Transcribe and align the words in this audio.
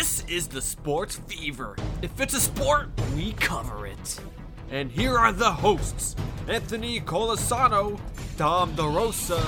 This 0.00 0.24
is 0.28 0.48
the 0.48 0.62
Sports 0.62 1.16
Fever. 1.16 1.76
If 2.00 2.22
it's 2.22 2.32
a 2.32 2.40
sport, 2.40 2.88
we 3.14 3.32
cover 3.32 3.86
it. 3.86 4.18
And 4.70 4.90
here 4.90 5.18
are 5.18 5.30
the 5.30 5.50
hosts 5.50 6.16
Anthony 6.48 7.00
Colasano, 7.00 8.00
Dom 8.38 8.74
DeRosa, 8.76 9.46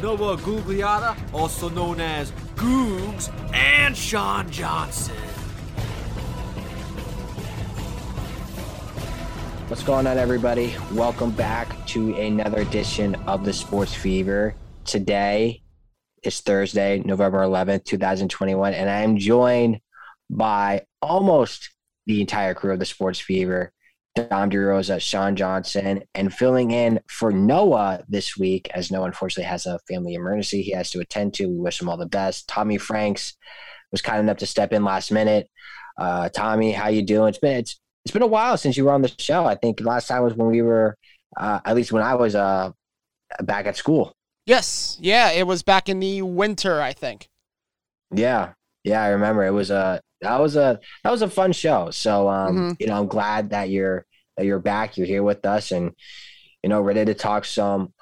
Noah 0.00 0.38
Gugliotta, 0.38 1.14
also 1.34 1.68
known 1.68 2.00
as 2.00 2.30
Googs, 2.56 3.30
and 3.54 3.94
Sean 3.94 4.50
Johnson. 4.50 5.16
What's 9.68 9.82
going 9.82 10.06
on, 10.06 10.16
everybody? 10.16 10.74
Welcome 10.94 11.32
back 11.32 11.86
to 11.88 12.16
another 12.16 12.62
edition 12.62 13.16
of 13.26 13.44
the 13.44 13.52
Sports 13.52 13.92
Fever. 13.92 14.54
Today 14.86 15.60
is 16.22 16.40
Thursday, 16.40 17.02
November 17.04 17.40
11th, 17.40 17.84
2021, 17.84 18.72
and 18.72 18.88
I 18.88 19.02
am 19.02 19.18
joined 19.18 19.78
by 20.30 20.82
almost 21.02 21.70
the 22.06 22.20
entire 22.20 22.54
crew 22.54 22.72
of 22.72 22.78
the 22.78 22.86
Sports 22.86 23.20
Fever. 23.20 23.72
Dom 24.16 24.50
DeRosa, 24.50 25.00
Sean 25.00 25.36
Johnson, 25.36 26.02
and 26.14 26.34
filling 26.34 26.72
in 26.72 27.00
for 27.08 27.30
Noah 27.30 28.02
this 28.08 28.36
week, 28.36 28.68
as 28.74 28.90
Noah 28.90 29.06
unfortunately 29.06 29.48
has 29.48 29.66
a 29.66 29.78
family 29.88 30.14
emergency 30.14 30.62
he 30.62 30.72
has 30.72 30.90
to 30.90 31.00
attend 31.00 31.34
to. 31.34 31.46
We 31.46 31.58
wish 31.58 31.80
him 31.80 31.88
all 31.88 31.96
the 31.96 32.06
best. 32.06 32.48
Tommy 32.48 32.76
Franks 32.76 33.36
was 33.92 34.02
kind 34.02 34.18
enough 34.18 34.38
to 34.38 34.46
step 34.46 34.72
in 34.72 34.84
last 34.84 35.12
minute. 35.12 35.48
Uh, 35.96 36.28
Tommy, 36.28 36.72
how 36.72 36.88
you 36.88 37.02
doing? 37.02 37.28
It's 37.28 37.38
been 37.38 37.58
it's 37.58 37.78
it's 38.04 38.12
been 38.12 38.22
a 38.22 38.26
while 38.26 38.56
since 38.56 38.76
you 38.76 38.84
were 38.84 38.92
on 38.92 39.02
the 39.02 39.12
show. 39.18 39.44
I 39.44 39.54
think 39.54 39.80
last 39.80 40.08
time 40.08 40.22
was 40.22 40.34
when 40.34 40.48
we 40.48 40.62
were, 40.62 40.96
uh, 41.36 41.60
at 41.64 41.76
least 41.76 41.92
when 41.92 42.02
I 42.02 42.14
was 42.14 42.34
uh, 42.34 42.72
back 43.42 43.66
at 43.66 43.76
school. 43.76 44.12
Yes, 44.46 44.96
yeah, 45.00 45.30
it 45.30 45.46
was 45.46 45.62
back 45.62 45.88
in 45.88 46.00
the 46.00 46.22
winter, 46.22 46.80
I 46.80 46.92
think. 46.92 47.28
Yeah, 48.12 48.54
yeah, 48.82 49.02
I 49.02 49.08
remember. 49.10 49.44
It 49.44 49.52
was 49.52 49.70
a 49.70 50.00
that 50.22 50.38
was 50.40 50.56
a 50.56 50.78
that 51.04 51.10
was 51.10 51.22
a 51.22 51.28
fun 51.30 51.52
show. 51.52 51.90
So, 51.90 52.28
um, 52.28 52.56
Mhm. 52.56 52.76
you 52.80 52.86
know, 52.86 52.98
I'm 52.98 53.06
glad 53.06 53.50
that 53.50 53.70
you're 53.70 54.04
that 54.36 54.46
you're 54.46 54.58
back. 54.58 54.96
You're 54.96 55.06
here 55.06 55.22
with 55.22 55.44
us, 55.46 55.70
and 55.72 55.92
you 56.62 56.68
know, 56.68 56.80
ready 56.80 57.04
to 57.04 57.14
talk 57.14 57.44
some 57.44 57.92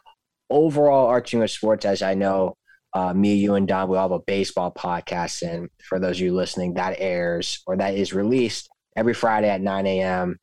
overall 0.50 1.06
arching 1.08 1.42
of 1.42 1.50
sports. 1.50 1.84
As 1.84 2.02
I 2.02 2.14
know, 2.14 2.56
uh, 2.94 3.12
me, 3.14 3.34
you, 3.34 3.54
and 3.54 3.68
Dom, 3.68 3.88
we 3.90 3.96
all 3.96 4.08
have 4.08 4.12
a 4.12 4.18
baseball 4.24 4.72
podcast, 4.72 5.42
and 5.48 5.68
for 5.82 5.98
those 5.98 6.16
of 6.16 6.20
you 6.22 6.34
listening, 6.34 6.74
that 6.74 6.96
airs 6.98 7.62
or 7.66 7.76
that 7.76 7.94
is 7.94 8.12
released 8.12 8.68
every 8.96 9.14
Friday 9.14 9.48
at 9.48 9.60
9 9.60 9.86
a.m. 9.86 10.38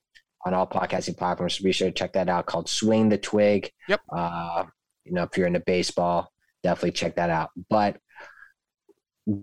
on 0.46 0.54
all 0.54 0.68
podcasting 0.68 1.18
platforms. 1.18 1.58
So 1.58 1.64
be 1.64 1.72
sure 1.72 1.88
to 1.90 1.94
check 1.94 2.14
that 2.14 2.30
out. 2.30 2.46
Called 2.46 2.70
Swing 2.70 3.10
the 3.10 3.18
Twig. 3.18 3.72
Yep. 3.90 4.02
Uh, 4.16 4.64
you 5.04 5.12
know, 5.14 5.24
if 5.24 5.38
you're 5.38 5.48
into 5.48 5.60
baseball, 5.60 6.30
definitely 6.64 6.92
check 6.92 7.16
that 7.16 7.30
out. 7.32 7.50
But 7.70 7.98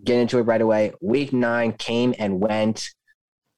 get 0.04 0.18
into 0.18 0.38
it 0.38 0.42
right 0.42 0.60
away. 0.60 0.92
Week 1.00 1.32
nine 1.32 1.72
came 1.72 2.14
and 2.18 2.40
went. 2.40 2.88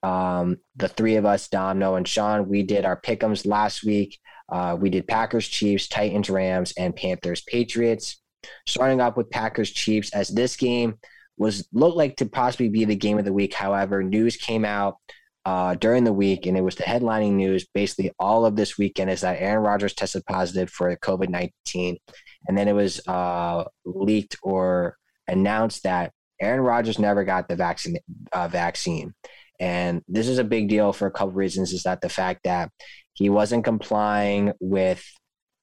Um, 0.02 0.58
the 0.76 0.88
three 0.88 1.16
of 1.16 1.24
us, 1.24 1.48
Dom, 1.48 1.78
Noah, 1.78 1.96
and 1.96 2.08
Sean, 2.08 2.48
we 2.48 2.62
did 2.62 2.84
our 2.84 3.00
pickums 3.00 3.46
last 3.46 3.84
week. 3.84 4.18
Uh, 4.52 4.76
we 4.78 4.90
did 4.90 5.08
Packers, 5.08 5.48
Chiefs, 5.48 5.88
Titans, 5.88 6.28
Rams, 6.28 6.74
and 6.76 6.94
Panthers, 6.94 7.42
Patriots. 7.42 8.20
Starting 8.66 9.00
off 9.00 9.16
with 9.16 9.30
Packers, 9.30 9.70
Chiefs, 9.70 10.12
as 10.12 10.28
this 10.28 10.56
game 10.56 10.98
was 11.38 11.66
looked 11.72 11.96
like 11.96 12.16
to 12.16 12.26
possibly 12.26 12.68
be 12.68 12.84
the 12.84 12.94
game 12.94 13.18
of 13.18 13.24
the 13.24 13.32
week. 13.32 13.54
However, 13.54 14.02
news 14.02 14.36
came 14.36 14.66
out 14.66 14.98
uh, 15.46 15.74
during 15.76 16.04
the 16.04 16.12
week, 16.12 16.44
and 16.44 16.56
it 16.56 16.60
was 16.60 16.74
the 16.74 16.82
headlining 16.82 17.32
news. 17.32 17.66
Basically, 17.72 18.12
all 18.18 18.44
of 18.44 18.56
this 18.56 18.76
weekend 18.76 19.10
is 19.10 19.22
that 19.22 19.40
Aaron 19.40 19.64
Rodgers 19.64 19.94
tested 19.94 20.24
positive 20.26 20.68
for 20.68 20.94
COVID 20.96 21.30
nineteen, 21.30 21.96
and 22.46 22.56
then 22.56 22.68
it 22.68 22.74
was 22.74 23.00
uh, 23.08 23.64
leaked 23.86 24.36
or 24.42 24.98
announced 25.26 25.84
that 25.84 26.12
Aaron 26.40 26.60
Rodgers 26.60 26.98
never 26.98 27.24
got 27.24 27.48
the 27.48 27.56
vaccine. 27.56 27.98
Uh, 28.32 28.48
vaccine, 28.48 29.14
and 29.60 30.02
this 30.08 30.28
is 30.28 30.38
a 30.38 30.44
big 30.44 30.68
deal 30.68 30.92
for 30.92 31.06
a 31.06 31.10
couple 31.10 31.32
reasons. 31.32 31.72
Is 31.72 31.84
that 31.84 32.00
the 32.00 32.08
fact 32.08 32.40
that 32.44 32.70
he 33.14 33.30
wasn't 33.30 33.64
complying 33.64 34.52
with 34.60 35.04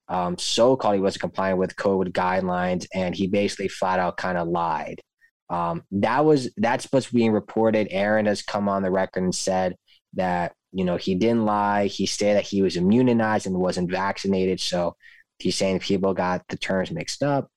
um, 0.08 0.38
so-called 0.38 0.96
he 0.96 1.02
wasn't 1.02 1.22
complying 1.22 1.58
with 1.58 1.76
COVID 1.76 2.12
guidelines, 2.12 2.86
and 2.94 3.16
he 3.16 3.28
basically 3.28 3.70
flat 3.70 4.00
out 4.00 4.18
kind 4.18 4.38
of 4.38 4.48
lied. 4.48 5.02
Um, 5.50 5.84
that 5.92 6.26
was 6.26 6.52
that's 6.58 6.88
what's 6.92 7.12
being 7.12 7.32
reported. 7.32 7.88
Aaron 7.92 8.26
has 8.26 8.42
come 8.42 8.70
on 8.70 8.84
the 8.84 8.92
record 8.92 9.24
and 9.24 9.36
said 9.36 9.76
that 10.14 10.54
you 10.72 10.86
know 10.86 10.98
he 10.98 11.16
didn't 11.16 11.46
lie. 11.46 11.88
He 11.88 12.06
said 12.06 12.38
that 12.38 12.48
he 12.48 12.62
was 12.62 12.78
immunized 12.78 13.48
and 13.48 13.58
wasn't 13.58 13.92
vaccinated. 13.92 14.60
So 14.60 14.96
he's 15.40 15.58
saying 15.58 15.80
people 15.80 16.14
got 16.14 16.48
the 16.48 16.58
terms 16.58 16.92
mixed 16.92 17.24
up. 17.24 17.50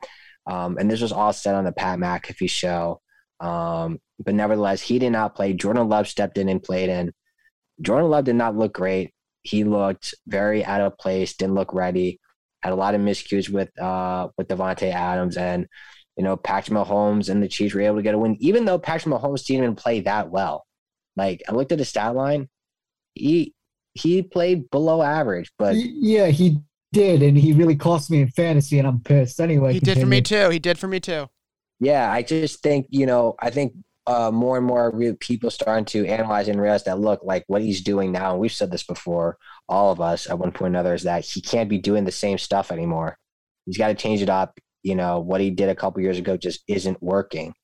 Um, 0.46 0.76
and 0.78 0.90
this 0.90 1.00
was 1.00 1.12
all 1.12 1.32
said 1.32 1.54
on 1.54 1.64
the 1.64 1.72
Pat 1.72 1.98
McAfee 1.98 2.50
show. 2.50 3.00
Um, 3.40 3.98
but 4.18 4.34
nevertheless, 4.34 4.80
he 4.80 4.98
did 4.98 5.10
not 5.10 5.34
play. 5.34 5.52
Jordan 5.52 5.88
Love 5.88 6.08
stepped 6.08 6.38
in 6.38 6.48
and 6.48 6.62
played 6.62 6.88
in. 6.88 7.12
Jordan 7.80 8.10
Love 8.10 8.24
did 8.24 8.36
not 8.36 8.56
look 8.56 8.72
great. 8.72 9.12
He 9.42 9.64
looked 9.64 10.14
very 10.26 10.64
out 10.64 10.80
of 10.80 10.96
place, 10.96 11.34
didn't 11.34 11.54
look 11.54 11.74
ready, 11.74 12.20
had 12.62 12.72
a 12.72 12.76
lot 12.76 12.94
of 12.94 13.00
miscues 13.00 13.50
with 13.50 13.78
uh 13.78 14.28
with 14.38 14.48
Davante 14.48 14.90
Adams 14.90 15.36
and 15.36 15.66
you 16.16 16.22
know, 16.22 16.36
Patrick 16.36 16.76
Mahomes 16.76 17.28
and 17.28 17.42
the 17.42 17.48
Chiefs 17.48 17.74
were 17.74 17.80
able 17.80 17.96
to 17.96 18.02
get 18.02 18.14
a 18.14 18.18
win, 18.18 18.36
even 18.38 18.64
though 18.64 18.78
Patrick 18.78 19.12
Mahomes 19.12 19.44
didn't 19.44 19.64
even 19.64 19.74
play 19.74 20.00
that 20.00 20.30
well. 20.30 20.64
Like 21.16 21.42
I 21.48 21.52
looked 21.52 21.72
at 21.72 21.78
the 21.78 21.84
stat 21.84 22.14
line, 22.14 22.48
he 23.14 23.52
he 23.94 24.22
played 24.22 24.70
below 24.70 25.02
average, 25.02 25.50
but 25.58 25.76
yeah, 25.76 26.26
he 26.28 26.58
did, 26.92 27.22
and 27.22 27.36
he 27.36 27.52
really 27.52 27.76
cost 27.76 28.10
me 28.10 28.22
in 28.22 28.28
fantasy, 28.28 28.78
and 28.78 28.88
I'm 28.88 29.00
pissed. 29.00 29.40
Anyway, 29.40 29.72
He 29.74 29.80
did 29.80 29.98
for 29.98 30.06
me 30.06 30.22
too. 30.22 30.50
He 30.50 30.58
did 30.58 30.78
for 30.78 30.88
me 30.88 31.00
too. 31.00 31.28
Yeah, 31.80 32.10
I 32.10 32.22
just 32.22 32.62
think 32.62 32.86
you 32.90 33.06
know, 33.06 33.34
I 33.40 33.50
think 33.50 33.74
uh, 34.06 34.30
more 34.30 34.56
and 34.56 34.66
more 34.66 34.92
people 35.20 35.50
starting 35.50 35.84
to 35.86 36.06
analyze 36.06 36.48
and 36.48 36.60
realize 36.60 36.84
that 36.84 36.98
look 36.98 37.20
like 37.24 37.44
what 37.46 37.62
he's 37.62 37.82
doing 37.82 38.12
now, 38.12 38.32
and 38.32 38.40
we've 38.40 38.52
said 38.52 38.70
this 38.70 38.84
before, 38.84 39.38
all 39.68 39.92
of 39.92 40.00
us 40.00 40.28
at 40.28 40.38
one 40.38 40.52
point 40.52 40.64
or 40.64 40.66
another, 40.66 40.94
is 40.94 41.04
that 41.04 41.24
he 41.24 41.40
can't 41.40 41.70
be 41.70 41.78
doing 41.78 42.04
the 42.04 42.12
same 42.12 42.38
stuff 42.38 42.70
anymore. 42.70 43.16
He's 43.66 43.78
got 43.78 43.88
to 43.88 43.94
change 43.94 44.20
it 44.22 44.28
up. 44.28 44.58
You 44.82 44.94
know 44.94 45.20
what 45.20 45.40
he 45.40 45.50
did 45.50 45.70
a 45.70 45.74
couple 45.74 46.02
years 46.02 46.18
ago 46.18 46.36
just 46.36 46.62
isn't 46.68 47.02
working, 47.02 47.54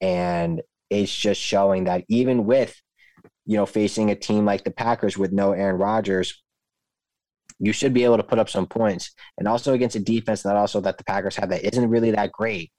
and 0.00 0.62
it's 0.88 1.14
just 1.14 1.40
showing 1.40 1.84
that 1.84 2.04
even 2.08 2.46
with 2.46 2.74
you 3.46 3.56
know 3.56 3.66
facing 3.66 4.10
a 4.10 4.16
team 4.16 4.44
like 4.46 4.64
the 4.64 4.70
Packers 4.70 5.18
with 5.18 5.32
no 5.32 5.52
Aaron 5.52 5.76
Rodgers, 5.76 6.42
you 7.58 7.72
should 7.72 7.92
be 7.92 8.04
able 8.04 8.16
to 8.16 8.22
put 8.22 8.38
up 8.38 8.48
some 8.48 8.66
points, 8.66 9.12
and 9.36 9.46
also 9.46 9.74
against 9.74 9.96
a 9.96 10.00
defense 10.00 10.42
that 10.42 10.56
also 10.56 10.80
that 10.80 10.96
the 10.96 11.04
Packers 11.04 11.36
have 11.36 11.50
that 11.50 11.64
isn't 11.64 11.90
really 11.90 12.12
that 12.12 12.32
great 12.32 12.72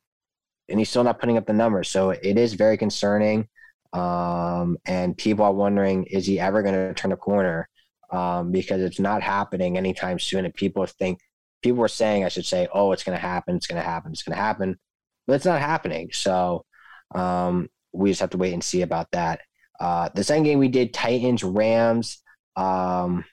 and 0.72 0.80
he's 0.80 0.90
still 0.90 1.04
not 1.04 1.20
putting 1.20 1.38
up 1.38 1.46
the 1.46 1.54
numbers. 1.54 1.90
So 1.90 2.12
it 2.12 2.38
is 2.38 2.54
very 2.54 2.78
concerning. 2.78 3.48
Um, 3.94 4.78
and 4.86 5.18
people 5.18 5.46
are 5.46 5.54
wondering, 5.54 6.06
is 6.06 6.26
he 6.26 6.40
ever 6.40 6.64
going 6.64 6.76
to 6.76 6.94
turn 6.94 7.12
a 7.12 7.18
corner? 7.18 7.68
Um, 8.10 8.52
because 8.52 8.82
it's 8.82 9.00
not 9.00 9.22
happening 9.22 9.78
anytime 9.78 10.20
soon. 10.20 10.46
And 10.46 10.54
people 10.54 10.86
think, 10.86 11.20
people 11.62 11.84
are 11.84 11.90
saying, 11.90 12.26
I 12.26 12.30
should 12.30 12.46
say, 12.46 12.68
oh, 12.74 12.92
it's 12.92 13.04
going 13.04 13.18
to 13.18 13.22
happen. 13.22 13.56
It's 13.56 13.68
going 13.68 13.82
to 13.82 13.88
happen. 13.88 14.12
It's 14.12 14.24
going 14.24 14.36
to 14.36 14.42
happen. 14.42 14.80
But 15.28 15.34
it's 15.34 15.46
not 15.46 15.62
happening. 15.62 16.10
So 16.14 16.66
um, 17.14 17.70
we 17.94 18.10
just 18.10 18.22
have 18.22 18.32
to 18.32 18.38
wait 18.38 18.54
and 18.54 18.64
see 18.64 18.82
about 18.82 19.12
that. 19.12 19.42
Uh, 19.80 20.10
the 20.14 20.24
second 20.24 20.44
game 20.44 20.60
we 20.60 20.68
did 20.68 20.94
Titans, 20.94 21.44
Rams. 21.44 22.22
Um, 22.56 23.26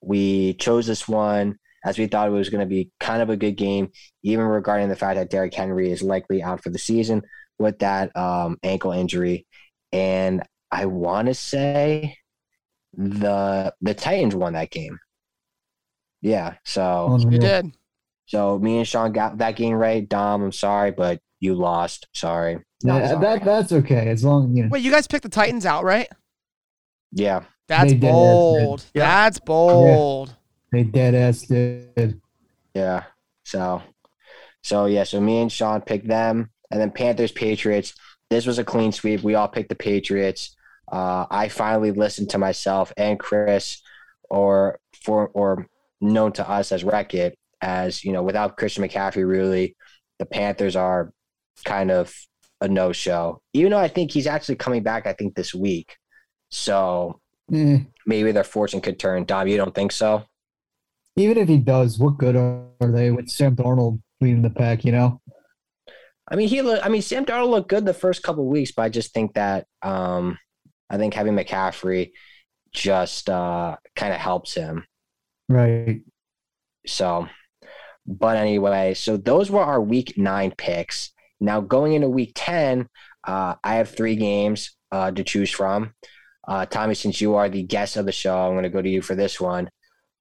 we 0.00 0.54
chose 0.54 0.86
this 0.86 1.08
one 1.08 1.58
as 1.88 1.98
we 1.98 2.06
thought 2.06 2.28
it 2.28 2.32
was 2.32 2.50
going 2.50 2.60
to 2.60 2.66
be 2.66 2.90
kind 3.00 3.22
of 3.22 3.30
a 3.30 3.36
good 3.36 3.56
game, 3.56 3.90
even 4.22 4.44
regarding 4.44 4.88
the 4.88 4.96
fact 4.96 5.16
that 5.16 5.30
Derrick 5.30 5.54
Henry 5.54 5.90
is 5.90 6.02
likely 6.02 6.42
out 6.42 6.62
for 6.62 6.70
the 6.70 6.78
season 6.78 7.22
with 7.58 7.78
that 7.80 8.14
um, 8.16 8.58
ankle 8.62 8.92
injury. 8.92 9.46
And 9.92 10.42
I 10.70 10.86
want 10.86 11.28
to 11.28 11.34
say 11.34 12.16
the 12.94 13.72
the 13.80 13.94
Titans 13.94 14.34
won 14.34 14.52
that 14.52 14.70
game. 14.70 14.98
Yeah, 16.20 16.54
so 16.64 17.16
He 17.18 17.24
Unreal. 17.24 17.40
did. 17.40 17.66
so 18.26 18.58
me 18.58 18.78
and 18.78 18.86
Sean 18.88 19.12
got 19.12 19.38
that 19.38 19.56
game 19.56 19.74
right. 19.74 20.06
Dom, 20.08 20.42
I'm 20.42 20.52
sorry, 20.52 20.90
but 20.90 21.20
you 21.40 21.54
lost. 21.54 22.08
Sorry. 22.14 22.58
No, 22.84 22.98
Yeah, 22.98 23.08
sorry. 23.08 23.20
that 23.20 23.44
that's 23.44 23.72
okay 23.72 24.08
as 24.08 24.24
long 24.24 24.54
you 24.56 24.64
know. 24.64 24.68
Wait, 24.70 24.82
you 24.82 24.90
guys 24.90 25.06
picked 25.06 25.22
the 25.22 25.28
Titans 25.28 25.64
out, 25.66 25.84
right? 25.84 26.08
yeah, 27.12 27.44
That's 27.68 27.92
They 27.92 27.98
did, 27.98 28.02
that's 28.02 28.12
bold. 28.12 28.84
Yeah. 28.94 29.04
That's 29.04 29.40
bold. 29.40 30.34
They 30.72 30.84
dead 30.84 31.14
ass 31.14 31.42
did. 31.42 32.20
yeah. 32.74 33.04
So 33.44 33.82
so 34.62 34.86
yeah, 34.86 35.04
so 35.04 35.20
me 35.20 35.40
and 35.40 35.50
Sean 35.50 35.80
picked 35.80 36.08
them, 36.08 36.50
and 36.70 36.80
then 36.80 36.90
Panthers 36.90 37.32
Patriots. 37.32 37.94
This 38.30 38.44
was 38.46 38.58
a 38.58 38.64
clean 38.64 38.92
sweep. 38.92 39.22
We 39.22 39.34
all 39.34 39.48
picked 39.48 39.70
the 39.70 39.74
Patriots. 39.74 40.54
Uh, 40.90 41.24
I 41.30 41.48
finally 41.48 41.92
listened 41.92 42.30
to 42.30 42.38
myself 42.38 42.92
and 42.96 43.18
Chris, 43.18 43.80
or 44.28 44.78
for 45.02 45.28
or 45.28 45.66
known 46.00 46.32
to 46.32 46.48
us 46.48 46.70
as 46.72 46.84
Wreck 46.84 47.14
It, 47.14 47.38
as 47.62 48.04
you 48.04 48.12
know, 48.12 48.22
without 48.22 48.56
Christian 48.58 48.84
McCaffrey, 48.84 49.26
really, 49.26 49.76
the 50.18 50.26
Panthers 50.26 50.76
are 50.76 51.12
kind 51.64 51.90
of 51.90 52.14
a 52.60 52.68
no 52.68 52.92
show. 52.92 53.40
Even 53.54 53.70
though 53.72 53.78
I 53.78 53.88
think 53.88 54.10
he's 54.10 54.26
actually 54.26 54.56
coming 54.56 54.82
back, 54.82 55.06
I 55.06 55.14
think 55.14 55.34
this 55.34 55.54
week. 55.54 55.96
So 56.50 57.20
Eh, 57.50 57.78
maybe 58.04 58.30
their 58.32 58.44
fortune 58.44 58.82
could 58.82 58.98
turn. 58.98 59.24
Dom, 59.24 59.48
you 59.48 59.56
don't 59.56 59.74
think 59.74 59.92
so? 59.92 60.24
Even 61.18 61.38
if 61.38 61.48
he 61.48 61.58
does, 61.58 61.98
what 61.98 62.18
good 62.18 62.36
are 62.36 62.66
they 62.80 63.10
with 63.10 63.28
Sam 63.28 63.56
Darnold 63.56 64.00
leading 64.20 64.42
the 64.42 64.50
pack? 64.50 64.84
You 64.84 64.92
know, 64.92 65.20
I 66.30 66.36
mean, 66.36 66.48
he 66.48 66.62
look. 66.62 66.84
I 66.84 66.88
mean, 66.88 67.02
Sam 67.02 67.24
Darnold 67.24 67.50
looked 67.50 67.68
good 67.68 67.84
the 67.84 67.94
first 67.94 68.22
couple 68.22 68.44
of 68.44 68.50
weeks, 68.50 68.72
but 68.72 68.82
I 68.82 68.88
just 68.88 69.12
think 69.12 69.34
that 69.34 69.66
um, 69.82 70.38
I 70.90 70.96
think 70.96 71.14
having 71.14 71.34
McCaffrey 71.34 72.12
just 72.72 73.28
uh, 73.30 73.76
kind 73.96 74.12
of 74.12 74.20
helps 74.20 74.54
him. 74.54 74.84
Right. 75.48 76.02
So, 76.86 77.28
but 78.06 78.36
anyway, 78.36 78.94
so 78.94 79.16
those 79.16 79.50
were 79.50 79.62
our 79.62 79.80
week 79.80 80.14
nine 80.16 80.52
picks. 80.56 81.12
Now 81.40 81.60
going 81.60 81.92
into 81.92 82.08
week 82.08 82.32
10, 82.34 82.88
uh, 83.24 83.54
I 83.62 83.74
have 83.76 83.90
three 83.90 84.16
games 84.16 84.76
uh, 84.90 85.10
to 85.10 85.24
choose 85.24 85.50
from. 85.50 85.94
Uh, 86.46 86.66
Tommy, 86.66 86.94
since 86.94 87.20
you 87.20 87.34
are 87.34 87.48
the 87.48 87.62
guest 87.62 87.96
of 87.96 88.06
the 88.06 88.12
show, 88.12 88.36
I'm 88.36 88.52
going 88.52 88.62
to 88.64 88.70
go 88.70 88.82
to 88.82 88.88
you 88.88 89.02
for 89.02 89.14
this 89.14 89.40
one. 89.40 89.68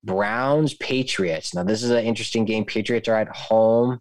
Browns 0.04 0.74
Patriots. 0.76 1.54
Now 1.54 1.64
this 1.64 1.84
is 1.84 1.92
an 1.92 2.04
interesting 2.04 2.46
game. 2.46 2.66
Patriots 2.66 3.08
are 3.08 3.16
at 3.16 3.36
home, 3.36 4.00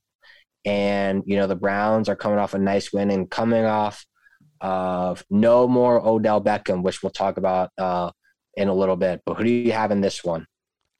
and 0.65 1.23
you 1.27 1.37
know 1.37 1.47
the 1.47 1.57
Browns 1.57 2.09
are 2.09 2.17
coming 2.17 2.39
off 2.39 2.55
a 2.55 2.59
nice 2.59 2.93
win 2.93 3.11
and 3.11 3.31
coming 3.31 3.65
off 3.65 4.05
of 4.61 5.25
no 5.31 5.69
more 5.69 6.01
Odell 6.07 6.41
Beckham, 6.43 6.83
which 6.83 7.03
we'll 7.03 7.11
talk 7.11 7.37
about 7.37 7.71
uh, 7.79 8.11
in 8.55 8.69
a 8.69 8.75
little 8.75 8.97
bit. 8.97 9.23
But 9.25 9.35
who 9.35 9.45
do 9.45 9.51
you 9.51 9.73
have 9.73 9.91
in 9.91 10.01
this 10.01 10.25
one? 10.25 10.47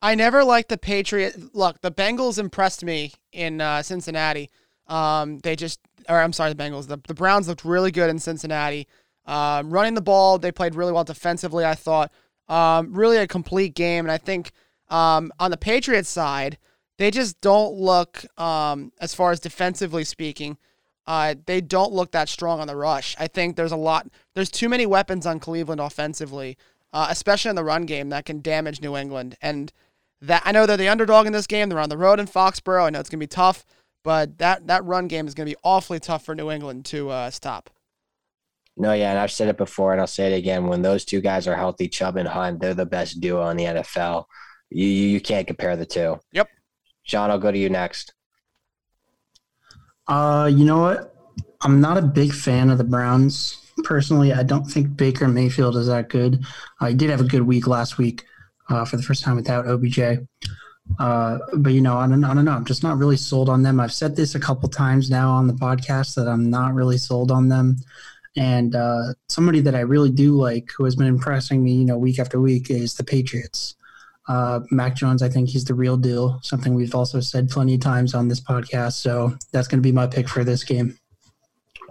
I 0.03 0.15
never 0.15 0.45
liked 0.45 0.69
the 0.69 0.79
Patriot. 0.79 1.55
Look, 1.55 1.81
the 1.81 1.91
Bengals 1.91 2.39
impressed 2.39 2.85
me 2.85 3.13
in 3.33 3.61
uh, 3.61 3.83
Cincinnati. 3.83 4.51
Um, 4.87 5.39
they 5.39 5.57
just, 5.57 5.81
or 6.09 6.21
I'm 6.21 6.33
sorry, 6.33 6.53
the 6.53 6.63
Bengals. 6.63 6.87
The, 6.87 6.99
the 7.09 7.15
Browns 7.15 7.49
looked 7.49 7.65
really 7.65 7.91
good 7.91 8.11
in 8.11 8.19
Cincinnati. 8.19 8.87
Um, 9.25 9.71
running 9.71 9.95
the 9.95 10.03
ball, 10.03 10.39
they 10.39 10.53
played 10.53 10.75
really 10.75 10.93
well 10.93 11.03
defensively. 11.03 11.65
I 11.65 11.75
thought 11.75 12.13
um, 12.49 12.93
really 12.93 13.17
a 13.17 13.27
complete 13.27 13.75
game, 13.75 14.05
and 14.05 14.13
I 14.13 14.19
think 14.19 14.53
um, 14.89 15.33
on 15.39 15.51
the 15.51 15.57
Patriots 15.57 16.09
side, 16.09 16.59
they 16.99 17.11
just 17.11 17.41
don't 17.41 17.75
look 17.75 18.25
um, 18.41 18.93
as 19.01 19.15
far 19.15 19.31
as 19.31 19.41
defensively 19.41 20.05
speaking. 20.05 20.59
Uh, 21.07 21.35
they 21.47 21.61
don't 21.61 21.93
look 21.93 22.11
that 22.13 22.29
strong 22.29 22.61
on 22.61 22.67
the 22.67 22.77
rush. 22.77 23.15
I 23.19 23.29
think 23.29 23.57
there's 23.57 23.73
a 23.73 23.77
lot. 23.77 24.09
There's 24.35 24.51
too 24.51 24.69
many 24.69 24.87
weapons 24.87 25.27
on 25.27 25.39
Cleveland 25.39 25.81
offensively, 25.81 26.59
uh, 26.93 27.07
especially 27.11 27.51
in 27.51 27.57
the 27.57 27.65
run 27.65 27.87
game, 27.87 28.09
that 28.09 28.25
can 28.25 28.41
damage 28.41 28.81
New 28.81 28.97
England. 28.97 29.37
And 29.41 29.73
that 30.21 30.43
I 30.45 30.53
know 30.53 30.67
they're 30.67 30.77
the 30.77 30.89
underdog 30.89 31.27
in 31.27 31.33
this 31.33 31.47
game. 31.47 31.69
They're 31.69 31.79
on 31.79 31.91
the 31.91 31.99
road 31.99 32.19
in 32.19 32.27
Foxborough. 32.27 32.87
I 32.87 32.91
know 32.91 33.01
it's 33.01 33.11
gonna 33.11 33.21
be 33.21 33.27
tough, 33.27 33.65
but 34.03 34.39
that 34.39 34.67
that 34.67 34.85
run 34.85 35.07
game 35.07 35.29
is 35.29 35.35
gonna 35.35 35.51
be 35.51 35.57
awfully 35.63 36.01
tough 36.01 36.25
for 36.25 36.35
New 36.35 36.51
England 36.51 36.87
to 36.87 37.11
uh, 37.11 37.31
stop. 37.31 37.71
No, 38.77 38.93
yeah, 38.93 39.11
and 39.11 39.19
I've 39.19 39.33
said 39.33 39.49
it 39.49 39.57
before, 39.57 39.93
and 39.93 40.01
I'll 40.01 40.07
say 40.07 40.33
it 40.33 40.37
again. 40.37 40.67
When 40.67 40.83
those 40.83 41.05
two 41.05 41.21
guys 41.21 41.47
are 41.47 41.57
healthy, 41.57 41.89
Chubb 41.89 42.17
and 42.17 42.29
Hunt, 42.29 42.61
they're 42.61 42.75
the 42.75 42.85
best 42.85 43.21
duo 43.21 43.49
in 43.49 43.57
the 43.57 43.65
NFL. 43.65 44.25
You 44.71 44.87
you, 44.87 45.09
you 45.09 45.21
can't 45.21 45.47
compare 45.47 45.77
the 45.77 45.87
two. 45.87 46.19
Yep. 46.33 46.49
John, 47.05 47.31
I'll 47.31 47.39
go 47.39 47.53
to 47.53 47.59
you 47.59 47.69
next. 47.69 48.13
Uh, 50.09 50.51
you 50.53 50.65
know 50.65 50.79
what? 50.79 51.15
I'm 51.63 51.81
not 51.81 51.99
a 51.99 52.03
big 52.03 52.33
fan 52.33 52.71
of 52.71 52.79
the 52.79 52.85
Browns 52.85 53.73
personally. 53.85 54.33
I 54.33 54.43
don't 54.43 54.65
think 54.65 54.97
Baker 54.97 55.29
Mayfield 55.29 55.77
is 55.77 55.87
that 55.87 56.09
good. 56.09 56.45
Uh, 56.81 56.93
did 56.93 57.11
have 57.11 57.21
a 57.21 57.25
good 57.25 57.43
week 57.43 57.67
last 57.67 57.99
week 57.99 58.25
uh, 58.69 58.85
for 58.85 58.97
the 58.97 59.03
first 59.03 59.23
time 59.23 59.37
without 59.37 59.67
OBJ. 59.67 60.01
Uh, 60.99 61.39
but 61.57 61.73
you 61.73 61.81
know, 61.81 61.97
I 61.97 62.07
don't, 62.07 62.25
I 62.25 62.35
don't 62.35 62.45
know. 62.45 62.53
I'm 62.53 62.65
just 62.65 62.83
not 62.83 62.99
really 62.99 63.17
sold 63.17 63.49
on 63.49 63.63
them. 63.63 63.81
I've 63.81 63.93
said 63.93 64.15
this 64.15 64.35
a 64.35 64.41
couple 64.41 64.69
times 64.69 65.11
now 65.11 65.31
on 65.31 65.47
the 65.47 65.55
podcast 65.55 66.15
that 66.15 66.29
I'm 66.29 66.49
not 66.49 66.75
really 66.75 66.99
sold 66.99 67.31
on 67.31 67.49
them. 67.49 67.77
And 68.37 68.77
uh, 68.77 69.15
somebody 69.29 69.61
that 69.61 69.75
I 69.75 69.81
really 69.81 70.11
do 70.11 70.37
like, 70.37 70.69
who 70.77 70.85
has 70.85 70.95
been 70.95 71.07
impressing 71.07 71.65
me, 71.65 71.73
you 71.73 71.85
know, 71.85 71.97
week 71.97 72.19
after 72.19 72.41
week, 72.41 72.71
is 72.71 72.95
the 72.95 73.05
Patriots. 73.05 73.77
Uh, 74.29 74.61
Mac 74.71 74.97
Jones, 74.97 75.23
I 75.23 75.29
think 75.29 75.49
he's 75.49 75.65
the 75.65 75.75
real 75.75 75.97
deal. 75.97 76.39
Something 76.43 76.75
we've 76.75 76.95
also 76.95 77.21
said 77.21 77.49
plenty 77.49 77.75
of 77.75 77.81
times 77.81 78.15
on 78.15 78.27
this 78.29 78.41
podcast. 78.41 78.95
So 78.95 79.37
that's 79.53 79.69
going 79.69 79.79
to 79.81 79.87
be 79.87 79.93
my 79.93 80.07
pick 80.07 80.29
for 80.29 80.43
this 80.45 80.65
game. 80.65 80.99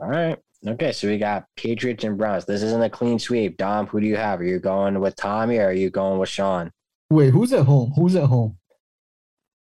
All 0.02 0.10
right. 0.10 0.38
Okay, 0.68 0.92
so 0.92 1.08
we 1.08 1.18
got 1.18 1.46
Patriots 1.56 2.04
and 2.04 2.18
Browns. 2.18 2.46
This 2.46 2.64
isn't 2.64 2.82
a 2.82 2.90
clean 2.90 3.20
sweep. 3.20 3.56
Dom, 3.58 3.86
who 3.88 4.02
do 4.02 4.08
you 4.08 4.16
have? 4.18 4.42
Are 4.42 4.46
you 4.46 4.60
going 4.60 5.00
with 5.00 5.16
Tommy 5.16 5.60
or 5.60 5.68
are 5.68 5.74
you 5.74 5.90
going 5.92 6.20
with 6.20 6.28
Sean? 6.30 6.72
Wait, 7.10 7.30
who's 7.32 7.54
at 7.54 7.66
home? 7.66 7.92
Who's 7.96 8.16
at 8.16 8.26
home? 8.26 8.58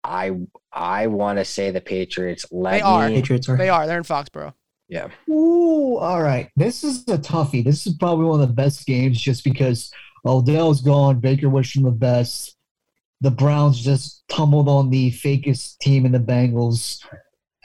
I 0.04 0.32
I 0.72 1.08
want 1.08 1.40
to 1.40 1.46
say 1.46 1.72
the 1.72 1.82
Patriots. 1.82 2.46
Let 2.52 2.72
They 2.72 2.82
are. 2.82 3.10
me- 3.10 3.16
Patriots 3.16 3.50
are. 3.50 3.58
They 3.58 3.70
are. 3.70 3.86
They're 3.86 3.98
in 3.98 4.04
Foxborough. 4.04 4.54
Yeah. 4.88 5.10
Ooh, 5.30 5.98
all 5.98 6.22
right. 6.22 6.50
This 6.56 6.84
is 6.84 7.02
a 7.08 7.18
toughie. 7.18 7.64
This 7.64 7.86
is 7.88 7.96
probably 7.96 8.26
one 8.26 8.42
of 8.42 8.48
the 8.48 8.54
best 8.54 8.86
games 8.86 9.20
just 9.20 9.44
because 9.44 9.92
Odell's 10.26 10.82
gone. 10.82 11.20
Baker 11.20 11.50
wished 11.50 11.76
him 11.76 11.84
the 11.84 11.92
best. 11.92 12.53
The 13.24 13.32
Browns 13.32 13.82
just 13.82 14.22
tumbled 14.28 14.68
on 14.68 14.90
the 14.90 15.10
fakest 15.12 15.78
team 15.78 16.06
in 16.06 16.12
the 16.12 16.20
Bengals. 16.20 17.02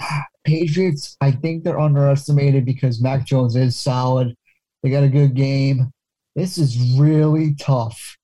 Patriots, 0.44 1.16
I 1.20 1.32
think 1.32 1.64
they're 1.64 1.81
underestimated 1.81 2.64
because 2.64 3.02
Mac 3.02 3.26
Jones 3.26 3.56
is 3.56 3.78
solid. 3.78 4.34
They 4.82 4.90
got 4.90 5.02
a 5.02 5.08
good 5.08 5.34
game. 5.34 5.90
This 6.37 6.58
is 6.58 6.96
really 6.96 7.56
tough. 7.56 8.16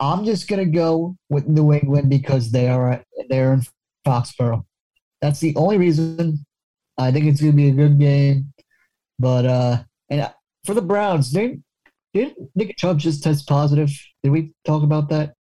I'm 0.00 0.26
just 0.26 0.48
gonna 0.48 0.66
go 0.66 1.16
with 1.30 1.48
New 1.48 1.72
England 1.72 2.10
because 2.10 2.50
they 2.50 2.68
are 2.68 3.02
they're 3.30 3.54
in 3.54 3.62
Foxborough. 4.06 4.66
That's 5.22 5.40
the 5.40 5.56
only 5.56 5.78
reason. 5.78 6.44
I 6.98 7.10
think 7.10 7.24
it's 7.24 7.40
gonna 7.40 7.54
be 7.54 7.68
a 7.68 7.72
good 7.72 7.98
game. 7.98 8.52
But 9.18 9.46
uh 9.46 9.82
and 10.10 10.30
for 10.66 10.74
the 10.74 10.82
Browns, 10.82 11.30
didn't 11.30 11.64
didn't 12.12 12.50
Nick 12.54 12.76
Chubb 12.76 12.98
just 12.98 13.22
test 13.22 13.48
positive? 13.48 13.90
Did 14.22 14.30
we 14.32 14.52
talk 14.66 14.82
about 14.82 15.08
that? 15.08 15.32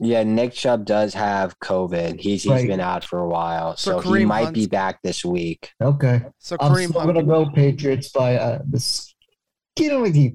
Yeah, 0.00 0.24
Nick 0.24 0.52
Chubb 0.52 0.84
does 0.84 1.14
have 1.14 1.58
COVID. 1.60 2.18
He's 2.20 2.42
he's 2.42 2.50
Right. 2.50 2.66
been 2.66 2.80
out 2.80 3.04
for 3.04 3.20
a 3.20 3.28
while, 3.28 3.76
so 3.76 4.00
he 4.00 4.08
Kareem 4.10 4.26
might 4.26 4.44
Hunt's- 4.44 4.58
be 4.60 4.66
back 4.66 5.00
this 5.02 5.24
week. 5.24 5.70
Okay. 5.80 6.22
So 6.38 6.56
I'm 6.58 6.72
Kareem 6.72 6.88
still 6.88 7.00
Hunt. 7.02 7.14
gonna 7.14 7.26
go 7.26 7.48
Patriots 7.50 8.08
by 8.10 8.36
uh 8.36 8.58
the 8.68 8.80
skin 8.80 9.92
of 9.92 10.00
my 10.00 10.10
teeth. 10.10 10.34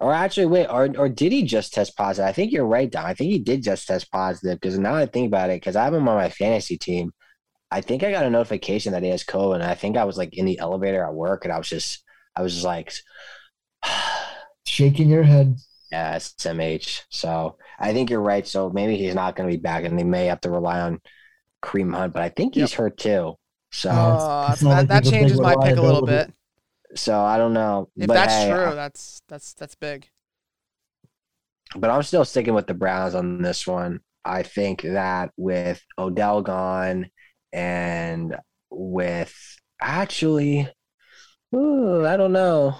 Or 0.00 0.12
actually, 0.12 0.46
wait, 0.46 0.66
or 0.66 0.88
or 0.98 1.08
did 1.08 1.32
he 1.32 1.42
just 1.42 1.72
test 1.72 1.96
positive? 1.96 2.28
I 2.28 2.32
think 2.32 2.52
you're 2.52 2.66
right, 2.66 2.90
Don. 2.90 3.04
I 3.06 3.14
think 3.14 3.30
he 3.32 3.38
did 3.38 3.62
just 3.62 3.86
test 3.88 4.10
positive 4.12 4.60
because 4.60 4.78
now 4.78 4.92
that 4.92 5.00
I 5.02 5.06
think 5.06 5.26
about 5.28 5.50
it, 5.50 5.56
because 5.60 5.74
I 5.74 5.84
have 5.84 5.94
him 5.94 6.06
on 6.08 6.16
my 6.16 6.28
fantasy 6.28 6.76
team, 6.76 7.12
I 7.70 7.80
think 7.80 8.04
I 8.04 8.10
got 8.12 8.24
a 8.26 8.30
notification 8.30 8.92
that 8.92 9.02
he 9.02 9.08
has 9.08 9.24
COVID, 9.24 9.54
and 9.54 9.64
I 9.64 9.74
think 9.74 9.96
I 9.96 10.04
was 10.04 10.16
like 10.18 10.36
in 10.36 10.44
the 10.44 10.58
elevator 10.58 11.02
at 11.02 11.14
work, 11.14 11.44
and 11.44 11.52
I 11.52 11.58
was 11.58 11.68
just, 11.68 12.04
I 12.36 12.42
was 12.42 12.52
just 12.52 12.64
like, 12.66 12.92
Shaking 14.66 15.08
your 15.08 15.22
head. 15.24 15.56
Yeah, 15.90 16.16
SMH. 16.16 17.04
So 17.10 17.58
I 17.78 17.92
think 17.92 18.10
you're 18.10 18.20
right. 18.20 18.46
So 18.46 18.70
maybe 18.70 18.96
he's 18.96 19.14
not 19.14 19.36
going 19.36 19.48
to 19.48 19.56
be 19.56 19.60
back, 19.60 19.84
and 19.84 19.98
they 19.98 20.04
may 20.04 20.26
have 20.26 20.40
to 20.42 20.50
rely 20.50 20.80
on 20.80 21.00
Kareem 21.62 21.94
Hunt, 21.94 22.12
but 22.14 22.22
I 22.22 22.28
think 22.30 22.54
he's 22.56 22.72
hurt 22.74 22.98
too. 22.98 23.36
So, 23.72 23.90
Uh, 23.90 24.54
that, 24.56 24.62
like 24.64 24.88
that 24.88 25.04
he's 25.04 25.08
a 25.08 25.12
big 25.14 25.28
changes 25.28 25.40
my 25.40 25.56
pick 25.56 25.76
a 25.76 25.82
little 25.82 26.02
bit. 26.02 26.32
so 26.94 27.20
I 27.20 27.38
don't 27.38 27.52
know. 27.54 27.90
If 27.96 28.08
but 28.08 28.14
that's 28.14 28.34
hey, 28.34 28.48
true, 28.48 28.74
that's 28.74 29.22
that's 29.28 29.54
that's 29.54 29.74
big. 29.74 30.08
but 31.76 31.90
I'm 31.90 32.02
still 32.02 32.24
sticking 32.24 32.54
with 32.54 32.66
the 32.66 32.74
Browns 32.74 33.14
on 33.14 33.42
this 33.42 33.66
one. 33.66 34.00
I 34.24 34.42
think 34.42 34.82
that 34.82 35.30
with 35.36 35.82
Odell 35.98 36.42
gone 36.42 37.10
and 37.52 38.36
with 38.70 39.34
actually, 39.80 40.68
ooh, 41.54 42.06
I 42.06 42.16
don't 42.16 42.32
know. 42.32 42.76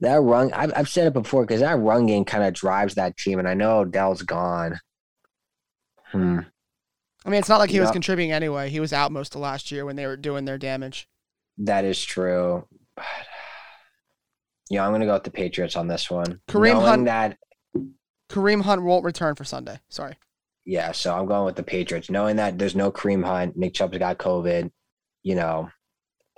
That 0.00 0.20
run, 0.20 0.52
I've, 0.52 0.72
I've 0.76 0.88
said 0.88 1.06
it 1.08 1.12
before 1.12 1.44
because 1.44 1.60
that 1.60 1.78
run 1.78 2.06
game 2.06 2.24
kind 2.24 2.44
of 2.44 2.54
drives 2.54 2.94
that 2.94 3.16
team, 3.16 3.38
and 3.38 3.48
I 3.48 3.54
know 3.54 3.80
Odell's 3.80 4.22
gone. 4.22 4.78
Hmm. 6.06 6.40
I 7.24 7.30
mean, 7.30 7.40
it's 7.40 7.48
not 7.48 7.58
like 7.58 7.70
he 7.70 7.80
was 7.80 7.90
contributing 7.90 8.32
anyway. 8.32 8.70
He 8.70 8.80
was 8.80 8.92
out 8.92 9.12
most 9.12 9.34
of 9.34 9.40
last 9.40 9.70
year 9.70 9.84
when 9.84 9.96
they 9.96 10.06
were 10.06 10.16
doing 10.16 10.44
their 10.44 10.56
damage. 10.56 11.08
That 11.58 11.84
is 11.84 12.02
true. 12.02 12.66
But, 12.94 13.04
yeah, 14.70 14.84
I'm 14.84 14.92
going 14.92 15.00
to 15.00 15.06
go 15.06 15.14
with 15.14 15.24
the 15.24 15.30
Patriots 15.30 15.76
on 15.76 15.88
this 15.88 16.10
one. 16.10 16.40
Kareem 16.48 16.74
Knowing 16.74 16.86
Hunt- 16.86 17.04
that 17.06 17.38
Kareem 18.30 18.62
Hunt 18.62 18.82
won't 18.82 19.04
return 19.04 19.34
for 19.34 19.44
Sunday. 19.44 19.80
Sorry. 19.88 20.14
Yeah, 20.64 20.92
so 20.92 21.16
I'm 21.16 21.26
going 21.26 21.46
with 21.46 21.56
the 21.56 21.62
Patriots, 21.62 22.10
knowing 22.10 22.36
that 22.36 22.58
there's 22.58 22.76
no 22.76 22.92
Kareem 22.92 23.24
hunt. 23.24 23.56
Nick 23.56 23.74
Chubb's 23.74 23.96
got 23.98 24.18
COVID. 24.18 24.70
You 25.22 25.34
know, 25.34 25.70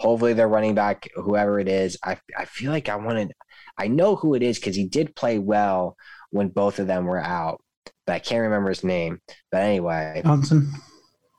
hopefully 0.01 0.33
they're 0.33 0.49
running 0.49 0.75
back, 0.75 1.09
whoever 1.15 1.61
it 1.61 1.69
is. 1.69 1.99
I 2.03 2.19
I 2.37 2.47
feel 2.47 2.73
like 2.73 2.89
I 2.89 2.97
wanted, 2.97 3.33
I 3.79 3.87
know 3.89 4.17
who 4.17 4.35
it 4.35 4.43
is 4.43 4.59
because 4.59 4.75
he 4.75 4.87
did 4.87 5.15
play 5.15 5.39
well 5.39 5.97
when 6.31 6.49
both 6.49 6.79
of 6.79 6.87
them 6.87 7.05
were 7.05 7.23
out, 7.23 7.63
but 8.07 8.15
I 8.15 8.19
can't 8.19 8.43
remember 8.43 8.71
his 8.71 8.83
name. 8.83 9.21
But 9.53 9.63
anyway, 9.63 10.23
Johnson, 10.25 10.73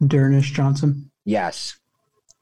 D'Ernest 0.06 0.54
Johnson. 0.54 1.12
yes, 1.26 1.78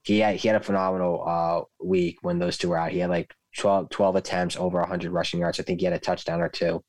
he 0.03 0.19
had 0.19 0.35
he 0.35 0.47
had 0.49 0.57
a 0.57 0.63
phenomenal 0.63 1.23
uh 1.25 1.61
week 1.83 2.17
when 2.21 2.38
those 2.38 2.57
two 2.57 2.69
were 2.69 2.77
out. 2.77 2.91
He 2.91 2.99
had 2.99 3.09
like 3.09 3.33
12, 3.57 3.89
12 3.89 4.15
attempts, 4.17 4.57
over 4.57 4.79
100 4.79 5.11
rushing 5.11 5.39
yards. 5.39 5.59
I 5.59 5.63
think 5.63 5.79
he 5.79 5.85
had 5.85 5.93
a 5.93 5.99
touchdown 5.99 6.41
or 6.41 6.49
two. 6.49 6.83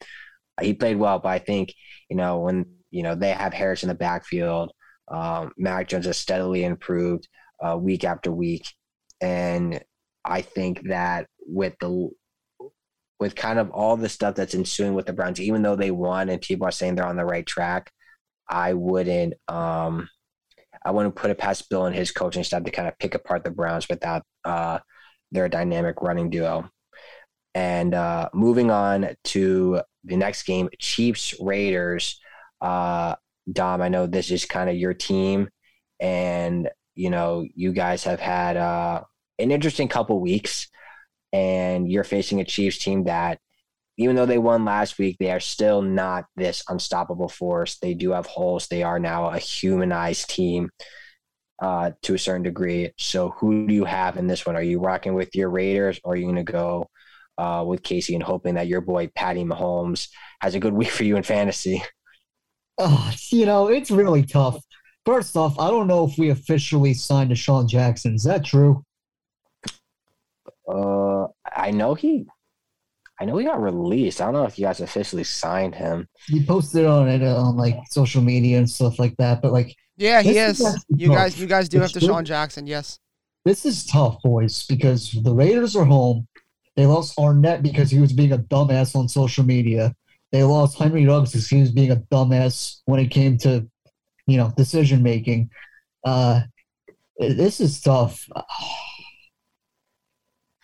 He 0.60 0.74
played 0.74 0.96
well, 0.98 1.18
but 1.20 1.28
I 1.30 1.38
think 1.38 1.72
you 2.08 2.16
know 2.16 2.40
when 2.40 2.66
you 2.90 3.02
know 3.04 3.14
they 3.14 3.30
have 3.30 3.52
Harris 3.54 3.82
in 3.84 3.88
the 3.88 3.94
backfield. 3.94 4.72
Um, 5.08 5.52
Mac 5.56 5.88
Jones 5.88 6.06
has 6.06 6.18
steadily 6.18 6.62
improved 6.64 7.26
uh, 7.60 7.76
week 7.76 8.04
after 8.04 8.30
week, 8.30 8.64
and 9.20 9.82
I 10.24 10.42
think 10.42 10.88
that 10.88 11.26
with 11.46 11.74
the 11.80 12.10
with 13.18 13.34
kind 13.34 13.58
of 13.58 13.70
all 13.70 13.96
the 13.96 14.08
stuff 14.08 14.34
that's 14.34 14.54
ensuing 14.54 14.94
with 14.94 15.06
the 15.06 15.12
Browns, 15.12 15.40
even 15.40 15.62
though 15.62 15.76
they 15.76 15.90
won 15.90 16.30
and 16.30 16.40
people 16.40 16.66
are 16.66 16.70
saying 16.70 16.94
they're 16.94 17.06
on 17.06 17.16
the 17.16 17.24
right 17.24 17.46
track, 17.46 17.90
I 18.48 18.72
wouldn't 18.72 19.34
um, 19.48 20.08
I 20.84 20.90
wouldn't 20.90 21.16
put 21.16 21.30
it 21.30 21.38
past 21.38 21.68
Bill 21.68 21.86
and 21.86 21.94
his 21.94 22.10
coaching 22.10 22.44
staff 22.44 22.64
to 22.64 22.70
kind 22.70 22.88
of 22.88 22.98
pick 22.98 23.14
apart 23.14 23.44
the 23.44 23.50
Browns 23.50 23.88
without 23.88 24.22
uh, 24.44 24.78
their 25.30 25.48
dynamic 25.48 26.00
running 26.00 26.30
duo. 26.30 26.70
And 27.54 27.94
uh, 27.94 28.30
moving 28.32 28.70
on 28.70 29.14
to 29.24 29.82
the 30.04 30.16
next 30.16 30.44
game, 30.44 30.68
Chiefs 30.78 31.34
Raiders. 31.40 32.20
Uh, 32.60 33.16
Dom, 33.50 33.82
I 33.82 33.88
know 33.88 34.06
this 34.06 34.30
is 34.30 34.44
kind 34.44 34.70
of 34.70 34.76
your 34.76 34.94
team, 34.94 35.48
and 35.98 36.68
you 37.00 37.08
know 37.08 37.46
you 37.54 37.72
guys 37.72 38.04
have 38.04 38.20
had 38.20 38.58
uh, 38.58 39.02
an 39.38 39.50
interesting 39.50 39.88
couple 39.88 40.20
weeks, 40.20 40.68
and 41.32 41.90
you're 41.90 42.04
facing 42.04 42.40
a 42.40 42.44
Chiefs 42.44 42.78
team 42.78 43.04
that, 43.04 43.38
even 43.96 44.16
though 44.16 44.26
they 44.26 44.38
won 44.38 44.66
last 44.66 44.98
week, 44.98 45.16
they 45.18 45.30
are 45.30 45.40
still 45.40 45.80
not 45.80 46.26
this 46.36 46.62
unstoppable 46.68 47.28
force. 47.28 47.78
They 47.78 47.94
do 47.94 48.10
have 48.10 48.26
holes. 48.26 48.68
They 48.68 48.82
are 48.82 48.98
now 48.98 49.30
a 49.30 49.38
humanized 49.38 50.28
team. 50.28 50.70
Uh, 51.62 51.90
to 52.00 52.14
a 52.14 52.18
certain 52.18 52.42
degree. 52.42 52.90
So, 52.96 53.34
who 53.36 53.66
do 53.66 53.74
you 53.74 53.84
have 53.84 54.16
in 54.16 54.26
this 54.26 54.46
one? 54.46 54.56
Are 54.56 54.62
you 54.62 54.80
rocking 54.80 55.12
with 55.12 55.34
your 55.34 55.50
Raiders, 55.50 56.00
or 56.02 56.14
are 56.14 56.16
you 56.16 56.24
going 56.24 56.36
to 56.36 56.52
go 56.52 56.88
uh, 57.36 57.64
with 57.66 57.82
Casey 57.82 58.14
and 58.14 58.22
hoping 58.22 58.54
that 58.54 58.66
your 58.66 58.80
boy 58.80 59.10
Patty 59.14 59.44
Mahomes 59.44 60.08
has 60.40 60.54
a 60.54 60.60
good 60.60 60.72
week 60.72 60.90
for 60.90 61.04
you 61.04 61.16
in 61.16 61.22
fantasy? 61.22 61.82
Oh, 62.78 63.12
you 63.30 63.44
know, 63.44 63.68
it's 63.68 63.90
really 63.90 64.22
tough. 64.22 64.56
First 65.06 65.36
off, 65.36 65.58
I 65.58 65.68
don't 65.70 65.86
know 65.86 66.04
if 66.06 66.18
we 66.18 66.30
officially 66.30 66.94
signed 66.94 67.30
DeSean 67.30 67.68
Jackson. 67.68 68.14
Is 68.14 68.24
that 68.24 68.44
true? 68.44 68.84
Uh, 70.68 71.26
I 71.54 71.70
know 71.70 71.94
he, 71.94 72.26
I 73.20 73.24
know 73.24 73.36
he 73.38 73.44
got 73.44 73.60
released. 73.62 74.20
I 74.20 74.26
don't 74.26 74.34
know 74.34 74.44
if 74.44 74.58
you 74.58 74.64
guys 74.66 74.80
officially 74.80 75.24
signed 75.24 75.74
him. 75.74 76.06
He 76.26 76.44
posted 76.44 76.86
on 76.86 77.08
it 77.08 77.22
uh, 77.22 77.36
on 77.42 77.56
like 77.56 77.76
social 77.90 78.22
media 78.22 78.58
and 78.58 78.68
stuff 78.70 78.98
like 78.98 79.16
that. 79.18 79.42
But 79.42 79.52
like, 79.52 79.74
Yeah, 79.96 80.22
he 80.22 80.38
is. 80.38 80.60
is 80.60 80.84
You 80.88 81.08
tough. 81.08 81.16
guys, 81.16 81.40
you 81.40 81.46
guys 81.46 81.68
do 81.68 81.80
have 81.80 81.90
It's 81.90 81.98
DeSean 82.04 82.14
true. 82.16 82.22
Jackson. 82.22 82.66
Yes. 82.66 82.98
this 83.44 83.64
is 83.64 83.84
tough, 83.86 84.22
boys, 84.22 84.64
because 84.66 85.10
the 85.22 85.34
Raiders 85.34 85.74
are 85.76 85.84
home. 85.84 86.26
They 86.76 86.86
lost 86.86 87.16
Arnette 87.16 87.62
because 87.62 87.90
he 87.90 87.98
was 87.98 88.12
being 88.12 88.32
a 88.32 88.38
dumbass 88.38 88.94
on 88.94 89.08
social 89.08 89.44
media. 89.44 89.94
They 90.30 90.44
lost 90.44 90.78
Henry 90.78 91.04
Ruggs 91.04 91.32
because 91.32 91.48
he 91.48 91.60
was 91.60 91.72
being 91.72 91.90
a 91.90 91.96
dumbass 91.96 92.80
when 92.84 93.00
it 93.00 93.08
came 93.10 93.36
to, 93.38 93.68
you 94.30 94.38
know, 94.38 94.52
decision 94.56 95.02
making. 95.02 95.50
Uh, 96.04 96.42
this 97.18 97.60
is 97.60 97.80
tough. 97.80 98.28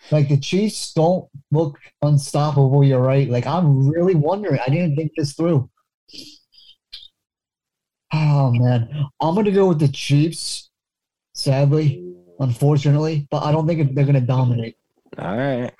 Like 0.09 0.29
the 0.29 0.37
Chiefs 0.37 0.93
don't 0.93 1.27
look 1.51 1.77
unstoppable. 2.01 2.81
You're 2.81 3.01
right. 3.01 3.29
Like 3.29 3.45
I'm 3.45 3.89
really 3.89 4.15
wondering. 4.15 4.57
I 4.65 4.69
didn't 4.69 4.95
think 4.95 5.11
this 5.17 5.33
through. 5.33 5.69
Oh 8.13 8.51
man, 8.53 8.87
I'm 9.19 9.35
gonna 9.35 9.51
go 9.51 9.67
with 9.67 9.79
the 9.79 9.89
Chiefs. 9.89 10.69
Sadly, 11.33 12.15
unfortunately, 12.39 13.27
but 13.29 13.43
I 13.43 13.51
don't 13.51 13.67
think 13.67 13.93
they're 13.93 14.05
gonna 14.05 14.21
dominate. 14.21 14.77
All 15.17 15.37
right. 15.37 15.73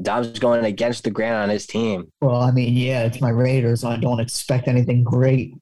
Dom's 0.00 0.38
going 0.38 0.64
against 0.64 1.04
the 1.04 1.10
grain 1.10 1.32
on 1.32 1.48
his 1.48 1.66
team. 1.66 2.12
Well, 2.20 2.40
I 2.42 2.50
mean, 2.50 2.74
yeah, 2.74 3.04
it's 3.04 3.20
my 3.20 3.30
Raiders. 3.30 3.84
I 3.84 3.96
don't 3.96 4.20
expect 4.20 4.68
anything 4.68 5.02
great. 5.02 5.54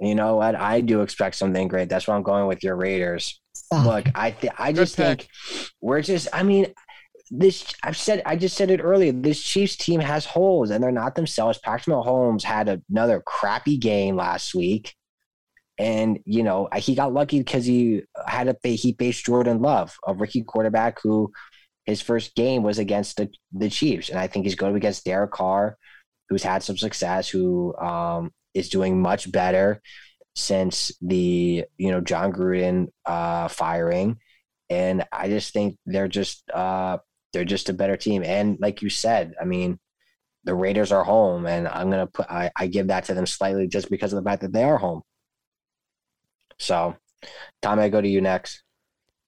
You 0.00 0.14
know 0.14 0.36
what? 0.36 0.54
I 0.54 0.80
do 0.82 1.00
expect 1.02 1.36
something 1.36 1.68
great. 1.68 1.88
That's 1.88 2.06
why 2.06 2.16
I'm 2.16 2.22
going 2.22 2.46
with 2.46 2.62
your 2.62 2.76
Raiders. 2.76 3.40
Ah, 3.72 3.82
Look, 3.86 4.06
I 4.14 4.30
th- 4.30 4.52
I 4.58 4.72
just 4.72 4.96
pick. 4.96 5.22
think 5.22 5.28
we're 5.80 6.02
just. 6.02 6.28
I 6.32 6.42
mean, 6.42 6.66
this. 7.30 7.72
I've 7.82 7.96
said. 7.96 8.22
I 8.26 8.36
just 8.36 8.56
said 8.56 8.70
it 8.70 8.80
earlier. 8.80 9.12
This 9.12 9.42
Chiefs 9.42 9.76
team 9.76 10.00
has 10.00 10.26
holes, 10.26 10.70
and 10.70 10.82
they're 10.84 10.92
not 10.92 11.14
themselves. 11.14 11.58
Patrick 11.58 11.94
Mahomes 11.96 12.42
had 12.42 12.82
another 12.90 13.22
crappy 13.24 13.78
game 13.78 14.16
last 14.16 14.54
week, 14.54 14.94
and 15.78 16.18
you 16.24 16.42
know 16.42 16.68
he 16.76 16.94
got 16.94 17.12
lucky 17.14 17.38
because 17.38 17.64
he 17.64 18.02
had 18.26 18.48
a 18.48 18.68
he 18.68 18.94
faced 18.98 19.24
Jordan 19.24 19.60
Love, 19.62 19.96
a 20.06 20.14
rookie 20.14 20.42
quarterback 20.42 21.00
who 21.02 21.32
his 21.86 22.02
first 22.02 22.34
game 22.34 22.62
was 22.62 22.78
against 22.78 23.16
the 23.16 23.30
the 23.52 23.70
Chiefs, 23.70 24.10
and 24.10 24.18
I 24.18 24.26
think 24.26 24.44
he's 24.44 24.54
going 24.54 24.76
against 24.76 25.04
Derek 25.04 25.30
Carr, 25.32 25.76
who's 26.28 26.42
had 26.42 26.62
some 26.62 26.76
success, 26.76 27.28
who 27.28 27.74
um, 27.78 28.30
is 28.56 28.70
doing 28.70 29.00
much 29.00 29.30
better 29.30 29.82
since 30.34 30.92
the 31.00 31.64
you 31.76 31.90
know 31.90 32.00
Jon 32.00 32.32
Gruden 32.32 32.88
uh, 33.04 33.48
firing, 33.48 34.18
and 34.70 35.04
I 35.12 35.28
just 35.28 35.52
think 35.52 35.76
they're 35.86 36.08
just 36.08 36.48
uh, 36.50 36.98
they're 37.32 37.44
just 37.44 37.68
a 37.68 37.74
better 37.74 37.96
team. 37.96 38.22
And 38.24 38.58
like 38.60 38.82
you 38.82 38.90
said, 38.90 39.34
I 39.40 39.44
mean, 39.44 39.78
the 40.44 40.54
Raiders 40.54 40.92
are 40.92 41.04
home, 41.04 41.46
and 41.46 41.68
I'm 41.68 41.90
gonna 41.90 42.06
put 42.06 42.26
I, 42.30 42.50
I 42.56 42.66
give 42.66 42.88
that 42.88 43.04
to 43.04 43.14
them 43.14 43.26
slightly 43.26 43.68
just 43.68 43.90
because 43.90 44.12
of 44.12 44.22
the 44.22 44.28
fact 44.28 44.42
that 44.42 44.52
they 44.52 44.64
are 44.64 44.78
home. 44.78 45.02
So, 46.58 46.96
Tom, 47.62 47.78
I 47.78 47.88
go 47.88 48.00
to 48.00 48.08
you 48.08 48.20
next. 48.20 48.62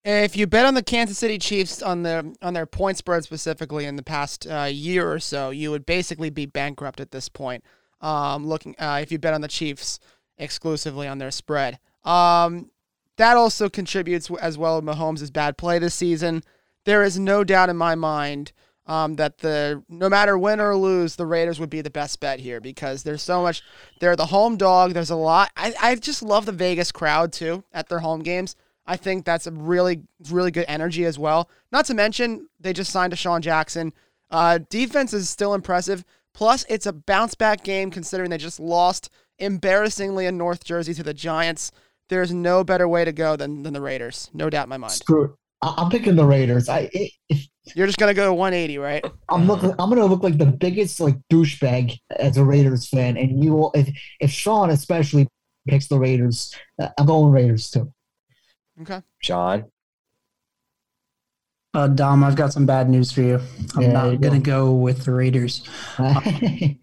If 0.04 0.37
you 0.37 0.47
bet 0.47 0.64
on 0.64 0.75
the 0.75 0.82
Kansas 0.82 1.18
City 1.18 1.38
Chiefs 1.38 1.82
on 1.82 2.02
their 2.02 2.23
on 2.40 2.54
their 2.54 2.66
point 2.66 2.97
spread 2.97 3.25
specifically 3.25 3.85
in 3.85 3.97
the 3.97 4.02
past 4.02 4.47
uh, 4.47 4.68
year 4.70 5.11
or 5.11 5.18
so, 5.18 5.50
you 5.50 5.70
would 5.70 5.85
basically 5.85 6.30
be 6.30 6.47
bankrupt 6.47 7.00
at 7.00 7.11
this 7.11 7.28
point. 7.28 7.64
Um, 8.00 8.47
looking 8.47 8.76
uh, 8.78 9.00
if 9.02 9.11
you 9.11 9.19
bet 9.19 9.35
on 9.35 9.40
the 9.40 9.49
Chiefs 9.49 9.99
exclusively 10.37 11.09
on 11.09 11.19
their 11.19 11.31
spread, 11.31 11.78
um, 12.05 12.71
that 13.17 13.37
also 13.37 13.69
contributes 13.69 14.31
as 14.40 14.57
well. 14.57 14.81
Mahomes' 14.81 15.33
bad 15.33 15.59
play 15.59 15.78
this 15.78 15.95
season. 15.95 16.43
There 16.85 17.02
is 17.02 17.19
no 17.19 17.45
doubt 17.45 17.69
in 17.69 17.76
my 17.76 17.95
mind 17.95 18.52
um, 18.87 19.17
that 19.17 19.38
the 19.38 19.83
no 19.88 20.09
matter 20.09 20.38
win 20.38 20.61
or 20.61 20.75
lose, 20.75 21.17
the 21.17 21.26
Raiders 21.26 21.61
would 21.61 21.71
be 21.71 21.83
the 21.83 21.90
best 21.90 22.19
bet 22.21 22.40
here 22.40 22.61
because 22.61 23.02
there's 23.02 23.23
so 23.23 23.43
much. 23.43 23.62
They're 24.00 24.17
the 24.17 24.26
home 24.26 24.57
dog. 24.57 24.95
There's 24.95 25.11
a 25.11 25.17
lot. 25.17 25.50
I, 25.57 25.75
I 25.81 25.95
just 25.97 26.23
love 26.23 26.47
the 26.47 26.52
Vegas 26.52 26.90
crowd 26.90 27.33
too 27.33 27.64
at 27.73 27.88
their 27.88 27.99
home 27.99 28.23
games. 28.23 28.57
I 28.87 28.97
think 28.97 29.26
that's 29.26 29.47
a 29.47 29.50
really, 29.50 30.02
really 30.31 30.50
good 30.50 30.64
energy 30.67 31.05
as 31.05 31.19
well. 31.19 31.50
Not 31.71 31.85
to 31.87 31.95
mention, 31.95 32.49
they 32.59 32.73
just 32.73 32.90
signed 32.90 33.12
DeSean 33.12 33.43
Jackson. 33.43 33.93
Uh, 34.31 34.61
defense 34.71 35.12
is 35.12 35.28
still 35.28 35.52
impressive. 35.52 36.05
Plus, 36.38 36.64
it's 36.68 36.87
a 36.87 36.92
bounce 36.92 37.35
back 37.35 37.64
game 37.64 37.90
considering 37.90 38.30
they 38.30 38.38
just 38.38 38.61
lost 38.61 39.11
embarrassingly 39.40 40.25
in 40.26 40.38
North 40.38 40.62
Jersey 40.62 40.95
to 40.95 41.02
the 41.02 41.12
Giants. 41.12 41.73
There's 42.11 42.33
no 42.33 42.62
better 42.62 42.87
way 42.87 43.04
to 43.04 43.11
go 43.11 43.35
than, 43.35 43.64
than 43.64 43.73
the 43.73 43.80
Raiders. 43.80 44.30
No 44.33 44.49
doubt 44.49 44.66
in 44.66 44.68
my 44.68 44.76
mind. 44.76 44.92
Screw 44.92 45.25
it. 45.25 45.30
I- 45.62 45.75
I'm 45.78 45.90
picking 45.90 46.14
the 46.14 46.25
Raiders. 46.25 46.68
I 46.68 46.88
i- 46.95 47.11
if 47.28 47.49
You're 47.75 47.87
just 47.88 47.99
going 47.99 48.11
to 48.11 48.14
go 48.14 48.33
180, 48.35 48.78
right? 48.78 49.04
I'm 49.28 49.49
looking, 49.49 49.71
I'm 49.80 49.88
gonna 49.90 50.07
look 50.07 50.23
like 50.23 50.38
the 50.38 50.47
biggest 50.47 51.00
like 51.00 51.16
douchebag 51.28 51.99
as 52.21 52.37
a 52.37 52.45
Raiders 52.45 52.88
fan, 52.88 53.16
and 53.16 53.42
you 53.42 53.52
will 53.54 53.73
if 53.75 53.88
if 54.21 54.30
Sean 54.30 54.71
especially 54.71 55.26
picks 55.68 55.88
the 55.88 55.99
Raiders, 55.99 56.54
uh, 56.80 56.88
I'm 56.97 57.07
going 57.07 57.33
Raiders 57.33 57.68
too. 57.68 57.92
Okay. 58.83 59.02
Sean, 59.23 59.64
Uh, 61.75 61.87
Dom, 61.87 62.25
I've 62.25 62.37
got 62.37 62.53
some 62.53 62.67
bad 62.67 62.89
news 62.89 63.13
for 63.13 63.21
you. 63.23 63.41
I'm 63.77 63.83
Yeah, 63.83 63.93
not 63.93 64.21
going 64.21 64.35
to 64.35 64.39
go. 64.41 64.73
with 64.73 65.05
the 65.05 65.13
Raiders. 65.13 65.63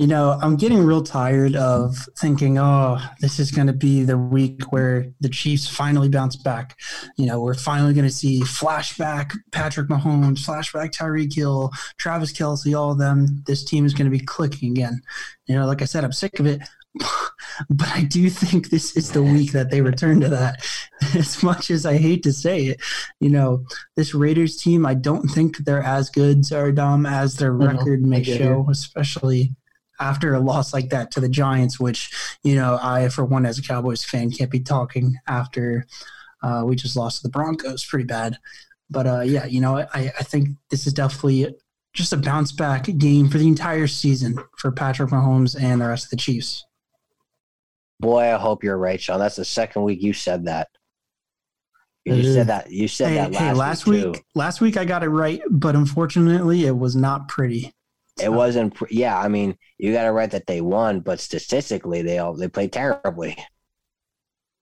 You 0.00 0.06
know, 0.06 0.38
I'm 0.40 0.54
getting 0.54 0.78
real 0.84 1.02
tired 1.02 1.56
of 1.56 1.96
thinking, 2.20 2.56
oh, 2.56 2.98
this 3.20 3.40
is 3.40 3.50
going 3.50 3.66
to 3.66 3.72
be 3.72 4.04
the 4.04 4.16
week 4.16 4.70
where 4.70 5.08
the 5.18 5.28
Chiefs 5.28 5.66
finally 5.66 6.08
bounce 6.08 6.36
back. 6.36 6.78
You 7.16 7.26
know, 7.26 7.40
we're 7.40 7.54
finally 7.54 7.92
going 7.94 8.06
to 8.06 8.12
see 8.14 8.40
flashback 8.42 9.32
Patrick 9.50 9.88
Mahomes, 9.88 10.46
flashback 10.46 10.92
Tyreek 10.92 11.34
Hill, 11.34 11.72
Travis 11.98 12.32
Kelce, 12.32 12.78
all 12.78 12.92
of 12.92 12.98
them. 12.98 13.42
This 13.48 13.64
team 13.64 13.84
is 13.84 13.92
going 13.92 14.08
to 14.08 14.16
be 14.16 14.24
clicking 14.24 14.70
again. 14.70 15.00
You 15.46 15.56
know, 15.56 15.66
like 15.66 15.82
I 15.82 15.86
said, 15.86 16.04
I'm 16.04 16.12
sick 16.12 16.38
of 16.38 16.46
it. 16.46 16.60
But 17.70 17.88
I 17.88 18.02
do 18.02 18.28
think 18.30 18.70
this 18.70 18.96
is 18.96 19.12
the 19.12 19.22
week 19.22 19.52
that 19.52 19.70
they 19.70 19.80
return 19.80 20.20
to 20.20 20.28
that. 20.28 20.64
As 21.14 21.42
much 21.42 21.70
as 21.70 21.86
I 21.86 21.96
hate 21.96 22.22
to 22.24 22.32
say 22.32 22.66
it, 22.66 22.80
you 23.20 23.30
know, 23.30 23.64
this 23.96 24.14
Raiders 24.14 24.56
team, 24.56 24.84
I 24.84 24.94
don't 24.94 25.28
think 25.28 25.58
they're 25.58 25.82
as 25.82 26.10
good, 26.10 26.44
sorry, 26.44 26.72
Dom, 26.72 27.06
as 27.06 27.36
their 27.36 27.52
record 27.52 28.02
may 28.02 28.24
show, 28.24 28.66
especially 28.68 29.54
after 30.00 30.34
a 30.34 30.40
loss 30.40 30.72
like 30.72 30.90
that 30.90 31.10
to 31.12 31.20
the 31.20 31.28
Giants, 31.28 31.78
which, 31.78 32.10
you 32.42 32.56
know, 32.56 32.78
I, 32.82 33.08
for 33.08 33.24
one, 33.24 33.46
as 33.46 33.58
a 33.58 33.62
Cowboys 33.62 34.04
fan, 34.04 34.30
can't 34.30 34.50
be 34.50 34.60
talking 34.60 35.14
after 35.28 35.86
uh, 36.42 36.62
we 36.64 36.76
just 36.76 36.96
lost 36.96 37.18
to 37.18 37.22
the 37.28 37.32
Broncos 37.32 37.84
pretty 37.84 38.04
bad. 38.04 38.38
But 38.90 39.06
uh, 39.06 39.20
yeah, 39.20 39.46
you 39.46 39.60
know, 39.60 39.78
I, 39.78 39.88
I 40.18 40.24
think 40.24 40.50
this 40.70 40.86
is 40.86 40.92
definitely 40.92 41.54
just 41.92 42.12
a 42.12 42.16
bounce 42.16 42.52
back 42.52 42.84
game 42.98 43.28
for 43.28 43.38
the 43.38 43.48
entire 43.48 43.86
season 43.86 44.38
for 44.56 44.70
Patrick 44.70 45.10
Mahomes 45.10 45.60
and 45.60 45.80
the 45.80 45.88
rest 45.88 46.04
of 46.04 46.10
the 46.10 46.16
Chiefs. 46.16 46.64
Boy, 48.00 48.22
I 48.34 48.38
hope 48.38 48.64
you're 48.64 48.78
right, 48.78 49.00
Sean. 49.00 49.18
That's 49.20 49.36
the 49.36 49.44
second 49.44 49.82
week 49.82 50.02
you 50.02 50.12
said 50.12 50.46
that. 50.46 50.68
You 52.04 52.14
It 52.14 52.24
said 52.24 52.46
that. 52.46 52.70
You 52.70 52.88
said 52.88 53.08
Hey, 53.10 53.14
that 53.16 53.32
last, 53.32 53.38
hey, 53.38 53.52
last 53.52 53.86
week. 53.86 54.06
week, 54.14 54.24
last 54.34 54.60
week 54.60 54.76
I 54.76 54.84
got 54.84 55.02
it 55.04 55.08
right, 55.10 55.42
but 55.50 55.74
unfortunately, 55.76 56.64
it 56.64 56.76
was 56.76 56.96
not 56.96 57.28
pretty. 57.28 57.72
It 58.20 58.32
wasn't. 58.32 58.74
Yeah, 58.90 59.18
I 59.18 59.28
mean, 59.28 59.56
you 59.78 59.92
got 59.92 60.04
to 60.04 60.12
write 60.12 60.32
that 60.32 60.46
they 60.46 60.60
won, 60.60 61.00
but 61.00 61.20
statistically, 61.20 62.02
they 62.02 62.18
all 62.18 62.34
they 62.34 62.48
played 62.48 62.72
terribly. 62.72 63.36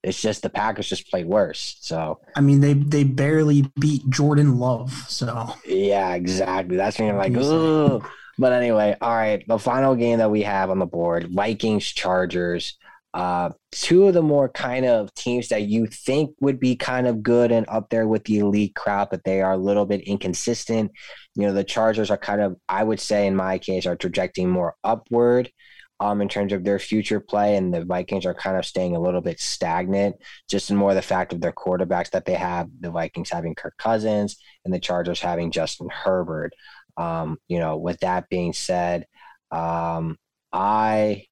It's 0.02 0.20
just 0.20 0.42
the 0.42 0.50
Packers 0.50 0.88
just 0.88 1.10
played 1.10 1.26
worse. 1.26 1.78
So 1.80 2.20
I 2.36 2.40
mean, 2.40 2.60
they 2.60 2.74
they 2.74 3.02
barely 3.04 3.62
beat 3.80 4.08
Jordan 4.08 4.58
Love. 4.58 4.92
So 5.08 5.52
yeah, 5.66 6.14
exactly. 6.14 6.76
That's 6.76 6.98
when 6.98 7.08
you're 7.08 7.16
like, 7.16 7.36
ooh. 7.36 8.02
But 8.38 8.52
anyway, 8.52 8.96
all 9.00 9.14
right. 9.14 9.42
The 9.48 9.58
final 9.58 9.94
game 9.96 10.18
that 10.18 10.30
we 10.30 10.42
have 10.42 10.70
on 10.70 10.78
the 10.78 10.86
board: 10.86 11.28
Vikings 11.32 11.86
Chargers. 11.86 12.76
Uh, 13.16 13.48
two 13.72 14.06
of 14.06 14.12
the 14.12 14.20
more 14.20 14.46
kind 14.46 14.84
of 14.84 15.12
teams 15.14 15.48
that 15.48 15.62
you 15.62 15.86
think 15.86 16.36
would 16.42 16.60
be 16.60 16.76
kind 16.76 17.06
of 17.06 17.22
good 17.22 17.50
and 17.50 17.64
up 17.66 17.88
there 17.88 18.06
with 18.06 18.22
the 18.24 18.40
elite 18.40 18.74
crowd, 18.74 19.08
but 19.10 19.24
they 19.24 19.40
are 19.40 19.54
a 19.54 19.56
little 19.56 19.86
bit 19.86 20.02
inconsistent. 20.02 20.92
You 21.34 21.46
know, 21.46 21.54
the 21.54 21.64
Chargers 21.64 22.10
are 22.10 22.18
kind 22.18 22.42
of, 22.42 22.56
I 22.68 22.84
would 22.84 23.00
say, 23.00 23.26
in 23.26 23.34
my 23.34 23.56
case, 23.56 23.86
are 23.86 23.96
projecting 23.96 24.50
more 24.50 24.76
upward 24.84 25.50
um, 25.98 26.20
in 26.20 26.28
terms 26.28 26.52
of 26.52 26.62
their 26.62 26.78
future 26.78 27.18
play, 27.18 27.56
and 27.56 27.72
the 27.72 27.86
Vikings 27.86 28.26
are 28.26 28.34
kind 28.34 28.58
of 28.58 28.66
staying 28.66 28.94
a 28.94 29.00
little 29.00 29.22
bit 29.22 29.40
stagnant, 29.40 30.16
just 30.46 30.70
in 30.70 30.76
more 30.76 30.92
the 30.92 31.00
fact 31.00 31.32
of 31.32 31.40
their 31.40 31.52
quarterbacks 31.52 32.10
that 32.10 32.26
they 32.26 32.34
have. 32.34 32.68
The 32.80 32.90
Vikings 32.90 33.30
having 33.30 33.54
Kirk 33.54 33.78
Cousins, 33.78 34.36
and 34.66 34.74
the 34.74 34.78
Chargers 34.78 35.20
having 35.20 35.50
Justin 35.50 35.88
Herbert. 35.88 36.52
Um, 36.98 37.38
you 37.48 37.60
know, 37.60 37.78
with 37.78 37.98
that 38.00 38.28
being 38.28 38.52
said, 38.52 39.06
um, 39.50 40.18
I 40.52 41.24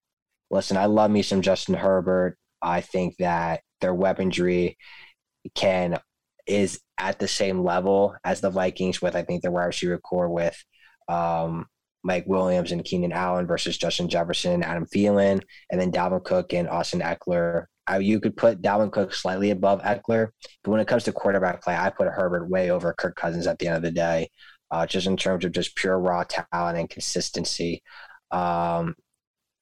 listen, 0.55 0.77
I 0.77 0.85
love 0.85 1.11
me 1.11 1.21
some 1.21 1.41
Justin 1.41 1.75
Herbert. 1.75 2.37
I 2.61 2.81
think 2.81 3.17
that 3.17 3.61
their 3.81 3.93
weaponry 3.93 4.77
can 5.53 5.99
is 6.47 6.79
at 6.97 7.19
the 7.19 7.27
same 7.27 7.63
level 7.63 8.15
as 8.23 8.41
the 8.41 8.49
Vikings 8.49 9.01
with 9.01 9.15
I 9.15 9.23
think 9.23 9.41
the 9.41 9.51
wide 9.51 9.65
receiver 9.65 9.97
corps 9.97 10.29
with 10.29 10.57
um, 11.07 11.65
Mike 12.03 12.25
Williams 12.27 12.71
and 12.71 12.85
Keenan 12.85 13.11
Allen 13.11 13.47
versus 13.47 13.77
Justin 13.77 14.09
Jefferson, 14.09 14.63
Adam 14.63 14.85
Thielen, 14.85 15.41
and 15.71 15.81
then 15.81 15.91
Dalvin 15.91 16.23
Cook 16.23 16.53
and 16.53 16.69
Austin 16.69 17.01
Ekeler. 17.01 17.65
I, 17.87 17.97
you 17.99 18.19
could 18.19 18.37
put 18.37 18.61
Dalvin 18.61 18.91
Cook 18.91 19.13
slightly 19.13 19.51
above 19.51 19.81
Ekeler, 19.81 20.29
but 20.63 20.71
when 20.71 20.79
it 20.79 20.87
comes 20.87 21.03
to 21.03 21.11
quarterback 21.11 21.63
play, 21.63 21.75
I 21.75 21.89
put 21.89 22.07
Herbert 22.07 22.49
way 22.49 22.71
over 22.71 22.93
Kirk 22.93 23.15
Cousins 23.15 23.47
at 23.47 23.59
the 23.59 23.67
end 23.67 23.77
of 23.77 23.83
the 23.83 23.91
day, 23.91 24.29
uh, 24.71 24.85
just 24.85 25.07
in 25.07 25.17
terms 25.17 25.45
of 25.45 25.51
just 25.51 25.75
pure 25.75 25.99
raw 25.99 26.23
talent 26.23 26.77
and 26.77 26.89
consistency. 26.89 27.83
Um, 28.31 28.95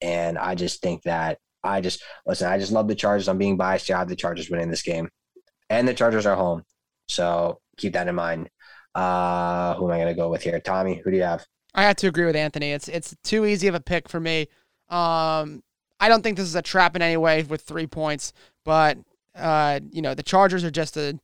and 0.00 0.38
I 0.38 0.54
just 0.54 0.80
think 0.80 1.02
that 1.02 1.38
I 1.62 1.80
just 1.80 2.02
listen. 2.26 2.48
I 2.48 2.58
just 2.58 2.72
love 2.72 2.88
the 2.88 2.94
Chargers. 2.94 3.28
I'm 3.28 3.38
being 3.38 3.56
biased. 3.56 3.90
I 3.90 3.98
have 3.98 4.08
the 4.08 4.16
Chargers 4.16 4.50
winning 4.50 4.70
this 4.70 4.82
game, 4.82 5.08
and 5.70 5.88
the 5.88 5.94
Chargers 5.94 6.26
are 6.26 6.36
home, 6.36 6.62
so 7.08 7.58
keep 7.76 7.94
that 7.94 8.08
in 8.08 8.14
mind. 8.14 8.50
Uh, 8.94 9.74
who 9.74 9.86
am 9.86 9.92
I 9.92 9.96
going 9.96 10.08
to 10.08 10.14
go 10.14 10.28
with 10.28 10.42
here? 10.42 10.60
Tommy, 10.60 11.00
who 11.02 11.10
do 11.10 11.16
you 11.16 11.22
have? 11.22 11.44
I 11.74 11.82
have 11.82 11.96
to 11.96 12.08
agree 12.08 12.26
with 12.26 12.36
Anthony. 12.36 12.72
It's 12.72 12.88
it's 12.88 13.16
too 13.24 13.44
easy 13.44 13.66
of 13.66 13.74
a 13.74 13.80
pick 13.80 14.08
for 14.08 14.20
me. 14.20 14.42
Um, 14.88 15.62
I 15.98 16.08
don't 16.08 16.22
think 16.22 16.36
this 16.36 16.46
is 16.46 16.54
a 16.54 16.62
trap 16.62 16.94
in 16.94 17.02
any 17.02 17.16
way 17.16 17.42
with 17.42 17.62
three 17.62 17.86
points, 17.86 18.32
but 18.64 18.98
uh, 19.34 19.80
you 19.90 20.02
know 20.02 20.14
the 20.14 20.22
Chargers 20.22 20.64
are 20.64 20.70
just 20.70 20.96
a 20.96 21.18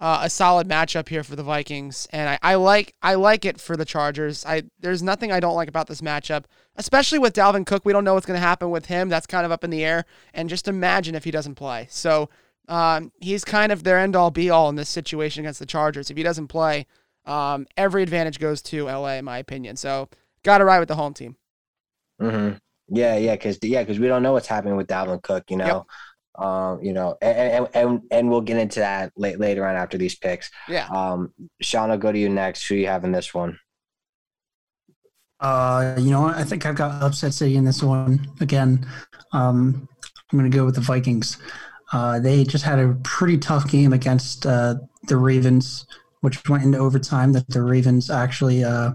uh, 0.00 0.20
a 0.22 0.30
solid 0.30 0.68
matchup 0.68 1.08
here 1.08 1.22
for 1.22 1.36
the 1.36 1.42
Vikings, 1.42 2.08
and 2.10 2.28
I, 2.28 2.38
I 2.42 2.54
like 2.56 2.94
I 3.02 3.14
like 3.14 3.44
it 3.44 3.60
for 3.60 3.76
the 3.76 3.84
Chargers. 3.84 4.44
I 4.44 4.64
there's 4.80 5.02
nothing 5.02 5.30
I 5.30 5.40
don't 5.40 5.54
like 5.54 5.68
about 5.68 5.86
this 5.86 6.00
matchup, 6.00 6.44
especially 6.76 7.18
with 7.18 7.34
Dalvin 7.34 7.64
Cook. 7.64 7.84
We 7.84 7.92
don't 7.92 8.04
know 8.04 8.14
what's 8.14 8.26
going 8.26 8.38
to 8.38 8.46
happen 8.46 8.70
with 8.70 8.86
him. 8.86 9.08
That's 9.08 9.26
kind 9.26 9.46
of 9.46 9.52
up 9.52 9.62
in 9.62 9.70
the 9.70 9.84
air. 9.84 10.04
And 10.32 10.48
just 10.48 10.68
imagine 10.68 11.14
if 11.14 11.24
he 11.24 11.30
doesn't 11.30 11.54
play. 11.54 11.86
So 11.90 12.28
um, 12.68 13.12
he's 13.20 13.44
kind 13.44 13.70
of 13.70 13.84
their 13.84 13.98
end 13.98 14.16
all 14.16 14.30
be 14.30 14.50
all 14.50 14.68
in 14.68 14.76
this 14.76 14.88
situation 14.88 15.44
against 15.44 15.60
the 15.60 15.66
Chargers. 15.66 16.10
If 16.10 16.16
he 16.16 16.22
doesn't 16.22 16.48
play, 16.48 16.86
um, 17.24 17.66
every 17.76 18.02
advantage 18.02 18.40
goes 18.40 18.62
to 18.62 18.86
LA, 18.86 19.14
in 19.14 19.24
my 19.24 19.38
opinion. 19.38 19.76
So 19.76 20.08
got 20.42 20.58
to 20.58 20.64
ride 20.64 20.80
with 20.80 20.88
the 20.88 20.96
home 20.96 21.14
team. 21.14 21.36
Mm-hmm. 22.20 22.56
Yeah, 22.88 23.16
yeah, 23.16 23.34
because 23.34 23.58
yeah, 23.62 23.82
because 23.82 23.98
we 23.98 24.08
don't 24.08 24.22
know 24.22 24.32
what's 24.32 24.46
happening 24.46 24.76
with 24.76 24.88
Dalvin 24.88 25.22
Cook. 25.22 25.50
You 25.50 25.56
know. 25.56 25.86
Um, 26.36 26.82
you 26.82 26.92
know, 26.92 27.16
and, 27.22 27.68
and 27.74 28.00
and 28.10 28.28
we'll 28.28 28.40
get 28.40 28.56
into 28.56 28.80
that 28.80 29.12
late, 29.16 29.38
later 29.38 29.64
on 29.66 29.76
after 29.76 29.96
these 29.96 30.16
picks. 30.16 30.50
Yeah. 30.68 30.88
Um, 30.88 31.32
Sean, 31.60 31.90
I'll 31.90 31.98
go 31.98 32.10
to 32.10 32.18
you 32.18 32.28
next. 32.28 32.66
Who 32.66 32.74
you 32.74 32.88
have 32.88 33.04
in 33.04 33.12
this 33.12 33.32
one? 33.32 33.58
Uh, 35.40 35.94
you 35.98 36.10
know, 36.10 36.24
I 36.26 36.42
think 36.42 36.64
I've 36.64 36.74
got 36.74 37.02
upset 37.02 37.34
city 37.34 37.56
in 37.56 37.64
this 37.64 37.82
one 37.82 38.26
again. 38.40 38.86
Um, 39.32 39.88
I'm 40.32 40.38
going 40.38 40.50
to 40.50 40.56
go 40.56 40.64
with 40.64 40.74
the 40.74 40.80
Vikings. 40.80 41.38
Uh, 41.92 42.18
they 42.18 42.44
just 42.44 42.64
had 42.64 42.78
a 42.78 42.96
pretty 43.04 43.38
tough 43.38 43.70
game 43.70 43.92
against 43.92 44.46
uh, 44.46 44.76
the 45.06 45.16
Ravens, 45.16 45.86
which 46.22 46.48
went 46.48 46.64
into 46.64 46.78
overtime. 46.78 47.32
That 47.32 47.46
the 47.48 47.62
Ravens 47.62 48.10
actually 48.10 48.64
uh, 48.64 48.92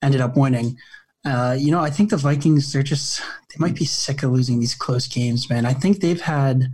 ended 0.00 0.20
up 0.20 0.36
winning. 0.36 0.76
Uh, 1.24 1.54
you 1.58 1.70
know, 1.70 1.80
I 1.80 1.90
think 1.90 2.10
the 2.10 2.16
Vikings, 2.16 2.72
they're 2.72 2.82
just, 2.82 3.20
they 3.20 3.56
might 3.58 3.74
be 3.74 3.84
sick 3.84 4.22
of 4.22 4.30
losing 4.30 4.58
these 4.58 4.74
close 4.74 5.06
games, 5.06 5.50
man. 5.50 5.66
I 5.66 5.74
think 5.74 6.00
they've 6.00 6.20
had 6.20 6.70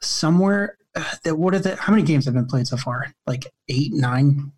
somewhere 0.00 0.78
uh, 0.94 1.04
that, 1.24 1.36
what 1.36 1.54
are 1.54 1.58
the, 1.58 1.74
how 1.74 1.92
many 1.92 2.04
games 2.04 2.24
have 2.26 2.34
been 2.34 2.46
played 2.46 2.68
so 2.68 2.76
far? 2.76 3.12
Like 3.26 3.46
eight, 3.68 3.92
nine? 3.92 4.52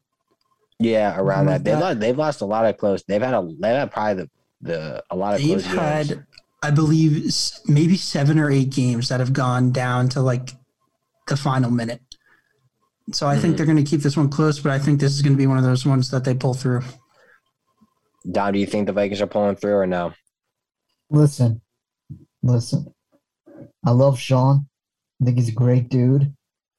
Yeah, 0.79 1.19
around 1.19 1.47
that. 1.47 1.65
They've, 1.65 1.79
lost, 1.79 2.01
they've 2.01 2.19
lost 2.19 2.41
a 2.43 2.45
lot 2.45 2.67
of 2.67 2.77
close. 2.77 3.03
They've 3.05 3.23
had 3.23 3.35
a, 3.35 3.43
they've 3.59 3.75
had 3.75 3.91
probably 3.91 4.25
the, 4.25 4.31
the, 4.61 5.05
a 5.11 5.17
lot 5.17 5.35
of 5.35 5.41
they've 5.41 5.65
had, 5.65 6.09
games. 6.09 6.23
I 6.63 6.71
believe, 6.71 7.33
maybe 7.67 7.97
seven 7.97 8.39
or 8.39 8.51
eight 8.51 8.69
games 8.69 9.09
that 9.09 9.21
have 9.21 9.33
gone 9.33 9.73
down 9.73 10.11
to 10.11 10.21
like 10.21 10.51
the 11.27 11.37
final 11.39 11.71
minute. 11.71 12.03
So 13.13 13.27
I 13.27 13.33
mm-hmm. 13.33 13.43
think 13.43 13.57
they're 13.57 13.67
going 13.67 13.83
to 13.83 13.91
keep 13.91 14.03
this 14.03 14.17
one 14.17 14.29
close, 14.29 14.61
but 14.61 14.73
I 14.73 14.79
think 14.79 15.01
this 15.01 15.15
is 15.15 15.23
going 15.23 15.33
to 15.33 15.39
be 15.39 15.47
one 15.47 15.57
of 15.57 15.65
those 15.65 15.87
ones 15.87 16.11
that 16.11 16.25
they 16.25 16.35
pull 16.35 16.53
through. 16.53 16.83
Don, 18.31 18.53
do 18.53 18.59
you 18.59 18.67
think 18.67 18.87
the 18.87 18.93
Vikings 18.93 19.21
are 19.21 19.27
pulling 19.27 19.57
through 19.57 19.75
or 19.75 19.87
no? 19.87 20.13
Listen, 21.11 21.61
listen. 22.43 22.93
I 23.85 23.91
love 23.91 24.19
Sean. 24.19 24.67
I 25.21 25.25
think 25.25 25.39
he's 25.39 25.49
a 25.49 25.53
great 25.53 25.89
dude. 25.89 26.35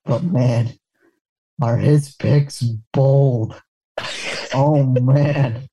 But 0.05 0.23
man, 0.23 0.73
are 1.61 1.77
his 1.77 2.15
picks 2.15 2.61
bold? 2.93 3.61
Oh 4.53 4.83
man. 4.83 5.67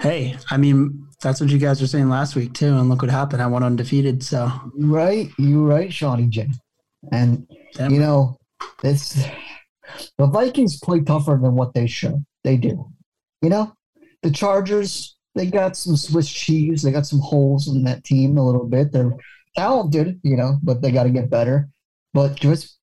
Hey, 0.00 0.36
I 0.50 0.56
mean, 0.56 1.06
that's 1.22 1.40
what 1.40 1.50
you 1.50 1.58
guys 1.58 1.80
were 1.80 1.86
saying 1.86 2.08
last 2.08 2.36
week 2.36 2.52
too, 2.52 2.76
and 2.76 2.88
look 2.88 3.02
what 3.02 3.10
happened. 3.10 3.42
I 3.42 3.46
went 3.46 3.64
undefeated. 3.64 4.22
So 4.22 4.50
right, 4.74 5.30
you 5.38 5.66
right, 5.66 5.92
Shawnee 5.92 6.28
J. 6.28 6.48
And 7.12 7.46
Damn 7.74 7.92
you 7.92 8.00
know, 8.00 8.36
it's 8.82 9.14
the 10.18 10.26
Vikings 10.26 10.78
play 10.80 11.00
tougher 11.00 11.38
than 11.40 11.54
what 11.54 11.74
they 11.74 11.86
show. 11.86 12.22
They 12.44 12.56
do. 12.56 12.90
You 13.42 13.50
know, 13.50 13.75
the 14.26 14.32
Chargers, 14.32 15.16
they 15.36 15.46
got 15.46 15.76
some 15.76 15.96
Swiss 15.96 16.28
cheese. 16.28 16.82
They 16.82 16.90
got 16.90 17.06
some 17.06 17.20
holes 17.20 17.68
in 17.68 17.84
that 17.84 18.02
team 18.02 18.36
a 18.36 18.44
little 18.44 18.66
bit. 18.66 18.90
They're 18.90 19.14
talented, 19.54 20.18
you 20.24 20.36
know, 20.36 20.58
but 20.64 20.82
they 20.82 20.90
got 20.90 21.04
to 21.04 21.10
get 21.10 21.30
better. 21.30 21.68
But 22.12 22.34
just, 22.34 22.76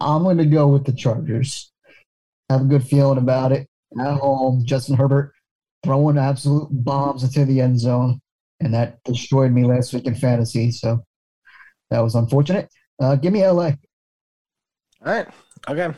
I'm 0.00 0.22
going 0.22 0.38
to 0.38 0.46
go 0.46 0.68
with 0.68 0.86
the 0.86 0.92
Chargers. 0.92 1.70
Have 2.48 2.62
a 2.62 2.64
good 2.64 2.84
feeling 2.84 3.18
about 3.18 3.52
it. 3.52 3.68
At 4.00 4.18
home, 4.18 4.64
Justin 4.64 4.96
Herbert 4.96 5.34
throwing 5.84 6.16
absolute 6.16 6.68
bombs 6.70 7.22
into 7.22 7.44
the 7.44 7.60
end 7.60 7.78
zone. 7.78 8.20
And 8.60 8.72
that 8.72 9.02
destroyed 9.04 9.52
me 9.52 9.64
last 9.64 9.92
week 9.92 10.06
in 10.06 10.14
fantasy. 10.14 10.70
So 10.70 11.04
that 11.90 12.00
was 12.00 12.14
unfortunate. 12.14 12.70
Uh, 12.98 13.16
give 13.16 13.32
me 13.32 13.46
LA. 13.46 13.72
All 15.04 15.12
right. 15.12 15.28
Okay. 15.68 15.84
All 15.84 15.94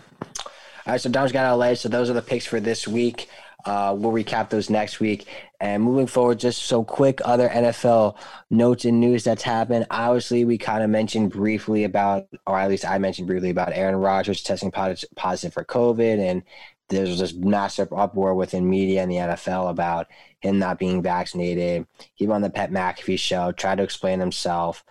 right. 0.87 1.01
So 1.01 1.11
Dom's 1.11 1.31
got 1.31 1.57
LA. 1.57 1.75
So 1.75 1.89
those 1.89 2.11
are 2.11 2.15
the 2.15 2.23
picks 2.23 2.47
for 2.47 2.59
this 2.59 2.89
week. 2.89 3.29
Uh, 3.65 3.95
we'll 3.97 4.13
recap 4.13 4.51
those 4.51 4.71
next 4.71 5.01
week. 5.01 5.27
And 5.61 5.83
moving 5.83 6.07
forward, 6.07 6.41
just 6.41 6.63
so 6.63 6.83
quick 6.83 7.21
other 7.25 7.49
NFL 7.49 8.17
notes 8.51 8.85
and 8.85 9.01
news 9.01 9.25
that's 9.25 9.43
happened. 9.43 9.87
Obviously, 9.91 10.45
we 10.45 10.59
kind 10.59 10.83
of 10.83 10.91
mentioned 10.91 11.31
briefly 11.31 11.85
about, 11.85 12.27
or 12.47 12.59
at 12.59 12.69
least 12.69 12.85
I 12.85 12.99
mentioned 12.99 13.29
briefly 13.29 13.51
about 13.51 13.73
Aaron 13.73 13.97
Rodgers 13.97 14.43
testing 14.43 14.73
positive 14.73 15.53
for 15.53 15.65
COVID. 15.65 16.19
And 16.19 16.43
there's 16.89 17.19
this 17.19 17.35
massive 17.35 17.93
uproar 17.93 18.35
within 18.35 18.69
media 18.69 19.03
and 19.03 19.11
the 19.11 19.17
NFL 19.17 19.71
about 19.71 20.09
him 20.41 20.59
not 20.59 20.79
being 20.79 21.03
vaccinated. 21.03 21.87
He 22.15 22.29
on 22.29 22.43
the 22.43 22.51
Pat 22.51 22.71
McAfee 22.71 23.19
show, 23.19 23.53
tried 23.53 23.77
to 23.77 23.85
explain 23.85 24.21
himself. 24.21 24.85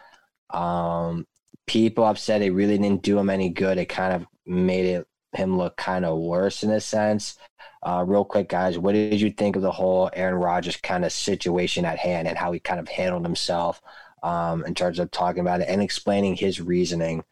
Um, 0.49 1.27
people 1.67 2.05
upset 2.05 2.41
it 2.41 2.51
really 2.51 2.77
didn't 2.77 3.03
do 3.03 3.19
him 3.19 3.29
any 3.29 3.49
good. 3.49 3.77
It 3.77 3.85
kind 3.85 4.13
of 4.13 4.25
made 4.45 4.85
it 4.85 5.07
him 5.33 5.57
look 5.57 5.77
kind 5.77 6.05
of 6.05 6.17
worse 6.17 6.63
in 6.63 6.71
a 6.71 6.81
sense. 6.81 7.37
Uh, 7.83 8.03
real 8.07 8.23
quick, 8.23 8.47
guys, 8.47 8.77
what 8.77 8.93
did 8.93 9.19
you 9.19 9.31
think 9.31 9.55
of 9.55 9.61
the 9.63 9.71
whole 9.71 10.09
Aaron 10.13 10.35
Rodgers 10.35 10.77
kind 10.77 11.03
of 11.03 11.11
situation 11.11 11.83
at 11.85 11.97
hand 11.97 12.27
and 12.27 12.37
how 12.37 12.51
he 12.51 12.59
kind 12.59 12.79
of 12.79 12.87
handled 12.87 13.23
himself 13.23 13.81
um, 14.21 14.63
in 14.65 14.75
terms 14.75 14.99
of 14.99 15.09
talking 15.09 15.41
about 15.41 15.61
it 15.61 15.67
and 15.67 15.81
explaining 15.81 16.35
his 16.35 16.61
reasoning 16.61 17.23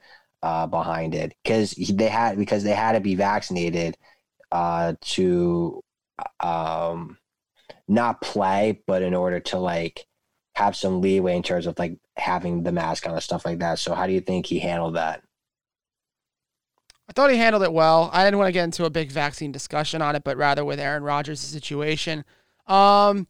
uh, 0.42 0.66
behind 0.66 1.14
it? 1.14 1.36
Because 1.44 1.72
they 1.72 2.08
had 2.08 2.38
because 2.38 2.64
they 2.64 2.74
had 2.74 2.94
to 2.94 3.00
be 3.00 3.16
vaccinated 3.16 3.98
uh, 4.52 4.94
to 5.02 5.84
um, 6.40 7.18
not 7.88 8.22
play, 8.22 8.82
but 8.88 9.02
in 9.02 9.14
order 9.14 9.40
to 9.40 9.60
like 9.60 10.06
have 10.56 10.76
some 10.76 11.02
leeway 11.02 11.36
in 11.36 11.44
terms 11.44 11.68
of 11.68 11.78
like 11.80 11.98
having 12.18 12.64
the 12.64 12.72
mask 12.72 13.08
on 13.08 13.14
and 13.14 13.24
stuff 13.24 13.46
like 13.46 13.60
that. 13.60 13.80
So, 13.80 13.94
how 13.94 14.08
do 14.08 14.14
you 14.14 14.22
think 14.22 14.46
he 14.46 14.60
handled 14.60 14.96
that? 14.96 15.22
I 17.10 17.12
thought 17.12 17.32
he 17.32 17.38
handled 17.38 17.63
it 17.63 17.74
well. 17.74 18.12
I 18.13 18.24
didn't 18.24 18.38
want 18.38 18.50
to 18.50 18.54
get 18.54 18.65
into 18.65 18.86
a 18.86 18.89
big 18.91 19.12
vaccine 19.12 19.52
discussion 19.52 20.00
on 20.00 20.15
it, 20.15 20.24
but 20.24 20.38
rather 20.38 20.63
with 20.63 20.80
Aaron 20.80 21.02
Rodgers' 21.02 21.39
situation. 21.39 22.24
Um, 22.67 23.28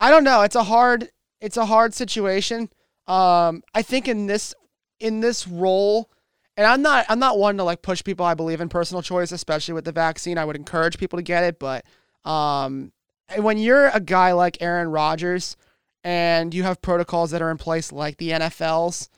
I 0.00 0.10
don't 0.10 0.24
know. 0.24 0.42
It's 0.42 0.56
a 0.56 0.64
hard 0.64 1.08
it's 1.40 1.56
a 1.56 1.66
hard 1.66 1.94
situation. 1.94 2.68
Um, 3.06 3.62
I 3.74 3.82
think 3.82 4.08
in 4.08 4.26
this 4.26 4.54
in 4.98 5.20
this 5.20 5.46
role, 5.46 6.10
and 6.56 6.66
I'm 6.66 6.82
not 6.82 7.06
I'm 7.08 7.20
not 7.20 7.38
one 7.38 7.56
to 7.58 7.64
like 7.64 7.82
push 7.82 8.02
people. 8.02 8.26
I 8.26 8.34
believe 8.34 8.60
in 8.60 8.68
personal 8.68 9.02
choice, 9.02 9.30
especially 9.30 9.74
with 9.74 9.84
the 9.84 9.92
vaccine. 9.92 10.36
I 10.36 10.44
would 10.44 10.56
encourage 10.56 10.98
people 10.98 11.18
to 11.18 11.22
get 11.22 11.44
it, 11.44 11.60
but 11.60 11.84
um, 12.24 12.92
when 13.36 13.56
you're 13.56 13.88
a 13.88 14.00
guy 14.00 14.32
like 14.32 14.60
Aaron 14.60 14.88
Rodgers 14.88 15.56
and 16.02 16.52
you 16.52 16.64
have 16.64 16.82
protocols 16.82 17.30
that 17.30 17.42
are 17.42 17.52
in 17.52 17.58
place 17.58 17.92
like 17.92 18.16
the 18.16 18.30
NFL's, 18.30 19.08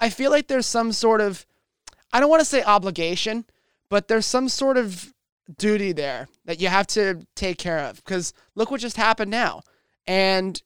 I 0.00 0.10
feel 0.10 0.32
like 0.32 0.48
there's 0.48 0.66
some 0.66 0.92
sort 0.92 1.20
of, 1.20 1.46
I 2.12 2.18
don't 2.18 2.30
want 2.30 2.40
to 2.40 2.46
say 2.46 2.62
obligation, 2.64 3.44
but 3.92 4.08
there's 4.08 4.24
some 4.24 4.48
sort 4.48 4.78
of 4.78 5.12
duty 5.58 5.92
there 5.92 6.26
that 6.46 6.62
you 6.62 6.68
have 6.68 6.86
to 6.86 7.26
take 7.36 7.58
care 7.58 7.78
of 7.80 7.96
because 7.96 8.32
look 8.54 8.70
what 8.70 8.80
just 8.80 8.96
happened 8.96 9.30
now. 9.30 9.60
And 10.06 10.60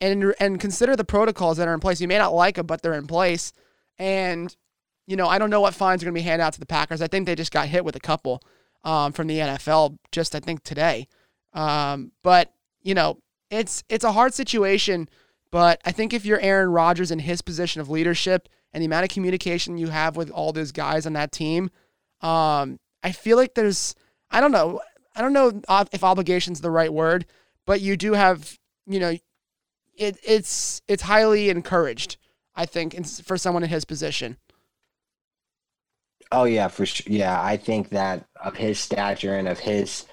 and 0.00 0.34
and 0.40 0.58
consider 0.58 0.96
the 0.96 1.04
protocols 1.04 1.58
that 1.58 1.68
are 1.68 1.74
in 1.74 1.78
place. 1.78 2.00
You 2.00 2.08
may 2.08 2.18
not 2.18 2.34
like 2.34 2.56
them, 2.56 2.66
but 2.66 2.82
they're 2.82 2.94
in 2.94 3.06
place. 3.06 3.52
And 4.00 4.54
you 5.06 5.14
know, 5.14 5.28
I 5.28 5.38
don't 5.38 5.50
know 5.50 5.60
what 5.60 5.74
fines 5.74 6.02
are 6.02 6.06
going 6.06 6.14
to 6.16 6.20
be 6.20 6.24
handed 6.24 6.42
out 6.42 6.54
to 6.54 6.58
the 6.58 6.66
Packers. 6.66 7.00
I 7.00 7.06
think 7.06 7.26
they 7.26 7.36
just 7.36 7.52
got 7.52 7.68
hit 7.68 7.84
with 7.84 7.94
a 7.94 8.00
couple 8.00 8.42
um, 8.82 9.12
from 9.12 9.28
the 9.28 9.38
NFL 9.38 9.98
just 10.10 10.34
I 10.34 10.40
think 10.40 10.64
today. 10.64 11.06
Um, 11.52 12.10
but 12.24 12.52
you 12.82 12.96
know, 12.96 13.18
it's 13.50 13.84
it's 13.88 14.04
a 14.04 14.10
hard 14.10 14.34
situation. 14.34 15.08
But 15.52 15.80
I 15.84 15.92
think 15.92 16.12
if 16.12 16.26
you're 16.26 16.40
Aaron 16.40 16.70
Rodgers 16.70 17.12
in 17.12 17.20
his 17.20 17.42
position 17.42 17.80
of 17.80 17.88
leadership 17.88 18.48
and 18.72 18.82
the 18.82 18.86
amount 18.86 19.04
of 19.04 19.10
communication 19.10 19.78
you 19.78 19.86
have 19.90 20.16
with 20.16 20.32
all 20.32 20.52
those 20.52 20.72
guys 20.72 21.06
on 21.06 21.12
that 21.12 21.30
team, 21.30 21.70
um, 22.22 22.78
I 23.02 23.12
feel 23.12 23.36
like 23.36 23.54
there's 23.54 23.94
I 24.30 24.40
don't 24.40 24.52
know 24.52 24.80
I 25.14 25.22
don't 25.22 25.32
know 25.32 25.60
if 25.92 26.04
obligation's 26.04 26.60
the 26.60 26.70
right 26.70 26.92
word, 26.92 27.26
but 27.66 27.80
you 27.80 27.96
do 27.96 28.12
have 28.14 28.58
you 28.86 29.00
know 29.00 29.16
it, 29.96 30.18
it's 30.22 30.82
it's 30.88 31.02
highly 31.02 31.50
encouraged. 31.50 32.16
I 32.54 32.66
think 32.66 33.06
for 33.06 33.36
someone 33.36 33.62
in 33.62 33.70
his 33.70 33.84
position. 33.84 34.36
Oh 36.32 36.44
yeah, 36.44 36.68
for 36.68 36.86
sure. 36.86 37.12
Yeah, 37.12 37.40
I 37.42 37.56
think 37.56 37.90
that 37.90 38.26
of 38.42 38.56
his 38.56 38.78
stature 38.78 39.34
and 39.34 39.48
of 39.48 39.58
his, 39.58 40.06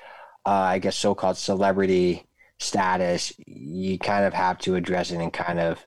uh, 0.46 0.50
I 0.50 0.80
guess, 0.80 0.98
so-called 0.98 1.38
celebrity 1.38 2.26
status, 2.60 3.34
you 3.46 4.00
kind 4.00 4.26
of 4.26 4.34
have 4.34 4.58
to 4.60 4.76
address 4.76 5.12
it 5.12 5.20
and 5.22 5.32
kind 5.32 5.60
of 5.60 5.86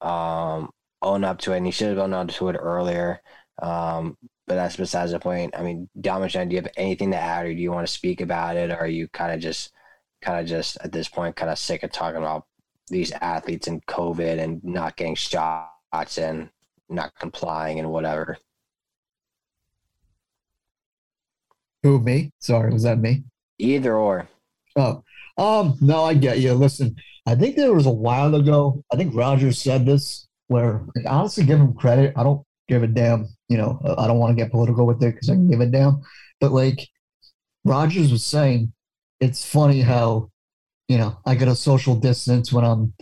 um, 0.00 0.70
own 1.02 1.24
up 1.24 1.38
to 1.40 1.52
it. 1.52 1.58
And 1.58 1.66
he 1.66 1.72
should 1.72 1.88
have 1.88 1.98
owned 1.98 2.14
up 2.14 2.28
to 2.28 2.48
it 2.50 2.56
earlier. 2.56 3.20
Um, 3.60 4.16
but 4.46 4.56
that's 4.56 4.76
besides 4.76 5.12
the 5.12 5.18
point. 5.18 5.54
I 5.56 5.62
mean, 5.62 5.88
Dalmatian, 6.00 6.48
do 6.48 6.56
you 6.56 6.62
have 6.62 6.72
anything 6.76 7.10
to 7.12 7.16
add, 7.16 7.46
or 7.46 7.54
do 7.54 7.60
you 7.60 7.72
want 7.72 7.86
to 7.86 7.92
speak 7.92 8.20
about 8.20 8.56
it, 8.56 8.70
or 8.70 8.76
are 8.76 8.86
you 8.86 9.08
kind 9.08 9.32
of 9.32 9.40
just, 9.40 9.72
kind 10.22 10.40
of 10.40 10.46
just 10.46 10.78
at 10.82 10.92
this 10.92 11.08
point, 11.08 11.36
kind 11.36 11.50
of 11.50 11.58
sick 11.58 11.82
of 11.82 11.92
talking 11.92 12.18
about 12.18 12.46
these 12.88 13.12
athletes 13.12 13.66
and 13.66 13.84
COVID 13.86 14.38
and 14.38 14.62
not 14.62 14.96
getting 14.96 15.14
shots 15.14 16.18
and 16.18 16.50
not 16.88 17.18
complying 17.18 17.78
and 17.78 17.90
whatever? 17.90 18.36
Who 21.82 22.00
me? 22.00 22.32
Sorry, 22.38 22.72
was 22.72 22.84
that 22.84 22.98
me? 22.98 23.24
Either 23.58 23.96
or. 23.96 24.28
Oh, 24.76 25.04
um, 25.36 25.76
no, 25.80 26.04
I 26.04 26.14
get 26.14 26.40
you. 26.40 26.54
Listen, 26.54 26.96
I 27.26 27.34
think 27.34 27.56
there 27.56 27.74
was 27.74 27.86
a 27.86 27.90
while 27.90 28.34
ago. 28.34 28.82
I 28.92 28.96
think 28.96 29.14
Rodgers 29.14 29.58
said 29.58 29.86
this, 29.86 30.26
where 30.48 30.84
honestly, 31.06 31.44
give 31.44 31.60
him 31.60 31.74
credit. 31.74 32.12
I 32.16 32.22
don't 32.22 32.44
give 32.68 32.82
a 32.82 32.86
damn. 32.86 33.28
You 33.48 33.58
know, 33.58 33.80
I 33.98 34.06
don't 34.06 34.18
want 34.18 34.36
to 34.36 34.42
get 34.42 34.50
political 34.50 34.86
with 34.86 35.02
it 35.02 35.14
because 35.14 35.28
I 35.28 35.34
can 35.34 35.48
give 35.48 35.60
it 35.60 35.70
down. 35.70 36.02
But 36.40 36.52
like 36.52 36.88
Rodgers 37.64 38.10
was 38.10 38.24
saying, 38.24 38.72
it's 39.20 39.44
funny 39.44 39.80
how, 39.80 40.30
you 40.88 40.98
know, 40.98 41.18
I 41.26 41.34
get 41.34 41.48
a 41.48 41.54
social 41.54 41.94
distance 41.94 42.52
when 42.52 42.64
I'm 42.64 42.94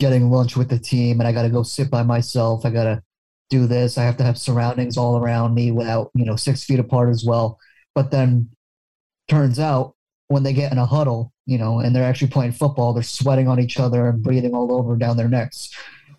getting 0.00 0.30
lunch 0.30 0.56
with 0.56 0.68
the 0.68 0.78
team, 0.78 1.20
and 1.20 1.28
I 1.28 1.32
got 1.32 1.42
to 1.42 1.48
go 1.48 1.62
sit 1.62 1.90
by 1.90 2.02
myself. 2.02 2.66
I 2.66 2.70
got 2.70 2.84
to 2.84 3.02
do 3.50 3.66
this. 3.66 3.96
I 3.96 4.02
have 4.02 4.16
to 4.16 4.24
have 4.24 4.36
surroundings 4.36 4.98
all 4.98 5.16
around 5.16 5.54
me 5.54 5.70
without, 5.70 6.10
you 6.14 6.24
know, 6.24 6.36
six 6.36 6.64
feet 6.64 6.80
apart 6.80 7.10
as 7.10 7.24
well. 7.24 7.58
But 7.94 8.10
then 8.10 8.50
turns 9.28 9.60
out 9.60 9.94
when 10.28 10.42
they 10.42 10.52
get 10.52 10.72
in 10.72 10.78
a 10.78 10.86
huddle, 10.86 11.32
you 11.46 11.56
know, 11.56 11.78
and 11.78 11.94
they're 11.94 12.04
actually 12.04 12.28
playing 12.28 12.52
football, 12.52 12.92
they're 12.92 13.04
sweating 13.04 13.46
on 13.46 13.60
each 13.60 13.78
other 13.78 14.08
and 14.08 14.22
breathing 14.22 14.54
all 14.54 14.72
over 14.72 14.96
down 14.96 15.16
their 15.16 15.28
necks. 15.28 15.70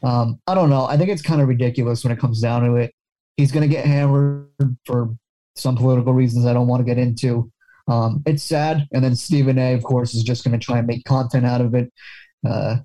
Um, 0.04 0.40
I 0.48 0.56
don't 0.56 0.70
know. 0.70 0.86
I 0.86 0.96
think 0.96 1.10
it's 1.10 1.22
kind 1.22 1.42
of 1.42 1.50
ridiculous 1.50 2.04
when 2.04 2.14
it 2.14 2.20
comes 2.20 2.40
down 2.40 2.64
to 2.64 2.76
it. 2.76 2.95
He's 3.38 3.52
going 3.52 3.68
to 3.68 3.74
get 3.74 3.86
hammered 3.86 4.48
for 4.86 5.16
some 5.56 5.76
political 5.76 6.14
reasons 6.14 6.46
I 6.46 6.54
don't 6.54 6.68
want 6.68 6.82
to 6.82 6.86
get 6.86 6.98
into. 6.98 7.52
Um, 7.88 8.24
it's 8.26 8.44
sad. 8.44 8.88
And 8.94 9.04
then 9.04 9.16
Stephen 9.16 9.58
A, 9.60 9.74
of 9.74 9.84
course, 9.84 10.14
is 10.14 10.24
just 10.24 10.44
going 10.44 10.58
to 10.58 10.64
try 10.64 10.80
and 10.80 10.88
make 10.88 11.04
content 11.06 11.46
out 11.46 11.62
of 11.62 11.76
it. 11.76 11.92
Uh, 12.48 12.78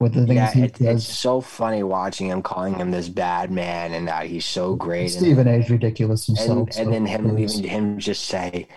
with 0.00 0.14
the 0.14 0.26
things 0.26 0.36
yeah, 0.36 0.52
he 0.52 0.62
it, 0.62 0.74
does. 0.74 1.04
it's 1.04 1.18
so 1.18 1.40
funny 1.40 1.82
watching 1.82 2.28
him 2.28 2.40
calling 2.40 2.74
him 2.74 2.92
this 2.92 3.08
bad 3.08 3.50
man 3.50 3.92
and 3.92 4.06
that 4.06 4.26
he's 4.26 4.44
so 4.44 4.76
great. 4.76 5.08
Stephen 5.08 5.48
A 5.48 5.54
is 5.54 5.70
ridiculous 5.70 6.26
himself. 6.26 6.48
and, 6.50 6.66
and 6.68 6.74
so 6.74 6.90
then 6.90 7.06
him 7.06 7.34
leaving 7.34 7.64
him 7.64 7.98
just 7.98 8.26
say 8.26 8.68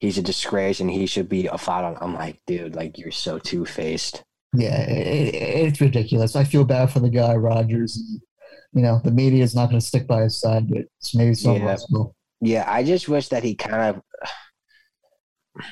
he's 0.00 0.18
a 0.18 0.22
disgrace 0.22 0.80
and 0.80 0.90
he 0.90 1.06
should 1.06 1.28
be 1.28 1.46
a 1.46 1.56
flat 1.56 1.84
on. 1.84 1.96
I'm 2.00 2.14
like, 2.14 2.40
dude, 2.46 2.76
like 2.76 2.98
you're 2.98 3.10
so 3.10 3.38
two 3.38 3.64
faced. 3.64 4.22
Yeah, 4.52 4.82
it, 4.82 5.34
it, 5.34 5.34
it's 5.34 5.80
ridiculous. 5.80 6.36
I 6.36 6.44
feel 6.44 6.64
bad 6.64 6.90
for 6.90 7.00
the 7.00 7.10
guy, 7.10 7.34
Rodgers. 7.34 7.98
You 8.72 8.82
know, 8.82 9.00
the 9.02 9.10
media 9.10 9.42
is 9.42 9.54
not 9.54 9.66
going 9.70 9.80
to 9.80 9.86
stick 9.86 10.06
by 10.06 10.22
his 10.22 10.38
side, 10.40 10.68
but 10.68 10.78
it's 10.98 11.14
maybe 11.14 11.34
someone 11.34 11.62
Yeah. 11.62 11.70
else 11.72 11.86
will. 11.90 12.14
Yeah, 12.40 12.64
I 12.66 12.82
just 12.84 13.08
wish 13.08 13.28
that 13.28 13.42
he 13.42 13.54
kind 13.54 13.96
of 13.96 14.02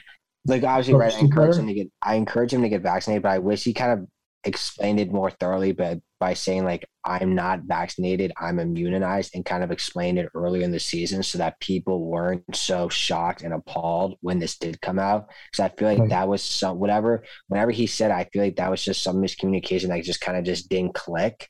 like 0.46 0.62
obviously 0.64 0.94
right. 0.94 1.14
I 1.14 1.18
encourage 1.20 1.56
him 1.56 1.66
to 1.66 1.74
get 1.74 1.88
I 2.02 2.14
encourage 2.16 2.52
him 2.52 2.62
to 2.62 2.68
get 2.68 2.82
vaccinated, 2.82 3.22
but 3.22 3.30
I 3.32 3.38
wish 3.38 3.64
he 3.64 3.72
kind 3.74 3.92
of 3.92 4.06
explained 4.46 5.00
it 5.00 5.10
more 5.10 5.30
thoroughly, 5.30 5.72
but 5.72 6.00
by 6.20 6.34
saying 6.34 6.64
like 6.64 6.84
I'm 7.04 7.34
not 7.34 7.60
vaccinated, 7.64 8.32
I'm 8.38 8.58
immunized, 8.58 9.32
and 9.34 9.44
kind 9.44 9.62
of 9.64 9.70
explained 9.70 10.18
it 10.18 10.28
earlier 10.34 10.62
in 10.62 10.70
the 10.70 10.80
season 10.80 11.22
so 11.22 11.38
that 11.38 11.60
people 11.60 12.04
weren't 12.06 12.44
so 12.54 12.88
shocked 12.88 13.42
and 13.42 13.52
appalled 13.54 14.16
when 14.20 14.38
this 14.38 14.56
did 14.58 14.80
come 14.80 14.98
out. 14.98 15.28
Because 15.50 15.60
I 15.70 15.74
feel 15.76 15.88
like 15.88 15.98
Right. 15.98 16.10
that 16.10 16.28
was 16.28 16.42
some 16.42 16.78
whatever 16.78 17.24
whenever 17.48 17.70
he 17.70 17.86
said, 17.86 18.10
I 18.10 18.24
feel 18.32 18.42
like 18.42 18.56
that 18.56 18.70
was 18.70 18.82
just 18.82 19.02
some 19.02 19.16
miscommunication 19.16 19.88
that 19.88 20.02
just 20.04 20.20
kind 20.20 20.36
of 20.38 20.44
just 20.44 20.68
didn't 20.68 20.94
click 20.94 21.48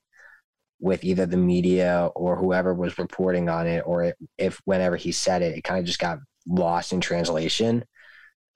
with 0.84 1.02
either 1.02 1.24
the 1.24 1.38
media 1.38 2.10
or 2.14 2.36
whoever 2.36 2.74
was 2.74 2.98
reporting 2.98 3.48
on 3.48 3.66
it, 3.66 3.82
or 3.86 4.04
it, 4.04 4.16
if 4.36 4.60
whenever 4.66 4.96
he 4.96 5.12
said 5.12 5.40
it, 5.40 5.56
it 5.56 5.64
kind 5.64 5.80
of 5.80 5.86
just 5.86 5.98
got 5.98 6.18
lost 6.46 6.92
in 6.92 7.00
translation. 7.00 7.82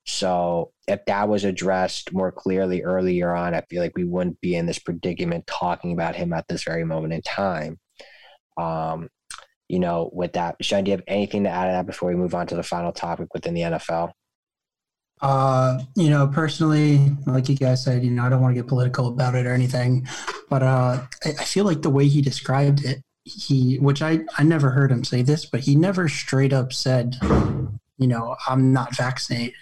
So 0.05 0.73
if 0.87 1.07
that 1.07 1.31
was 1.31 1.45
addressed 1.45 2.13
more 2.13 2.31
clearly 2.31 2.83
earlier 2.83 3.35
on, 3.35 3.55
I 3.55 3.63
feel 3.71 3.83
like 3.83 3.97
we 3.97 4.05
wouldn't 4.05 4.43
be 4.43 4.55
in 4.57 4.67
this 4.67 4.79
predicament 4.79 5.47
talking 5.47 5.93
about 5.93 6.17
him 6.17 6.35
at 6.35 6.47
this 6.49 6.65
very 6.65 6.85
moment 6.85 7.15
in 7.15 7.23
time. 7.23 7.79
Um, 8.59 9.09
you 9.67 9.79
know, 9.79 10.11
with 10.13 10.35
that, 10.35 10.57
Sean, 10.61 10.85
do 10.85 10.91
you 10.91 10.99
have 10.99 11.05
anything 11.07 11.45
to 11.45 11.51
add 11.51 11.69
to 11.69 11.73
that 11.73 11.87
before 11.87 12.11
we 12.11 12.15
move 12.15 12.35
on 12.35 12.47
to 12.49 12.57
the 12.57 12.63
final 12.63 12.93
topic 12.93 13.33
within 13.33 13.55
the 13.55 13.63
NFL? 13.63 14.11
Uh, 15.21 15.81
you 15.97 16.11
know, 16.11 16.29
personally, 16.29 17.11
like 17.27 17.49
you 17.49 17.57
guys 17.57 17.83
said, 17.83 18.05
you 18.05 18.11
know, 18.11 18.25
I 18.25 18.29
don't 18.29 18.41
want 18.41 18.55
to 18.55 18.61
get 18.61 18.69
political 18.69 19.09
about 19.09 19.35
it 19.35 19.47
or 19.47 19.53
anything, 19.53 20.07
but 20.49 20.63
uh, 20.63 21.03
I, 21.25 21.29
I 21.31 21.45
feel 21.45 21.65
like 21.65 21.83
the 21.83 21.91
way 21.91 22.07
he 22.07 22.21
described 22.23 22.85
it, 22.85 23.03
he, 23.25 23.77
which 23.79 24.01
I, 24.01 24.21
I 24.39 24.45
never 24.45 24.71
heard 24.71 24.91
him 24.91 25.05
say 25.05 25.23
this, 25.23 25.45
but 25.45 25.61
he 25.61 25.75
never 25.77 26.09
straight 26.09 26.53
up 26.53 26.73
said, 26.73 27.17
you 27.23 28.07
know, 28.07 28.37
I'm 28.49 28.73
not 28.73 28.97
vaccinated. 28.97 29.55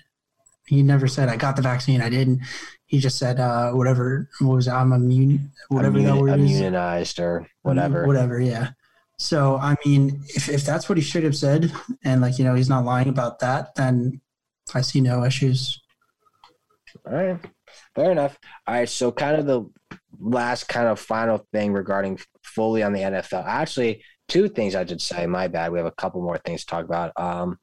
He 0.66 0.82
never 0.82 1.06
said 1.06 1.28
I 1.28 1.36
got 1.36 1.56
the 1.56 1.62
vaccine. 1.62 2.00
I 2.00 2.08
didn't. 2.10 2.40
He 2.86 2.98
just 2.98 3.18
said 3.18 3.40
uh, 3.40 3.72
whatever 3.72 4.28
what 4.40 4.56
was? 4.56 4.68
I'm 4.68 4.92
immune, 4.92 5.52
whatever 5.68 6.00
that 6.00 6.12
Immun- 6.12 6.20
word 6.20 6.40
is. 6.40 6.58
immunized 6.58 7.18
or 7.20 7.46
whatever. 7.62 8.06
Whatever, 8.06 8.40
yeah. 8.40 8.70
So 9.18 9.56
I 9.56 9.76
mean, 9.84 10.22
if 10.28 10.48
if 10.48 10.64
that's 10.64 10.88
what 10.88 10.98
he 10.98 11.02
should 11.04 11.24
have 11.24 11.36
said, 11.36 11.72
and 12.04 12.20
like 12.20 12.38
you 12.38 12.44
know 12.44 12.54
he's 12.54 12.68
not 12.68 12.84
lying 12.84 13.08
about 13.08 13.38
that, 13.40 13.74
then 13.76 14.20
I 14.74 14.80
see 14.80 15.00
no 15.00 15.24
issues. 15.24 15.80
All 17.06 17.12
right. 17.12 17.38
Fair 17.94 18.10
enough. 18.10 18.38
All 18.66 18.74
right. 18.74 18.88
So, 18.88 19.12
kind 19.12 19.36
of 19.36 19.46
the 19.46 19.64
last 20.18 20.64
kind 20.68 20.88
of 20.88 20.98
final 20.98 21.46
thing 21.52 21.72
regarding 21.72 22.18
fully 22.42 22.82
on 22.82 22.92
the 22.92 23.00
NFL. 23.00 23.44
Actually, 23.46 24.02
two 24.28 24.48
things 24.48 24.74
I 24.74 24.84
should 24.86 25.02
say. 25.02 25.26
My 25.26 25.48
bad. 25.48 25.72
We 25.72 25.78
have 25.78 25.86
a 25.86 25.92
couple 25.92 26.22
more 26.22 26.38
things 26.38 26.62
to 26.62 26.66
talk 26.66 26.84
about. 26.84 27.12
Um, 27.16 27.58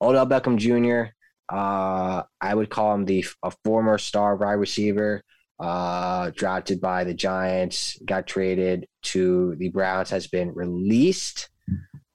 Odell 0.00 0.26
Beckham 0.26 0.56
Jr. 0.56 1.12
Uh, 1.48 2.22
I 2.40 2.54
would 2.54 2.70
call 2.70 2.94
him 2.94 3.04
the 3.04 3.24
a 3.42 3.52
former 3.64 3.98
star 3.98 4.36
wide 4.36 4.52
receiver. 4.52 5.22
Uh, 5.60 6.30
drafted 6.34 6.80
by 6.80 7.04
the 7.04 7.14
Giants, 7.14 7.96
got 8.04 8.26
traded 8.26 8.88
to 9.02 9.54
the 9.56 9.68
Browns, 9.68 10.10
has 10.10 10.26
been 10.26 10.52
released 10.52 11.48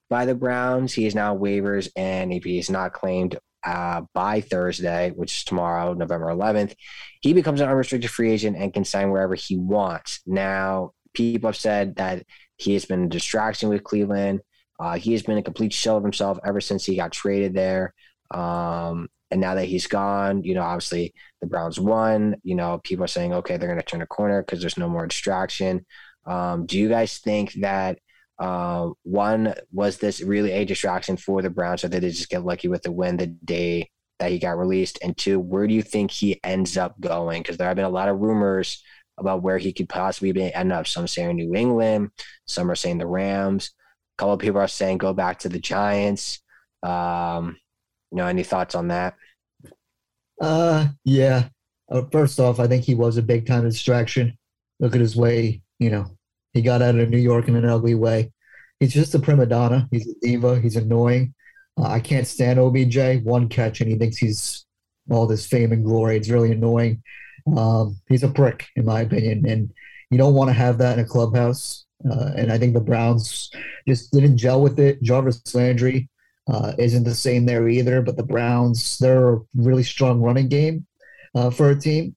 by 0.10 0.26
the 0.26 0.36
Browns. 0.36 0.94
He 0.94 1.06
is 1.06 1.16
now 1.16 1.38
waivers, 1.38 1.90
and 1.96 2.34
if 2.34 2.44
he 2.44 2.60
is 2.60 2.70
not 2.70 2.92
claimed 2.92 3.40
uh, 3.66 4.02
by 4.14 4.42
Thursday, 4.42 5.12
which 5.12 5.40
is 5.40 5.44
tomorrow, 5.44 5.94
November 5.94 6.28
11th, 6.28 6.76
he 7.22 7.34
becomes 7.34 7.62
an 7.62 7.70
unrestricted 7.70 8.10
free 8.10 8.32
agent 8.32 8.58
and 8.58 8.74
can 8.74 8.86
sign 8.86 9.12
wherever 9.12 9.36
he 9.36 9.58
wants. 9.58 10.22
Now, 10.26 10.92
people 11.14 11.50
have 11.50 11.58
said 11.58 11.96
that 11.98 12.24
he 12.58 12.74
has 12.74 12.86
been 12.86 13.06
a 13.06 13.10
distraction 13.10 13.70
with 13.70 13.84
Cleveland. 13.84 14.42
Uh, 14.80 14.98
he 14.98 15.12
has 15.12 15.24
been 15.24 15.38
a 15.38 15.44
complete 15.44 15.74
shell 15.74 15.98
of 15.98 16.04
himself 16.04 16.40
ever 16.46 16.62
since 16.62 16.86
he 16.86 16.96
got 16.96 17.12
traded 17.12 17.54
there. 17.54 17.94
Um, 18.32 19.10
and 19.32 19.42
now 19.42 19.56
that 19.56 19.66
he's 19.66 19.88
gone, 19.88 20.44
you 20.44 20.56
know, 20.56 20.62
obviously 20.62 21.14
the 21.42 21.48
Browns 21.48 21.80
won. 21.80 22.36
You 22.44 22.56
know, 22.56 22.80
people 22.84 23.04
are 23.04 23.08
saying, 23.08 23.34
okay, 23.34 23.58
they're 23.58 23.68
going 23.68 23.80
to 23.80 23.86
turn 23.86 24.02
a 24.02 24.08
corner 24.08 24.42
because 24.42 24.62
there's 24.62 24.78
no 24.78 24.90
more 24.90 25.06
distraction. 25.08 25.86
Um, 26.26 26.66
do 26.66 26.78
you 26.78 26.90
guys 26.90 27.18
think 27.18 27.54
that 27.54 28.00
uh, 28.40 28.90
one 29.04 29.54
was 29.72 29.98
this 29.98 30.22
really 30.22 30.52
a 30.52 30.66
distraction 30.66 31.18
for 31.18 31.42
the 31.42 31.50
Browns, 31.50 31.84
or 31.84 31.90
did 31.90 32.04
they 32.04 32.10
just 32.10 32.30
get 32.30 32.46
lucky 32.46 32.68
with 32.70 32.84
the 32.84 32.92
win 32.92 33.18
the 33.18 33.28
day 33.28 33.90
that 34.20 34.32
he 34.32 34.40
got 34.40 34.58
released? 34.58 35.00
And 35.04 35.16
two, 35.18 35.40
where 35.40 35.68
do 35.68 35.74
you 35.74 35.82
think 35.82 36.10
he 36.12 36.40
ends 36.44 36.78
up 36.78 37.00
going? 37.02 37.42
Because 37.42 37.58
there 37.58 37.68
have 37.68 37.76
been 37.76 37.86
a 37.86 37.90
lot 37.90 38.08
of 38.08 38.20
rumors 38.20 38.82
about 39.18 39.44
where 39.44 39.58
he 39.58 39.74
could 39.74 39.90
possibly 39.90 40.32
be, 40.32 40.54
end 40.54 40.72
up. 40.72 40.88
Some 40.88 41.08
saying 41.08 41.36
New 41.36 41.54
England, 41.54 42.12
some 42.48 42.72
are 42.72 42.76
saying 42.76 43.00
the 43.00 43.08
Rams. 43.08 43.72
A 44.18 44.22
couple 44.22 44.34
of 44.34 44.40
people 44.40 44.62
are 44.62 44.68
saying 44.68 45.00
go 45.00 45.14
back 45.14 45.40
to 45.40 45.50
the 45.50 45.60
Giants. 45.60 46.40
Um, 46.82 47.58
you 48.12 48.18
know, 48.18 48.28
any 48.28 48.44
thoughts 48.44 48.74
on 48.74 48.88
that? 48.88 49.16
Uh, 50.40 50.88
yeah. 51.04 51.50
Uh, 51.92 52.04
first 52.12 52.40
off, 52.40 52.60
I 52.60 52.68
think 52.68 52.86
he 52.86 52.96
was 52.96 53.18
a 53.18 53.22
big 53.22 53.46
time 53.46 53.64
distraction. 53.64 54.38
Look 54.80 54.96
at 54.96 55.02
his 55.02 55.18
way. 55.18 55.62
You 55.80 55.90
know, 55.90 56.06
he 56.54 56.62
got 56.62 56.82
out 56.82 56.96
of 56.96 57.10
New 57.10 57.18
York 57.18 57.48
in 57.48 57.56
an 57.56 57.66
ugly 57.66 57.96
way. 57.96 58.32
He's 58.80 58.94
just 58.94 59.16
a 59.16 59.20
prima 59.20 59.46
donna. 59.46 59.88
He's 59.92 60.08
a 60.08 60.14
diva. 60.22 60.60
He's 60.60 60.76
annoying. 60.76 61.34
Uh, 61.78 61.88
I 61.88 62.00
can't 62.00 62.28
stand 62.28 62.60
OBJ. 62.60 63.24
One 63.24 63.50
catch 63.50 63.82
and 63.82 63.90
he 63.90 63.98
thinks 63.98 64.18
he's 64.18 64.66
all 65.10 65.28
this 65.28 65.46
fame 65.46 65.72
and 65.72 65.84
glory. 65.84 66.18
It's 66.18 66.30
really 66.30 66.52
annoying. 66.52 67.04
Um, 67.56 67.98
he's 68.08 68.24
a 68.24 68.30
prick, 68.30 68.68
in 68.76 68.86
my 68.86 69.02
opinion, 69.02 69.46
and 69.48 69.72
you 70.12 70.18
don't 70.18 70.34
want 70.34 70.50
to 70.50 70.54
have 70.54 70.78
that 70.80 70.98
in 70.98 71.06
a 71.06 71.08
clubhouse. 71.08 71.86
Uh, 72.10 72.32
and 72.36 72.52
I 72.52 72.58
think 72.58 72.74
the 72.74 72.80
Browns 72.80 73.52
just 73.88 74.12
didn't 74.12 74.38
gel 74.38 74.62
with 74.62 74.80
it. 74.80 75.02
Jarvis 75.02 75.54
Landry 75.54 76.10
uh, 76.52 76.74
isn't 76.78 77.04
the 77.04 77.16
same 77.16 77.46
there 77.46 77.68
either, 77.68 78.02
but 78.02 78.18
the 78.18 78.24
Browns, 78.24 78.98
they're 78.98 79.34
a 79.34 79.40
really 79.56 79.84
strong 79.84 80.22
running 80.22 80.48
game 80.48 80.86
uh, 81.36 81.50
for 81.50 81.70
a 81.70 81.80
team. 81.80 82.16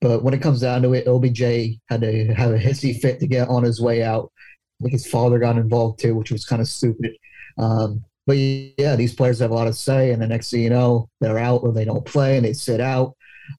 But 0.00 0.22
when 0.22 0.34
it 0.34 0.42
comes 0.42 0.60
down 0.60 0.82
to 0.82 0.94
it, 0.94 1.06
OBJ 1.06 1.78
had 1.88 2.00
to 2.00 2.34
have 2.34 2.52
a 2.52 2.58
hissy 2.58 2.98
fit 2.98 3.20
to 3.20 3.26
get 3.26 3.48
on 3.48 3.62
his 3.62 3.80
way 3.80 4.02
out. 4.02 4.32
I 4.80 4.84
think 4.84 4.92
his 4.92 5.06
father 5.06 5.38
got 5.38 5.56
involved 5.56 6.00
too, 6.00 6.14
which 6.14 6.30
was 6.30 6.46
kind 6.46 6.62
of 6.62 6.68
stupid. 6.68 7.12
Um, 7.58 8.02
but 8.26 8.36
yeah, 8.36 8.96
these 8.96 9.14
players 9.14 9.40
have 9.40 9.50
a 9.50 9.54
lot 9.54 9.66
of 9.66 9.76
say, 9.76 10.12
and 10.12 10.22
the 10.22 10.26
next 10.26 10.50
thing 10.50 10.62
you 10.62 10.70
know, 10.70 11.08
they're 11.20 11.38
out 11.38 11.62
or 11.62 11.72
they 11.72 11.84
don't 11.84 12.04
play 12.04 12.36
and 12.36 12.46
they 12.46 12.54
sit 12.54 12.80
out. 12.80 13.14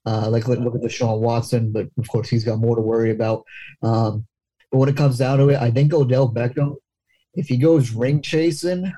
Uh, 0.06 0.30
like 0.30 0.48
look, 0.48 0.60
at 0.60 0.82
Deshaun 0.82 1.20
Watson, 1.20 1.72
but 1.72 1.88
of 1.98 2.08
course 2.08 2.30
he's 2.30 2.46
got 2.46 2.60
more 2.60 2.76
to 2.76 2.82
worry 2.82 3.12
about. 3.12 3.44
Um, 3.84 4.26
but 4.72 4.78
when 4.78 4.90
it 4.90 4.98
comes 4.98 5.18
down 5.18 5.38
to 5.40 5.50
it, 5.50 5.62
I 5.62 5.70
think 5.70 5.94
Odell 5.94 6.34
Beckham, 6.34 6.78
if 7.34 7.48
he 7.48 7.58
goes 7.58 7.92
ring 7.92 8.22
chasing, 8.22 8.92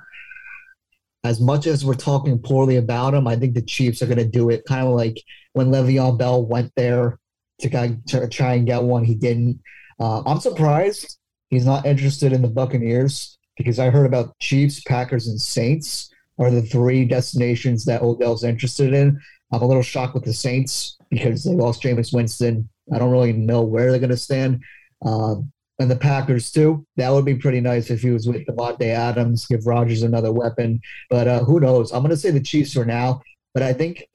as 1.23 1.39
much 1.39 1.67
as 1.67 1.83
we're 1.83 1.95
talking 1.95 2.37
poorly 2.37 2.77
about 2.77 3.13
him, 3.13 3.27
I 3.27 3.35
think 3.35 3.55
the 3.55 3.61
Chiefs 3.61 4.01
are 4.01 4.07
going 4.07 4.17
to 4.17 4.25
do 4.25 4.49
it. 4.49 4.65
Kind 4.65 4.85
of 4.85 4.93
like 4.93 5.17
when 5.53 5.67
Le'Veon 5.67 6.17
Bell 6.17 6.45
went 6.45 6.71
there 6.75 7.17
to, 7.63 7.97
to 8.07 8.27
try 8.27 8.53
and 8.53 8.67
get 8.67 8.83
one, 8.83 9.03
he 9.03 9.15
didn't. 9.15 9.59
Uh, 9.99 10.21
I'm 10.25 10.39
surprised 10.39 11.17
he's 11.49 11.65
not 11.65 11.85
interested 11.85 12.33
in 12.33 12.41
the 12.41 12.47
Buccaneers 12.47 13.37
because 13.57 13.79
I 13.79 13.89
heard 13.89 14.05
about 14.05 14.37
Chiefs, 14.39 14.81
Packers, 14.81 15.27
and 15.27 15.39
Saints 15.39 16.09
are 16.39 16.49
the 16.49 16.63
three 16.63 17.05
destinations 17.05 17.85
that 17.85 18.01
Odell's 18.01 18.43
interested 18.43 18.93
in. 18.93 19.19
I'm 19.51 19.61
a 19.61 19.67
little 19.67 19.83
shocked 19.83 20.15
with 20.15 20.23
the 20.23 20.33
Saints 20.33 20.97
because 21.09 21.43
they 21.43 21.53
lost 21.53 21.83
Jameis 21.83 22.13
Winston. 22.13 22.67
I 22.91 22.97
don't 22.97 23.11
really 23.11 23.33
know 23.33 23.61
where 23.61 23.91
they're 23.91 23.99
going 23.99 24.09
to 24.09 24.17
stand. 24.17 24.63
Um, 25.05 25.51
and 25.79 25.89
the 25.89 25.95
Packers 25.95 26.51
too. 26.51 26.85
That 26.97 27.09
would 27.11 27.25
be 27.25 27.35
pretty 27.35 27.61
nice 27.61 27.89
if 27.89 28.01
he 28.01 28.11
was 28.11 28.27
with 28.27 28.45
Davante 28.45 28.87
Adams, 28.87 29.45
give 29.45 29.65
Rodgers 29.65 30.03
another 30.03 30.31
weapon. 30.31 30.81
But 31.09 31.27
uh, 31.27 31.43
who 31.43 31.59
knows? 31.59 31.91
I'm 31.91 32.01
going 32.01 32.11
to 32.11 32.17
say 32.17 32.31
the 32.31 32.41
Chiefs 32.41 32.73
for 32.73 32.85
now, 32.85 33.21
but 33.53 33.63
I 33.63 33.73
think 33.73 34.05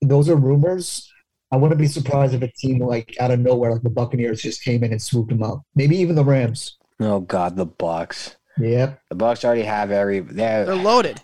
those 0.00 0.28
are 0.28 0.36
rumors. 0.36 1.10
I 1.52 1.56
wouldn't 1.56 1.80
be 1.80 1.86
surprised 1.86 2.34
if 2.34 2.42
a 2.42 2.48
team 2.48 2.80
like 2.80 3.16
out 3.20 3.30
of 3.30 3.40
nowhere, 3.40 3.72
like 3.72 3.82
the 3.82 3.90
Buccaneers, 3.90 4.42
just 4.42 4.64
came 4.64 4.82
in 4.82 4.92
and 4.92 5.00
swooped 5.00 5.30
them 5.30 5.42
up. 5.42 5.62
Maybe 5.74 5.96
even 5.96 6.16
the 6.16 6.24
Rams. 6.24 6.78
Oh 7.00 7.20
God, 7.20 7.56
the 7.56 7.66
Bucks. 7.66 8.36
Yep. 8.58 9.00
The 9.10 9.16
Bucks 9.16 9.44
already 9.44 9.62
have 9.62 9.90
every. 9.90 10.20
They're, 10.20 10.66
They're 10.66 10.74
loaded. 10.74 11.20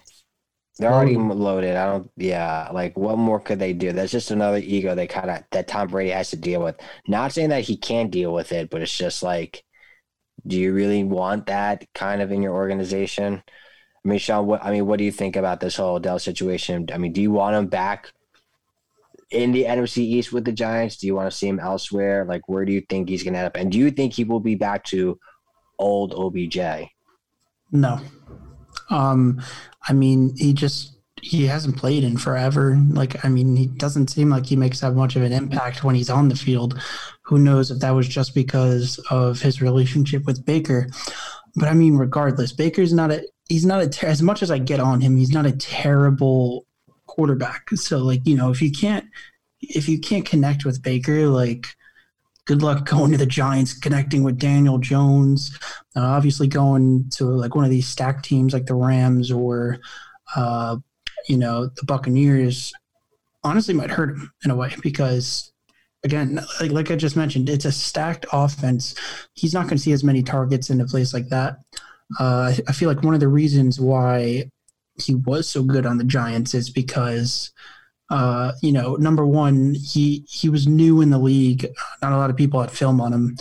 They're 0.78 0.92
already 0.92 1.16
loaded. 1.16 1.76
I 1.76 1.87
don't. 1.87 2.11
Yeah, 2.16 2.70
like 2.72 2.96
what 2.96 3.18
more 3.18 3.38
could 3.38 3.59
they 3.59 3.72
do? 3.72 3.92
That's 3.92 4.12
just 4.12 4.30
another 4.30 4.59
ego 4.59 4.94
they 4.94 5.06
kind 5.06 5.30
of 5.30 5.42
that 5.50 5.68
Tom 5.68 5.88
Brady 5.88 6.11
has 6.11 6.30
to 6.30 6.37
deal 6.37 6.62
with. 6.62 6.76
Not 7.06 7.33
saying 7.33 7.50
that 7.50 7.64
he 7.64 7.76
can't 7.76 8.11
deal 8.11 8.33
with 8.33 8.52
it, 8.52 8.70
but 8.70 8.80
it's 8.80 8.96
just 8.96 9.22
like, 9.22 9.62
do 10.46 10.56
you 10.56 10.72
really 10.72 11.04
want 11.04 11.46
that 11.46 11.85
kind 11.94 12.22
of 12.22 12.33
in 12.33 12.42
your 12.42 12.54
organization? 12.54 13.42
I 13.46 14.09
mean, 14.09 14.18
Sean, 14.18 14.46
what 14.46 14.64
I 14.64 14.70
mean, 14.70 14.87
what 14.87 14.98
do 14.98 15.04
you 15.04 15.12
think 15.12 15.37
about 15.37 15.61
this 15.61 15.76
whole 15.76 15.98
Dell 15.98 16.18
situation? 16.18 16.88
I 16.92 16.98
mean, 16.98 17.12
do 17.12 17.20
you 17.20 17.30
want 17.30 17.56
him 17.56 17.66
back 17.66 18.12
in 19.30 19.52
the 19.52 19.64
NFC 19.64 19.98
East 19.98 20.32
with 20.32 20.44
the 20.44 20.52
Giants? 20.52 20.96
Do 20.96 21.06
you 21.06 21.14
want 21.14 21.30
to 21.30 21.36
see 21.36 21.48
him 21.48 21.60
elsewhere? 21.60 22.24
Like, 22.24 22.48
where 22.48 22.64
do 22.64 22.72
you 22.72 22.82
think 22.88 23.08
he's 23.08 23.22
going 23.22 23.34
to 23.34 23.40
end 23.40 23.46
up? 23.46 23.56
And 23.56 23.70
do 23.70 23.78
you 23.78 23.90
think 23.90 24.12
he 24.12 24.24
will 24.24 24.40
be 24.40 24.54
back 24.54 24.84
to 24.86 25.18
old 25.78 26.12
OBJ? 26.12 26.58
No. 27.72 28.00
Um, 28.90 29.40
I 29.88 29.92
mean, 29.92 30.34
he 30.36 30.52
just 30.52 30.96
he 31.22 31.46
hasn't 31.46 31.76
played 31.76 32.02
in 32.02 32.16
forever. 32.16 32.78
Like, 32.90 33.24
I 33.24 33.28
mean, 33.28 33.54
he 33.54 33.66
doesn't 33.66 34.08
seem 34.08 34.30
like 34.30 34.46
he 34.46 34.56
makes 34.56 34.80
that 34.80 34.94
much 34.94 35.16
of 35.16 35.22
an 35.22 35.32
impact 35.32 35.84
when 35.84 35.94
he's 35.94 36.10
on 36.10 36.28
the 36.28 36.36
field. 36.36 36.80
Who 37.22 37.38
knows 37.38 37.70
if 37.70 37.80
that 37.80 37.90
was 37.90 38.08
just 38.08 38.34
because 38.34 38.98
of 39.10 39.40
his 39.40 39.62
relationship 39.62 40.24
with 40.24 40.44
Baker? 40.44 40.88
But 41.56 41.68
I 41.68 41.74
mean, 41.74 41.96
regardless, 41.96 42.52
Baker's 42.52 42.92
not 42.92 43.10
a 43.10 43.26
he's 43.48 43.66
not 43.66 43.82
a 43.82 43.88
ter- 43.88 44.06
as 44.06 44.22
much 44.22 44.42
as 44.42 44.50
I 44.50 44.58
get 44.58 44.80
on 44.80 45.00
him, 45.00 45.16
he's 45.16 45.32
not 45.32 45.46
a 45.46 45.52
terrible 45.52 46.66
quarterback. 47.10 47.70
So 47.70 47.98
like, 47.98 48.20
you 48.24 48.36
know, 48.36 48.50
if 48.50 48.62
you 48.62 48.70
can't 48.70 49.04
if 49.60 49.88
you 49.88 49.98
can't 49.98 50.24
connect 50.24 50.64
with 50.64 50.82
Baker, 50.82 51.26
like 51.26 51.66
good 52.46 52.62
luck 52.62 52.84
going 52.84 53.12
to 53.12 53.18
the 53.18 53.26
Giants, 53.26 53.78
connecting 53.78 54.22
with 54.22 54.38
Daniel 54.38 54.78
Jones. 54.78 55.56
Uh, 55.94 56.00
obviously, 56.00 56.46
going 56.46 57.08
to 57.10 57.24
like 57.24 57.54
one 57.54 57.64
of 57.64 57.70
these 57.70 57.86
stacked 57.86 58.24
teams 58.24 58.52
like 58.52 58.66
the 58.66 58.74
Rams 58.74 59.30
or, 59.30 59.78
uh, 60.36 60.76
you 61.28 61.36
know, 61.36 61.66
the 61.66 61.84
Buccaneers. 61.84 62.72
Honestly, 63.42 63.72
might 63.74 63.90
hurt 63.90 64.10
him 64.10 64.32
in 64.44 64.50
a 64.50 64.56
way 64.56 64.74
because, 64.82 65.52
again, 66.04 66.40
like, 66.60 66.72
like 66.72 66.90
I 66.90 66.96
just 66.96 67.16
mentioned, 67.16 67.48
it's 67.48 67.64
a 67.64 67.72
stacked 67.72 68.26
offense. 68.32 68.94
He's 69.34 69.54
not 69.54 69.64
going 69.64 69.76
to 69.76 69.82
see 69.82 69.92
as 69.92 70.04
many 70.04 70.22
targets 70.22 70.70
in 70.70 70.80
a 70.80 70.86
place 70.86 71.14
like 71.14 71.28
that. 71.28 71.58
Uh, 72.18 72.52
I, 72.52 72.58
I 72.68 72.72
feel 72.72 72.88
like 72.88 73.02
one 73.02 73.14
of 73.14 73.20
the 73.20 73.28
reasons 73.28 73.80
why 73.80 74.50
he 75.00 75.14
was 75.14 75.48
so 75.48 75.62
good 75.62 75.86
on 75.86 75.98
the 75.98 76.04
Giants 76.04 76.54
is 76.54 76.70
because 76.70 77.52
uh, 78.10 78.52
you 78.60 78.72
know, 78.72 78.96
number 78.96 79.24
one, 79.24 79.74
he 79.74 80.24
he 80.28 80.48
was 80.48 80.66
new 80.66 81.00
in 81.00 81.10
the 81.10 81.18
league. 81.18 81.66
Not 82.02 82.12
a 82.12 82.16
lot 82.16 82.30
of 82.30 82.36
people 82.36 82.60
had 82.60 82.70
film 82.70 83.00
on 83.00 83.12
him. 83.12 83.36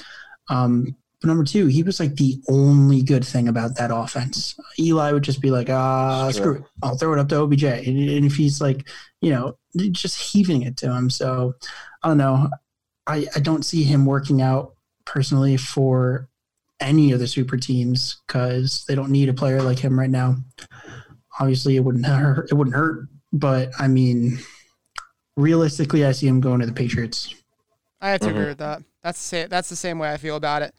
Um, 0.50 0.96
but 1.22 1.28
number 1.28 1.44
two, 1.44 1.68
he 1.68 1.84
was 1.84 2.00
like 2.00 2.16
the 2.16 2.42
only 2.48 3.02
good 3.02 3.26
thing 3.26 3.48
about 3.48 3.76
that 3.76 3.92
offense. 3.94 4.58
Eli 4.78 5.12
would 5.12 5.24
just 5.24 5.42
be 5.42 5.52
like, 5.52 5.70
ah, 5.70 6.30
screw 6.32 6.56
it. 6.56 6.64
I'll 6.82 6.98
throw 6.98 7.14
it 7.14 7.20
up 7.20 7.28
to 7.30 7.42
OBJ. 7.42 7.64
And, 7.64 8.10
and, 8.10 8.26
if 8.26 8.36
he's 8.36 8.62
like, 8.62 8.88
you 9.22 9.32
know, 9.32 9.58
just 9.92 10.18
heaving 10.18 10.62
it 10.62 10.78
to 10.78 10.94
him. 10.94 11.10
So 11.10 11.56
I 12.04 12.08
don't 12.08 12.18
know. 12.18 12.50
I, 13.06 13.26
I 13.36 13.40
don't 13.40 13.66
see 13.66 13.84
him 13.84 14.06
working 14.06 14.42
out 14.42 14.76
personally 15.06 15.58
for 15.58 16.30
any 16.80 17.12
of 17.12 17.20
the 17.20 17.28
super 17.28 17.58
teams 17.58 18.22
because 18.26 18.86
they 18.88 18.96
don't 18.96 19.12
need 19.12 19.28
a 19.28 19.34
player 19.34 19.62
like 19.62 19.80
him 19.80 20.00
right 20.00 20.10
now. 20.10 20.38
Obviously, 21.40 21.76
it 21.76 21.82
wouldn't 21.82 22.06
hurt. 22.08 22.52
It 22.52 22.56
wouldn't 22.56 22.76
hurt. 22.76 23.08
But 23.32 23.72
I 23.80 23.88
mean, 23.88 24.40
realistically, 25.36 26.06
I 26.06 26.12
see 26.12 26.28
him 26.28 26.42
going 26.42 26.60
to 26.60 26.66
the 26.66 26.74
Patriots. 26.74 27.34
I 28.02 28.12
have 28.12 28.22
to 28.22 28.28
mm-hmm. 28.28 28.36
agree 28.36 28.50
with 28.50 28.58
that. 28.60 28.84
That's 29.04 29.20
the 29.20 29.26
same, 29.26 29.50
that's 29.50 29.70
the 29.70 29.76
same 29.76 30.00
way 30.00 30.12
I 30.12 30.18
feel 30.18 30.36
about 30.36 30.62
it. 30.62 30.74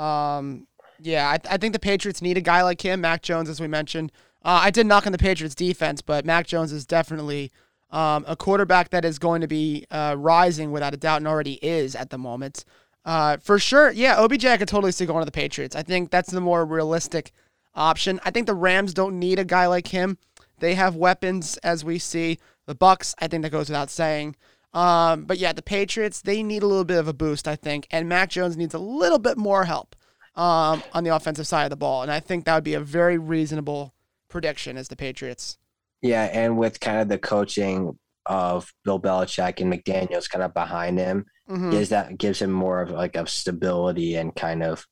Um, 0.00 0.66
yeah, 1.00 1.28
I, 1.28 1.54
I, 1.54 1.56
think 1.58 1.72
the 1.72 1.78
Patriots 1.78 2.22
need 2.22 2.38
a 2.38 2.40
guy 2.40 2.62
like 2.62 2.80
him, 2.80 3.02
Mac 3.02 3.22
Jones, 3.22 3.48
as 3.48 3.60
we 3.60 3.66
mentioned. 3.66 4.10
Uh, 4.42 4.60
I 4.62 4.70
did 4.70 4.86
knock 4.86 5.06
on 5.06 5.12
the 5.12 5.18
Patriots 5.18 5.54
defense, 5.54 6.00
but 6.00 6.24
Mac 6.24 6.46
Jones 6.46 6.72
is 6.72 6.86
definitely 6.86 7.52
um, 7.90 8.24
a 8.26 8.34
quarterback 8.34 8.90
that 8.90 9.04
is 9.04 9.18
going 9.18 9.42
to 9.42 9.46
be 9.46 9.86
uh, 9.90 10.16
rising 10.18 10.72
without 10.72 10.94
a 10.94 10.96
doubt 10.96 11.18
and 11.18 11.28
already 11.28 11.54
is 11.54 11.94
at 11.94 12.10
the 12.10 12.18
moment. 12.18 12.64
Uh, 13.04 13.36
for 13.38 13.58
sure, 13.58 13.90
yeah, 13.90 14.16
OBJ 14.18 14.46
I 14.46 14.56
could 14.56 14.68
totally 14.68 14.92
see 14.92 15.06
going 15.06 15.20
to 15.20 15.26
the 15.26 15.32
Patriots. 15.32 15.76
I 15.76 15.82
think 15.82 16.10
that's 16.10 16.30
the 16.30 16.40
more 16.40 16.64
realistic 16.64 17.32
option. 17.74 18.20
I 18.24 18.30
think 18.30 18.46
the 18.46 18.54
Rams 18.54 18.94
don't 18.94 19.18
need 19.18 19.38
a 19.38 19.44
guy 19.44 19.66
like 19.66 19.88
him. 19.88 20.18
They 20.58 20.74
have 20.74 20.94
weapons, 20.94 21.56
as 21.58 21.84
we 21.84 21.98
see. 21.98 22.38
The 22.66 22.74
Bucks, 22.74 23.14
I 23.18 23.26
think 23.26 23.42
that 23.42 23.50
goes 23.50 23.68
without 23.68 23.90
saying. 23.90 24.36
Um, 24.72 25.24
but 25.24 25.38
yeah, 25.38 25.52
the 25.52 25.62
Patriots, 25.62 26.20
they 26.20 26.42
need 26.42 26.62
a 26.62 26.66
little 26.66 26.84
bit 26.84 26.98
of 26.98 27.08
a 27.08 27.12
boost, 27.12 27.46
I 27.46 27.56
think, 27.56 27.86
and 27.90 28.08
Mac 28.08 28.30
Jones 28.30 28.56
needs 28.56 28.74
a 28.74 28.78
little 28.78 29.18
bit 29.18 29.36
more 29.36 29.64
help 29.64 29.96
um, 30.34 30.82
on 30.92 31.04
the 31.04 31.14
offensive 31.14 31.46
side 31.46 31.64
of 31.64 31.70
the 31.70 31.76
ball, 31.76 32.02
and 32.02 32.10
I 32.10 32.20
think 32.20 32.44
that 32.44 32.54
would 32.54 32.64
be 32.64 32.74
a 32.74 32.80
very 32.80 33.18
reasonable 33.18 33.94
prediction 34.28 34.76
as 34.76 34.88
the 34.88 34.96
Patriots. 34.96 35.58
Yeah, 36.00 36.24
and 36.24 36.56
with 36.56 36.80
kind 36.80 37.00
of 37.00 37.08
the 37.08 37.18
coaching 37.18 37.98
of 38.26 38.72
Bill 38.84 39.00
Belichick 39.00 39.60
and 39.60 39.72
McDaniels 39.72 40.30
kind 40.30 40.42
of 40.42 40.54
behind 40.54 40.98
him, 40.98 41.26
mm-hmm. 41.48 41.72
is 41.72 41.90
that 41.90 42.16
gives 42.18 42.40
him 42.40 42.50
more 42.50 42.80
of 42.80 42.90
like 42.90 43.16
of 43.16 43.28
stability 43.28 44.16
and 44.16 44.34
kind 44.34 44.62
of 44.62 44.86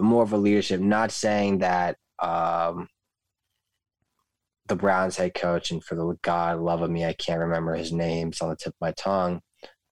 more 0.00 0.22
of 0.22 0.32
a 0.32 0.36
leadership. 0.36 0.80
Not 0.80 1.12
saying 1.12 1.58
that 1.58 1.96
um, 2.20 2.88
the 4.66 4.76
Browns 4.76 5.16
head 5.16 5.34
coach, 5.34 5.70
and 5.70 5.84
for 5.84 5.94
the 5.94 6.16
God 6.22 6.58
love 6.60 6.82
of 6.82 6.90
me, 6.90 7.04
I 7.04 7.12
can't 7.12 7.40
remember 7.40 7.74
his 7.74 7.92
name. 7.92 8.28
It's 8.28 8.40
on 8.40 8.50
the 8.50 8.56
tip 8.56 8.72
of 8.72 8.80
my 8.80 8.92
tongue. 8.92 9.40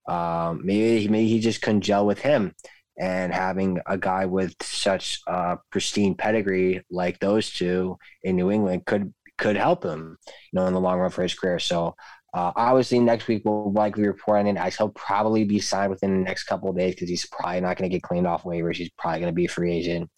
Um, 0.09 0.63
maybe 0.65 1.09
maybe 1.09 1.29
he 1.29 1.41
just 1.41 1.63
couldn't 1.63 1.83
gel 1.83 2.07
with 2.07 2.21
him, 2.21 2.55
and 2.99 3.33
having 3.33 3.81
a 3.87 3.99
guy 3.99 4.27
with 4.27 4.55
such 4.63 5.21
a 5.27 5.59
pristine 5.71 6.15
pedigree 6.15 6.83
like 6.91 7.19
those 7.19 7.51
two 7.51 7.99
in 8.23 8.37
New 8.37 8.51
England 8.51 8.87
could 8.87 9.13
could 9.39 9.57
help 9.57 9.85
him, 9.85 10.17
you 10.27 10.33
know, 10.55 10.67
in 10.67 10.75
the 10.75 10.81
long 10.81 10.99
run 10.99 11.11
for 11.11 11.23
his 11.23 11.35
career. 11.35 11.59
So. 11.59 11.95
Uh, 12.35 12.51
obviously, 12.57 12.99
next 12.99 13.29
week 13.29 13.43
we'll 13.45 13.71
likely 13.73 14.07
report 14.07 14.39
on 14.39 14.47
it. 14.47 14.57
I 14.57 14.71
he'll 14.71 14.89
probably 14.89 15.45
be 15.45 15.61
signed 15.61 15.91
within 15.91 16.17
the 16.17 16.25
next 16.25 16.45
couple 16.45 16.71
of 16.71 16.79
days 16.79 16.95
because 16.95 17.11
he's 17.11 17.27
probably 17.27 17.61
not 17.61 17.77
going 17.77 17.91
to 17.91 17.95
get 17.95 18.03
cleaned 18.03 18.27
off 18.27 18.45
waivers. 18.45 18.77
He's 18.77 18.89
probably 18.97 19.21
going 19.21 19.31
to 19.31 19.35
be 19.35 19.45
a 19.45 19.51
free 19.51 19.71
agent. 19.71 20.09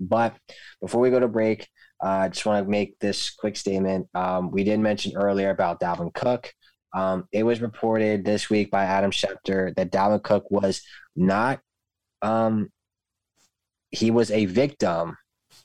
But 0.00 0.36
before 0.80 1.00
we 1.00 1.10
go 1.10 1.20
to 1.20 1.28
break, 1.28 1.68
uh, 2.02 2.08
I 2.08 2.28
just 2.28 2.44
want 2.44 2.64
to 2.64 2.70
make 2.70 2.98
this 2.98 3.30
quick 3.30 3.56
statement. 3.56 4.08
Um, 4.14 4.50
we 4.50 4.64
did 4.64 4.80
mention 4.80 5.16
earlier 5.16 5.50
about 5.50 5.80
Dalvin 5.80 6.12
Cook. 6.12 6.52
Um, 6.94 7.26
it 7.32 7.42
was 7.42 7.60
reported 7.60 8.24
this 8.24 8.50
week 8.50 8.70
by 8.70 8.84
Adam 8.84 9.10
Schefter 9.10 9.74
that 9.76 9.90
Dalvin 9.90 10.22
Cook 10.22 10.50
was 10.50 10.82
not, 11.16 11.60
um, 12.22 12.70
he 13.90 14.10
was 14.10 14.30
a 14.30 14.46
victim. 14.46 15.16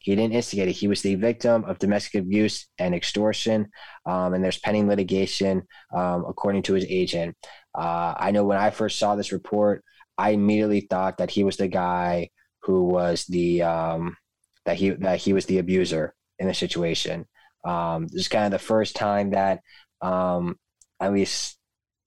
He 0.01 0.15
didn't 0.15 0.33
instigate 0.33 0.69
it. 0.69 0.73
He 0.73 0.87
was 0.87 1.01
the 1.01 1.15
victim 1.15 1.65
of 1.65 1.79
domestic 1.79 2.21
abuse 2.21 2.67
and 2.77 2.95
extortion. 2.95 3.69
Um, 4.05 4.33
and 4.33 4.43
there's 4.43 4.59
pending 4.59 4.87
litigation, 4.87 5.63
um, 5.95 6.25
according 6.27 6.63
to 6.63 6.73
his 6.73 6.85
agent. 6.87 7.35
Uh, 7.75 8.13
I 8.17 8.31
know 8.31 8.43
when 8.43 8.57
I 8.57 8.69
first 8.69 8.97
saw 8.97 9.15
this 9.15 9.31
report, 9.31 9.83
I 10.17 10.31
immediately 10.31 10.81
thought 10.81 11.17
that 11.17 11.31
he 11.31 11.43
was 11.43 11.57
the 11.57 11.67
guy 11.67 12.29
who 12.63 12.85
was 12.85 13.25
the 13.25 13.63
um, 13.63 14.17
that 14.65 14.77
he 14.77 14.91
that 14.91 15.19
he 15.19 15.33
was 15.33 15.45
the 15.45 15.59
abuser 15.59 16.13
in 16.37 16.47
the 16.47 16.53
situation. 16.53 17.25
Um, 17.65 18.07
this 18.07 18.21
is 18.21 18.27
kind 18.27 18.45
of 18.45 18.51
the 18.51 18.65
first 18.65 18.95
time 18.95 19.31
that, 19.31 19.59
um, 20.01 20.57
at 20.99 21.13
least 21.13 21.57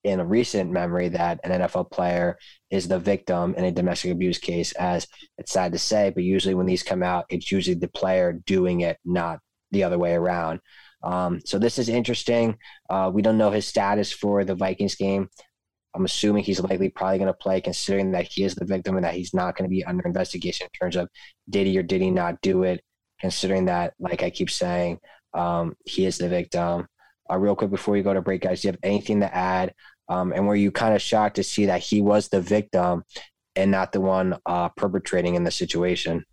in 0.03 0.19
a 0.19 0.25
recent 0.25 0.71
memory, 0.71 1.09
that 1.09 1.39
an 1.43 1.51
NFL 1.61 1.91
player 1.91 2.37
is 2.69 2.87
the 2.87 2.99
victim 2.99 3.53
in 3.55 3.63
a 3.63 3.71
domestic 3.71 4.11
abuse 4.11 4.39
case. 4.39 4.71
As 4.73 5.07
it's 5.37 5.51
sad 5.51 5.71
to 5.73 5.79
say, 5.79 6.11
but 6.13 6.23
usually 6.23 6.55
when 6.55 6.65
these 6.65 6.83
come 6.83 7.03
out, 7.03 7.25
it's 7.29 7.51
usually 7.51 7.75
the 7.75 7.87
player 7.87 8.33
doing 8.45 8.81
it, 8.81 8.97
not 9.05 9.39
the 9.71 9.83
other 9.83 9.99
way 9.99 10.13
around. 10.13 10.59
Um, 11.03 11.41
so 11.45 11.59
this 11.59 11.77
is 11.77 11.89
interesting. 11.89 12.57
Uh, 12.89 13.11
we 13.13 13.21
don't 13.21 13.37
know 13.37 13.51
his 13.51 13.67
status 13.67 14.11
for 14.11 14.45
the 14.45 14.55
Vikings 14.55 14.95
game. 14.95 15.29
I'm 15.95 16.05
assuming 16.05 16.43
he's 16.43 16.59
likely 16.59 16.89
probably 16.89 17.19
going 17.19 17.27
to 17.27 17.33
play, 17.33 17.61
considering 17.61 18.11
that 18.11 18.27
he 18.27 18.43
is 18.43 18.55
the 18.55 18.65
victim 18.65 18.95
and 18.95 19.05
that 19.05 19.13
he's 19.13 19.33
not 19.33 19.55
going 19.55 19.69
to 19.69 19.73
be 19.73 19.83
under 19.83 20.05
investigation 20.05 20.65
in 20.65 20.79
terms 20.79 20.95
of 20.95 21.09
did 21.49 21.67
he 21.67 21.77
or 21.77 21.83
did 21.83 22.01
he 22.01 22.09
not 22.09 22.41
do 22.41 22.63
it. 22.63 22.83
Considering 23.19 23.65
that, 23.65 23.93
like 23.99 24.21
I 24.23 24.29
keep 24.29 24.49
saying, 24.49 24.99
um, 25.33 25.75
he 25.85 26.05
is 26.05 26.17
the 26.17 26.27
victim. 26.27 26.87
Uh, 27.29 27.37
real 27.37 27.55
quick 27.55 27.69
before 27.69 27.93
we 27.93 28.01
go 28.01 28.13
to 28.13 28.21
break, 28.21 28.41
guys, 28.41 28.61
do 28.61 28.67
you 28.67 28.71
have 28.71 28.79
anything 28.83 29.21
to 29.21 29.33
add? 29.33 29.73
Um, 30.09 30.33
and 30.33 30.45
were 30.45 30.55
you 30.55 30.71
kind 30.71 30.93
of 30.93 31.01
shocked 31.01 31.37
to 31.37 31.43
see 31.43 31.67
that 31.67 31.81
he 31.81 32.01
was 32.01 32.27
the 32.27 32.41
victim 32.41 33.03
and 33.55 33.71
not 33.71 33.91
the 33.91 34.01
one 34.01 34.37
uh, 34.45 34.69
perpetrating 34.69 35.35
in 35.35 35.43
the 35.43 35.51
situation? 35.51 36.25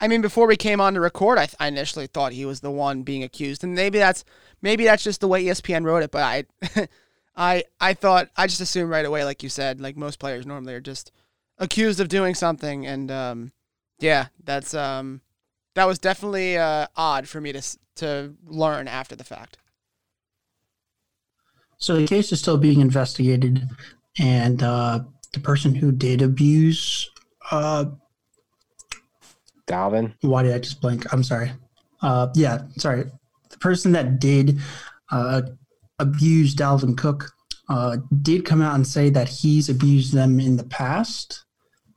I 0.00 0.08
mean, 0.08 0.20
before 0.20 0.46
we 0.46 0.56
came 0.56 0.80
on 0.80 0.94
to 0.94 1.00
record, 1.00 1.38
I, 1.38 1.48
I 1.58 1.68
initially 1.68 2.06
thought 2.06 2.32
he 2.32 2.44
was 2.44 2.60
the 2.60 2.70
one 2.70 3.04
being 3.04 3.22
accused, 3.22 3.64
and 3.64 3.74
maybe 3.74 3.98
that's 3.98 4.24
maybe 4.60 4.84
that's 4.84 5.04
just 5.04 5.20
the 5.20 5.28
way 5.28 5.44
ESPN 5.44 5.84
wrote 5.84 6.02
it. 6.02 6.10
But 6.10 6.22
I 6.22 6.88
I 7.36 7.64
I 7.80 7.94
thought 7.94 8.28
I 8.36 8.46
just 8.46 8.60
assumed 8.60 8.90
right 8.90 9.04
away, 9.04 9.24
like 9.24 9.42
you 9.42 9.48
said, 9.48 9.80
like 9.80 9.96
most 9.96 10.18
players 10.18 10.46
normally 10.46 10.74
are 10.74 10.80
just 10.80 11.12
accused 11.58 12.00
of 12.00 12.08
doing 12.08 12.34
something, 12.34 12.86
and 12.86 13.10
um, 13.10 13.52
yeah, 13.98 14.26
that's 14.42 14.74
um, 14.74 15.20
that 15.74 15.86
was 15.86 15.98
definitely 15.98 16.56
uh, 16.56 16.86
odd 16.96 17.28
for 17.28 17.40
me 17.40 17.52
to 17.52 17.62
to 17.96 18.34
learn 18.46 18.88
after 18.88 19.16
the 19.16 19.24
fact. 19.24 19.58
So 21.78 21.96
the 21.96 22.06
case 22.06 22.32
is 22.32 22.40
still 22.40 22.56
being 22.56 22.80
investigated, 22.80 23.68
and 24.18 24.62
uh, 24.62 25.00
the 25.32 25.40
person 25.40 25.74
who 25.74 25.92
did 25.92 26.22
abuse 26.22 27.10
uh, 27.50 27.86
Dalvin. 29.66 30.14
Why 30.20 30.42
did 30.42 30.54
I 30.54 30.58
just 30.58 30.80
blank? 30.80 31.12
I'm 31.12 31.22
sorry. 31.22 31.52
Uh, 32.00 32.28
yeah, 32.34 32.62
sorry. 32.76 33.04
The 33.50 33.58
person 33.58 33.92
that 33.92 34.18
did 34.18 34.60
uh, 35.10 35.42
abused 35.98 36.58
Dalvin 36.58 36.96
Cook 36.96 37.30
uh, 37.68 37.96
did 38.22 38.44
come 38.44 38.60
out 38.60 38.74
and 38.74 38.86
say 38.86 39.10
that 39.10 39.28
he's 39.28 39.68
abused 39.68 40.12
them 40.12 40.38
in 40.40 40.56
the 40.56 40.64
past. 40.64 41.44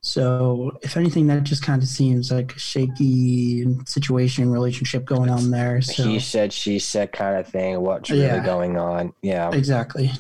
So, 0.02 0.72
if 0.84 0.96
anything, 0.96 1.28
that 1.28 1.44
just 1.44 1.64
kind 1.64 1.82
of 1.82 1.88
seems 1.90 2.32
like 2.32 2.56
a 2.56 2.60
shaky 2.60 3.66
situation, 3.86 4.50
relationship 4.50 5.04
going 5.06 5.30
on 5.30 5.52
there. 5.52 5.82
So, 5.82 6.04
he 6.08 6.20
said, 6.20 6.54
she 6.54 6.80
said 6.80 7.12
kind 7.12 7.36
of 7.38 7.48
thing. 7.48 7.82
What's 7.82 8.10
really 8.10 8.24
Yeah. 8.24 8.46
going 8.46 8.78
on? 8.78 9.12
Yeah. 9.22 9.52
exactly. 9.52 10.12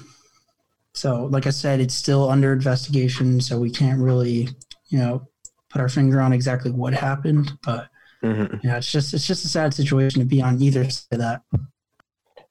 So, 0.93 1.25
like 1.25 1.45
I 1.47 1.51
said, 1.51 1.79
it's 1.79 1.93
still 1.93 2.27
under 2.29 2.51
investigation, 2.53 3.39
so 3.39 3.59
we 3.59 3.69
can't 3.69 4.01
really, 4.01 4.49
you 4.89 4.97
know, 4.97 5.27
put 5.69 5.79
our 5.79 5.89
finger 5.89 6.19
on 6.19 6.33
exactly 6.33 6.71
what 6.71 6.93
happened. 6.93 7.53
But 7.63 7.87
Mhm. 8.23 8.61
yeah, 8.63 8.77
it's 8.77 8.91
just 8.91 9.13
it's 9.13 9.27
just 9.27 9.45
a 9.45 9.47
sad 9.47 9.73
situation 9.75 10.19
to 10.21 10.25
be 10.25 10.41
on 10.41 10.59
either 10.61 10.89
side 10.89 11.05
of 11.11 11.19
that. 11.19 11.41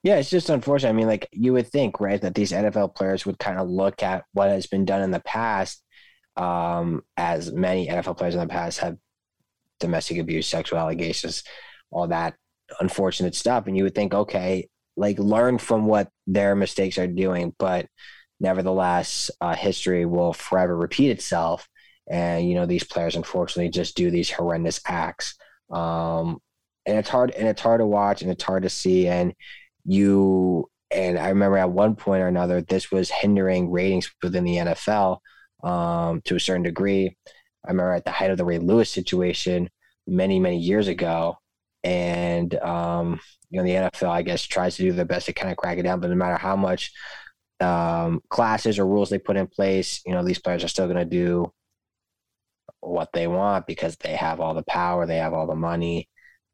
Yeah, 0.06 0.18
it's 0.18 0.30
just 0.30 0.50
unfortunate. 0.50 0.90
I 0.90 0.92
mean, 0.92 1.08
like 1.08 1.28
you 1.32 1.52
would 1.54 1.66
think, 1.66 1.98
right, 1.98 2.20
that 2.20 2.36
these 2.36 2.52
NFL 2.52 2.94
players 2.94 3.26
would 3.26 3.40
kind 3.40 3.58
of 3.58 3.68
look 3.68 4.04
at 4.04 4.22
what 4.34 4.48
has 4.48 4.68
been 4.68 4.84
done 4.84 5.02
in 5.02 5.10
the 5.10 5.18
past, 5.18 5.82
um, 6.36 7.02
as 7.16 7.52
many 7.52 7.88
NFL 7.88 8.16
players 8.16 8.36
in 8.36 8.40
the 8.40 8.46
past 8.46 8.78
have 8.78 8.98
domestic 9.80 10.18
abuse, 10.18 10.46
sexual 10.46 10.78
allegations, 10.78 11.42
all 11.90 12.06
that 12.06 12.36
unfortunate 12.78 13.34
stuff, 13.34 13.66
and 13.66 13.76
you 13.76 13.82
would 13.82 13.96
think, 13.96 14.14
okay, 14.14 14.68
like 14.96 15.18
learn 15.18 15.58
from 15.58 15.86
what 15.86 16.08
their 16.28 16.54
mistakes 16.54 16.98
are 16.98 17.08
doing, 17.08 17.52
but 17.58 17.88
nevertheless, 18.38 19.28
uh, 19.40 19.56
history 19.56 20.06
will 20.06 20.32
forever 20.32 20.76
repeat 20.76 21.10
itself, 21.10 21.68
and 22.08 22.48
you 22.48 22.54
know 22.54 22.64
these 22.64 22.84
players 22.84 23.16
unfortunately 23.16 23.70
just 23.70 23.96
do 23.96 24.12
these 24.12 24.30
horrendous 24.30 24.78
acts, 24.86 25.34
um, 25.72 26.38
and 26.86 26.96
it's 26.96 27.08
hard 27.08 27.32
and 27.32 27.48
it's 27.48 27.60
hard 27.60 27.80
to 27.80 27.86
watch 27.86 28.22
and 28.22 28.30
it's 28.30 28.44
hard 28.44 28.62
to 28.62 28.70
see. 28.70 29.08
And 29.08 29.34
you 29.86 30.68
and 30.90 31.18
I 31.18 31.30
remember 31.30 31.58
at 31.58 31.70
one 31.70 31.96
point 31.96 32.22
or 32.22 32.28
another, 32.28 32.60
this 32.62 32.90
was 32.90 33.10
hindering 33.10 33.70
ratings 33.70 34.12
within 34.22 34.44
the 34.44 34.56
NFL 34.56 35.18
um, 35.64 36.20
to 36.22 36.36
a 36.36 36.40
certain 36.40 36.62
degree. 36.62 37.16
I 37.64 37.70
remember 37.70 37.92
at 37.92 38.04
the 38.04 38.12
height 38.12 38.30
of 38.30 38.38
the 38.38 38.44
Ray 38.44 38.58
Lewis 38.58 38.90
situation 38.90 39.68
many, 40.06 40.38
many 40.38 40.58
years 40.58 40.88
ago. 40.88 41.38
And, 41.82 42.54
um, 42.56 43.20
you 43.50 43.58
know, 43.58 43.64
the 43.64 43.90
NFL, 43.90 44.10
I 44.10 44.22
guess, 44.22 44.42
tries 44.42 44.76
to 44.76 44.82
do 44.82 44.92
their 44.92 45.04
best 45.04 45.26
to 45.26 45.32
kind 45.32 45.50
of 45.50 45.56
crack 45.56 45.78
it 45.78 45.82
down. 45.82 46.00
But 46.00 46.10
no 46.10 46.16
matter 46.16 46.36
how 46.36 46.56
much 46.56 46.92
um, 47.60 48.20
classes 48.28 48.78
or 48.78 48.86
rules 48.86 49.10
they 49.10 49.18
put 49.18 49.36
in 49.36 49.46
place, 49.46 50.00
you 50.06 50.12
know, 50.12 50.24
these 50.24 50.38
players 50.38 50.62
are 50.62 50.68
still 50.68 50.86
going 50.86 50.98
to 50.98 51.04
do 51.04 51.52
what 52.80 53.12
they 53.12 53.26
want 53.26 53.66
because 53.66 53.96
they 53.96 54.14
have 54.14 54.40
all 54.40 54.54
the 54.54 54.64
power, 54.64 55.06
they 55.06 55.16
have 55.16 55.32
all 55.32 55.46
the 55.46 55.54
money. 55.54 56.08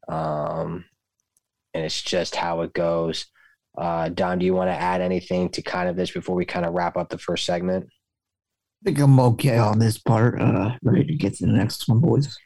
Um, 0.07 0.85
and 1.73 1.83
it's 1.83 2.01
just 2.01 2.35
how 2.35 2.61
it 2.61 2.73
goes. 2.73 3.27
Uh, 3.77 4.09
Dom, 4.09 4.39
do 4.39 4.45
you 4.45 4.53
want 4.53 4.69
to 4.69 4.75
add 4.75 5.01
anything 5.01 5.49
to 5.49 5.61
kind 5.61 5.89
of 5.89 5.95
this 5.95 6.11
before 6.11 6.35
we 6.35 6.45
kind 6.45 6.65
of 6.65 6.73
wrap 6.73 6.95
up 6.95 7.09
the 7.09 7.17
first 7.17 7.45
segment? 7.45 7.85
I 7.85 8.85
think 8.85 8.99
I'm 8.99 9.19
okay 9.19 9.57
on 9.57 9.79
this 9.79 9.97
part. 9.97 10.39
Uh, 10.39 10.75
ready 10.83 11.05
to 11.05 11.15
get 11.15 11.35
to 11.35 11.45
the 11.45 11.51
next 11.51 11.87
one, 11.87 11.99
boys. 11.99 12.37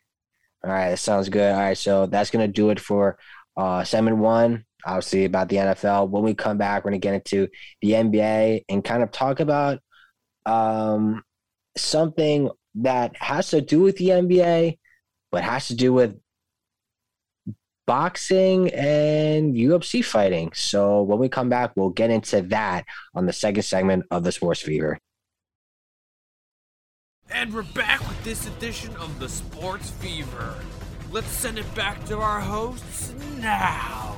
All 0.63 0.72
right, 0.72 0.92
that 0.92 1.00
sounds 1.00 1.30
good. 1.30 1.54
All 1.54 1.60
right, 1.60 1.78
so 1.78 2.06
that's 2.06 2.30
gonna 2.30 2.48
do 2.48 2.70
it 2.70 2.80
for 2.80 3.18
uh, 3.58 3.84
segment 3.84 4.18
one. 4.18 4.66
Obviously 4.86 5.26
about 5.26 5.50
the 5.50 5.58
NFL. 5.58 6.10
When 6.10 6.24
we 6.24 6.34
come 6.34 6.58
back, 6.58 6.86
we're 6.86 6.92
gonna 6.92 7.00
get 7.00 7.16
into 7.16 7.48
the 7.82 7.92
NBA 7.92 8.66
and 8.70 8.84
kind 8.84 9.04
of 9.04 9.12
talk 9.12 9.40
about 9.40 9.80
um, 10.46 11.24
something 11.76 12.50
that 12.76 13.16
has 13.18 13.50
to 13.50 13.62
do 13.62 13.82
with 13.82 13.98
the 13.98 14.10
NBA, 14.10 14.78
but 15.32 15.44
has 15.44 15.68
to 15.68 15.76
do 15.76 15.92
with 15.92 16.16
boxing 17.88 18.69
and 18.71 19.56
UFC 19.56 20.04
fighting. 20.04 20.52
So 20.54 21.02
when 21.02 21.17
we 21.19 21.30
come 21.30 21.50
back, 21.50 21.71
we'll 21.76 21.89
get 21.89 22.12
into 22.12 22.41
that 22.43 22.86
on 23.15 23.26
the 23.26 23.34
second 23.34 23.63
segment 23.63 24.06
of 24.12 24.23
the 24.23 24.32
Sports 24.32 24.62
Fever. 24.62 25.00
And 27.32 27.54
we're 27.54 27.63
back 27.63 28.02
with 28.08 28.23
this 28.23 28.45
edition 28.45 28.95
of 28.97 29.19
the 29.19 29.30
Sports 29.30 29.89
Fever. 29.89 30.56
Let's 31.12 31.28
send 31.28 31.58
it 31.58 31.76
back 31.76 32.04
to 32.06 32.19
our 32.19 32.41
hosts 32.41 33.13
now. 33.38 34.17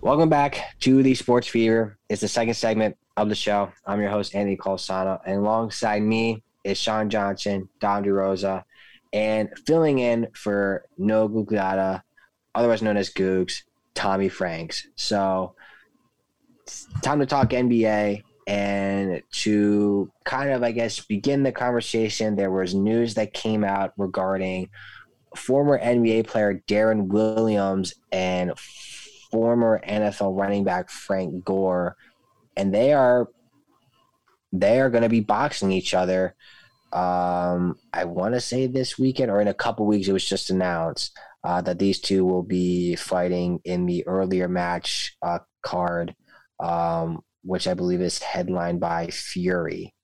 Welcome 0.00 0.28
back 0.28 0.58
to 0.80 1.02
the 1.02 1.14
Sports 1.14 1.46
Fever. 1.46 1.98
It's 2.08 2.22
the 2.22 2.28
second 2.28 2.54
segment 2.54 2.96
of 3.16 3.28
the 3.28 3.34
show. 3.34 3.72
I'm 3.86 4.00
your 4.00 4.10
host, 4.10 4.34
Andy 4.34 4.56
Colsano, 4.56 5.20
and 5.26 5.38
alongside 5.38 6.02
me 6.02 6.42
is 6.64 6.78
Sean 6.78 7.10
Johnson, 7.10 7.68
Dom 7.80 8.04
DeRosa, 8.04 8.64
and 9.12 9.50
filling 9.66 9.98
in 9.98 10.28
for 10.34 10.86
No 10.98 11.28
Guglata, 11.28 12.02
otherwise 12.54 12.82
known 12.82 12.96
as 12.96 13.10
Googs, 13.10 13.62
Tommy 13.94 14.28
Franks. 14.28 14.86
So, 14.96 15.54
time 17.02 17.18
to 17.20 17.26
talk 17.26 17.50
NBA 17.50 18.22
and 18.46 19.22
to 19.30 20.10
kind 20.24 20.50
of, 20.50 20.62
I 20.62 20.72
guess, 20.72 21.00
begin 21.00 21.42
the 21.42 21.52
conversation. 21.52 22.36
There 22.36 22.50
was 22.50 22.74
news 22.74 23.14
that 23.14 23.32
came 23.32 23.64
out 23.64 23.92
regarding 23.96 24.70
former 25.36 25.78
NBA 25.78 26.26
player 26.26 26.62
Deron 26.66 27.08
Williams 27.08 27.94
and 28.10 28.58
former 29.30 29.80
NFL 29.86 30.36
running 30.36 30.64
back 30.64 30.90
Frank 30.90 31.44
Gore, 31.44 31.96
and 32.60 32.74
they 32.74 32.92
are 32.92 33.28
they 34.52 34.80
are 34.80 34.90
going 34.90 35.02
to 35.02 35.08
be 35.08 35.20
boxing 35.20 35.72
each 35.72 35.94
other. 35.94 36.34
Um, 36.92 37.76
I 37.92 38.04
want 38.04 38.34
to 38.34 38.40
say 38.40 38.66
this 38.66 38.98
weekend 38.98 39.30
or 39.30 39.40
in 39.40 39.48
a 39.48 39.54
couple 39.54 39.86
weeks. 39.86 40.08
It 40.08 40.12
was 40.12 40.28
just 40.28 40.50
announced 40.50 41.16
uh, 41.44 41.62
that 41.62 41.78
these 41.78 42.00
two 42.00 42.26
will 42.26 42.42
be 42.42 42.96
fighting 42.96 43.60
in 43.64 43.86
the 43.86 44.06
earlier 44.06 44.48
match 44.48 45.16
uh, 45.22 45.38
card. 45.62 46.14
Um, 46.58 47.22
which 47.42 47.66
I 47.66 47.72
believe 47.72 48.02
is 48.02 48.18
headlined 48.18 48.80
by 48.80 49.06
Fury. 49.06 49.94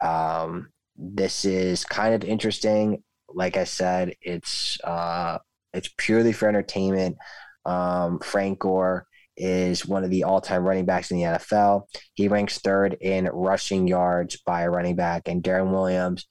Um, 0.00 0.68
this 0.96 1.44
is 1.44 1.84
kind 1.84 2.14
of 2.14 2.22
interesting. 2.22 3.02
Like 3.28 3.56
I 3.56 3.64
said, 3.64 4.14
it's 4.22 4.78
uh, 4.84 5.38
it's 5.72 5.90
purely 5.96 6.32
for 6.32 6.48
entertainment. 6.48 7.16
Um, 7.64 8.20
Frank 8.20 8.60
Gore 8.60 9.07
is 9.38 9.86
one 9.86 10.04
of 10.04 10.10
the 10.10 10.24
all-time 10.24 10.64
running 10.64 10.84
backs 10.84 11.10
in 11.10 11.18
the 11.18 11.24
NFL. 11.24 11.82
He 12.14 12.28
ranks 12.28 12.58
third 12.58 12.96
in 13.00 13.26
rushing 13.32 13.88
yards 13.88 14.40
by 14.44 14.62
a 14.62 14.70
running 14.70 14.96
back, 14.96 15.28
and 15.28 15.42
Deron 15.42 15.70
Williams, 15.70 16.26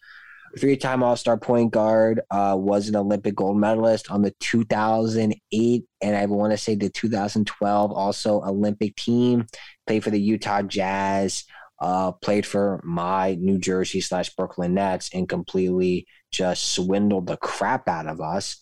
three-time 0.59 1.03
All-Star 1.03 1.37
point 1.37 1.71
guard, 1.71 2.21
uh, 2.29 2.55
was 2.57 2.89
an 2.89 2.95
Olympic 2.95 3.35
gold 3.35 3.57
medalist 3.57 4.11
on 4.11 4.21
the 4.21 4.33
2008 4.39 5.83
and 6.01 6.15
I 6.15 6.25
want 6.25 6.51
to 6.51 6.57
say 6.57 6.75
the 6.75 6.89
2012 6.89 7.91
also 7.91 8.41
Olympic 8.41 8.95
team. 8.95 9.47
Played 9.85 10.03
for 10.03 10.09
the 10.09 10.21
Utah 10.21 10.61
Jazz. 10.61 11.43
Uh, 11.79 12.11
played 12.11 12.45
for 12.45 12.81
my 12.83 13.35
New 13.35 13.59
Jersey 13.59 14.01
slash 14.01 14.33
Brooklyn 14.35 14.73
Nets 14.73 15.09
and 15.13 15.29
completely 15.29 16.07
just 16.31 16.71
swindled 16.71 17.27
the 17.27 17.37
crap 17.37 17.87
out 17.87 18.07
of 18.07 18.19
us. 18.19 18.57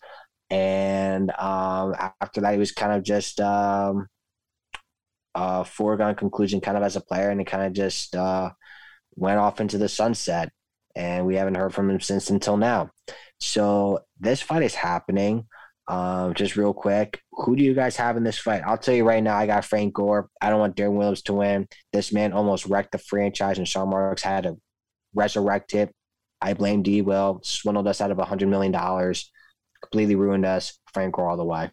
And 0.49 1.31
um, 1.31 1.95
after 2.21 2.41
that, 2.41 2.53
he 2.53 2.59
was 2.59 2.71
kind 2.71 2.91
of 2.91 3.03
just 3.03 3.39
um, 3.39 4.07
a 5.36 5.65
foregone 5.65 6.15
conclusion, 6.15 6.61
kind 6.61 6.77
of 6.77 6.83
as 6.83 6.95
a 6.95 7.01
player, 7.01 7.29
and 7.29 7.41
it 7.41 7.45
kind 7.45 7.65
of 7.65 7.73
just 7.73 8.15
uh, 8.15 8.49
went 9.15 9.38
off 9.38 9.59
into 9.59 9.77
the 9.77 9.89
sunset. 9.89 10.51
And 10.95 11.25
we 11.25 11.36
haven't 11.36 11.55
heard 11.55 11.73
from 11.73 11.89
him 11.89 11.99
since 11.99 12.29
until 12.29 12.55
now. 12.55 12.89
So 13.39 13.99
this 14.17 14.41
fight 14.41 14.63
is 14.63 14.73
happening. 14.73 15.45
Um, 15.88 16.33
just 16.33 16.55
real 16.55 16.73
quick, 16.73 17.21
who 17.31 17.55
do 17.55 17.63
you 17.63 17.75
guys 17.75 17.97
have 17.97 18.17
in 18.17 18.23
this 18.23 18.39
fight? 18.39 18.63
I'll 18.65 18.77
tell 18.77 18.95
you 18.95 19.03
right 19.03 19.21
now, 19.21 19.36
I 19.36 19.45
got 19.45 19.65
Frank 19.65 19.93
Gore. 19.93 20.29
I 20.41 20.49
don't 20.49 20.59
want 20.59 20.75
Deron 20.75 20.95
Williams 20.95 21.21
to 21.23 21.33
win. 21.33 21.67
This 21.91 22.13
man 22.13 22.33
almost 22.33 22.65
wrecked 22.65 22.93
the 22.93 22.97
franchise, 22.97 23.57
and 23.57 23.67
Sean 23.67 23.89
Marks 23.89 24.23
had 24.23 24.45
to 24.45 24.57
resurrect 25.13 25.75
it. 25.75 25.93
I 26.41 26.53
blame 26.53 26.81
D. 26.81 27.01
Will, 27.01 27.41
swindled 27.43 27.88
us 27.88 28.01
out 28.01 28.09
of 28.09 28.17
$100 28.17 28.47
million, 28.47 28.73
completely 29.81 30.15
ruined 30.15 30.45
us. 30.45 30.79
Frank 30.93 31.13
Gore 31.13 31.29
all 31.29 31.38
the 31.38 31.43
way. 31.43 31.69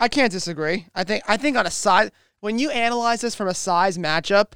I 0.00 0.08
can't 0.08 0.32
disagree. 0.32 0.86
I 0.94 1.04
think 1.04 1.22
I 1.28 1.36
think 1.36 1.56
on 1.56 1.66
a 1.66 1.70
size 1.70 2.10
when 2.44 2.58
you 2.58 2.68
analyze 2.68 3.22
this 3.22 3.34
from 3.34 3.48
a 3.48 3.54
size 3.54 3.96
matchup, 3.96 4.52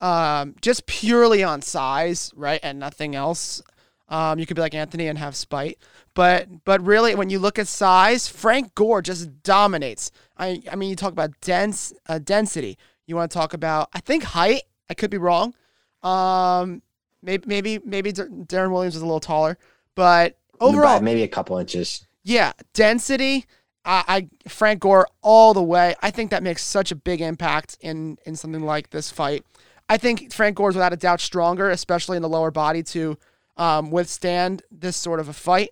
um, 0.00 0.54
just 0.62 0.86
purely 0.86 1.44
on 1.44 1.60
size, 1.60 2.32
right, 2.34 2.58
and 2.62 2.78
nothing 2.78 3.14
else, 3.14 3.60
um, 4.08 4.38
you 4.38 4.46
could 4.46 4.54
be 4.54 4.62
like 4.62 4.74
Anthony 4.74 5.08
and 5.08 5.18
have 5.18 5.36
spite. 5.36 5.76
But 6.14 6.64
but 6.64 6.80
really, 6.80 7.14
when 7.14 7.28
you 7.28 7.38
look 7.38 7.58
at 7.58 7.68
size, 7.68 8.28
Frank 8.28 8.74
Gore 8.74 9.02
just 9.02 9.42
dominates. 9.42 10.10
I 10.38 10.62
I 10.72 10.76
mean, 10.76 10.88
you 10.88 10.96
talk 10.96 11.12
about 11.12 11.38
dense 11.42 11.92
uh, 12.08 12.18
density. 12.18 12.78
You 13.06 13.14
want 13.14 13.30
to 13.30 13.38
talk 13.38 13.52
about 13.52 13.90
I 13.92 14.00
think 14.00 14.22
height. 14.22 14.62
I 14.88 14.94
could 14.94 15.10
be 15.10 15.18
wrong. 15.18 15.54
Um, 16.02 16.80
maybe 17.22 17.44
maybe 17.46 17.78
maybe 17.84 18.10
Deron 18.10 18.72
Williams 18.72 18.96
is 18.96 19.02
a 19.02 19.04
little 19.04 19.20
taller, 19.20 19.58
but 19.94 20.38
overall, 20.62 21.02
maybe 21.02 21.24
a 21.24 21.28
couple 21.28 21.58
inches. 21.58 22.06
Yeah, 22.24 22.52
density. 22.72 23.44
I, 23.84 24.04
I 24.08 24.48
Frank 24.48 24.80
Gore 24.80 25.08
all 25.22 25.54
the 25.54 25.62
way. 25.62 25.94
I 26.02 26.10
think 26.10 26.30
that 26.30 26.42
makes 26.42 26.64
such 26.64 26.90
a 26.92 26.96
big 26.96 27.20
impact 27.20 27.76
in 27.80 28.18
in 28.24 28.36
something 28.36 28.62
like 28.62 28.90
this 28.90 29.10
fight. 29.10 29.44
I 29.88 29.96
think 29.96 30.32
Frank 30.32 30.56
Gore 30.56 30.70
is 30.70 30.76
without 30.76 30.92
a 30.92 30.96
doubt 30.96 31.20
stronger, 31.20 31.70
especially 31.70 32.16
in 32.16 32.22
the 32.22 32.28
lower 32.28 32.50
body, 32.50 32.82
to 32.84 33.16
um, 33.56 33.90
withstand 33.90 34.62
this 34.70 34.96
sort 34.96 35.20
of 35.20 35.28
a 35.28 35.32
fight. 35.32 35.70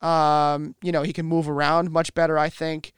Um, 0.00 0.74
you 0.82 0.92
know, 0.92 1.02
he 1.02 1.12
can 1.12 1.26
move 1.26 1.48
around 1.48 1.90
much 1.90 2.14
better, 2.14 2.38
I 2.38 2.48
think. 2.48 2.92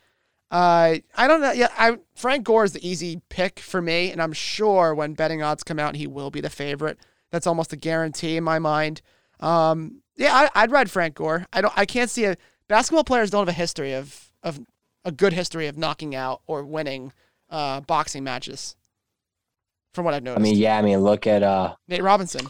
Uh, 0.52 0.96
I 1.16 1.26
don't 1.26 1.40
know. 1.40 1.52
Yeah, 1.52 1.68
I 1.76 1.98
Frank 2.14 2.44
Gore 2.44 2.64
is 2.64 2.72
the 2.72 2.86
easy 2.86 3.22
pick 3.30 3.58
for 3.58 3.80
me, 3.80 4.12
and 4.12 4.22
I'm 4.22 4.32
sure 4.32 4.94
when 4.94 5.14
betting 5.14 5.42
odds 5.42 5.62
come 5.62 5.78
out, 5.78 5.96
he 5.96 6.06
will 6.06 6.30
be 6.30 6.40
the 6.40 6.50
favorite. 6.50 6.98
That's 7.30 7.46
almost 7.46 7.72
a 7.72 7.76
guarantee 7.76 8.36
in 8.36 8.44
my 8.44 8.58
mind. 8.58 9.00
Um, 9.40 10.02
yeah, 10.16 10.48
I, 10.54 10.62
would 10.62 10.70
ride 10.70 10.90
Frank 10.90 11.14
Gore. 11.14 11.46
I 11.52 11.62
don't. 11.62 11.72
I 11.74 11.86
can't 11.86 12.10
see 12.10 12.26
a 12.26 12.36
basketball 12.68 13.02
players 13.02 13.30
don't 13.30 13.40
have 13.40 13.48
a 13.48 13.52
history 13.52 13.94
of 13.94 14.30
of 14.42 14.60
a 15.04 15.12
good 15.12 15.32
history 15.32 15.66
of 15.66 15.76
knocking 15.76 16.14
out 16.14 16.42
or 16.46 16.64
winning 16.64 17.12
uh, 17.50 17.80
boxing 17.80 18.24
matches. 18.24 18.76
From 19.94 20.06
what 20.06 20.14
I've 20.14 20.22
noticed. 20.22 20.40
I 20.40 20.42
mean, 20.42 20.56
yeah. 20.56 20.78
I 20.78 20.82
mean, 20.82 21.00
look 21.00 21.26
at 21.26 21.42
uh, 21.42 21.74
Nate 21.86 22.02
Robinson. 22.02 22.48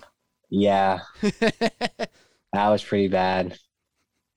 Yeah, 0.49 1.01
that 1.21 2.09
was 2.53 2.85
pretty 2.85 3.09
bad. 3.09 3.59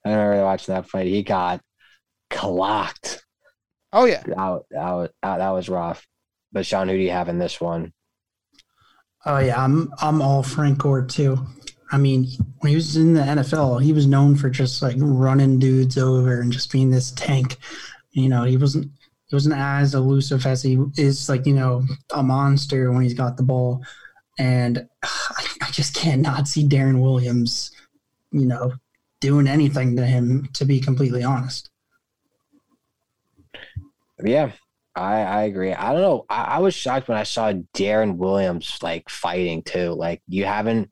I 0.04 0.10
remember 0.10 0.44
watching 0.44 0.74
that 0.74 0.90
fight. 0.90 1.08
He 1.08 1.22
got 1.22 1.62
clocked. 2.32 3.24
Oh 3.94 4.06
yeah, 4.06 4.24
that, 4.24 4.62
that 4.72 4.92
was 4.92 5.10
that 5.22 5.50
was 5.52 5.70
rough. 5.70 6.08
But 6.52 6.66
Sean, 6.66 6.88
who 6.88 6.96
do 6.96 7.04
you 7.04 7.12
have 7.12 7.30
in 7.30 7.38
this 7.38 7.62
one? 7.62 7.94
Oh 9.26 9.40
yeah, 9.40 9.62
I'm 9.64 9.92
I'm 10.02 10.22
all 10.22 10.42
Frank 10.42 10.80
Gore 10.80 11.06
too. 11.06 11.46
I 11.96 11.98
mean, 11.98 12.28
when 12.60 12.72
he 12.72 12.76
was 12.76 12.98
in 12.98 13.14
the 13.14 13.22
NFL, 13.22 13.82
he 13.82 13.94
was 13.94 14.06
known 14.06 14.36
for 14.36 14.50
just 14.50 14.82
like 14.82 14.98
running 15.00 15.60
dudes 15.60 15.98
over 15.98 16.42
and 16.42 16.52
just 16.52 16.70
being 16.70 16.90
this 16.90 17.12
tank. 17.12 17.56
You 18.12 18.28
know, 18.28 18.44
he 18.44 18.58
wasn't 18.58 18.92
he 19.28 19.36
wasn't 19.36 19.56
as 19.56 19.96
elusive 19.96 20.46
as 20.46 20.62
he 20.62 20.78
is 20.98 21.30
like, 21.30 21.46
you 21.46 21.54
know, 21.54 21.86
a 22.14 22.22
monster 22.22 22.92
when 22.92 23.04
he's 23.04 23.14
got 23.14 23.38
the 23.38 23.44
ball. 23.44 23.82
And 24.38 24.90
I 25.04 25.72
just 25.72 25.96
cannot 25.96 26.50
see 26.50 26.68
Deron 26.68 27.02
Williams, 27.02 27.72
you 28.32 28.46
know, 28.46 28.74
doing 29.22 29.48
anything 29.48 29.96
to 29.96 30.06
him, 30.06 30.50
to 30.52 30.66
be 30.66 30.82
completely 30.82 31.24
honest. 31.24 31.70
Yeah, 34.22 34.52
I, 34.98 35.22
I 35.22 35.44
agree. 35.44 35.74
I 35.74 35.94
don't 35.94 36.02
know. 36.02 36.26
I, 36.30 36.44
I 36.44 36.60
was 36.60 36.76
shocked 36.76 37.08
when 37.08 37.18
I 37.18 37.24
saw 37.24 37.54
Deron 37.74 38.18
Williams 38.18 38.80
like 38.82 39.10
fighting 39.10 39.64
too. 39.64 39.92
Like 39.94 40.22
you 40.28 40.44
haven't 40.44 40.92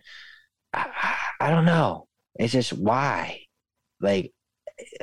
I, 0.73 1.15
I 1.39 1.49
don't 1.49 1.65
know. 1.65 2.07
It's 2.35 2.53
just 2.53 2.73
why, 2.73 3.41
like, 4.01 4.31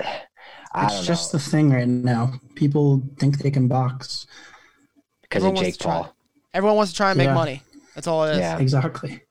it's 0.76 1.06
just 1.06 1.32
know. 1.32 1.38
the 1.38 1.44
thing 1.44 1.70
right 1.70 1.86
now. 1.86 2.34
People 2.54 3.02
think 3.18 3.38
they 3.38 3.50
can 3.50 3.68
box 3.68 4.26
because 5.22 5.44
of 5.44 5.54
Jake 5.54 5.78
Paul. 5.78 6.14
Everyone 6.52 6.76
wants 6.76 6.92
to 6.92 6.96
try 6.96 7.10
and 7.10 7.18
make 7.18 7.26
yeah. 7.26 7.34
money. 7.34 7.62
That's 7.94 8.06
all 8.06 8.24
it 8.24 8.32
is. 8.32 8.38
Yeah, 8.38 8.58
exactly. 8.58 9.22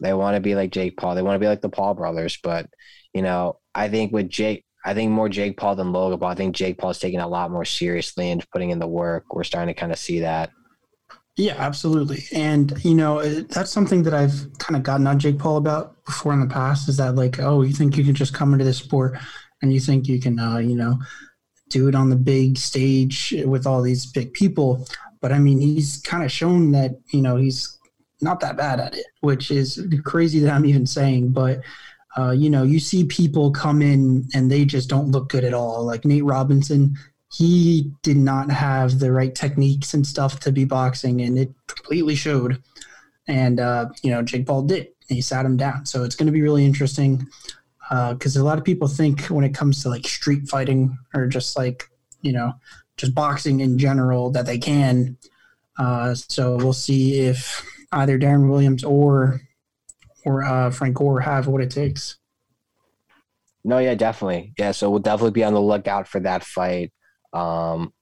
They 0.00 0.12
want 0.12 0.34
to 0.34 0.40
be 0.40 0.54
like 0.54 0.72
Jake 0.72 0.96
Paul. 0.96 1.14
They 1.14 1.22
want 1.22 1.36
to 1.36 1.40
be 1.40 1.46
like 1.46 1.60
the 1.60 1.68
Paul 1.68 1.94
brothers. 1.94 2.38
But 2.42 2.66
you 3.12 3.22
know, 3.22 3.58
I 3.74 3.88
think 3.88 4.12
with 4.12 4.28
Jake, 4.28 4.64
I 4.84 4.94
think 4.94 5.12
more 5.12 5.28
Jake 5.28 5.56
Paul 5.56 5.76
than 5.76 5.92
Logan 5.92 6.18
Paul. 6.18 6.30
I 6.30 6.34
think 6.34 6.56
Jake 6.56 6.78
Paul 6.78 6.90
is 6.90 6.98
taking 6.98 7.20
a 7.20 7.28
lot 7.28 7.50
more 7.50 7.64
seriously 7.64 8.30
and 8.30 8.44
putting 8.50 8.70
in 8.70 8.78
the 8.78 8.88
work. 8.88 9.24
We're 9.32 9.44
starting 9.44 9.72
to 9.72 9.78
kind 9.78 9.92
of 9.92 9.98
see 9.98 10.20
that. 10.20 10.50
Yeah, 11.36 11.54
absolutely. 11.58 12.24
And, 12.32 12.72
you 12.84 12.94
know, 12.94 13.20
that's 13.24 13.72
something 13.72 14.04
that 14.04 14.14
I've 14.14 14.46
kind 14.58 14.76
of 14.76 14.84
gotten 14.84 15.06
on 15.08 15.18
Jake 15.18 15.38
Paul 15.38 15.56
about 15.56 16.04
before 16.04 16.32
in 16.32 16.40
the 16.40 16.46
past 16.46 16.88
is 16.88 16.96
that, 16.98 17.16
like, 17.16 17.40
oh, 17.40 17.62
you 17.62 17.72
think 17.72 17.96
you 17.96 18.04
can 18.04 18.14
just 18.14 18.34
come 18.34 18.52
into 18.52 18.64
this 18.64 18.78
sport 18.78 19.18
and 19.60 19.72
you 19.72 19.80
think 19.80 20.06
you 20.06 20.20
can, 20.20 20.38
uh, 20.38 20.58
you 20.58 20.76
know, 20.76 20.98
do 21.70 21.88
it 21.88 21.96
on 21.96 22.08
the 22.08 22.16
big 22.16 22.56
stage 22.56 23.34
with 23.46 23.66
all 23.66 23.82
these 23.82 24.06
big 24.06 24.32
people. 24.32 24.86
But 25.20 25.32
I 25.32 25.40
mean, 25.40 25.58
he's 25.58 26.00
kind 26.02 26.22
of 26.22 26.30
shown 26.30 26.70
that, 26.72 26.92
you 27.12 27.20
know, 27.20 27.36
he's 27.36 27.78
not 28.20 28.38
that 28.40 28.56
bad 28.56 28.78
at 28.78 28.94
it, 28.94 29.06
which 29.20 29.50
is 29.50 29.84
crazy 30.04 30.38
that 30.40 30.52
I'm 30.52 30.66
even 30.66 30.86
saying. 30.86 31.32
But, 31.32 31.62
uh, 32.16 32.30
you 32.30 32.48
know, 32.48 32.62
you 32.62 32.78
see 32.78 33.04
people 33.06 33.50
come 33.50 33.82
in 33.82 34.28
and 34.34 34.52
they 34.52 34.64
just 34.64 34.88
don't 34.88 35.10
look 35.10 35.30
good 35.30 35.42
at 35.42 35.54
all. 35.54 35.84
Like 35.84 36.04
Nate 36.04 36.24
Robinson, 36.24 36.94
he 37.34 37.90
did 38.02 38.16
not 38.16 38.48
have 38.50 39.00
the 39.00 39.10
right 39.10 39.34
techniques 39.34 39.92
and 39.92 40.06
stuff 40.06 40.38
to 40.40 40.52
be 40.52 40.64
boxing, 40.64 41.20
and 41.20 41.36
it 41.36 41.52
completely 41.66 42.14
showed. 42.14 42.62
And 43.26 43.58
uh, 43.58 43.86
you 44.02 44.10
know, 44.10 44.22
Jake 44.22 44.46
Paul 44.46 44.62
did. 44.62 44.88
He 45.08 45.20
sat 45.20 45.44
him 45.44 45.56
down. 45.56 45.84
So 45.84 46.04
it's 46.04 46.14
going 46.14 46.26
to 46.26 46.32
be 46.32 46.42
really 46.42 46.64
interesting 46.64 47.26
because 47.88 48.36
uh, 48.36 48.40
a 48.40 48.44
lot 48.44 48.58
of 48.58 48.64
people 48.64 48.86
think 48.86 49.22
when 49.26 49.44
it 49.44 49.52
comes 49.52 49.82
to 49.82 49.88
like 49.88 50.06
street 50.06 50.48
fighting 50.48 50.96
or 51.12 51.26
just 51.26 51.56
like 51.56 51.90
you 52.22 52.32
know 52.32 52.52
just 52.96 53.14
boxing 53.14 53.60
in 53.60 53.78
general 53.78 54.30
that 54.30 54.46
they 54.46 54.58
can. 54.58 55.16
Uh, 55.76 56.14
so 56.14 56.56
we'll 56.56 56.72
see 56.72 57.18
if 57.18 57.66
either 57.90 58.16
Deron 58.16 58.48
Williams 58.48 58.84
or 58.84 59.40
or 60.24 60.44
uh, 60.44 60.70
Frank 60.70 60.96
Gore 60.96 61.20
have 61.20 61.48
what 61.48 61.60
it 61.60 61.70
takes. 61.70 62.16
No, 63.64 63.78
yeah, 63.78 63.96
definitely. 63.96 64.52
Yeah, 64.56 64.70
so 64.70 64.88
we'll 64.88 65.00
definitely 65.00 65.32
be 65.32 65.42
on 65.42 65.54
the 65.54 65.60
lookout 65.60 66.06
for 66.06 66.20
that 66.20 66.44
fight. 66.44 66.92
Um, 67.34 67.92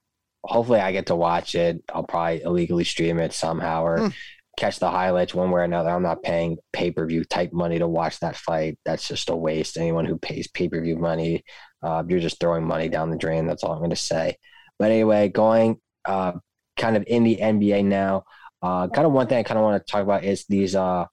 hopefully, 0.45 0.81
I 0.81 0.93
get 0.93 1.07
to 1.07 1.17
watch 1.17 1.55
it. 1.55 1.83
I'll 1.93 2.05
probably 2.05 2.43
illegally 2.43 2.85
stream 2.85 3.19
it 3.19 3.33
somehow 3.33 3.85
or 3.85 3.99
mm. 3.99 4.15
catch 4.57 4.79
the 4.79 4.91
highlights 4.91 5.35
one 5.35 5.51
way 5.51 5.63
or 5.63 5.65
another. 5.65 5.91
I'm 5.91 6.03
not 6.03 6.23
paying 6.23 6.59
pay 6.73 6.91
per 6.91 7.07
view 7.07 7.25
type 7.25 7.53
money 7.53 7.79
to 7.79 7.89
watch 7.89 8.21
that 8.21 8.37
fight. 8.37 8.79
That's 8.85 9.09
just 9.09 9.31
a 9.31 9.37
waste. 9.37 9.77
Anyone 9.77 10.05
who 10.05 10.19
pays 10.19 10.47
pay 10.49 10.69
per 10.69 10.81
view 10.81 10.97
money, 10.97 11.45
uh, 11.83 12.05
you're 12.07 12.21
just 12.21 12.39
throwing 12.39 12.65
money 12.65 12.89
down 12.89 13.11
the 13.11 13.17
drain. 13.17 13.47
That's 13.47 13.65
all 13.65 13.73
I'm 13.73 13.79
going 13.79 13.91
to 13.91 13.97
say. 13.97 14.37
But 14.79 14.91
anyway, 14.91 15.29
going 15.29 15.81
uh, 16.05 16.33
kind 16.77 16.97
of 16.97 17.05
in 17.07 17.25
the 17.25 17.39
NBA 17.41 17.85
now. 17.85 18.25
Uh, 18.61 18.87
kind 18.89 19.07
of 19.07 19.13
one 19.13 19.27
thing 19.27 19.39
I 19.39 19.43
kind 19.43 19.59
of 19.59 19.65
want 19.65 19.85
to 19.85 19.91
talk 19.91 20.03
about 20.03 20.25
is 20.25 20.45
these 20.49 20.77
uh, 20.77 21.07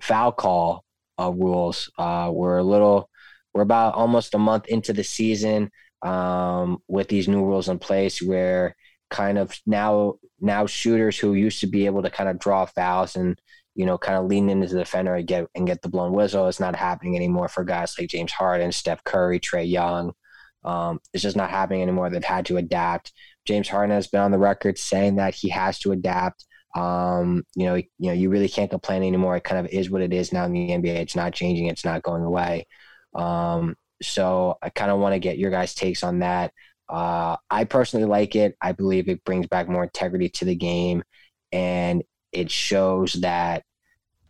foul 0.00 0.32
call 0.32 0.84
uh, 1.18 1.32
rules. 1.32 1.90
Uh, 1.98 2.30
we're 2.32 2.58
a 2.58 2.62
little, 2.62 3.10
we're 3.52 3.62
about 3.62 3.94
almost 3.94 4.34
a 4.34 4.38
month 4.38 4.66
into 4.68 4.92
the 4.92 5.02
season 5.02 5.70
um, 6.02 6.78
with 6.88 7.08
these 7.08 7.28
new 7.28 7.44
rules 7.44 7.68
in 7.68 7.78
place 7.78 8.20
where 8.20 8.76
kind 9.10 9.38
of 9.38 9.54
now 9.66 10.14
now 10.40 10.66
shooters 10.66 11.18
who 11.18 11.34
used 11.34 11.60
to 11.60 11.66
be 11.66 11.86
able 11.86 12.02
to 12.02 12.10
kind 12.10 12.28
of 12.28 12.38
draw 12.38 12.64
fouls 12.64 13.14
and 13.14 13.38
you 13.74 13.86
know 13.86 13.98
kind 13.98 14.18
of 14.18 14.24
lean 14.26 14.48
into 14.48 14.68
the 14.68 14.78
defender 14.78 15.14
and 15.14 15.26
get 15.26 15.46
and 15.54 15.66
get 15.66 15.82
the 15.82 15.88
blown 15.88 16.12
whistle. 16.12 16.48
It's 16.48 16.60
not 16.60 16.76
happening 16.76 17.16
anymore 17.16 17.48
for 17.48 17.64
guys 17.64 17.94
like 17.98 18.08
James 18.08 18.32
Harden, 18.32 18.72
Steph 18.72 19.04
Curry, 19.04 19.40
Trae 19.40 19.68
Young. 19.68 20.12
Um, 20.64 21.00
it's 21.12 21.22
just 21.22 21.36
not 21.36 21.50
happening 21.50 21.82
anymore. 21.82 22.10
They've 22.10 22.24
had 22.24 22.46
to 22.46 22.56
adapt. 22.56 23.12
James 23.46 23.68
Harden 23.68 23.94
has 23.94 24.06
been 24.06 24.20
on 24.20 24.30
the 24.30 24.38
record 24.38 24.78
saying 24.78 25.16
that 25.16 25.34
he 25.34 25.48
has 25.50 25.78
to 25.80 25.92
adapt. 25.92 26.46
Um, 26.74 27.44
you 27.54 27.66
know, 27.66 27.74
you 27.74 27.86
know, 27.98 28.12
you 28.12 28.30
really 28.30 28.48
can't 28.48 28.70
complain 28.70 29.02
anymore. 29.02 29.36
It 29.36 29.44
kind 29.44 29.64
of 29.64 29.72
is 29.72 29.90
what 29.90 30.02
it 30.02 30.12
is 30.12 30.32
now 30.32 30.44
in 30.44 30.52
the 30.52 30.70
NBA. 30.70 30.96
It's 30.96 31.16
not 31.16 31.34
changing. 31.34 31.66
It's 31.66 31.84
not 31.84 32.02
going 32.02 32.22
away. 32.22 32.66
Um, 33.14 33.76
so 34.02 34.58
I 34.62 34.70
kind 34.70 34.90
of 34.90 34.98
want 34.98 35.14
to 35.14 35.18
get 35.18 35.38
your 35.38 35.50
guys' 35.50 35.74
takes 35.74 36.02
on 36.02 36.20
that. 36.20 36.52
Uh, 36.88 37.36
I 37.50 37.64
personally 37.64 38.06
like 38.06 38.36
it. 38.36 38.56
I 38.60 38.72
believe 38.72 39.08
it 39.08 39.24
brings 39.24 39.46
back 39.46 39.68
more 39.68 39.84
integrity 39.84 40.28
to 40.30 40.44
the 40.44 40.54
game, 40.54 41.02
and 41.52 42.02
it 42.32 42.50
shows 42.50 43.14
that, 43.14 43.62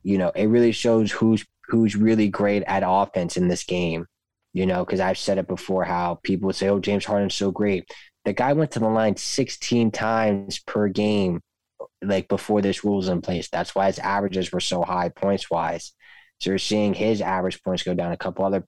you 0.03 0.19
know, 0.19 0.31
it 0.31 0.47
really 0.47 0.73
shows 0.73 1.11
who's 1.11 1.45
who's 1.69 1.97
really 1.97 2.29
great 2.29 2.63
at 2.65 2.83
offense 2.87 3.37
in 3.37 3.49
this 3.49 3.65
game. 3.65 4.07
You 4.53 4.67
know, 4.67 4.85
because 4.85 5.01
I've 5.01 5.19
said 5.19 5.39
it 5.39 5.49
before, 5.49 5.85
how 5.85 6.21
people 6.23 6.47
would 6.47 6.57
say, 6.57 6.69
"Oh, 6.69 6.79
James 6.79 7.05
Harden's 7.07 7.35
so 7.35 7.51
great." 7.51 7.91
The 8.25 8.33
guy 8.35 8.53
went 8.53 8.71
to 8.73 8.79
the 8.81 8.89
line 8.89 9.17
16 9.17 9.91
times 9.91 10.61
per 10.61 10.89
game, 10.89 11.41
like 12.03 12.29
before 12.29 12.61
this 12.63 12.85
rule 12.85 12.99
was 12.99 13.09
in 13.09 13.23
place. 13.23 13.49
That's 13.49 13.75
why 13.75 13.87
his 13.87 13.99
averages 13.99 14.53
were 14.53 14.61
so 14.61 14.83
high 14.83 15.09
points 15.09 15.51
wise. 15.51 15.93
So 16.41 16.51
you're 16.51 16.59
seeing 16.59 16.95
his 16.95 17.21
average 17.21 17.63
points 17.63 17.83
go 17.85 17.95
down, 17.95 18.13
a 18.13 18.17
couple 18.17 18.45
other 18.45 18.67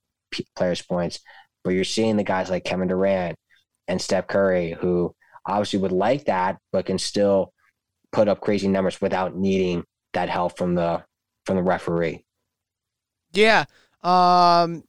players' 0.55 0.81
points, 0.81 1.19
but 1.63 1.71
you're 1.71 1.83
seeing 1.83 2.17
the 2.17 2.23
guys 2.23 2.49
like 2.49 2.63
Kevin 2.63 2.87
Durant 2.87 3.37
and 3.87 4.01
Steph 4.01 4.27
Curry 4.27 4.75
who 4.79 5.13
obviously 5.45 5.79
would 5.79 5.91
like 5.91 6.25
that, 6.25 6.57
but 6.71 6.85
can 6.85 6.97
still 6.97 7.53
put 8.11 8.27
up 8.27 8.41
crazy 8.41 8.67
numbers 8.67 9.01
without 9.01 9.35
needing 9.35 9.83
that 10.13 10.29
help 10.29 10.57
from 10.57 10.75
the 10.75 11.03
from 11.45 11.57
the 11.57 11.63
referee. 11.63 12.23
Yeah. 13.33 13.65
Um 14.03 14.83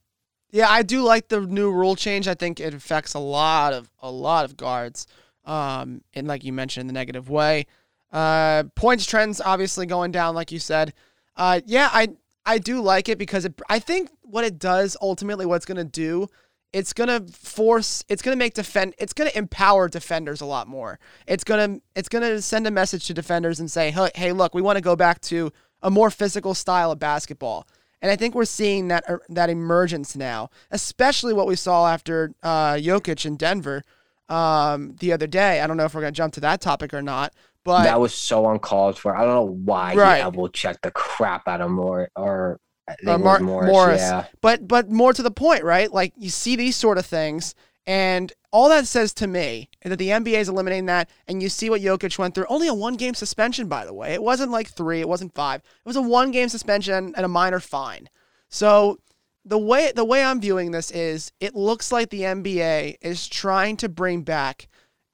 yeah, 0.49 0.69
I 0.69 0.81
do 0.81 1.03
like 1.03 1.27
the 1.27 1.41
new 1.41 1.71
rule 1.71 1.95
change. 1.95 2.27
I 2.27 2.33
think 2.33 2.59
it 2.59 2.73
affects 2.73 3.13
a 3.13 3.19
lot 3.19 3.73
of 3.73 3.91
a 3.99 4.09
lot 4.09 4.45
of 4.45 4.57
guards. 4.57 5.07
Um 5.45 6.01
and 6.13 6.27
like 6.27 6.43
you 6.43 6.53
mentioned 6.53 6.81
in 6.81 6.87
the 6.87 6.93
negative 6.93 7.29
way. 7.29 7.65
Uh 8.11 8.63
points 8.75 9.05
trends 9.05 9.41
obviously 9.41 9.85
going 9.85 10.11
down 10.11 10.33
like 10.35 10.51
you 10.51 10.59
said. 10.59 10.93
Uh 11.35 11.61
yeah, 11.65 11.89
I 11.91 12.09
I 12.45 12.59
do 12.59 12.81
like 12.81 13.09
it 13.09 13.17
because 13.17 13.43
it, 13.43 13.59
I 13.67 13.79
think 13.79 14.09
what 14.29 14.43
it 14.43 14.59
does 14.59 14.97
ultimately, 15.01 15.45
what 15.45 15.55
it's 15.55 15.65
going 15.65 15.77
to 15.77 15.83
do, 15.83 16.27
it's 16.73 16.93
going 16.93 17.07
to 17.07 17.31
force, 17.33 18.03
it's 18.09 18.21
going 18.21 18.35
to 18.35 18.39
make 18.39 18.53
defend, 18.53 18.93
it's 18.97 19.13
going 19.13 19.29
to 19.29 19.37
empower 19.37 19.87
defenders 19.87 20.41
a 20.41 20.45
lot 20.45 20.67
more. 20.67 20.99
It's 21.25 21.43
going 21.43 21.75
to, 21.75 21.81
it's 21.95 22.09
going 22.09 22.23
to 22.23 22.41
send 22.41 22.67
a 22.67 22.71
message 22.71 23.07
to 23.07 23.13
defenders 23.13 23.59
and 23.59 23.71
say, 23.71 23.91
hey, 23.91 24.09
hey, 24.15 24.31
look, 24.31 24.53
we 24.53 24.61
want 24.61 24.77
to 24.77 24.81
go 24.81 24.95
back 24.95 25.21
to 25.21 25.51
a 25.81 25.89
more 25.89 26.09
physical 26.09 26.53
style 26.53 26.91
of 26.91 26.99
basketball. 26.99 27.67
And 28.01 28.11
I 28.11 28.15
think 28.15 28.35
we're 28.35 28.45
seeing 28.45 28.89
that 28.89 29.03
er, 29.09 29.21
that 29.29 29.49
emergence 29.49 30.15
now, 30.15 30.49
especially 30.69 31.33
what 31.33 31.47
we 31.47 31.55
saw 31.55 31.87
after 31.87 32.33
uh, 32.43 32.73
Jokic 32.73 33.25
in 33.25 33.37
Denver 33.37 33.83
um, 34.29 34.95
the 34.99 35.13
other 35.13 35.27
day. 35.27 35.61
I 35.61 35.67
don't 35.67 35.77
know 35.77 35.85
if 35.85 35.95
we're 35.95 36.01
going 36.01 36.13
to 36.13 36.17
jump 36.17 36.33
to 36.35 36.41
that 36.41 36.61
topic 36.61 36.93
or 36.93 37.01
not, 37.01 37.33
but 37.63 37.83
that 37.83 37.99
was 37.99 38.13
so 38.13 38.49
uncalled 38.49 38.97
for. 38.97 39.15
I 39.15 39.25
don't 39.25 39.33
know 39.33 39.55
why 39.63 39.95
right. 39.95 40.17
he 40.17 40.21
elbow 40.21 40.47
checked 40.47 40.83
the 40.83 40.91
crap 40.91 41.47
out 41.47 41.61
of 41.61 41.71
Moore 41.71 42.09
or 42.15 42.59
uh, 42.87 43.17
Mar- 43.17 43.39
Morris. 43.39 43.71
Morris. 43.71 44.01
Yeah. 44.01 44.25
But 44.41 44.67
but 44.67 44.89
more 44.89 45.13
to 45.13 45.23
the 45.23 45.31
point, 45.31 45.63
right? 45.63 45.91
Like 45.91 46.13
you 46.17 46.29
see 46.29 46.55
these 46.55 46.75
sort 46.75 46.97
of 46.97 47.05
things, 47.05 47.55
and 47.85 48.31
all 48.51 48.69
that 48.69 48.87
says 48.87 49.13
to 49.15 49.27
me 49.27 49.69
is 49.83 49.89
that 49.89 49.97
the 49.97 50.09
NBA 50.09 50.39
is 50.39 50.49
eliminating 50.49 50.85
that, 50.87 51.09
and 51.27 51.41
you 51.41 51.49
see 51.49 51.69
what 51.69 51.81
Jokic 51.81 52.17
went 52.17 52.35
through. 52.35 52.45
Only 52.49 52.67
a 52.67 52.73
one 52.73 52.95
game 52.95 53.13
suspension, 53.13 53.67
by 53.67 53.85
the 53.85 53.93
way. 53.93 54.13
It 54.13 54.23
wasn't 54.23 54.51
like 54.51 54.67
three, 54.67 54.99
it 55.01 55.09
wasn't 55.09 55.35
five. 55.35 55.61
It 55.61 55.85
was 55.85 55.95
a 55.95 56.01
one 56.01 56.31
game 56.31 56.49
suspension 56.49 57.13
and 57.15 57.25
a 57.25 57.29
minor 57.29 57.59
fine. 57.59 58.09
So 58.49 58.99
the 59.45 59.57
way 59.57 59.91
the 59.95 60.05
way 60.05 60.23
I'm 60.23 60.41
viewing 60.41 60.71
this 60.71 60.91
is 60.91 61.31
it 61.39 61.55
looks 61.55 61.91
like 61.91 62.09
the 62.09 62.21
NBA 62.21 62.97
is 63.01 63.27
trying 63.27 63.77
to 63.77 63.89
bring 63.89 64.21
back 64.23 64.67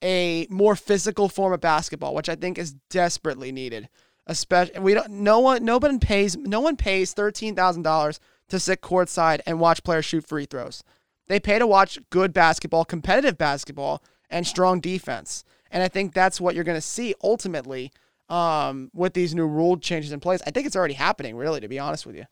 a 0.03 0.47
more 0.49 0.75
physical 0.75 1.29
form 1.29 1.53
of 1.53 1.61
basketball, 1.61 2.13
which 2.13 2.29
I 2.29 2.35
think 2.35 2.57
is 2.57 2.73
desperately 2.89 3.51
needed. 3.51 3.89
Especially, 4.25 4.79
we 4.79 4.93
don't. 4.93 5.09
No 5.09 5.39
one, 5.39 5.65
no 5.65 5.77
one 5.77 5.99
pays. 5.99 6.37
No 6.37 6.61
one 6.61 6.77
pays 6.77 7.13
thirteen 7.13 7.55
thousand 7.55 7.83
dollars 7.83 8.19
to 8.49 8.59
sit 8.59 8.81
courtside 8.81 9.41
and 9.45 9.59
watch 9.59 9.83
players 9.83 10.05
shoot 10.05 10.25
free 10.27 10.45
throws. 10.45 10.83
They 11.27 11.39
pay 11.39 11.59
to 11.59 11.67
watch 11.67 11.99
good 12.09 12.33
basketball, 12.33 12.85
competitive 12.85 13.37
basketball, 13.37 14.03
and 14.29 14.45
strong 14.45 14.79
defense. 14.79 15.43
And 15.71 15.83
I 15.83 15.87
think 15.87 16.13
that's 16.13 16.39
what 16.39 16.55
you're 16.55 16.63
going 16.63 16.77
to 16.77 16.81
see 16.81 17.15
ultimately 17.23 17.91
um, 18.29 18.91
with 18.93 19.13
these 19.13 19.33
new 19.33 19.47
rule 19.47 19.77
changes 19.77 20.11
in 20.11 20.19
place. 20.19 20.41
I 20.45 20.51
think 20.51 20.67
it's 20.67 20.75
already 20.75 20.93
happening, 20.93 21.35
really, 21.35 21.59
to 21.59 21.67
be 21.67 21.79
honest 21.79 22.05
with 22.05 22.15
you. 22.15 22.25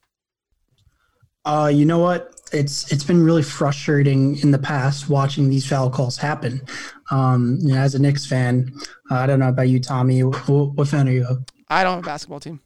Uh, 1.43 1.71
you 1.73 1.85
know 1.85 1.97
what? 1.97 2.39
It's 2.53 2.91
it's 2.91 3.03
been 3.03 3.23
really 3.23 3.41
frustrating 3.41 4.37
in 4.39 4.51
the 4.51 4.59
past 4.59 5.09
watching 5.09 5.49
these 5.49 5.65
foul 5.65 5.89
calls 5.89 6.17
happen. 6.17 6.61
Um, 7.09 7.57
you 7.61 7.73
know, 7.73 7.79
as 7.79 7.95
a 7.95 7.99
Knicks 7.99 8.27
fan, 8.27 8.71
uh, 9.09 9.15
I 9.15 9.25
don't 9.25 9.39
know 9.39 9.49
about 9.49 9.69
you, 9.69 9.79
Tommy. 9.79 10.23
What, 10.23 10.47
what, 10.47 10.87
fan 10.87 11.09
are 11.09 11.11
you? 11.11 11.25
I 11.71 11.83
don't 11.83 11.95
have 11.95 12.03
a 12.03 12.05
basketball 12.05 12.39
team. 12.39 12.59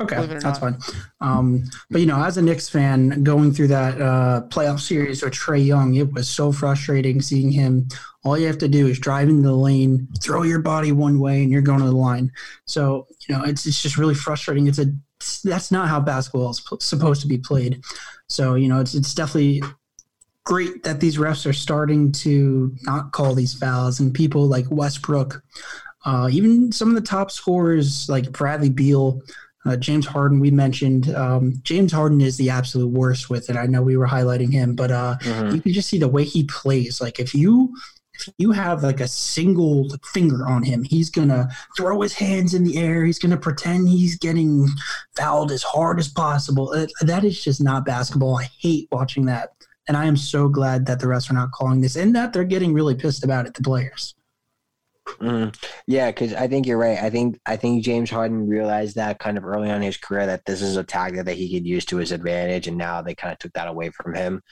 Okay, 0.00 0.24
that's 0.26 0.44
not. 0.44 0.58
fine. 0.58 0.78
Um, 1.20 1.64
but 1.90 2.00
you 2.00 2.06
know, 2.06 2.24
as 2.24 2.38
a 2.38 2.42
Knicks 2.42 2.68
fan, 2.68 3.22
going 3.22 3.52
through 3.52 3.68
that 3.68 4.00
uh, 4.00 4.42
playoff 4.48 4.80
series 4.80 5.22
with 5.22 5.34
Trae 5.34 5.64
Young, 5.64 5.94
it 5.94 6.12
was 6.12 6.28
so 6.28 6.50
frustrating 6.50 7.20
seeing 7.20 7.50
him. 7.50 7.86
All 8.24 8.38
you 8.38 8.46
have 8.46 8.58
to 8.58 8.68
do 8.68 8.86
is 8.86 8.98
drive 8.98 9.28
into 9.28 9.42
the 9.42 9.54
lane, 9.54 10.08
throw 10.22 10.42
your 10.42 10.60
body 10.60 10.90
one 10.92 11.20
way, 11.20 11.42
and 11.42 11.52
you're 11.52 11.60
going 11.60 11.80
to 11.80 11.86
the 11.86 11.92
line. 11.92 12.32
So 12.64 13.06
you 13.28 13.36
know, 13.36 13.44
it's 13.44 13.66
it's 13.66 13.82
just 13.82 13.98
really 13.98 14.14
frustrating. 14.14 14.68
It's 14.68 14.78
a 14.78 14.86
that's 15.44 15.70
not 15.70 15.88
how 15.88 16.00
basketball 16.00 16.50
is 16.50 16.62
supposed 16.80 17.20
to 17.22 17.28
be 17.28 17.38
played. 17.38 17.82
So 18.28 18.54
you 18.54 18.68
know, 18.68 18.80
it's 18.80 18.94
it's 18.94 19.14
definitely 19.14 19.62
great 20.44 20.82
that 20.82 20.98
these 21.00 21.18
refs 21.18 21.44
are 21.44 21.52
starting 21.52 22.10
to 22.10 22.74
not 22.82 23.12
call 23.12 23.34
these 23.34 23.52
fouls, 23.52 24.00
and 24.00 24.14
people 24.14 24.46
like 24.46 24.64
Westbrook, 24.70 25.42
uh, 26.08 26.26
even 26.32 26.72
some 26.72 26.88
of 26.88 26.94
the 26.94 27.02
top 27.02 27.30
scorers 27.30 28.08
like 28.08 28.32
Bradley 28.32 28.70
Beal. 28.70 29.20
Uh, 29.66 29.76
James 29.76 30.06
Harden, 30.06 30.40
we 30.40 30.50
mentioned. 30.50 31.14
Um, 31.14 31.60
James 31.62 31.92
Harden 31.92 32.22
is 32.22 32.38
the 32.38 32.48
absolute 32.48 32.88
worst 32.88 33.28
with 33.28 33.50
it. 33.50 33.56
I 33.56 33.66
know 33.66 33.82
we 33.82 33.98
were 33.98 34.06
highlighting 34.06 34.50
him, 34.50 34.74
but 34.74 34.90
uh, 34.90 35.18
mm-hmm. 35.20 35.54
you 35.56 35.60
can 35.60 35.72
just 35.74 35.90
see 35.90 35.98
the 35.98 36.08
way 36.08 36.24
he 36.24 36.44
plays. 36.44 37.02
Like 37.02 37.18
if 37.18 37.34
you 37.34 37.74
if 38.14 38.32
you 38.38 38.52
have 38.52 38.82
like 38.82 39.00
a 39.00 39.08
single 39.08 39.90
finger 40.14 40.48
on 40.48 40.62
him, 40.62 40.82
he's 40.82 41.10
gonna 41.10 41.50
throw 41.76 42.00
his 42.00 42.14
hands 42.14 42.54
in 42.54 42.64
the 42.64 42.78
air. 42.78 43.04
He's 43.04 43.18
gonna 43.18 43.36
pretend 43.36 43.88
he's 43.88 44.16
getting 44.16 44.66
fouled 45.14 45.52
as 45.52 45.62
hard 45.62 45.98
as 45.98 46.08
possible. 46.08 46.72
It, 46.72 46.90
that 47.02 47.24
is 47.24 47.44
just 47.44 47.62
not 47.62 47.84
basketball. 47.84 48.38
I 48.38 48.48
hate 48.58 48.88
watching 48.90 49.26
that, 49.26 49.50
and 49.86 49.96
I 49.96 50.06
am 50.06 50.16
so 50.16 50.48
glad 50.48 50.86
that 50.86 51.00
the 51.00 51.06
refs 51.06 51.30
are 51.30 51.34
not 51.34 51.52
calling 51.52 51.82
this 51.82 51.96
and 51.96 52.16
that 52.16 52.32
they're 52.32 52.44
getting 52.44 52.72
really 52.72 52.94
pissed 52.94 53.24
about 53.24 53.44
it. 53.44 53.52
The 53.52 53.62
players. 53.62 54.14
Mm, 55.20 55.56
yeah, 55.86 56.10
because 56.10 56.32
I 56.34 56.46
think 56.48 56.66
you're 56.66 56.78
right. 56.78 56.98
I 56.98 57.10
think 57.10 57.40
I 57.46 57.56
think 57.56 57.84
James 57.84 58.10
Harden 58.10 58.48
realized 58.48 58.96
that 58.96 59.18
kind 59.18 59.38
of 59.38 59.44
early 59.44 59.70
on 59.70 59.76
in 59.76 59.82
his 59.82 59.96
career 59.96 60.26
that 60.26 60.44
this 60.44 60.62
is 60.62 60.76
a 60.76 60.84
tactic 60.84 61.24
that 61.24 61.36
he 61.36 61.52
could 61.52 61.66
use 61.66 61.84
to 61.86 61.96
his 61.96 62.12
advantage, 62.12 62.68
and 62.68 62.76
now 62.76 63.02
they 63.02 63.14
kind 63.14 63.32
of 63.32 63.38
took 63.38 63.52
that 63.54 63.68
away 63.68 63.90
from 63.90 64.14
him. 64.14 64.42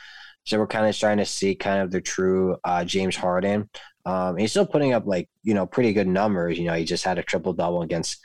So 0.44 0.59
we're 0.59 0.66
kind 0.66 0.86
of 0.86 0.94
starting 0.94 1.18
to 1.18 1.30
see 1.30 1.54
kind 1.54 1.82
of 1.82 1.90
the 1.90 2.00
true 2.00 2.57
uh, 2.64 2.84
James 2.84 3.16
Harden. 3.16 3.68
Um, 4.04 4.36
he's 4.36 4.50
still 4.50 4.66
putting 4.66 4.92
up 4.92 5.07
like 5.07 5.28
you 5.42 5.54
know 5.54 5.66
pretty 5.66 5.92
good 5.92 6.09
numbers. 6.09 6.59
You 6.59 6.66
know, 6.66 6.74
he 6.74 6.84
just 6.84 7.04
had 7.04 7.18
a 7.18 7.22
triple 7.22 7.52
double 7.52 7.82
against 7.82 8.18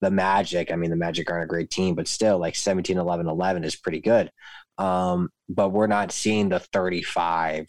the 0.00 0.10
Magic. 0.10 0.72
I 0.72 0.76
mean, 0.76 0.90
the 0.90 0.96
Magic 0.96 1.30
aren't 1.30 1.44
a 1.44 1.48
great 1.48 1.70
team, 1.70 1.94
but 1.94 2.08
still, 2.08 2.38
like 2.38 2.56
17, 2.56 2.98
11, 2.98 3.28
11 3.28 3.64
is 3.64 3.76
pretty 3.76 4.00
good. 4.00 4.30
Um, 4.78 5.30
but 5.48 5.70
we're 5.70 5.86
not 5.86 6.12
seeing 6.12 6.48
the 6.48 6.60
35, 6.60 7.66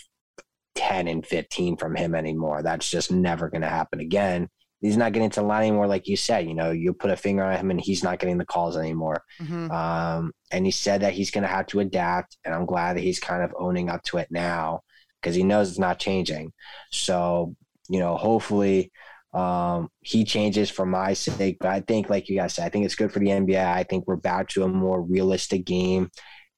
10, 0.76 1.08
and 1.08 1.26
15 1.26 1.78
from 1.78 1.96
him 1.96 2.16
anymore. 2.16 2.62
That's 2.62 2.90
just 2.90 3.12
never 3.12 3.50
going 3.50 3.62
to 3.62 3.70
happen 3.70 4.00
again 4.00 4.50
he's 4.86 4.98
not 4.98 5.14
getting 5.14 5.30
to 5.32 5.40
the 5.40 5.46
line 5.46 5.64
anymore. 5.64 5.88
Like 5.88 6.08
you 6.08 6.16
said, 6.16 6.48
you 6.48 6.54
know, 6.54 6.72
you 6.72 6.94
put 6.94 7.12
a 7.12 7.18
finger 7.18 7.44
on 7.44 7.58
him 7.58 7.72
and 7.72 7.82
he's 7.82 8.04
not 8.04 8.20
getting 8.20 8.38
the 8.38 8.46
calls 8.46 8.78
anymore. 8.78 9.24
Mm-hmm. 9.42 9.72
Um, 9.72 10.32
and 10.52 10.66
he 10.66 10.72
said 10.72 11.02
that 11.02 11.14
he's 11.14 11.32
going 11.32 11.42
to 11.44 11.48
have 11.48 11.66
to 11.68 11.80
adapt. 11.80 12.38
And 12.46 12.54
I'm 12.54 12.66
glad 12.66 12.96
that 12.96 13.04
he's 13.04 13.20
kind 13.20 13.44
of 13.44 13.54
owning 13.58 13.90
up 13.90 14.04
to 14.04 14.18
it 14.18 14.28
now 14.30 14.82
because 15.22 15.36
he 15.36 15.44
knows 15.44 15.70
it's 15.70 15.80
not 15.80 16.00
changing. 16.00 16.54
So, 16.92 17.56
you 17.90 18.00
know, 18.00 18.16
hopefully 18.16 18.92
um, 19.34 19.90
he 20.02 20.24
changes 20.24 20.70
for 20.70 20.86
my 20.86 21.14
sake. 21.14 21.58
But 21.60 21.70
I 21.70 21.82
think, 21.82 22.10
like 22.10 22.30
you 22.30 22.38
guys 22.38 22.54
said, 22.54 22.66
I 22.66 22.70
think 22.70 22.86
it's 22.86 22.96
good 22.96 23.12
for 23.12 23.20
the 23.20 23.28
NBA. 23.28 23.66
I 23.66 23.84
think 23.84 24.06
we're 24.08 24.16
back 24.16 24.50
to 24.50 24.64
a 24.64 24.68
more 24.68 25.02
realistic 25.02 25.66
game 25.66 26.12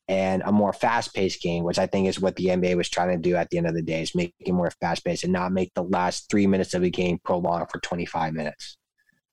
and 0.08 0.42
a 0.46 0.52
more 0.52 0.74
fast-paced 0.74 1.42
game, 1.42 1.64
which 1.64 1.80
I 1.80 1.86
think 1.86 2.08
is 2.08 2.20
what 2.20 2.36
the 2.36 2.46
NBA 2.46 2.78
was 2.78 2.90
trying 2.90 3.10
to 3.10 3.30
do 3.30 3.36
at 3.36 3.50
the 3.50 3.58
end 3.58 3.68
of 3.68 3.76
the 3.76 3.82
day, 3.82 4.02
is 4.02 4.16
make 4.16 4.34
it 4.40 4.54
more 4.54 4.72
fast-paced 4.80 5.24
and 5.24 5.34
not 5.34 5.52
make 5.52 5.74
the 5.74 5.84
last 5.84 6.30
three 6.30 6.48
minutes 6.48 6.74
of 6.74 6.84
a 6.84 6.90
game 6.90 7.20
prolong 7.24 7.66
for 7.68 7.80
25 7.80 8.34
minutes. 8.34 8.78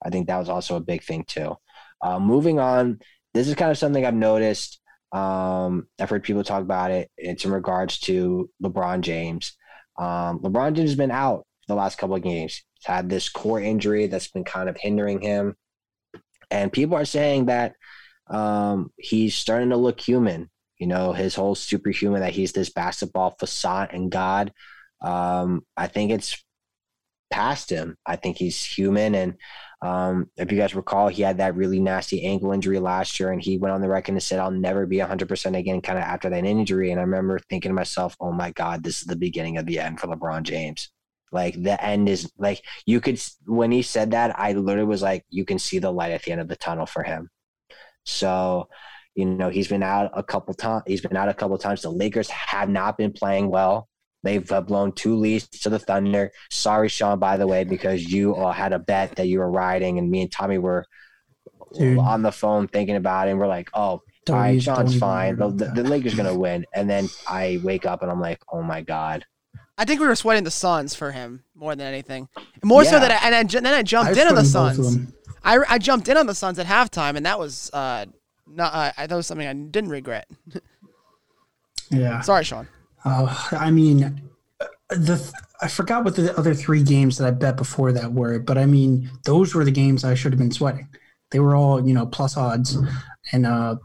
I 0.05 0.11
think 0.11 0.27
that 0.27 0.39
was 0.39 0.49
also 0.49 0.77
a 0.77 0.81
big 0.81 1.03
thing 1.03 1.25
too. 1.25 1.57
Uh, 2.03 2.19
moving 2.19 2.59
on, 2.59 2.99
this 3.33 3.49
is 3.49 3.55
kind 3.55 3.71
of 3.71 3.79
something 3.79 4.05
I've 4.05 4.15
noticed. 4.15 4.81
Um, 5.13 5.87
I've 6.01 6.11
heard 6.11 6.25
people 6.25 6.43
talk 6.43 6.63
about 6.63 6.91
it. 6.91 7.11
It's 7.17 7.45
in 7.45 7.53
regards 7.53 7.99
to 8.01 8.51
LeBron 8.63 9.01
James. 9.01 9.57
Um, 9.97 10.41
LeBron 10.41 10.75
James 10.75 10.91
has 10.91 10.97
been 10.97 11.13
out 11.13 11.47
the 11.69 11.75
last 11.75 11.99
couple 11.99 12.17
of 12.17 12.23
games. 12.23 12.63
He's 12.75 12.87
had 12.87 13.09
this 13.09 13.29
core 13.29 13.61
injury 13.61 14.09
that's 14.09 14.29
been 14.29 14.45
kind 14.45 14.69
of 14.69 14.77
hindering 14.77 15.21
him. 15.21 15.57
And 16.51 16.73
people 16.73 16.97
are 16.97 17.05
saying 17.05 17.47
that 17.47 17.75
um, 18.29 18.93
he's 18.97 19.35
starting 19.35 19.71
to 19.71 19.77
look 19.77 20.01
human. 20.01 20.51
You 20.79 20.87
know, 20.87 21.13
his 21.13 21.35
whole 21.35 21.55
superhuman 21.55 22.21
that 22.21 22.33
he's 22.33 22.53
this 22.53 22.71
basketball 22.71 23.37
facade 23.39 23.91
and 23.93 24.11
God. 24.11 24.53
Um, 25.01 25.65
I 25.77 25.87
think 25.87 26.11
it's 26.11 26.43
past 27.31 27.69
him. 27.69 27.97
I 28.07 28.17
think 28.17 28.37
he's 28.37 28.65
human. 28.65 29.15
And 29.15 29.35
um, 29.83 30.31
if 30.37 30.53
you 30.53 30.59
guys 30.59 30.75
recall, 30.75 31.09
he 31.09 31.23
had 31.23 31.39
that 31.39 31.57
really 31.57 31.81
nasty 31.81 32.25
ankle 32.25 32.53
injury 32.53 32.79
last 32.79 33.19
year, 33.19 33.33
and 33.33 33.43
he 33.43 33.59
went 33.59 33.75
on 33.75 33.81
the 33.81 33.89
record 33.89 34.13
and 34.13 34.23
said, 34.23 34.39
I'll 34.39 34.51
never 34.51 34.87
be 34.87 34.99
100% 34.99 35.59
again, 35.59 35.81
kind 35.81 35.99
of 35.99 36.05
after 36.05 36.31
that 36.31 36.45
injury. 36.45 36.91
And 36.91 37.01
I 37.01 37.03
remember 37.03 37.41
thinking 37.51 37.71
to 37.71 37.75
myself, 37.75 38.17
oh 38.21 38.33
my 38.33 38.53
God, 38.53 38.83
this 38.85 39.01
is 39.01 39.05
the 39.05 39.17
beginning 39.17 39.59
of 39.59 39.67
the 39.67 39.81
end 39.81 39.99
for 39.99 40.07
LeBron 40.07 40.45
James. 40.45 40.91
Like 41.33 41.61
the 41.61 41.83
end 41.85 42.09
is 42.09 42.31
like 42.39 42.63
you 42.87 43.01
could, 43.01 43.21
when 43.47 43.73
he 43.73 43.83
said 43.83 44.13
that, 44.13 44.39
I 44.39 44.53
literally 44.53 44.87
was 44.87 45.03
like, 45.03 45.25
you 45.29 45.45
can 45.45 45.59
see 45.59 45.81
the 45.81 45.91
light 45.91 46.13
at 46.13 46.23
the 46.23 46.31
end 46.31 46.41
of 46.41 46.47
the 46.47 46.57
tunnel 46.57 46.87
for 46.87 47.03
him. 47.03 47.29
So, 48.05 48.69
you 49.15 49.25
know, 49.25 49.49
he's 49.49 49.69
been 49.69 49.83
out 49.83 50.11
a 50.15 50.23
couple 50.23 50.55
times. 50.55 50.83
He's 50.87 51.01
been 51.01 51.17
out 51.17 51.29
a 51.29 51.35
couple 51.35 51.57
times. 51.59 51.83
The 51.83 51.91
Lakers 51.91 52.29
have 52.31 52.69
not 52.69 52.99
been 52.99 53.13
playing 53.13 53.51
well. 53.51 53.89
They've 54.23 54.51
uh, 54.51 54.63
blown 54.63 54.93
two 54.93 55.17
leads 55.17 55.47
to 55.49 55.69
the 55.69 55.79
Thunder. 55.79 56.33
Sorry, 56.51 56.89
Sean, 56.89 57.19
by 57.19 57.37
the 57.37 57.47
way, 57.47 57.65
because 57.65 58.11
you 58.11 58.35
all 58.35 58.53
had 58.53 58.73
a 58.73 58.79
bet 58.79 59.17
that 59.17 59.29
you 59.29 59.39
were 59.39 59.51
riding, 59.51 59.99
and 59.99 60.11
me 60.11 60.23
and 60.23 60.33
Tommy 60.33 60.59
were 60.59 60.87
Dude. 61.75 61.99
on 61.99 62.23
the 62.23 62.33
phone 62.33 62.67
thinking 62.69 62.97
about 62.97 63.29
it. 63.29 63.33
And 63.33 63.41
we're 63.41 63.47
like, 63.47 63.71
oh, 63.75 64.03
don't 64.25 64.37
all 64.37 64.43
right, 64.43 64.63
Sean's 64.63 64.99
fine. 64.99 65.37
The, 65.37 65.51
the, 65.51 65.65
the 65.67 65.85
Lakers 65.85 66.15
going 66.15 66.33
to 66.33 66.39
win. 66.39 66.65
And 66.75 66.89
then 66.89 67.09
I 67.29 67.61
wake 67.63 67.85
up 67.85 68.03
and 68.03 68.11
I'm 68.11 68.21
like, 68.21 68.41
oh 68.51 68.63
my 68.63 68.81
God. 68.81 69.25
I 69.77 69.85
think 69.85 70.01
we 70.01 70.07
were 70.07 70.17
sweating 70.17 70.45
the 70.45 70.51
Suns 70.51 70.95
for 70.95 71.11
him 71.11 71.43
more 71.55 71.75
than 71.75 71.87
anything. 71.87 72.29
More 72.63 72.85
yeah. 72.85 72.91
so 72.91 73.01
that 73.01 73.11
I, 73.11 73.27
and, 73.27 73.35
I, 73.35 73.43
then 73.43 73.67
I 73.67 73.83
jumped 73.83 74.17
I 74.17 74.23
in 74.23 74.29
on 74.29 74.35
the 74.35 74.45
Suns. 74.45 74.99
I, 75.43 75.59
I 75.69 75.79
jumped 75.79 76.09
in 76.09 76.17
on 76.17 76.27
the 76.27 76.35
Suns 76.35 76.59
at 76.59 76.67
halftime, 76.67 77.17
and 77.17 77.27
that 77.27 77.39
was 77.39 77.71
uh, 77.73 78.07
not. 78.47 78.75
Uh, 78.75 79.07
that 79.07 79.15
was 79.15 79.27
something 79.27 79.47
I 79.47 79.53
didn't 79.53 79.91
regret. 79.91 80.29
yeah. 81.91 82.21
Sorry, 82.21 82.45
Sean. 82.45 82.69
Uh, 83.05 83.35
I 83.53 83.71
mean, 83.71 84.23
the 84.91 85.33
I 85.61 85.69
forgot 85.69 86.05
what 86.05 86.17
the 86.17 86.37
other 86.37 86.55
three 86.55 86.83
games 86.83 87.19
that 87.19 87.27
I 87.27 87.31
bet 87.31 87.57
before 87.57 87.93
that 87.93 88.13
were, 88.13 88.39
but 88.39 88.59
I 88.59 88.67
mean, 88.67 89.11
those 89.25 89.55
were 89.55 89.65
the 89.65 89.71
games 89.71 90.05
I 90.05 90.15
should 90.15 90.33
have 90.33 90.39
been 90.39 90.53
sweating. 90.53 90.89
They 91.31 91.41
were 91.41 91.55
all 91.55 91.87
you 91.87 91.95
know 91.95 92.07
plus 92.07 92.37
odds, 92.37 92.79
and 93.33 93.47
uh, 93.47 93.77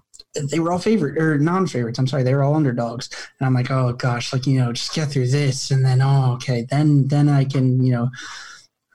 they 0.51 0.60
were 0.60 0.72
all 0.72 0.80
favorite 0.80 1.18
or 1.18 1.38
non-favorites. 1.38 1.99
I'm 1.99 2.07
sorry, 2.07 2.24
they 2.24 2.34
were 2.34 2.43
all 2.43 2.55
underdogs, 2.55 3.10
and 3.39 3.47
I'm 3.47 3.53
like, 3.53 3.72
oh 3.72 3.93
gosh, 3.93 4.34
like 4.34 4.45
you 4.45 4.60
know, 4.60 4.74
just 4.74 4.93
get 4.93 5.10
through 5.10 5.28
this, 5.28 5.72
and 5.72 5.86
then 5.86 6.01
oh 6.01 6.34
okay, 6.34 6.66
then 6.70 7.07
then 7.07 7.30
I 7.30 7.45
can 7.45 7.84
you 7.84 7.93
know 7.93 8.10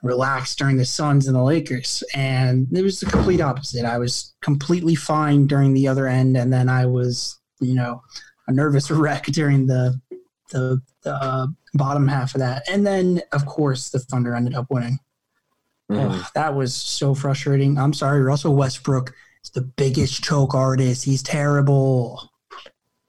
relax 0.05 0.55
during 0.55 0.77
the 0.77 0.85
Suns 0.85 1.27
and 1.27 1.35
the 1.35 1.43
Lakers. 1.43 2.03
And 2.13 2.67
it 2.71 2.83
was 2.83 2.99
the 2.99 3.07
complete 3.07 3.41
opposite. 3.41 3.85
I 3.85 3.97
was 3.97 4.33
completely 4.41 4.95
fine 4.95 5.47
during 5.47 5.73
the 5.73 5.87
other 5.87 6.07
end, 6.07 6.37
and 6.37 6.53
then 6.53 6.69
I 6.69 6.85
was, 6.85 7.39
you 7.59 7.73
know, 7.73 8.01
a 8.47 8.53
nervous 8.53 8.91
wreck 8.91 9.25
during 9.25 9.67
the 9.67 9.99
the, 10.51 10.79
the 11.01 11.11
uh, 11.11 11.47
bottom 11.73 12.07
half 12.07 12.35
of 12.35 12.39
that. 12.39 12.63
And 12.69 12.85
then, 12.85 13.21
of 13.31 13.47
course, 13.47 13.89
the 13.89 13.99
Thunder 13.99 14.35
ended 14.35 14.53
up 14.53 14.67
winning. 14.69 14.99
Mm-hmm. 15.91 16.19
Oh, 16.19 16.27
that 16.35 16.55
was 16.55 16.73
so 16.75 17.15
frustrating. 17.15 17.77
I'm 17.77 17.93
sorry, 17.93 18.21
Russell 18.21 18.55
Westbrook 18.55 19.11
is 19.43 19.49
the 19.51 19.61
biggest 19.61 20.23
choke 20.23 20.53
artist. 20.53 21.03
He's 21.03 21.23
terrible. 21.23 22.31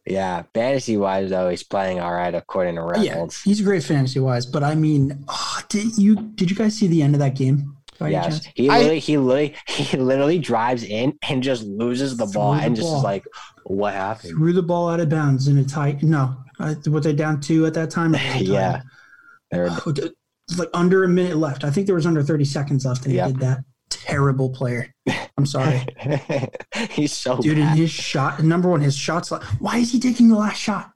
Yeah, 0.06 0.44
fantasy 0.54 0.96
wise 0.96 1.30
though, 1.30 1.48
he's 1.48 1.64
playing 1.64 1.98
all 1.98 2.12
right 2.12 2.34
according 2.34 2.76
to 2.76 2.82
records. 2.82 3.42
Yeah, 3.44 3.50
he's 3.50 3.60
a 3.60 3.64
great 3.64 3.82
fantasy 3.82 4.20
wise, 4.20 4.46
but 4.46 4.62
I 4.62 4.74
mean, 4.74 5.24
oh, 5.28 5.60
did 5.68 5.98
you 5.98 6.14
did 6.14 6.48
you 6.48 6.56
guys 6.56 6.76
see 6.76 6.86
the 6.86 7.02
end 7.02 7.14
of 7.14 7.20
that 7.20 7.34
game? 7.34 7.76
Yes, 8.00 8.46
he 8.54 8.68
literally, 8.68 8.96
I, 8.96 9.00
he 9.00 9.16
literally, 9.16 9.54
he 9.68 9.96
literally 9.96 10.38
drives 10.38 10.84
in 10.84 11.18
and 11.28 11.42
just 11.42 11.64
loses 11.64 12.16
the 12.16 12.26
ball 12.26 12.54
the 12.54 12.62
and 12.62 12.76
just 12.76 12.86
ball. 12.86 12.98
is 12.98 13.04
like, 13.04 13.24
"What 13.64 13.94
happened?" 13.94 14.36
Threw 14.36 14.52
the 14.52 14.62
ball 14.62 14.88
out 14.90 15.00
of 15.00 15.08
bounds 15.08 15.48
in 15.48 15.58
a 15.58 15.64
tight. 15.64 16.02
No, 16.02 16.36
uh, 16.60 16.74
were 16.88 17.00
they 17.00 17.14
down 17.14 17.40
two 17.40 17.66
at 17.66 17.74
that 17.74 17.90
time? 17.90 18.14
yeah, 18.38 18.82
they're 19.50 19.68
oh, 19.70 19.94
like 20.58 20.68
under 20.74 21.04
a 21.04 21.08
minute 21.08 21.36
left. 21.36 21.64
I 21.64 21.70
think 21.70 21.86
there 21.86 21.96
was 21.96 22.06
under 22.06 22.22
thirty 22.22 22.44
seconds 22.44 22.84
left, 22.84 23.06
and 23.06 23.14
yep. 23.14 23.26
he 23.26 23.32
did 23.32 23.40
that. 23.42 23.58
Terrible 23.88 24.50
player. 24.50 24.92
I'm 25.38 25.46
sorry. 25.46 25.86
He's 26.90 27.12
so 27.12 27.38
dude. 27.38 27.58
Bad. 27.58 27.78
His 27.78 27.90
shot, 27.90 28.42
number 28.42 28.68
one, 28.68 28.80
his 28.80 28.96
shots. 28.96 29.30
Why 29.58 29.78
is 29.78 29.92
he 29.92 30.00
taking 30.00 30.28
the 30.28 30.36
last 30.36 30.58
shot? 30.58 30.92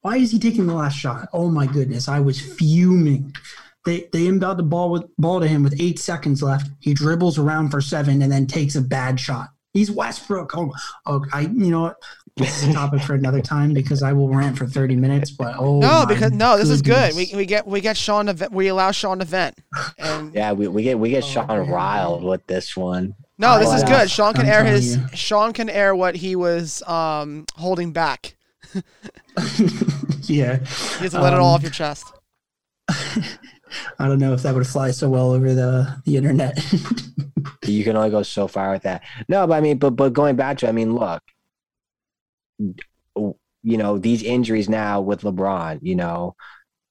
Why 0.00 0.16
is 0.16 0.30
he 0.30 0.38
taking 0.38 0.66
the 0.66 0.74
last 0.74 0.96
shot? 0.96 1.28
Oh 1.32 1.50
my 1.50 1.66
goodness, 1.66 2.08
I 2.08 2.20
was 2.20 2.40
fuming. 2.40 3.34
They 3.84 4.08
they 4.12 4.26
inbound 4.26 4.58
the 4.58 4.64
ball 4.64 4.90
with 4.90 5.04
ball 5.16 5.40
to 5.40 5.48
him 5.48 5.62
with 5.62 5.80
eight 5.80 5.98
seconds 5.98 6.42
left. 6.42 6.70
He 6.80 6.94
dribbles 6.94 7.38
around 7.38 7.70
for 7.70 7.80
seven 7.80 8.22
and 8.22 8.30
then 8.30 8.46
takes 8.46 8.74
a 8.74 8.82
bad 8.82 9.18
shot. 9.20 9.48
He's 9.72 9.90
Westbrook. 9.90 10.56
Oh, 10.56 10.72
oh 11.06 11.24
I 11.32 11.42
you 11.42 11.70
know 11.70 11.82
what? 11.82 11.96
This 12.38 12.62
is 12.62 12.68
a 12.68 12.72
topic 12.72 13.02
for 13.02 13.14
another 13.14 13.40
time 13.40 13.72
because 13.74 14.02
I 14.02 14.12
will 14.12 14.28
rant 14.28 14.56
for 14.56 14.66
thirty 14.66 14.94
minutes. 14.94 15.30
But 15.30 15.56
oh 15.58 15.80
no, 15.80 16.06
because 16.06 16.32
no, 16.32 16.56
this 16.56 16.68
goodness. 16.68 17.16
is 17.16 17.16
good. 17.26 17.32
We, 17.32 17.36
we 17.38 17.46
get 17.46 17.66
we 17.66 17.80
get 17.80 17.96
Sean 17.96 18.26
to 18.26 18.48
we 18.52 18.68
allow 18.68 18.92
Sean 18.92 19.18
to 19.18 19.24
vent. 19.24 19.58
And 19.98 20.32
yeah, 20.34 20.52
we, 20.52 20.68
we 20.68 20.82
get 20.82 20.98
we 20.98 21.10
get 21.10 21.24
oh, 21.24 21.26
Sean 21.26 21.46
man. 21.48 21.68
riled 21.68 22.22
with 22.22 22.46
this 22.46 22.76
one. 22.76 23.14
No, 23.38 23.58
this 23.58 23.72
is 23.72 23.84
good. 23.84 24.10
Sean 24.10 24.34
can 24.34 24.42
I'm 24.42 24.52
air 24.52 24.64
his 24.64 24.96
you. 24.96 25.02
Sean 25.14 25.52
can 25.52 25.68
air 25.68 25.94
what 25.94 26.14
he 26.16 26.36
was 26.36 26.82
um 26.86 27.44
holding 27.56 27.92
back. 27.92 28.36
yeah, 30.22 30.58
you 30.58 30.64
have 30.64 31.10
to 31.10 31.20
let 31.20 31.32
um, 31.32 31.34
it 31.34 31.42
all 31.42 31.54
off 31.54 31.62
your 31.62 31.70
chest. 31.70 32.04
I 33.98 34.08
don't 34.08 34.18
know 34.18 34.32
if 34.32 34.42
that 34.42 34.54
would 34.54 34.66
fly 34.66 34.92
so 34.92 35.08
well 35.10 35.32
over 35.32 35.54
the 35.54 36.00
the 36.04 36.16
internet. 36.16 36.58
you 37.64 37.84
can 37.84 37.96
only 37.96 38.10
go 38.10 38.22
so 38.22 38.46
far 38.48 38.72
with 38.72 38.82
that. 38.82 39.02
No, 39.28 39.46
but 39.46 39.54
I 39.54 39.60
mean, 39.60 39.78
but 39.78 39.90
but 39.90 40.12
going 40.12 40.36
back 40.36 40.58
to, 40.58 40.68
I 40.68 40.72
mean, 40.72 40.94
look, 40.94 41.22
you 42.58 43.36
know, 43.62 43.98
these 43.98 44.22
injuries 44.22 44.68
now 44.68 45.00
with 45.00 45.22
LeBron, 45.22 45.80
you 45.82 45.96
know, 45.96 46.34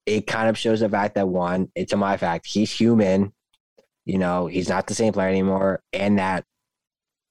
it 0.06 0.28
kind 0.28 0.50
of 0.50 0.58
shows 0.58 0.80
the 0.80 0.90
fact 0.90 1.16
that 1.16 1.28
one, 1.28 1.70
it's 1.76 1.94
a 1.94 1.98
my 1.98 2.18
fact, 2.18 2.48
he's 2.48 2.72
human. 2.72 3.34
You 4.06 4.18
know, 4.18 4.48
he's 4.48 4.70
not 4.70 4.88
the 4.88 4.96
same 4.96 5.12
player 5.12 5.28
anymore, 5.28 5.82
and 5.92 6.18
that 6.18 6.46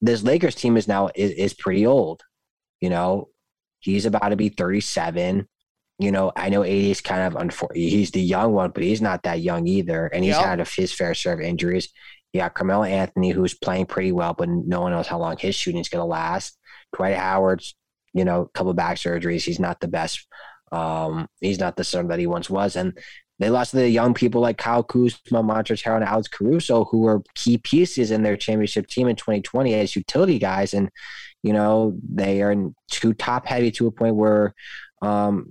this 0.03 0.23
Lakers 0.23 0.55
team 0.55 0.77
is 0.77 0.87
now 0.87 1.09
is, 1.15 1.31
is 1.31 1.55
pretty 1.55 1.87
old. 1.87 2.23
You 2.81 2.91
know, 2.91 3.29
he's 3.81 4.05
about 4.05 4.29
to 4.29 4.37
be 4.37 4.51
37 4.51 5.49
you 5.99 6.13
know, 6.13 6.31
I 6.37 6.51
know 6.51 6.63
AD 6.63 6.71
is 6.71 7.01
kind 7.01 7.23
of 7.23 7.41
unfortunate. 7.41 7.81
He's 7.81 8.11
the 8.11 8.21
young 8.21 8.53
one, 8.53 8.71
but 8.71 8.83
he's 8.83 9.01
not 9.01 9.23
that 9.23 9.41
young 9.41 9.67
either. 9.67 10.07
And 10.07 10.25
he's 10.25 10.35
yep. 10.35 10.45
had 10.45 10.61
a, 10.61 10.65
his 10.65 10.93
fair 10.93 11.15
share 11.15 11.35
of 11.35 11.41
injuries. 11.41 11.89
You 12.33 12.41
got 12.41 12.55
Carmelo 12.55 12.85
Anthony, 12.85 13.31
who's 13.31 13.55
playing 13.55 13.87
pretty 13.87 14.13
well, 14.13 14.35
but 14.35 14.49
no 14.49 14.83
one 14.83 14.93
knows 14.93 15.07
how 15.07 15.19
long 15.19 15.39
his 15.39 15.55
shooting 15.55 15.81
is 15.81 15.89
going 15.89 16.03
to 16.03 16.07
last. 16.07 16.59
Dwight 16.95 17.17
Howard's, 17.17 17.75
you 18.17 18.25
know, 18.25 18.43
a 18.43 18.49
couple 18.49 18.73
back 18.73 18.97
surgeries. 18.97 19.45
He's 19.45 19.61
not 19.61 19.79
the 19.81 19.89
best. 19.89 20.27
Um, 20.73 21.29
he's 21.41 21.61
not 21.61 21.77
the 21.77 21.85
center 21.85 22.09
that 22.09 22.19
he 22.19 22.27
once 22.27 22.49
was. 22.49 22.75
And 22.75 22.99
they 23.39 23.51
lost 23.51 23.73
the 23.73 23.89
young 23.89 24.15
people 24.15 24.41
like 24.41 24.57
Kyle 24.57 24.83
Kuzma, 24.83 25.43
Montrezl 25.43 25.95
and 25.97 26.05
Alex 26.05 26.27
Caruso, 26.27 26.87
who 26.87 27.01
were 27.01 27.23
key 27.35 27.59
pieces 27.59 28.11
in 28.11 28.23
their 28.23 28.39
championship 28.39 28.87
team 28.87 29.07
in 29.07 29.17
2020 29.17 29.75
as 29.75 29.95
utility 29.95 30.39
guys. 30.39 30.73
And, 30.73 30.89
you 31.43 31.53
know, 31.53 31.95
they 32.11 32.41
are 32.41 32.57
too 32.91 33.13
top 33.13 33.45
heavy 33.45 33.71
to 33.73 33.87
a 33.87 33.93
point 33.93 34.17
where 34.17 34.55
um, 35.03 35.49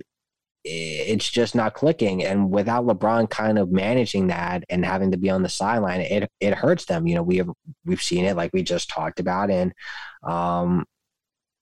it's 0.64 1.30
just 1.30 1.54
not 1.54 1.74
clicking. 1.74 2.24
And 2.24 2.50
without 2.50 2.84
LeBron 2.84 3.30
kind 3.30 3.60
of 3.60 3.70
managing 3.70 4.26
that 4.26 4.64
and 4.68 4.84
having 4.84 5.12
to 5.12 5.16
be 5.16 5.30
on 5.30 5.44
the 5.44 5.48
sideline, 5.48 6.00
it 6.00 6.28
it 6.40 6.54
hurts 6.54 6.86
them. 6.86 7.06
You 7.06 7.14
know, 7.14 7.22
we 7.22 7.36
have 7.36 7.50
we've 7.84 8.02
seen 8.02 8.24
it 8.24 8.36
like 8.36 8.50
we 8.52 8.64
just 8.64 8.88
talked 8.88 9.20
about, 9.20 9.52
and 9.52 9.72
um, 10.24 10.84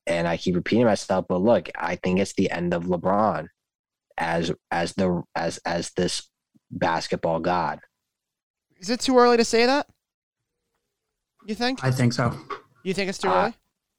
and 0.07 0.28
I 0.28 0.36
keep 0.36 0.55
repeating 0.55 0.84
myself, 0.84 1.26
but 1.28 1.40
look, 1.40 1.68
I 1.76 1.96
think 1.96 2.20
it's 2.20 2.34
the 2.34 2.50
end 2.50 2.74
of 2.74 2.84
LeBron 2.84 3.48
as 4.16 4.52
as 4.70 4.94
the 4.94 5.22
as 5.34 5.59
as 5.64 5.90
this 5.92 6.28
basketball 6.70 7.40
god. 7.40 7.80
Is 8.78 8.90
it 8.90 9.00
too 9.00 9.18
early 9.18 9.36
to 9.36 9.44
say 9.44 9.66
that? 9.66 9.86
You 11.46 11.55
think? 11.55 11.82
I 11.84 11.90
think 11.90 12.12
so. 12.12 12.36
You 12.82 12.94
think 12.94 13.09
it's 13.09 13.18
too 13.18 13.28
uh, 13.28 13.44
early? 13.44 13.55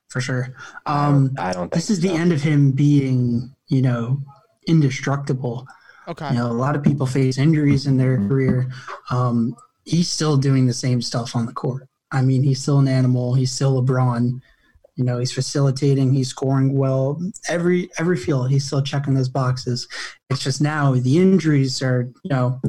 For 0.10 0.22
sure. 0.22 0.56
Um, 0.86 0.96
I 0.96 1.08
don't, 1.08 1.40
I 1.40 1.54
don't 1.54 1.72
this 1.72 1.90
is 1.90 2.02
so. 2.02 2.08
the 2.08 2.14
end 2.14 2.32
of 2.32 2.42
him 2.42 2.72
being, 2.72 3.54
you 3.68 3.82
know, 3.82 4.22
indestructible. 4.68 5.68
Okay. 6.08 6.30
You 6.30 6.36
know, 6.36 6.52
a 6.52 6.54
lot 6.54 6.76
of 6.76 6.84
people 6.84 7.08
face 7.08 7.38
injuries 7.38 7.88
in 7.88 7.98
their 7.98 8.18
career. 8.28 8.70
Um, 9.10 9.56
he's 9.86 10.10
still 10.10 10.38
doing 10.38 10.68
the 10.68 10.74
same 10.74 11.02
stuff 11.02 11.36
on 11.36 11.46
the 11.46 11.54
court. 11.54 11.88
I 12.12 12.22
mean, 12.22 12.44
he's 12.44 12.62
still 12.62 12.80
an 12.80 12.88
animal. 12.88 13.34
He's 13.34 13.52
still 13.52 13.82
LeBron. 13.82 14.42
You 14.96 15.04
know, 15.04 15.20
he's 15.20 15.34
facilitating. 15.34 16.14
He's 16.14 16.30
scoring 16.30 16.78
well. 16.78 17.22
Every 17.50 17.90
every 18.00 18.18
field, 18.18 18.50
he's 18.50 18.66
still 18.66 18.82
checking 18.82 19.14
those 19.14 19.30
boxes. 19.30 19.88
It's 20.30 20.44
just 20.44 20.62
now 20.62 20.94
the 20.94 21.18
injuries 21.18 21.82
are, 21.82 22.04
you 22.24 22.30
know, 22.30 22.62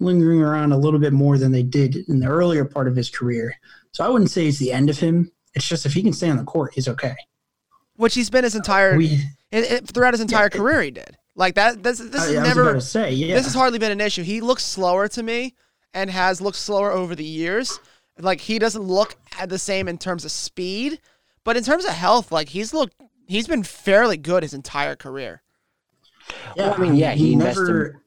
lingering 0.00 0.42
around 0.42 0.72
a 0.72 0.78
little 0.78 1.00
bit 1.00 1.12
more 1.12 1.38
than 1.38 1.52
they 1.52 1.62
did 1.62 1.96
in 2.08 2.20
the 2.20 2.28
earlier 2.28 2.64
part 2.64 2.88
of 2.88 2.96
his 2.96 3.10
career. 3.10 3.54
So 3.92 4.04
I 4.04 4.08
wouldn't 4.08 4.30
say 4.30 4.46
it's 4.46 4.58
the 4.58 4.72
end 4.72 4.90
of 4.90 4.98
him. 4.98 5.30
It's 5.54 5.68
just 5.68 5.86
if 5.86 5.92
he 5.92 6.02
can 6.02 6.12
stay 6.12 6.30
on 6.30 6.36
the 6.36 6.44
court, 6.44 6.74
he's 6.74 6.88
okay. 6.88 7.14
Which 7.96 8.14
he's 8.14 8.30
been 8.30 8.44
his 8.44 8.54
entire 8.54 8.96
we, 8.96 9.22
throughout 9.52 10.12
his 10.12 10.20
entire 10.20 10.50
yeah, 10.52 10.58
career. 10.58 10.82
He 10.82 10.90
did. 10.90 11.16
Like 11.34 11.54
that. 11.54 11.82
This 11.82 11.98
this 11.98 12.22
oh, 12.22 12.30
is 12.30 12.36
was 12.36 12.48
never. 12.48 12.80
say, 12.80 13.12
yeah. 13.12 13.34
This 13.34 13.44
has 13.44 13.54
hardly 13.54 13.78
been 13.78 13.92
an 13.92 14.00
issue. 14.00 14.22
He 14.22 14.40
looks 14.40 14.64
slower 14.64 15.08
to 15.08 15.22
me, 15.22 15.54
and 15.96 16.10
has 16.10 16.40
looked 16.40 16.58
slower 16.58 16.92
over 16.92 17.14
the 17.14 17.24
years. 17.24 17.80
Like 18.18 18.40
he 18.40 18.58
doesn't 18.58 18.82
look 18.82 19.16
at 19.38 19.48
the 19.48 19.58
same 19.58 19.88
in 19.88 19.98
terms 19.98 20.24
of 20.24 20.30
speed, 20.30 21.00
but 21.46 21.56
in 21.56 21.62
terms 21.64 21.86
of 21.86 21.92
health, 21.92 22.30
like 22.30 22.50
he's 22.50 22.74
looked. 22.74 22.94
He's 23.26 23.48
been 23.48 23.62
fairly 23.62 24.16
good 24.18 24.42
his 24.42 24.52
entire 24.54 24.94
career. 24.94 25.42
yeah, 26.54 26.66
Well, 26.66 26.74
I 26.74 26.76
mean, 26.78 26.94
yeah, 26.96 27.12
he 27.12 27.32
invested- 27.32 27.62
never. 27.62 28.02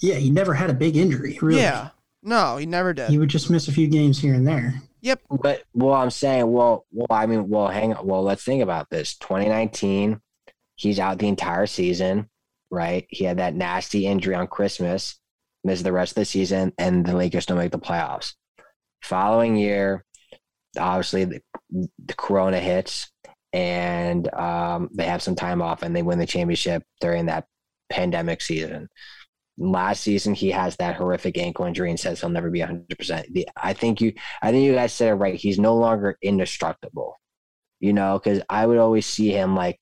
Yeah, 0.00 0.14
he 0.16 0.30
never 0.30 0.54
had 0.54 0.68
a 0.70 0.74
big 0.74 0.96
injury. 0.96 1.38
Really. 1.42 1.60
Yeah. 1.60 1.88
No, 2.22 2.56
he 2.56 2.66
never 2.66 2.92
did. 2.92 3.10
He 3.10 3.18
would 3.18 3.30
just 3.30 3.50
miss 3.50 3.66
a 3.68 3.72
few 3.72 3.88
games 3.88 4.18
here 4.20 4.34
and 4.34 4.46
there. 4.46 4.80
Yep. 5.00 5.22
But 5.42 5.62
well, 5.74 5.94
I'm 5.94 6.10
saying, 6.10 6.50
well, 6.52 6.84
well, 6.92 7.06
I 7.10 7.26
mean, 7.26 7.48
well, 7.48 7.68
hang 7.68 7.94
on. 7.94 8.06
Well, 8.06 8.22
let's 8.22 8.44
think 8.44 8.62
about 8.62 8.90
this. 8.90 9.16
2019, 9.16 10.20
he's 10.76 10.98
out 11.00 11.18
the 11.18 11.28
entire 11.28 11.66
season, 11.66 12.28
right? 12.70 13.06
He 13.08 13.24
had 13.24 13.38
that 13.38 13.54
nasty 13.54 14.06
injury 14.06 14.34
on 14.34 14.46
Christmas, 14.48 15.18
missed 15.64 15.84
the 15.84 15.92
rest 15.92 16.12
of 16.12 16.16
the 16.16 16.24
season, 16.24 16.72
and 16.78 17.04
the 17.06 17.16
Lakers 17.16 17.46
don't 17.46 17.58
make 17.58 17.72
the 17.72 17.78
playoffs. 17.78 18.34
Following 19.02 19.56
year, 19.56 20.04
obviously 20.78 21.24
the, 21.24 21.40
the 21.70 22.14
Corona 22.14 22.60
hits, 22.60 23.10
and 23.52 24.32
um, 24.34 24.88
they 24.92 25.04
have 25.04 25.22
some 25.22 25.34
time 25.34 25.62
off, 25.62 25.82
and 25.82 25.94
they 25.94 26.02
win 26.02 26.18
the 26.18 26.26
championship 26.26 26.82
during 27.00 27.26
that 27.26 27.46
pandemic 27.90 28.40
season. 28.40 28.88
Last 29.56 30.02
season, 30.02 30.34
he 30.34 30.50
has 30.50 30.76
that 30.76 30.96
horrific 30.96 31.36
ankle 31.36 31.64
injury 31.64 31.90
and 31.90 31.98
says 31.98 32.20
he'll 32.20 32.30
never 32.30 32.50
be 32.50 32.60
100%. 32.60 33.32
The, 33.32 33.48
I 33.56 33.72
think 33.72 34.00
you, 34.00 34.12
I 34.40 34.52
think 34.52 34.64
you 34.64 34.74
guys 34.74 34.92
said 34.92 35.10
it 35.10 35.14
right. 35.14 35.34
He's 35.34 35.58
no 35.58 35.74
longer 35.74 36.16
indestructible, 36.22 37.16
you 37.80 37.92
know, 37.92 38.20
because 38.22 38.42
I 38.48 38.66
would 38.66 38.78
always 38.78 39.06
see 39.06 39.30
him 39.30 39.56
like, 39.56 39.80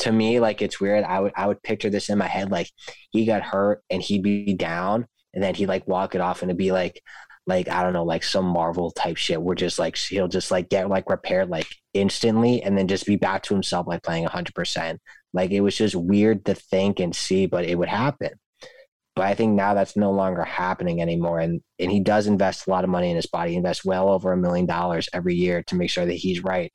to 0.00 0.12
me, 0.12 0.40
like 0.40 0.60
it's 0.60 0.80
weird. 0.80 1.04
I 1.04 1.20
would, 1.20 1.32
I 1.36 1.46
would 1.46 1.62
picture 1.62 1.88
this 1.88 2.10
in 2.10 2.18
my 2.18 2.26
head, 2.26 2.50
like 2.50 2.70
he 3.10 3.24
got 3.24 3.42
hurt 3.42 3.82
and 3.88 4.02
he'd 4.02 4.22
be 4.22 4.52
down, 4.52 5.06
and 5.32 5.42
then 5.42 5.54
he'd 5.54 5.66
like 5.68 5.86
walk 5.88 6.14
it 6.14 6.20
off, 6.20 6.42
and 6.42 6.50
it'd 6.50 6.58
be 6.58 6.72
like, 6.72 7.00
like 7.46 7.68
I 7.68 7.82
don't 7.82 7.92
know, 7.92 8.04
like 8.04 8.24
some 8.24 8.46
Marvel 8.46 8.90
type 8.90 9.16
shit. 9.16 9.40
Where 9.40 9.54
just 9.54 9.78
like 9.78 9.96
he'll 9.96 10.28
just 10.28 10.50
like 10.50 10.68
get 10.68 10.88
like 10.88 11.10
repaired 11.10 11.50
like 11.50 11.68
instantly, 11.92 12.62
and 12.62 12.76
then 12.76 12.88
just 12.88 13.06
be 13.06 13.16
back 13.16 13.42
to 13.44 13.54
himself, 13.54 13.86
like 13.86 14.02
playing 14.02 14.26
100%. 14.26 14.98
Like 15.32 15.50
it 15.50 15.60
was 15.60 15.76
just 15.76 15.94
weird 15.94 16.44
to 16.46 16.54
think 16.54 17.00
and 17.00 17.14
see, 17.14 17.46
but 17.46 17.64
it 17.64 17.76
would 17.76 17.88
happen. 17.88 18.30
But 19.16 19.26
I 19.26 19.34
think 19.34 19.54
now 19.54 19.74
that's 19.74 19.96
no 19.96 20.10
longer 20.10 20.42
happening 20.42 21.00
anymore. 21.00 21.38
And 21.38 21.60
and 21.78 21.90
he 21.90 22.00
does 22.00 22.26
invest 22.26 22.66
a 22.66 22.70
lot 22.70 22.84
of 22.84 22.90
money 22.90 23.10
in 23.10 23.16
his 23.16 23.26
body. 23.26 23.52
He 23.52 23.56
invests 23.56 23.84
well 23.84 24.08
over 24.08 24.32
a 24.32 24.36
million 24.36 24.66
dollars 24.66 25.08
every 25.12 25.34
year 25.34 25.62
to 25.64 25.76
make 25.76 25.90
sure 25.90 26.06
that 26.06 26.14
he's 26.14 26.42
right, 26.42 26.72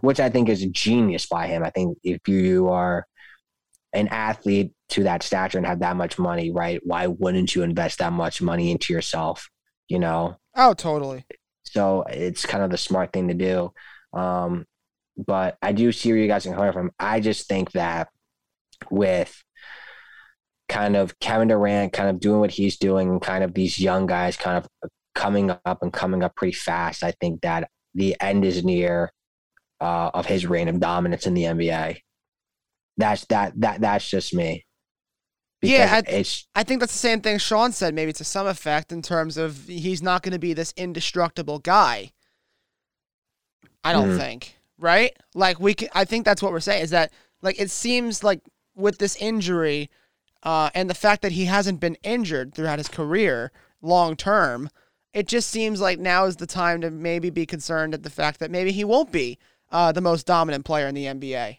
which 0.00 0.18
I 0.20 0.30
think 0.30 0.48
is 0.48 0.64
genius 0.66 1.26
by 1.26 1.46
him. 1.46 1.62
I 1.62 1.70
think 1.70 1.98
if 2.02 2.26
you 2.26 2.68
are 2.68 3.06
an 3.92 4.08
athlete 4.08 4.72
to 4.90 5.04
that 5.04 5.22
stature 5.22 5.58
and 5.58 5.66
have 5.66 5.80
that 5.80 5.96
much 5.96 6.18
money, 6.18 6.50
right? 6.50 6.80
Why 6.84 7.06
wouldn't 7.06 7.54
you 7.54 7.62
invest 7.62 7.98
that 7.98 8.12
much 8.12 8.42
money 8.42 8.70
into 8.70 8.92
yourself? 8.92 9.48
You 9.88 9.98
know, 9.98 10.36
Oh, 10.54 10.74
totally. 10.74 11.24
so 11.62 12.02
it's 12.08 12.44
kind 12.46 12.64
of 12.64 12.70
the 12.70 12.78
smart 12.78 13.12
thing 13.12 13.28
to 13.28 13.34
do. 13.34 13.72
Um, 14.12 14.66
but 15.16 15.56
I 15.62 15.72
do 15.72 15.92
see 15.92 16.10
where 16.10 16.20
you 16.20 16.28
guys 16.28 16.46
are 16.46 16.54
coming 16.54 16.72
from. 16.72 16.90
I 16.98 17.20
just 17.20 17.48
think 17.48 17.72
that 17.72 18.08
with 18.90 19.42
kind 20.68 20.96
of 20.96 21.18
Kevin 21.20 21.48
Durant 21.48 21.92
kind 21.92 22.10
of 22.10 22.20
doing 22.20 22.40
what 22.40 22.50
he's 22.50 22.76
doing 22.76 23.08
and 23.08 23.22
kind 23.22 23.44
of 23.44 23.54
these 23.54 23.78
young 23.78 24.06
guys 24.06 24.36
kind 24.36 24.58
of 24.58 24.90
coming 25.14 25.50
up 25.64 25.82
and 25.82 25.92
coming 25.92 26.22
up 26.22 26.34
pretty 26.34 26.52
fast, 26.52 27.02
I 27.04 27.12
think 27.12 27.42
that 27.42 27.70
the 27.94 28.16
end 28.20 28.44
is 28.44 28.64
near 28.64 29.12
uh, 29.80 30.10
of 30.12 30.26
his 30.26 30.46
reign 30.46 30.68
of 30.68 30.80
dominance 30.80 31.26
in 31.26 31.34
the 31.34 31.44
NBA. 31.44 31.98
That's 32.98 33.24
that 33.26 33.52
that 33.60 33.80
that's 33.80 34.08
just 34.08 34.34
me. 34.34 34.65
Yeah, 35.68 36.02
I- 36.06 36.10
it's 36.10 36.46
I 36.54 36.62
think 36.62 36.80
that's 36.80 36.92
the 36.92 36.98
same 36.98 37.20
thing 37.20 37.38
Sean 37.38 37.72
said, 37.72 37.94
maybe 37.94 38.12
to 38.14 38.24
some 38.24 38.46
effect, 38.46 38.92
in 38.92 39.02
terms 39.02 39.36
of 39.36 39.66
he's 39.66 40.02
not 40.02 40.22
going 40.22 40.32
to 40.32 40.38
be 40.38 40.52
this 40.52 40.72
indestructible 40.76 41.58
guy. 41.58 42.12
I 43.84 43.92
don't 43.92 44.10
Mhm. 44.10 44.16
think, 44.18 44.56
right? 44.78 45.16
Like 45.34 45.60
we, 45.60 45.74
can, 45.74 45.88
I 45.94 46.04
think 46.04 46.24
that's 46.24 46.42
what 46.42 46.52
we're 46.52 46.60
saying 46.60 46.82
is 46.82 46.90
that 46.90 47.12
like 47.42 47.60
it 47.60 47.70
seems 47.70 48.24
like 48.24 48.40
with 48.74 48.98
this 48.98 49.16
injury, 49.16 49.90
uh, 50.42 50.70
and 50.74 50.88
the 50.90 50.94
fact 50.94 51.22
that 51.22 51.32
he 51.32 51.44
hasn't 51.46 51.80
been 51.80 51.96
injured 52.02 52.54
throughout 52.54 52.78
his 52.78 52.88
career 52.88 53.52
long 53.80 54.16
term, 54.16 54.70
it 55.12 55.26
just 55.28 55.48
seems 55.50 55.80
like 55.80 55.98
now 55.98 56.24
is 56.26 56.36
the 56.36 56.46
time 56.46 56.80
to 56.82 56.90
maybe 56.90 57.30
be 57.30 57.46
concerned 57.46 57.94
at 57.94 58.02
the 58.02 58.10
fact 58.10 58.38
that 58.40 58.50
maybe 58.50 58.72
he 58.72 58.84
won't 58.84 59.10
be 59.12 59.38
uh, 59.70 59.90
the 59.92 60.00
most 60.00 60.26
dominant 60.26 60.64
player 60.64 60.86
in 60.86 60.94
the 60.94 61.06
NBA. 61.06 61.58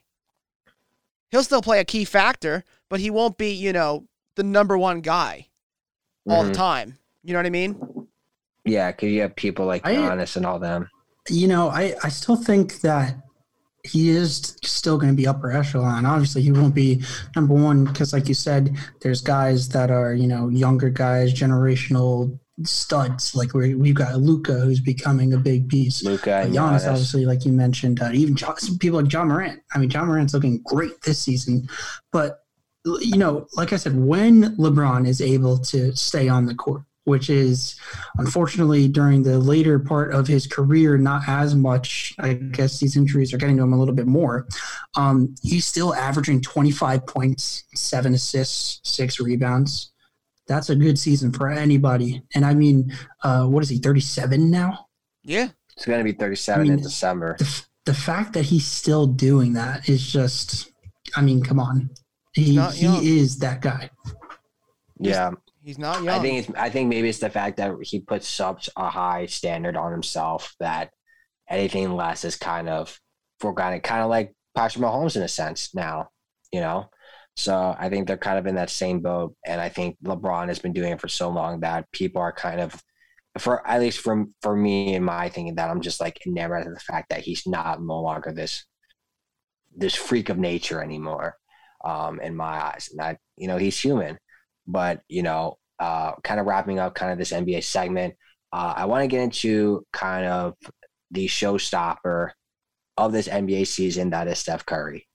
He'll 1.30 1.44
still 1.44 1.62
play 1.62 1.80
a 1.80 1.86
key 1.86 2.06
factor, 2.06 2.64
but 2.90 3.00
he 3.00 3.10
won't 3.10 3.38
be, 3.38 3.52
you 3.52 3.74
know, 3.74 4.06
the 4.36 4.44
number 4.44 4.78
one 4.78 5.02
guy 5.02 5.48
all 6.30 6.44
Mhm. 6.44 6.48
the 6.48 6.54
time. 6.54 6.98
You 7.24 7.34
know 7.34 7.40
what 7.40 7.46
I 7.46 7.50
mean? 7.50 7.78
yeah, 8.66 8.92
because 8.92 9.10
you 9.12 9.22
have 9.22 9.36
people 9.36 9.66
like 9.66 9.86
I- 9.86 9.96
Giannis 9.96 10.36
and 10.36 10.46
all 10.46 10.60
them. 10.60 10.90
You 11.30 11.48
know, 11.48 11.70
I, 11.70 11.94
I 12.04 12.10
still 12.10 12.36
think 12.36 12.82
that 12.82 13.18
he 13.84 14.10
is 14.10 14.58
still 14.64 14.98
going 14.98 15.12
to 15.12 15.16
be 15.16 15.26
upper 15.28 15.52
echelon. 15.52 16.06
Obviously, 16.06 16.42
he 16.42 16.52
won't 16.52 16.76
be 16.76 17.02
number 17.36 17.54
one 17.54 17.86
because, 17.86 18.12
like 18.14 18.28
you 18.28 18.34
said, 18.34 18.76
there's 19.02 19.22
guys 19.22 19.70
that 19.70 19.90
are 19.92 20.14
you 20.14 20.28
know 20.28 20.50
younger 20.50 20.90
guys, 20.90 21.34
generational 21.34 22.38
studs. 22.64 23.36
Like 23.36 23.54
we 23.54 23.76
we've 23.76 23.96
got 23.96 24.18
Luka, 24.20 24.60
who's 24.60 24.80
becoming 24.82 25.34
a 25.34 25.38
big 25.38 25.70
piece. 25.70 26.04
Luka 26.04 26.30
Giannis, 26.30 26.54
Giannis. 26.54 26.90
obviously, 26.90 27.26
like 27.26 27.46
you 27.46 27.52
mentioned, 27.54 28.02
uh, 28.02 28.10
even 28.14 28.36
John, 28.36 28.58
some 28.58 28.78
people 28.78 29.00
like 29.00 29.10
John 29.10 29.28
Morant. 29.30 29.62
I 29.74 29.80
mean, 29.80 29.90
John 29.90 30.08
Morant's 30.08 30.34
looking 30.34 30.62
great 30.66 31.02
this 31.04 31.20
season, 31.20 31.68
but 32.12 32.44
you 33.02 33.18
know, 33.18 33.48
like 33.54 33.74
I 33.74 33.78
said, 33.78 33.96
when 33.96 34.56
LeBron 34.58 35.08
is 35.08 35.22
able 35.22 35.58
to 35.60 35.96
stay 35.96 36.28
on 36.30 36.46
the 36.46 36.56
court, 36.56 36.84
which 37.04 37.30
is 37.30 37.80
unfortunately 38.18 38.88
during 38.88 39.24
the 39.24 39.40
later 39.40 39.80
part 39.80 40.14
of 40.14 40.28
his 40.28 40.46
career, 40.46 40.98
not 40.98 41.22
as 41.28 41.56
much. 41.56 42.14
I 42.20 42.34
guess 42.34 42.80
these 42.80 42.98
injuries 42.98 43.34
are 43.34 43.38
getting 43.38 43.56
to 43.58 43.64
him 43.64 43.72
a 43.72 43.80
little 43.80 43.96
bit 43.96 44.08
more. 44.08 44.46
Um, 44.96 45.34
he's 45.42 45.66
still 45.66 45.96
averaging 45.96 46.42
25 46.42 47.08
points, 47.08 47.64
seven 47.76 48.14
assists, 48.14 48.82
six 48.84 49.22
rebounds. 49.22 49.94
That's 50.48 50.70
a 50.70 50.76
good 50.76 51.00
season 51.00 51.32
for 51.32 51.50
anybody. 51.50 52.24
And 52.36 52.46
I 52.46 52.54
mean, 52.54 52.94
uh, 53.24 53.46
what 53.46 53.64
is 53.64 53.70
he, 53.70 53.78
37 53.78 54.52
now? 54.52 54.88
Yeah. 55.24 55.50
It's 55.78 55.86
going 55.86 56.00
to 56.00 56.04
be 56.04 56.12
37 56.14 56.60
I 56.60 56.64
mean, 56.64 56.74
in 56.74 56.84
December. 56.84 57.38
the, 57.40 57.66
the 57.86 57.94
fact 57.94 58.34
that 58.34 58.44
he's 58.44 58.68
still 58.68 59.08
doing 59.08 59.54
that 59.54 59.88
is 59.88 60.06
just 60.06 60.72
i 61.16 61.22
mean 61.22 61.42
come 61.42 61.60
on 61.60 61.90
he, 62.46 62.56
not 62.56 62.74
he 62.74 63.20
is 63.20 63.38
that 63.40 63.62
guy 63.62 63.90
Yeah, 65.00 65.32
He's 65.68 65.78
not 65.78 66.02
young. 66.02 66.18
I 66.18 66.22
think 66.22 66.40
it's. 66.48 66.58
I 66.58 66.70
think 66.70 66.88
maybe 66.88 67.10
it's 67.10 67.20
the 67.20 67.30
fact 67.30 67.58
that 67.58 67.76
he 67.82 68.00
puts 68.00 68.26
such 68.26 68.70
a 68.78 68.90
high 68.90 69.26
standard 69.26 69.76
on 69.76 69.92
himself 69.92 70.56
that 70.62 70.92
anything 71.50 71.94
less 71.94 72.24
is 72.24 72.38
kind 72.38 72.70
of 72.70 72.98
forgotten. 73.42 73.82
Kind 73.82 74.02
of 74.02 74.10
like 74.10 74.34
Patrick 74.56 74.86
Mahomes 74.86 75.18
in 75.18 75.24
a 75.24 75.28
sense 75.28 75.76
now, 75.76 76.08
you 76.54 76.62
know. 76.62 76.90
So 77.36 77.76
I 77.78 77.90
think 77.90 78.08
they're 78.08 78.16
kind 78.16 78.40
of 78.40 78.48
in 78.48 78.56
that 78.56 78.70
same 78.70 79.02
boat, 79.02 79.36
and 79.46 79.60
I 79.60 79.68
think 79.68 79.98
LeBron 80.06 80.48
has 80.48 80.60
been 80.60 80.72
doing 80.72 80.94
it 80.94 81.02
for 81.02 81.10
so 81.10 81.28
long 81.28 81.60
that 81.60 81.92
people 81.92 82.22
are 82.22 82.32
kind 82.32 82.62
of, 82.62 82.82
for 83.38 83.68
at 83.68 83.82
least 83.82 84.00
from 84.00 84.34
for 84.42 84.56
me 84.56 84.96
and 84.96 85.04
my 85.04 85.28
thinking 85.28 85.56
that 85.56 85.70
I'm 85.70 85.82
just 85.82 86.00
like 86.00 86.26
enamored 86.26 86.66
of 86.66 86.74
the 86.74 86.80
fact 86.80 87.10
that 87.10 87.26
he's 87.26 87.46
not 87.46 87.82
no 87.84 88.00
longer 88.00 88.32
this 88.32 88.64
this 89.76 89.96
freak 89.96 90.30
of 90.30 90.38
nature 90.38 90.82
anymore, 90.82 91.36
um, 91.88 92.20
in 92.22 92.36
my 92.36 92.64
eyes, 92.64 92.90
and 92.92 93.00
that 93.00 93.18
you 93.38 93.48
know 93.48 93.58
he's 93.58 93.80
human 93.80 94.18
but 94.68 95.02
you 95.08 95.24
know, 95.24 95.58
uh, 95.80 96.14
kind 96.24 96.40
of 96.40 96.46
wrapping 96.46 96.80
up 96.80 96.94
kind 96.94 97.12
of 97.12 97.18
this 97.18 97.32
NBA 97.32 97.64
segment, 97.64 98.16
uh, 98.52 98.74
I 98.76 98.86
want 98.86 99.04
to 99.04 99.08
get 99.08 99.22
into 99.22 99.86
kind 99.94 100.26
of 100.26 100.56
the 101.12 101.28
showstopper 101.28 102.32
of 102.98 103.12
this 103.12 103.28
NBA 103.28 103.68
season 103.68 104.10
that 104.10 104.28
is 104.28 104.40
Steph 104.40 104.66
Curry. 104.66 105.08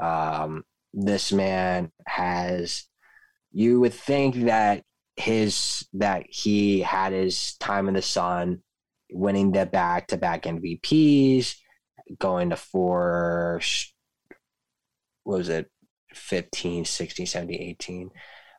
Um, 0.00 0.64
this 0.94 1.32
man 1.32 1.90
has, 2.06 2.84
you 3.52 3.80
would 3.80 3.94
think 3.94 4.46
that 4.46 4.82
his 5.16 5.86
that 5.94 6.26
he 6.28 6.80
had 6.80 7.12
his 7.12 7.56
time 7.56 7.88
in 7.88 7.94
the 7.94 8.02
sun, 8.02 8.62
winning 9.10 9.52
the 9.52 9.66
back 9.66 10.08
to 10.08 10.16
back 10.16 10.42
MVPs, 10.42 11.54
going 12.18 12.50
to 12.50 12.56
four, 12.56 13.60
what 15.24 15.38
was 15.38 15.48
it, 15.48 15.70
15, 16.16 16.84
16, 16.84 17.26
17, 17.26 17.60
18 17.60 18.10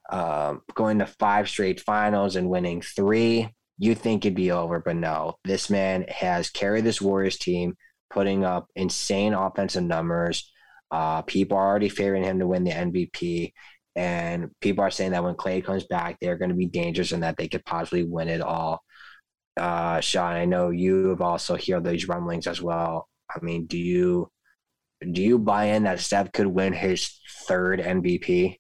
um, 0.10 0.62
going 0.74 1.00
to 1.00 1.06
five 1.06 1.50
straight 1.50 1.82
finals 1.82 2.36
and 2.36 2.50
winning 2.50 2.82
three, 2.82 3.50
you 3.78 3.94
think 3.94 4.26
it'd 4.26 4.36
be 4.36 4.52
over, 4.52 4.80
but 4.80 4.96
no. 4.96 5.36
This 5.44 5.70
man 5.70 6.06
has 6.08 6.50
carried 6.50 6.86
this 6.86 7.02
Warriors 7.02 7.38
team, 7.38 7.76
putting 8.10 8.44
up 8.44 8.68
insane 8.76 9.34
offensive 9.34 9.84
numbers. 9.84 10.52
Uh, 10.90 11.22
people 11.24 11.58
are 11.58 11.68
already 11.68 11.90
favoring 11.90 12.24
him 12.24 12.40
to 12.40 12.48
win 12.48 12.64
the 12.64 12.72
MVP, 12.72 13.52
and 13.96 14.50
people 14.62 14.84
are 14.84 14.92
saying 14.92 15.12
that 15.12 15.24
when 15.24 15.36
Klay 15.36 15.64
comes 15.64 15.86
back, 15.86 16.18
they're 16.20 16.38
going 16.38 16.50
to 16.50 16.56
be 16.56 16.68
dangerous 16.68 17.12
and 17.12 17.24
that 17.24 17.38
they 17.38 17.48
could 17.48 17.66
possibly 17.66 18.04
win 18.04 18.30
it 18.30 18.42
all. 18.42 18.82
Uh, 19.58 20.00
Sean, 20.00 20.34
I 20.34 20.46
know 20.46 20.70
you 20.70 21.10
have 21.10 21.22
also 21.22 21.58
heard 21.58 21.84
those 21.84 22.08
rumblings 22.08 22.48
as 22.48 22.62
well. 22.62 23.10
I 23.30 23.44
mean, 23.44 23.66
do 23.66 23.78
you 23.78 24.30
do 25.12 25.22
you 25.22 25.38
buy 25.40 25.66
in 25.66 25.84
that 25.84 26.00
Steph 26.00 26.32
could 26.32 26.48
win 26.48 26.74
his 26.74 27.20
third 27.48 27.80
MVP? 27.80 28.58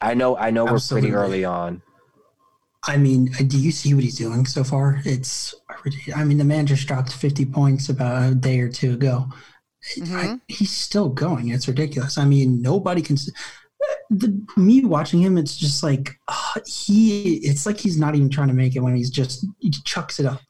I 0.00 0.14
know. 0.14 0.36
I 0.36 0.50
know 0.50 0.66
Absolutely. 0.68 1.10
we're 1.10 1.16
pretty 1.16 1.24
early 1.26 1.44
on. 1.44 1.82
I 2.84 2.96
mean, 2.96 3.26
do 3.46 3.58
you 3.58 3.70
see 3.70 3.94
what 3.94 4.02
he's 4.02 4.16
doing 4.18 4.44
so 4.44 4.64
far? 4.64 5.00
It's, 5.04 5.54
I 6.16 6.24
mean, 6.24 6.38
the 6.38 6.44
man 6.44 6.66
just 6.66 6.88
dropped 6.88 7.12
50 7.12 7.44
points 7.46 7.88
about 7.88 8.32
a 8.32 8.34
day 8.34 8.58
or 8.58 8.68
two 8.68 8.94
ago. 8.94 9.26
Mhm. 9.98 10.14
I, 10.36 10.40
he's 10.48 10.70
still 10.72 11.08
going. 11.08 11.48
It's 11.50 11.68
ridiculous. 11.68 12.18
I 12.18 12.24
mean, 12.24 12.60
nobody 12.62 13.02
can. 13.02 13.14
s- 13.16 13.30
The, 14.10 14.46
me 14.56 14.84
watching 14.84 15.20
him, 15.20 15.36
it's 15.38 15.56
just 15.56 15.82
like 15.82 16.10
uh, 16.28 16.60
he. 16.66 17.36
It's 17.38 17.66
like 17.66 17.78
he's 17.78 17.98
not 17.98 18.14
even 18.14 18.30
trying 18.30 18.48
to 18.48 18.54
make 18.54 18.76
it 18.76 18.80
when 18.80 18.94
he's 18.96 19.10
just 19.10 19.44
he 19.58 19.70
chucks 19.70 20.20
it 20.20 20.26
up. 20.26 20.40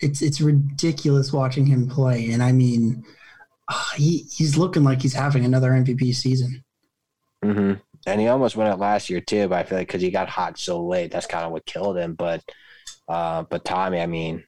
It's 0.00 0.22
it's 0.22 0.40
ridiculous 0.40 1.32
watching 1.32 1.66
him 1.66 1.88
play, 1.88 2.30
and 2.32 2.42
I 2.42 2.50
mean, 2.52 3.04
uh, 3.68 3.84
he 3.96 4.18
he's 4.30 4.56
looking 4.56 4.84
like 4.84 5.02
he's 5.02 5.14
having 5.14 5.44
another 5.44 5.70
MVP 5.70 6.14
season. 6.14 6.64
Mm-hmm. 7.44 7.74
And 8.06 8.20
he 8.20 8.28
almost 8.28 8.56
won 8.56 8.68
it 8.68 8.78
last 8.78 9.10
year 9.10 9.20
too, 9.20 9.48
but 9.48 9.58
I 9.58 9.62
feel 9.64 9.78
like 9.78 9.88
because 9.88 10.02
he 10.02 10.10
got 10.10 10.28
hot 10.28 10.58
so 10.58 10.84
late, 10.84 11.10
that's 11.10 11.26
kind 11.26 11.44
of 11.44 11.52
what 11.52 11.66
killed 11.66 11.98
him. 11.98 12.14
But, 12.14 12.42
uh, 13.08 13.42
but 13.42 13.64
Tommy, 13.64 14.00
I 14.00 14.06
mean, 14.06 14.44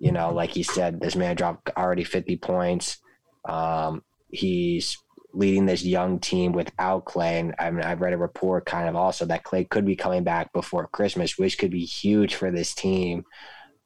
you 0.00 0.10
know, 0.10 0.32
like 0.32 0.50
he 0.50 0.62
said, 0.62 1.00
this 1.00 1.14
man 1.14 1.36
dropped 1.36 1.70
already 1.76 2.04
fifty 2.04 2.36
points. 2.36 2.98
Um, 3.44 4.02
he's 4.30 4.98
leading 5.32 5.66
this 5.66 5.84
young 5.84 6.18
team 6.18 6.52
without 6.52 7.04
Klay, 7.04 7.40
and 7.40 7.54
I 7.58 7.70
mean, 7.70 7.84
I've 7.84 8.00
read 8.00 8.12
a 8.12 8.18
report 8.18 8.66
kind 8.66 8.88
of 8.88 8.96
also 8.96 9.26
that 9.26 9.44
Klay 9.44 9.68
could 9.68 9.84
be 9.84 9.96
coming 9.96 10.24
back 10.24 10.52
before 10.52 10.88
Christmas, 10.88 11.38
which 11.38 11.58
could 11.58 11.70
be 11.70 11.84
huge 11.84 12.34
for 12.34 12.50
this 12.50 12.74
team. 12.74 13.24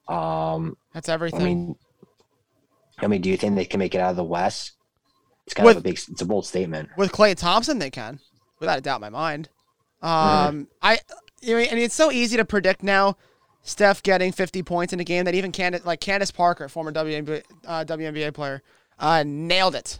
Um, 0.07 0.75
That's 0.93 1.09
I 1.09 1.13
everything. 1.13 1.43
mean, 1.43 1.75
I 2.99 3.07
mean, 3.07 3.21
do 3.21 3.29
you 3.29 3.37
think 3.37 3.55
they 3.55 3.65
can 3.65 3.79
make 3.79 3.95
it 3.95 4.01
out 4.01 4.11
of 4.11 4.15
the 4.15 4.23
West? 4.23 4.73
It's 5.49 5.55
kind 5.55 5.67
of 5.67 5.77
a 5.77 5.81
big, 5.81 5.95
it's 5.95 6.21
a 6.21 6.25
bold 6.25 6.45
statement. 6.45 6.89
With 6.95 7.11
Klay 7.11 7.35
Thompson, 7.35 7.79
they 7.79 7.89
can, 7.89 8.19
without 8.59 8.77
a 8.77 8.81
doubt 8.81 8.97
in 8.97 9.01
my 9.01 9.09
mind. 9.09 9.49
Um, 9.99 10.11
Mm-hmm. 10.11 10.61
I, 10.83 10.99
you 11.41 11.55
know, 11.55 11.59
and 11.61 11.79
it's 11.79 11.95
so 11.95 12.11
easy 12.11 12.37
to 12.37 12.45
predict 12.45 12.83
now. 12.83 13.17
Steph 13.63 14.03
getting 14.03 14.31
50 14.31 14.61
points 14.61 14.93
in 14.93 14.99
a 14.99 15.03
game 15.03 15.25
that 15.25 15.33
even 15.33 15.51
Candace, 15.51 15.83
like 15.83 15.99
Candace 16.01 16.29
Parker, 16.29 16.69
former 16.69 16.91
WNBA, 16.91 17.41
uh, 17.65 17.83
WNBA 17.83 18.31
player, 18.31 18.61
uh, 18.99 19.23
nailed 19.25 19.73
it 19.73 19.99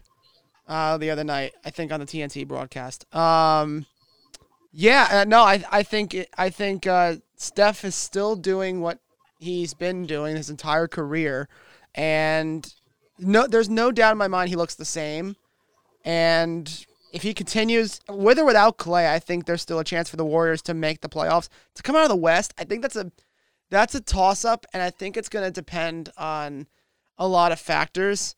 uh, 0.67 0.99
the 0.99 1.09
other 1.09 1.23
night. 1.23 1.53
I 1.65 1.71
think 1.71 1.91
on 1.91 1.99
the 1.99 2.05
TNT 2.05 2.47
broadcast. 2.47 3.11
Um, 3.15 3.87
yeah, 4.71 5.07
uh, 5.11 5.25
no, 5.27 5.41
I, 5.41 5.63
I 5.71 5.81
think, 5.81 6.13
it, 6.13 6.29
I 6.37 6.51
think 6.51 6.85
uh, 6.85 7.15
Steph 7.37 7.83
is 7.83 7.95
still 7.95 8.35
doing 8.35 8.81
what 8.81 8.99
he's 9.39 9.73
been 9.73 10.05
doing 10.05 10.35
his 10.35 10.51
entire 10.51 10.87
career, 10.87 11.49
and 11.95 12.71
no, 13.17 13.47
there's 13.47 13.69
no 13.69 13.91
doubt 13.91 14.11
in 14.11 14.17
my 14.17 14.27
mind 14.27 14.49
he 14.49 14.55
looks 14.55 14.75
the 14.75 14.85
same. 14.85 15.35
And 16.09 16.87
if 17.13 17.21
he 17.21 17.35
continues 17.35 17.99
with 18.09 18.39
or 18.39 18.45
without 18.45 18.79
Klay, 18.79 19.07
I 19.07 19.19
think 19.19 19.45
there's 19.45 19.61
still 19.61 19.77
a 19.77 19.83
chance 19.83 20.09
for 20.09 20.15
the 20.17 20.25
Warriors 20.25 20.63
to 20.63 20.73
make 20.73 21.01
the 21.01 21.07
playoffs. 21.07 21.49
To 21.75 21.83
come 21.83 21.95
out 21.95 22.01
of 22.01 22.09
the 22.09 22.15
West, 22.15 22.51
I 22.57 22.63
think 22.63 22.81
that's 22.81 22.95
a 22.95 23.11
that's 23.69 23.93
a 23.93 24.01
toss 24.01 24.43
up, 24.43 24.65
and 24.73 24.81
I 24.81 24.89
think 24.89 25.15
it's 25.15 25.29
going 25.29 25.45
to 25.45 25.51
depend 25.51 26.09
on 26.17 26.65
a 27.19 27.27
lot 27.27 27.51
of 27.51 27.59
factors. 27.59 28.35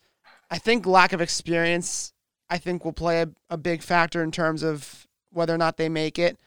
I 0.50 0.58
think 0.58 0.86
lack 0.86 1.14
of 1.14 1.22
experience, 1.22 2.12
I 2.50 2.58
think, 2.58 2.84
will 2.84 2.92
play 2.92 3.22
a, 3.22 3.30
a 3.50 3.58
big 3.58 3.82
factor 3.82 4.22
in 4.22 4.32
terms 4.32 4.64
of 4.64 5.08
whether 5.32 5.56
or 5.56 5.58
not 5.58 5.78
they 5.78 5.88
make 5.88 6.20
it. 6.20 6.38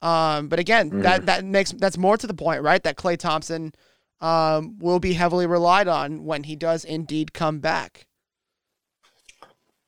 Um, 0.00 0.48
but 0.48 0.58
again, 0.58 1.02
that 1.02 1.26
that 1.26 1.44
makes 1.44 1.70
that's 1.70 1.96
more 1.96 2.16
to 2.16 2.26
the 2.26 2.34
point, 2.34 2.62
right? 2.62 2.82
That 2.82 2.96
Klay 2.96 3.16
Thompson 3.16 3.72
um, 4.20 4.80
will 4.80 4.98
be 4.98 5.12
heavily 5.12 5.46
relied 5.46 5.86
on 5.86 6.24
when 6.24 6.42
he 6.42 6.56
does 6.56 6.84
indeed 6.84 7.32
come 7.32 7.60
back. 7.60 8.08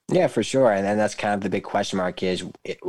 Yeah, 0.09 0.27
for 0.27 0.43
sure. 0.43 0.71
And 0.71 0.85
then 0.85 0.99
that's 0.99 1.15
kind 1.15 1.35
of 1.35 1.41
the 1.41 1.51
big 1.51 1.65
question 1.65 1.97
mark 1.97 2.23
is 2.23 2.45
it- 2.65 2.81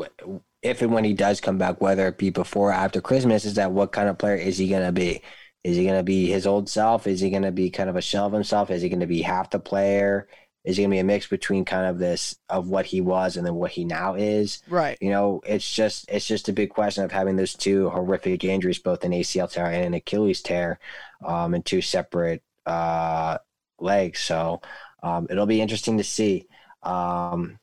if 0.62 0.82
and 0.82 0.92
when 0.94 1.04
he 1.04 1.14
does 1.14 1.40
come 1.40 1.58
back, 1.58 1.80
whether 1.80 2.08
it 2.08 2.18
be 2.18 2.32
before 2.32 2.70
or 2.70 2.74
after 2.74 3.00
Christmas, 3.00 3.46
is 3.46 3.54
that 3.56 3.72
what 3.72 3.92
kind 3.92 4.10
of 4.10 4.18
player 4.18 4.36
is 4.36 4.58
he 4.58 4.68
going 4.68 4.86
to 4.86 4.92
be? 4.92 5.22
Is 5.64 5.78
he 5.78 5.84
going 5.84 5.98
to 5.98 6.04
be 6.04 6.28
his 6.28 6.48
old 6.48 6.70
self? 6.70 7.08
Is 7.08 7.20
he 7.22 7.30
going 7.30 7.44
to 7.44 7.52
be 7.52 7.70
kind 7.70 7.90
of 7.90 7.96
a 7.96 8.02
shell 8.02 8.26
of 8.26 8.34
himself? 8.34 8.70
Is 8.72 8.82
he 8.82 8.90
going 8.90 9.00
to 9.00 9.08
be 9.08 9.22
half 9.22 9.50
the 9.52 9.60
player? 9.60 10.28
Is 10.64 10.78
he 10.78 10.84
going 10.84 10.90
to 10.92 10.96
be 10.96 11.00
a 11.00 11.04
mix 11.04 11.28
between 11.28 11.66
kind 11.66 11.86
of 11.86 12.00
this 12.00 12.36
of 12.50 12.68
what 12.68 12.88
he 12.88 13.00
was 13.00 13.38
and 13.38 13.46
then 13.46 13.54
what 13.56 13.72
he 13.72 13.86
now 13.86 14.16
is? 14.16 14.64
Right. 14.68 14.98
You 15.00 15.12
know, 15.12 15.42
it's 15.46 15.72
just 15.72 16.10
it's 16.10 16.26
just 16.28 16.50
a 16.50 16.54
big 16.54 16.72
question 16.72 17.04
of 17.04 17.12
having 17.12 17.36
those 17.36 17.54
two 17.54 17.90
horrific 17.92 18.44
injuries, 18.44 18.80
both 18.80 19.04
an 19.04 19.14
ACL 19.14 19.48
tear 19.48 19.68
and 19.68 19.86
an 19.86 19.94
Achilles 19.94 20.42
tear, 20.42 20.80
um, 21.24 21.54
in 21.54 21.62
two 21.62 21.82
separate 21.82 22.42
uh, 22.66 23.38
legs. 23.80 24.20
So 24.22 24.62
um, 25.04 25.28
it'll 25.30 25.46
be 25.46 25.62
interesting 25.62 25.98
to 26.00 26.04
see. 26.04 26.48
Um, 26.86 27.60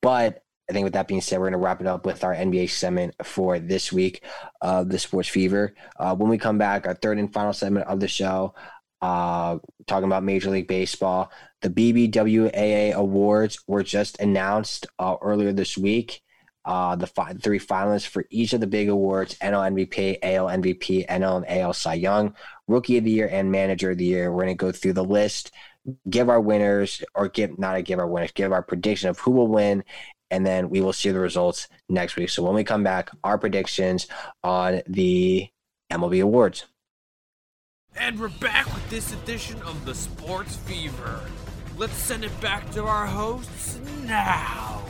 but 0.00 0.42
I 0.68 0.72
think 0.72 0.84
with 0.84 0.92
that 0.94 1.08
being 1.08 1.20
said, 1.20 1.38
we're 1.38 1.50
going 1.50 1.60
to 1.60 1.64
wrap 1.64 1.80
it 1.80 1.86
up 1.86 2.06
with 2.06 2.24
our 2.24 2.34
NBA 2.34 2.70
segment 2.70 3.14
for 3.22 3.58
this 3.58 3.92
week 3.92 4.24
of 4.60 4.88
the 4.88 4.98
Sports 4.98 5.28
Fever. 5.28 5.74
Uh, 5.98 6.14
when 6.14 6.30
we 6.30 6.38
come 6.38 6.58
back, 6.58 6.86
our 6.86 6.94
third 6.94 7.18
and 7.18 7.32
final 7.32 7.52
segment 7.52 7.86
of 7.86 8.00
the 8.00 8.08
show, 8.08 8.54
uh, 9.02 9.58
talking 9.86 10.06
about 10.06 10.22
Major 10.22 10.50
League 10.50 10.68
Baseball. 10.68 11.30
The 11.60 11.70
BBWAA 11.70 12.92
awards 12.92 13.58
were 13.66 13.82
just 13.82 14.20
announced 14.20 14.86
uh, 14.98 15.16
earlier 15.20 15.52
this 15.52 15.76
week. 15.76 16.22
Uh, 16.64 16.94
the 16.94 17.08
fi- 17.08 17.34
three 17.34 17.58
finalists 17.58 18.06
for 18.06 18.24
each 18.30 18.52
of 18.52 18.60
the 18.60 18.68
big 18.68 18.88
awards 18.88 19.36
NL 19.40 19.72
MVP, 19.72 20.18
AL 20.22 20.46
MVP, 20.46 21.06
NL 21.08 21.38
and 21.38 21.60
AL 21.60 21.72
Cy 21.72 21.94
Young, 21.94 22.36
Rookie 22.68 22.98
of 22.98 23.04
the 23.04 23.10
Year, 23.10 23.28
and 23.30 23.50
Manager 23.50 23.90
of 23.90 23.98
the 23.98 24.04
Year. 24.04 24.30
We're 24.30 24.44
going 24.44 24.56
to 24.56 24.64
go 24.64 24.70
through 24.70 24.92
the 24.92 25.04
list, 25.04 25.50
give 26.08 26.28
our 26.28 26.40
winners, 26.40 27.02
or 27.14 27.28
give 27.28 27.58
not 27.58 27.76
a 27.76 27.82
give 27.82 27.98
our 27.98 28.06
winners, 28.06 28.32
give 28.32 28.52
our 28.52 28.62
prediction 28.62 29.08
of 29.08 29.18
who 29.18 29.30
will 29.30 29.48
win, 29.48 29.84
and 30.30 30.46
then 30.46 30.70
we 30.70 30.80
will 30.80 30.92
see 30.92 31.10
the 31.10 31.20
results 31.20 31.68
next 31.88 32.16
week. 32.16 32.30
So 32.30 32.42
when 32.42 32.54
we 32.54 32.64
come 32.64 32.82
back, 32.82 33.10
our 33.22 33.38
predictions 33.38 34.06
on 34.42 34.82
the 34.86 35.48
MLB 35.92 36.22
awards. 36.22 36.66
And 37.96 38.18
we're 38.18 38.28
back 38.28 38.66
with 38.72 38.88
this 38.88 39.12
edition 39.12 39.60
of 39.62 39.84
the 39.84 39.94
Sports 39.94 40.56
Fever. 40.56 41.20
Let's 41.76 41.96
send 41.96 42.24
it 42.24 42.40
back 42.40 42.70
to 42.72 42.84
our 42.84 43.06
hosts 43.06 43.78
now. 44.04 44.81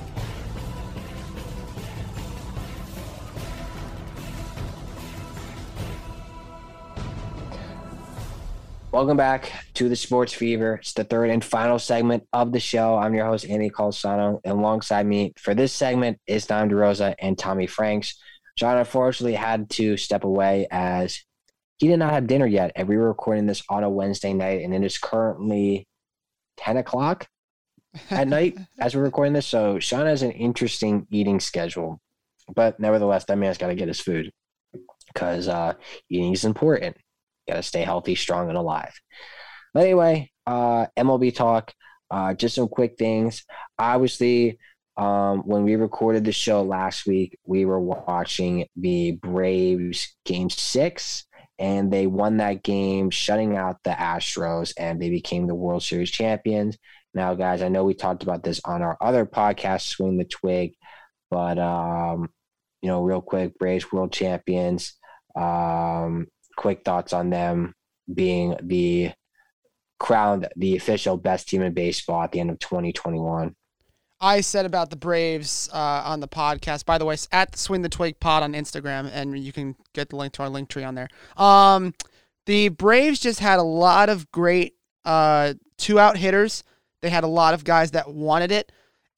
Welcome 8.92 9.16
back 9.16 9.50
to 9.72 9.88
the 9.88 9.96
Sports 9.96 10.34
Fever. 10.34 10.74
It's 10.74 10.92
the 10.92 11.04
third 11.04 11.30
and 11.30 11.42
final 11.42 11.78
segment 11.78 12.28
of 12.34 12.52
the 12.52 12.60
show. 12.60 12.98
I'm 12.98 13.14
your 13.14 13.24
host, 13.24 13.46
Andy 13.48 13.70
Colsano. 13.70 14.38
And 14.44 14.52
alongside 14.52 15.06
me 15.06 15.32
for 15.38 15.54
this 15.54 15.72
segment 15.72 16.20
is 16.26 16.44
Dom 16.44 16.68
DeRosa 16.68 17.14
and 17.18 17.38
Tommy 17.38 17.66
Franks. 17.66 18.20
John 18.58 18.76
unfortunately 18.76 19.32
had 19.34 19.70
to 19.70 19.96
step 19.96 20.24
away 20.24 20.66
as 20.70 21.18
he 21.78 21.88
did 21.88 22.00
not 22.00 22.12
have 22.12 22.26
dinner 22.26 22.44
yet. 22.44 22.72
And 22.76 22.86
we 22.86 22.98
were 22.98 23.08
recording 23.08 23.46
this 23.46 23.62
on 23.70 23.82
a 23.82 23.88
Wednesday 23.88 24.34
night, 24.34 24.60
and 24.62 24.74
it 24.74 24.84
is 24.84 24.98
currently 24.98 25.88
10 26.58 26.76
o'clock 26.76 27.26
at 28.10 28.28
night 28.28 28.58
as 28.78 28.94
we're 28.94 29.04
recording 29.04 29.32
this. 29.32 29.46
So 29.46 29.78
Sean 29.78 30.04
has 30.04 30.20
an 30.20 30.32
interesting 30.32 31.06
eating 31.10 31.40
schedule. 31.40 31.98
But 32.54 32.78
nevertheless, 32.78 33.24
that 33.24 33.38
man's 33.38 33.56
got 33.56 33.68
to 33.68 33.74
get 33.74 33.88
his 33.88 34.00
food 34.00 34.32
because 35.06 35.48
uh, 35.48 35.72
eating 36.10 36.34
is 36.34 36.44
important. 36.44 36.98
Got 37.48 37.56
to 37.56 37.62
stay 37.62 37.82
healthy, 37.82 38.14
strong, 38.14 38.48
and 38.48 38.58
alive. 38.58 38.92
But 39.74 39.84
anyway, 39.84 40.30
uh, 40.46 40.86
MLB 40.96 41.34
talk. 41.34 41.72
Uh, 42.10 42.34
just 42.34 42.54
some 42.54 42.68
quick 42.68 42.96
things. 42.98 43.44
Obviously, 43.78 44.58
um, 44.96 45.40
when 45.40 45.64
we 45.64 45.76
recorded 45.76 46.24
the 46.24 46.32
show 46.32 46.62
last 46.62 47.06
week, 47.06 47.38
we 47.46 47.64
were 47.64 47.80
watching 47.80 48.66
the 48.76 49.12
Braves 49.12 50.14
game 50.26 50.50
six, 50.50 51.24
and 51.58 51.90
they 51.90 52.06
won 52.06 52.36
that 52.36 52.62
game, 52.62 53.08
shutting 53.08 53.56
out 53.56 53.78
the 53.84 53.90
Astros, 53.90 54.74
and 54.76 55.00
they 55.00 55.08
became 55.08 55.46
the 55.46 55.54
World 55.54 55.82
Series 55.82 56.10
champions. 56.10 56.76
Now, 57.14 57.34
guys, 57.34 57.62
I 57.62 57.68
know 57.68 57.84
we 57.84 57.94
talked 57.94 58.22
about 58.22 58.42
this 58.42 58.60
on 58.64 58.82
our 58.82 58.96
other 59.00 59.24
podcast, 59.24 59.82
Swing 59.82 60.18
the 60.18 60.24
Twig, 60.24 60.74
but 61.30 61.58
um, 61.58 62.28
you 62.82 62.88
know, 62.88 63.02
real 63.02 63.22
quick, 63.22 63.58
Braves 63.58 63.90
World 63.90 64.12
Champions. 64.12 64.94
Um, 65.34 66.26
quick 66.62 66.84
thoughts 66.84 67.12
on 67.12 67.28
them 67.28 67.74
being 68.12 68.56
the 68.62 69.10
crowned 69.98 70.48
the 70.56 70.76
official 70.76 71.16
best 71.16 71.48
team 71.48 71.62
in 71.62 71.72
baseball 71.74 72.22
at 72.22 72.32
the 72.32 72.40
end 72.40 72.50
of 72.50 72.58
2021. 72.60 73.54
I 74.20 74.40
said 74.40 74.64
about 74.64 74.90
the 74.90 74.96
Braves 74.96 75.68
uh, 75.72 76.02
on 76.04 76.20
the 76.20 76.28
podcast. 76.28 76.84
By 76.84 76.98
the 76.98 77.04
way, 77.04 77.16
at 77.32 77.56
Swing 77.56 77.82
the 77.82 77.88
Twig 77.88 78.20
Pod 78.20 78.44
on 78.44 78.52
Instagram, 78.52 79.10
and 79.12 79.36
you 79.36 79.52
can 79.52 79.74
get 79.94 80.10
the 80.10 80.16
link 80.16 80.32
to 80.34 80.44
our 80.44 80.48
link 80.48 80.68
tree 80.68 80.84
on 80.84 80.94
there. 80.94 81.08
Um, 81.36 81.92
the 82.46 82.68
Braves 82.68 83.18
just 83.18 83.40
had 83.40 83.58
a 83.58 83.64
lot 83.64 84.08
of 84.08 84.30
great 84.30 84.74
uh, 85.04 85.54
two 85.76 85.98
out 85.98 86.16
hitters. 86.16 86.62
They 87.00 87.10
had 87.10 87.24
a 87.24 87.28
lot 87.28 87.54
of 87.54 87.64
guys 87.64 87.90
that 87.92 88.12
wanted 88.12 88.52
it, 88.52 88.70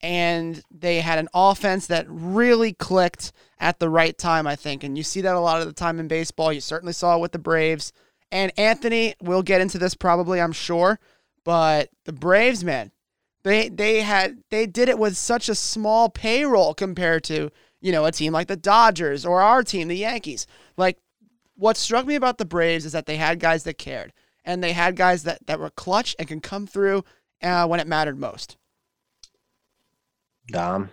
and 0.05 0.61
they 0.69 1.01
had 1.01 1.17
an 1.17 1.27
offense 1.33 1.87
that 1.87 2.05
really 2.07 2.73
clicked 2.73 3.31
at 3.59 3.79
the 3.79 3.89
right 3.89 4.15
time, 4.17 4.45
I 4.45 4.55
think. 4.55 4.83
And 4.83 4.95
you 4.97 5.03
see 5.03 5.21
that 5.21 5.35
a 5.35 5.39
lot 5.39 5.61
of 5.61 5.67
the 5.67 5.73
time 5.73 5.99
in 5.99 6.07
baseball. 6.07 6.53
You 6.53 6.61
certainly 6.61 6.93
saw 6.93 7.17
it 7.17 7.21
with 7.21 7.31
the 7.31 7.39
Braves. 7.39 7.91
And 8.31 8.51
Anthony, 8.57 9.15
we'll 9.21 9.43
get 9.43 9.61
into 9.61 9.79
this 9.79 9.95
probably, 9.95 10.39
I'm 10.39 10.51
sure. 10.51 10.99
But 11.43 11.89
the 12.05 12.13
Braves, 12.13 12.63
man, 12.63 12.91
they 13.43 13.69
they 13.69 14.01
had 14.01 14.43
they 14.49 14.65
did 14.65 14.89
it 14.89 14.99
with 14.99 15.17
such 15.17 15.49
a 15.49 15.55
small 15.55 16.09
payroll 16.09 16.73
compared 16.73 17.23
to 17.25 17.51
you 17.85 17.91
know, 17.91 18.05
a 18.05 18.11
team 18.11 18.33
like 18.33 18.47
the 18.47 18.55
Dodgers 18.55 19.27
or 19.27 19.41
our 19.41 19.61
team, 19.61 19.87
the 19.87 19.95
Yankees. 19.95 20.47
Like, 20.75 20.97
what 21.55 21.77
struck 21.77 22.07
me 22.07 22.15
about 22.15 22.39
the 22.39 22.45
Braves 22.45 22.83
is 22.83 22.93
that 22.93 23.05
they 23.05 23.17
had 23.17 23.39
guys 23.39 23.63
that 23.65 23.77
cared 23.77 24.11
and 24.43 24.63
they 24.63 24.73
had 24.73 24.95
guys 24.95 25.21
that, 25.21 25.45
that 25.45 25.59
were 25.59 25.69
clutch 25.69 26.15
and 26.17 26.27
can 26.27 26.41
come 26.41 26.65
through 26.65 27.03
uh, 27.43 27.67
when 27.67 27.79
it 27.79 27.85
mattered 27.85 28.17
most. 28.17 28.57
Dom. 30.47 30.89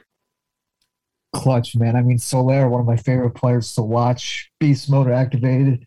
Clutch, 1.35 1.75
man. 1.77 1.97
I 1.97 2.03
mean, 2.03 2.19
Soler, 2.19 2.69
one 2.69 2.81
of 2.81 2.87
my 2.87 2.97
favorite 2.97 3.31
players 3.31 3.75
to 3.75 3.83
watch, 3.83 4.51
beast 4.61 4.91
motor 4.91 5.13
activated. 5.13 5.87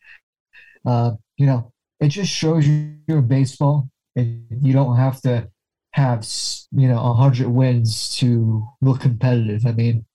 Uh, 0.86 1.12
you 1.38 1.46
know, 1.46 1.72
it 2.00 2.10
just 2.10 2.32
shows 2.32 2.68
you 2.68 2.98
you're 3.08 3.22
baseball 3.22 3.90
and 4.16 4.46
you 4.62 4.74
don't 4.74 4.98
have 4.98 5.22
to 5.22 5.50
have, 5.92 6.26
you 6.72 6.88
know, 6.88 7.02
100 7.02 7.48
wins 7.48 8.16
to 8.18 8.68
look 8.82 9.02
competitive. 9.02 9.66
I 9.66 9.72
mean, 9.72 10.06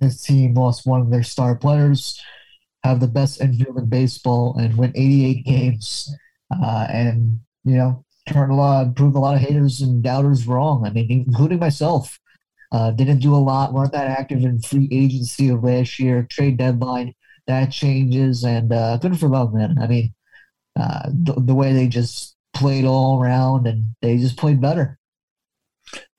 this 0.00 0.22
team 0.22 0.54
lost 0.54 0.86
one 0.86 1.00
of 1.00 1.10
their 1.10 1.22
star 1.22 1.56
players, 1.56 2.20
have 2.84 3.00
the 3.00 3.08
best 3.08 3.40
infield 3.40 3.76
in 3.76 3.86
baseball, 3.86 4.56
and 4.58 4.76
win 4.76 4.92
88 4.94 5.44
games. 5.44 6.14
Uh, 6.50 6.86
and, 6.90 7.40
you 7.64 7.76
know, 7.76 8.04
turned 8.28 8.52
a 8.52 8.54
lot, 8.54 8.96
proved 8.96 9.16
a 9.16 9.18
lot 9.20 9.34
of 9.34 9.40
haters 9.40 9.80
and 9.80 10.02
doubters 10.02 10.46
wrong. 10.46 10.86
I 10.86 10.90
mean, 10.90 11.10
including 11.10 11.58
myself. 11.58 12.18
Uh, 12.72 12.90
didn't 12.92 13.18
do 13.18 13.34
a 13.34 13.36
lot, 13.36 13.72
weren't 13.72 13.92
that 13.92 14.06
active 14.06 14.44
in 14.44 14.60
free 14.60 14.88
agency 14.92 15.48
of 15.48 15.64
last 15.64 15.98
year, 15.98 16.26
trade 16.30 16.56
deadline. 16.56 17.12
That 17.46 17.72
changes, 17.72 18.44
and 18.44 18.72
uh, 18.72 18.96
good 18.98 19.18
for 19.18 19.28
them, 19.28 19.54
man. 19.54 19.76
I 19.80 19.86
mean, 19.88 20.14
uh, 20.78 21.08
the, 21.12 21.34
the 21.38 21.54
way 21.54 21.72
they 21.72 21.88
just 21.88 22.36
played 22.54 22.84
all 22.84 23.20
around 23.20 23.66
and 23.66 23.94
they 24.02 24.18
just 24.18 24.36
played 24.36 24.60
better. 24.60 24.98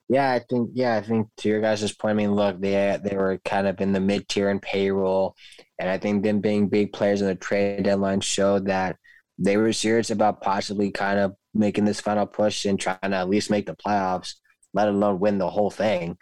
Yeah, 0.10 0.30
I 0.30 0.40
think 0.40 0.72
yeah, 0.74 0.98
I 0.98 1.02
think 1.02 1.30
to 1.38 1.48
your 1.48 1.62
guys' 1.62 1.94
point, 1.94 2.12
I 2.12 2.16
mean, 2.16 2.34
look, 2.36 2.60
they 2.60 3.00
they 3.02 3.16
were 3.16 3.40
kind 3.46 3.66
of 3.66 3.80
in 3.80 3.94
the 3.94 4.02
mid 4.02 4.28
tier 4.28 4.50
in 4.50 4.60
payroll, 4.60 5.36
and 5.80 5.90
I 5.90 5.98
think 5.98 6.24
them 6.24 6.42
being 6.42 6.68
big 6.68 6.92
players 6.92 7.22
in 7.22 7.28
the 7.28 7.36
trade 7.36 7.84
deadline 7.84 8.20
showed 8.20 8.66
that 8.66 8.98
they 9.38 9.56
were 9.56 9.72
serious 9.72 10.10
about 10.10 10.42
possibly 10.42 10.92
kind 10.92 11.18
of 11.18 11.36
making 11.54 11.86
this 11.86 12.02
final 12.02 12.26
push 12.26 12.66
and 12.66 12.78
trying 12.78 12.98
to 13.02 13.16
at 13.16 13.30
least 13.30 13.50
make 13.50 13.66
the 13.66 13.76
playoffs, 13.76 14.36
let 14.74 14.90
alone 14.90 15.20
win 15.20 15.38
the 15.38 15.50
whole 15.50 15.72
thing. 15.72 16.18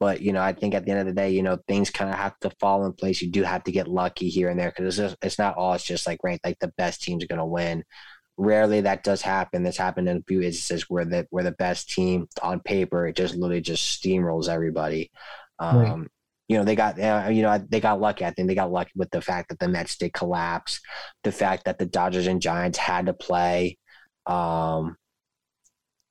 But 0.00 0.20
you 0.20 0.32
know, 0.32 0.42
I 0.42 0.52
think 0.52 0.74
at 0.74 0.84
the 0.84 0.90
end 0.90 1.00
of 1.00 1.06
the 1.06 1.12
day, 1.12 1.30
you 1.30 1.42
know, 1.42 1.58
things 1.68 1.90
kind 1.90 2.10
of 2.10 2.16
have 2.16 2.38
to 2.40 2.50
fall 2.60 2.84
in 2.84 2.92
place. 2.92 3.22
You 3.22 3.30
do 3.30 3.42
have 3.42 3.64
to 3.64 3.72
get 3.72 3.88
lucky 3.88 4.28
here 4.28 4.48
and 4.48 4.58
there 4.58 4.72
because 4.74 4.98
it's, 4.98 5.16
it's 5.22 5.38
not 5.38 5.56
all. 5.56 5.74
It's 5.74 5.84
just 5.84 6.06
like 6.06 6.18
right, 6.22 6.40
like 6.44 6.58
the 6.58 6.72
best 6.76 7.02
teams 7.02 7.22
are 7.22 7.28
going 7.28 7.38
to 7.38 7.44
win. 7.44 7.84
Rarely 8.36 8.80
that 8.80 9.04
does 9.04 9.22
happen. 9.22 9.62
This 9.62 9.76
happened 9.76 10.08
in 10.08 10.16
a 10.18 10.22
few 10.26 10.42
instances 10.42 10.90
where 10.90 11.04
the 11.04 11.26
where 11.30 11.44
the 11.44 11.52
best 11.52 11.88
team 11.90 12.26
on 12.42 12.58
paper 12.60 13.06
it 13.06 13.14
just 13.14 13.36
literally 13.36 13.60
just 13.60 14.02
steamrolls 14.02 14.48
everybody. 14.48 15.10
Um, 15.60 15.78
right. 15.78 16.08
You 16.48 16.58
know 16.58 16.64
they 16.64 16.74
got 16.74 16.98
uh, 17.00 17.28
you 17.30 17.42
know 17.42 17.64
they 17.68 17.80
got 17.80 18.00
lucky. 18.00 18.24
I 18.24 18.30
think 18.32 18.48
they 18.48 18.54
got 18.54 18.72
lucky 18.72 18.90
with 18.96 19.10
the 19.10 19.22
fact 19.22 19.48
that 19.48 19.60
the 19.60 19.68
Mets 19.68 19.96
did 19.96 20.12
collapse, 20.12 20.80
the 21.22 21.32
fact 21.32 21.64
that 21.64 21.78
the 21.78 21.86
Dodgers 21.86 22.26
and 22.26 22.42
Giants 22.42 22.76
had 22.76 23.06
to 23.06 23.14
play. 23.14 23.78
Um, 24.26 24.96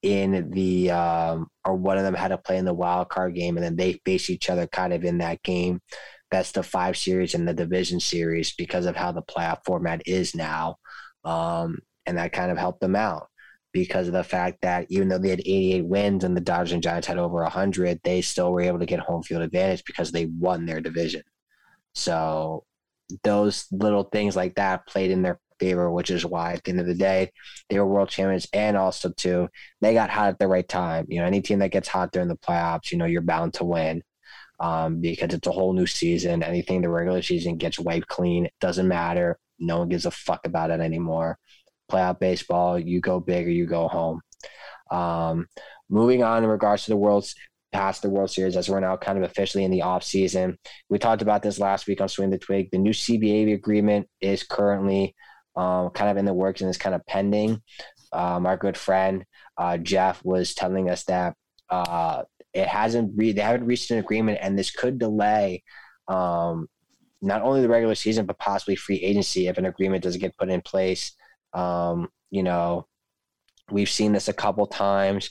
in 0.04 0.52
the 0.52 0.92
um, 0.92 1.48
or 1.66 1.76
one 1.76 1.98
of 1.98 2.04
them 2.04 2.14
had 2.14 2.28
to 2.28 2.38
play 2.38 2.58
in 2.58 2.66
the 2.66 2.74
wild 2.74 3.10
card 3.10 3.36
game, 3.36 3.58
and 3.58 3.66
then 3.66 3.76
they 3.76 3.94
face 4.06 4.30
each 4.30 4.50
other 4.50 4.68
kind 4.68 4.94
of 4.94 5.04
in 5.04 5.18
that 5.20 5.42
game, 5.44 5.82
best 6.30 6.58
of 6.58 6.66
five 6.66 6.98
series 6.98 7.34
in 7.34 7.46
the 7.46 7.54
division 7.54 8.00
series 8.00 8.54
because 8.54 8.86
of 8.86 8.96
how 8.96 9.12
the 9.12 9.24
playoff 9.24 9.60
format 9.66 10.02
is 10.06 10.36
now, 10.36 10.76
um, 11.24 11.78
and 12.06 12.18
that 12.18 12.34
kind 12.34 12.52
of 12.52 12.58
helped 12.58 12.82
them 12.82 12.96
out 12.96 13.28
because 13.72 14.08
of 14.08 14.14
the 14.14 14.24
fact 14.24 14.60
that 14.62 14.86
even 14.90 15.08
though 15.08 15.18
they 15.18 15.30
had 15.30 15.40
88 15.40 15.86
wins 15.86 16.24
and 16.24 16.38
the 16.38 16.42
Dodgers 16.42 16.74
and 16.74 16.84
Giants 16.84 17.08
had 17.08 17.18
over 17.18 17.42
100, 17.42 18.00
they 18.04 18.22
still 18.22 18.52
were 18.52 18.62
able 18.62 18.80
to 18.80 18.86
get 18.86 19.00
home 19.00 19.24
field 19.24 19.42
advantage 19.42 19.84
because 19.86 20.12
they 20.12 20.26
won 20.26 20.66
their 20.66 20.80
division. 20.80 21.24
So 21.96 22.66
those 23.24 23.66
little 23.72 24.04
things 24.04 24.36
like 24.36 24.56
that 24.56 24.88
played 24.88 25.12
in 25.12 25.24
their 25.24 25.40
favor, 25.64 25.90
which 25.90 26.12
is 26.12 26.26
why 26.26 26.54
at 26.54 26.64
the 26.64 26.72
end 26.72 26.80
of 26.82 26.88
the 26.88 26.94
day, 26.94 27.32
they 27.70 27.80
were 27.80 27.88
world 27.88 28.10
champions. 28.10 28.48
And 28.54 28.76
also, 28.76 29.12
too, 29.12 29.50
they 29.82 29.94
got 29.94 30.10
hot 30.10 30.30
at 30.30 30.40
the 30.40 30.48
right 30.48 30.68
time. 30.68 31.06
You 31.08 31.20
know, 31.20 31.26
any 31.26 31.42
team 31.42 31.60
that 31.60 31.72
gets 31.72 31.88
hot 31.88 32.12
during 32.12 32.28
the 32.28 32.38
playoffs, 32.38 32.92
you 32.92 32.98
know, 32.98 33.06
you're 33.06 33.22
bound 33.22 33.54
to 33.56 33.64
win 33.64 34.04
um, 34.60 35.00
because 35.00 35.34
it's 35.34 35.48
a 35.48 35.52
whole 35.52 35.74
new 35.74 35.88
season. 35.88 36.44
Anything 36.44 36.82
the 36.82 36.90
regular 36.90 37.22
season 37.22 37.58
gets 37.58 37.80
wiped 37.80 38.08
clean. 38.08 38.46
It 38.46 38.54
doesn't 38.60 38.88
matter. 38.88 39.38
No 39.60 39.80
one 39.80 39.90
gives 39.90 40.06
a 40.06 40.12
fuck 40.12 40.46
about 40.46 40.72
it 40.72 40.82
anymore. 40.82 41.38
Playoff 41.92 42.20
baseball, 42.20 42.78
you 42.78 43.00
go 43.00 43.20
big 43.20 43.48
or 43.48 43.52
you 43.52 43.66
go 43.66 43.88
home. 43.88 44.22
Um, 44.92 45.48
moving 45.90 46.24
on 46.24 46.44
in 46.44 46.50
regards 46.50 46.86
to 46.86 46.92
the 46.92 46.98
World's 46.98 47.36
past 47.72 48.04
the 48.04 48.10
World 48.10 48.30
Series 48.30 48.56
as 48.56 48.70
we're 48.70 48.80
now 48.80 48.96
kind 48.96 49.18
of 49.18 49.24
officially 49.24 49.64
in 49.64 49.72
the 49.72 49.82
off 49.82 50.04
season. 50.04 50.58
We 50.90 51.00
talked 51.00 51.24
about 51.24 51.42
this 51.42 51.60
last 51.60 51.88
week 51.88 52.00
on 52.02 52.08
Swing 52.08 52.30
the 52.30 52.38
Twig. 52.38 52.70
The 52.72 52.78
new 52.78 52.92
CBA 52.92 53.54
agreement 53.54 54.08
is 54.22 54.44
currently 54.44 55.16
um, 55.56 55.90
kind 55.90 56.10
of 56.10 56.18
in 56.18 56.26
the 56.26 56.34
works 56.34 56.62
and 56.62 56.70
is 56.70 56.78
kind 56.78 56.96
of 56.96 57.06
pending. 57.06 57.62
Um, 58.12 58.46
our 58.46 58.58
good 58.58 58.78
friend 58.78 59.26
uh, 59.58 59.78
Jeff 59.78 60.24
was 60.24 60.54
telling 60.54 60.90
us 60.90 61.04
that 61.06 61.36
uh, 61.70 62.24
it 62.54 62.68
hasn't 62.68 63.14
re- 63.16 63.32
they 63.32 63.42
haven't 63.42 63.66
reached 63.66 63.92
an 63.92 64.00
agreement, 64.00 64.40
and 64.42 64.58
this 64.58 64.72
could 64.72 65.00
delay 65.00 65.64
um, 66.08 66.68
not 67.22 67.42
only 67.42 67.62
the 67.62 67.70
regular 67.70 67.96
season 67.96 68.26
but 68.26 68.38
possibly 68.38 68.76
free 68.76 68.98
agency 68.98 69.48
if 69.48 69.58
an 69.58 69.66
agreement 69.66 70.04
doesn't 70.04 70.22
get 70.22 70.38
put 70.38 70.50
in 70.50 70.62
place. 70.62 71.14
Um, 71.54 72.10
you 72.32 72.44
know, 72.44 72.88
we've 73.72 73.90
seen 73.90 74.12
this 74.12 74.28
a 74.28 74.34
couple 74.34 74.68
times 74.68 75.30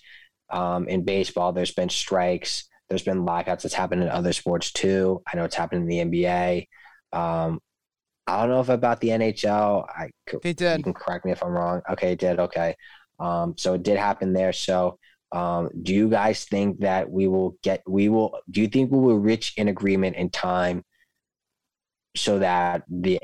um, 0.50 0.88
in 0.88 1.04
baseball. 1.04 1.52
There's 1.52 1.72
been 1.72 1.88
strikes. 1.88 2.68
There's 2.88 3.02
been 3.02 3.24
lockouts. 3.24 3.64
It's 3.64 3.74
happened 3.74 4.02
in 4.02 4.08
other 4.08 4.32
sports 4.32 4.72
too. 4.72 5.22
I 5.26 5.36
know 5.36 5.44
it's 5.44 5.56
happened 5.56 5.90
in 5.90 6.10
the 6.10 6.22
NBA. 6.22 6.66
Um, 7.12 7.60
I 8.26 8.40
don't 8.40 8.50
know 8.50 8.60
if 8.60 8.68
about 8.68 9.00
the 9.00 9.08
NHL. 9.08 9.84
I 9.88 10.10
they 10.42 10.52
did. 10.52 10.78
You 10.78 10.84
can 10.84 10.94
correct 10.94 11.24
me 11.24 11.32
if 11.32 11.42
I'm 11.42 11.50
wrong. 11.50 11.82
Okay, 11.90 12.12
it 12.12 12.20
did. 12.20 12.38
Okay, 12.38 12.76
um, 13.18 13.54
so 13.58 13.74
it 13.74 13.82
did 13.82 13.98
happen 13.98 14.32
there. 14.32 14.52
So, 14.52 14.98
um, 15.32 15.70
do 15.82 15.92
you 15.92 16.08
guys 16.08 16.44
think 16.44 16.80
that 16.80 17.10
we 17.10 17.26
will 17.26 17.56
get? 17.62 17.82
We 17.86 18.08
will. 18.08 18.38
Do 18.50 18.60
you 18.60 18.68
think 18.68 18.92
we 18.92 18.98
will 18.98 19.18
reach 19.18 19.54
an 19.58 19.68
agreement 19.68 20.16
in 20.16 20.30
time 20.30 20.84
so 22.14 22.38
that 22.38 22.84
the 22.88 23.18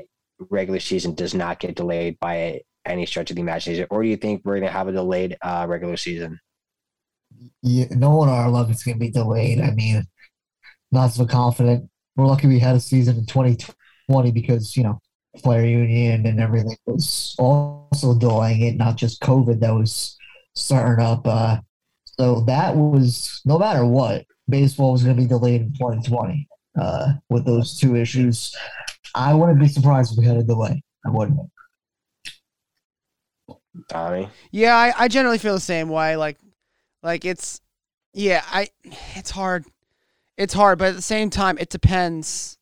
regular 0.49 0.79
season 0.79 1.15
does 1.15 1.33
not 1.33 1.59
get 1.59 1.75
delayed 1.75 2.19
by 2.19 2.61
any 2.85 3.05
stretch 3.05 3.29
of 3.29 3.35
the 3.35 3.41
imagination, 3.41 3.87
or 3.89 4.03
do 4.03 4.09
you 4.09 4.17
think 4.17 4.41
we're 4.43 4.55
going 4.55 4.67
to 4.67 4.71
have 4.71 4.87
a 4.87 4.91
delayed 4.91 5.37
uh, 5.41 5.65
regular 5.69 5.95
season? 5.95 6.39
Yeah, 7.61 7.85
no 7.91 8.15
one 8.15 8.27
on 8.27 8.37
our 8.37 8.49
level 8.49 8.71
is 8.71 8.83
going 8.83 8.95
to 8.95 8.99
be 8.99 9.11
delayed. 9.11 9.61
I 9.61 9.71
mean, 9.71 10.05
not 10.91 11.13
so 11.13 11.25
confident. 11.25 11.89
We're 12.15 12.25
lucky 12.25 12.47
we 12.47 12.59
had 12.59 12.75
a 12.75 12.79
season 12.81 13.17
in 13.17 13.25
2020 13.25 13.73
20 14.09 14.31
because, 14.31 14.75
you 14.75 14.83
know, 14.83 14.99
player 15.37 15.65
union 15.65 16.25
and 16.25 16.39
everything 16.39 16.75
was 16.85 17.35
also 17.37 18.17
delaying 18.17 18.61
it, 18.61 18.77
not 18.77 18.95
just 18.95 19.21
COVID 19.21 19.59
that 19.59 19.73
was 19.73 20.17
starting 20.55 21.03
up. 21.03 21.25
Uh, 21.25 21.57
so 22.05 22.41
that 22.41 22.75
was, 22.75 23.41
no 23.45 23.59
matter 23.59 23.85
what, 23.85 24.25
baseball 24.49 24.93
was 24.93 25.03
going 25.03 25.15
to 25.15 25.21
be 25.21 25.27
delayed 25.27 25.61
in 25.61 25.73
2020 25.73 26.47
uh, 26.79 27.13
with 27.29 27.45
those 27.45 27.77
two 27.77 27.95
issues. 27.95 28.55
I 29.15 29.33
wouldn't 29.33 29.59
be 29.59 29.67
surprised 29.67 30.13
if 30.13 30.17
we 30.17 30.25
had 30.25 30.37
a 30.37 30.43
delay. 30.43 30.81
I 31.05 31.09
wouldn't. 31.09 31.39
Tommy? 33.87 34.29
Yeah, 34.51 34.75
I, 34.75 34.93
I 34.97 35.07
generally 35.07 35.37
feel 35.37 35.53
the 35.53 35.59
same 35.59 35.89
way. 35.89 36.15
Like, 36.17 36.37
like 37.01 37.25
it's, 37.25 37.61
yeah, 38.13 38.43
I, 38.47 38.69
it's 39.15 39.31
hard. 39.31 39.65
It's 40.37 40.53
hard, 40.53 40.79
but 40.79 40.89
at 40.89 40.95
the 40.95 41.01
same 41.01 41.29
time, 41.29 41.57
it 41.57 41.69
depends 41.69 42.58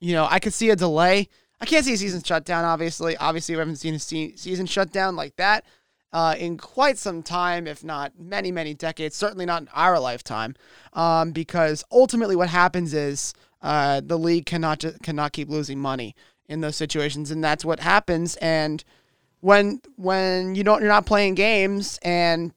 you 0.00 0.12
know, 0.14 0.26
I 0.28 0.38
could 0.38 0.54
see 0.54 0.70
a 0.70 0.76
delay. 0.76 1.28
I 1.60 1.66
can't 1.66 1.84
see 1.84 1.92
a 1.92 1.96
season 1.96 2.22
shut 2.22 2.44
down, 2.44 2.64
obviously. 2.64 3.16
Obviously, 3.18 3.54
we 3.54 3.58
haven't 3.58 3.76
seen 3.76 3.94
a 3.94 3.98
season 3.98 4.66
shut 4.66 4.92
down 4.92 5.14
like 5.14 5.36
that 5.36 5.64
uh, 6.12 6.34
in 6.38 6.56
quite 6.56 6.98
some 6.98 7.22
time, 7.22 7.66
if 7.66 7.84
not 7.84 8.18
many, 8.18 8.50
many 8.50 8.74
decades. 8.74 9.14
Certainly 9.14 9.46
not 9.46 9.62
in 9.62 9.68
our 9.74 9.98
lifetime, 10.00 10.56
um, 10.92 11.32
because 11.32 11.84
ultimately 11.92 12.36
what 12.36 12.48
happens 12.48 12.94
is 12.94 13.34
uh, 13.62 14.00
the 14.04 14.18
league 14.18 14.46
cannot 14.46 14.80
just, 14.80 15.02
cannot 15.02 15.32
keep 15.32 15.48
losing 15.48 15.78
money 15.78 16.14
in 16.48 16.60
those 16.60 16.76
situations, 16.76 17.30
and 17.30 17.44
that's 17.44 17.64
what 17.64 17.80
happens. 17.80 18.36
And 18.36 18.82
when 19.40 19.80
when 19.96 20.54
you 20.54 20.64
don't 20.64 20.80
you're 20.80 20.88
not 20.88 21.06
playing 21.06 21.34
games, 21.34 21.98
and 22.02 22.52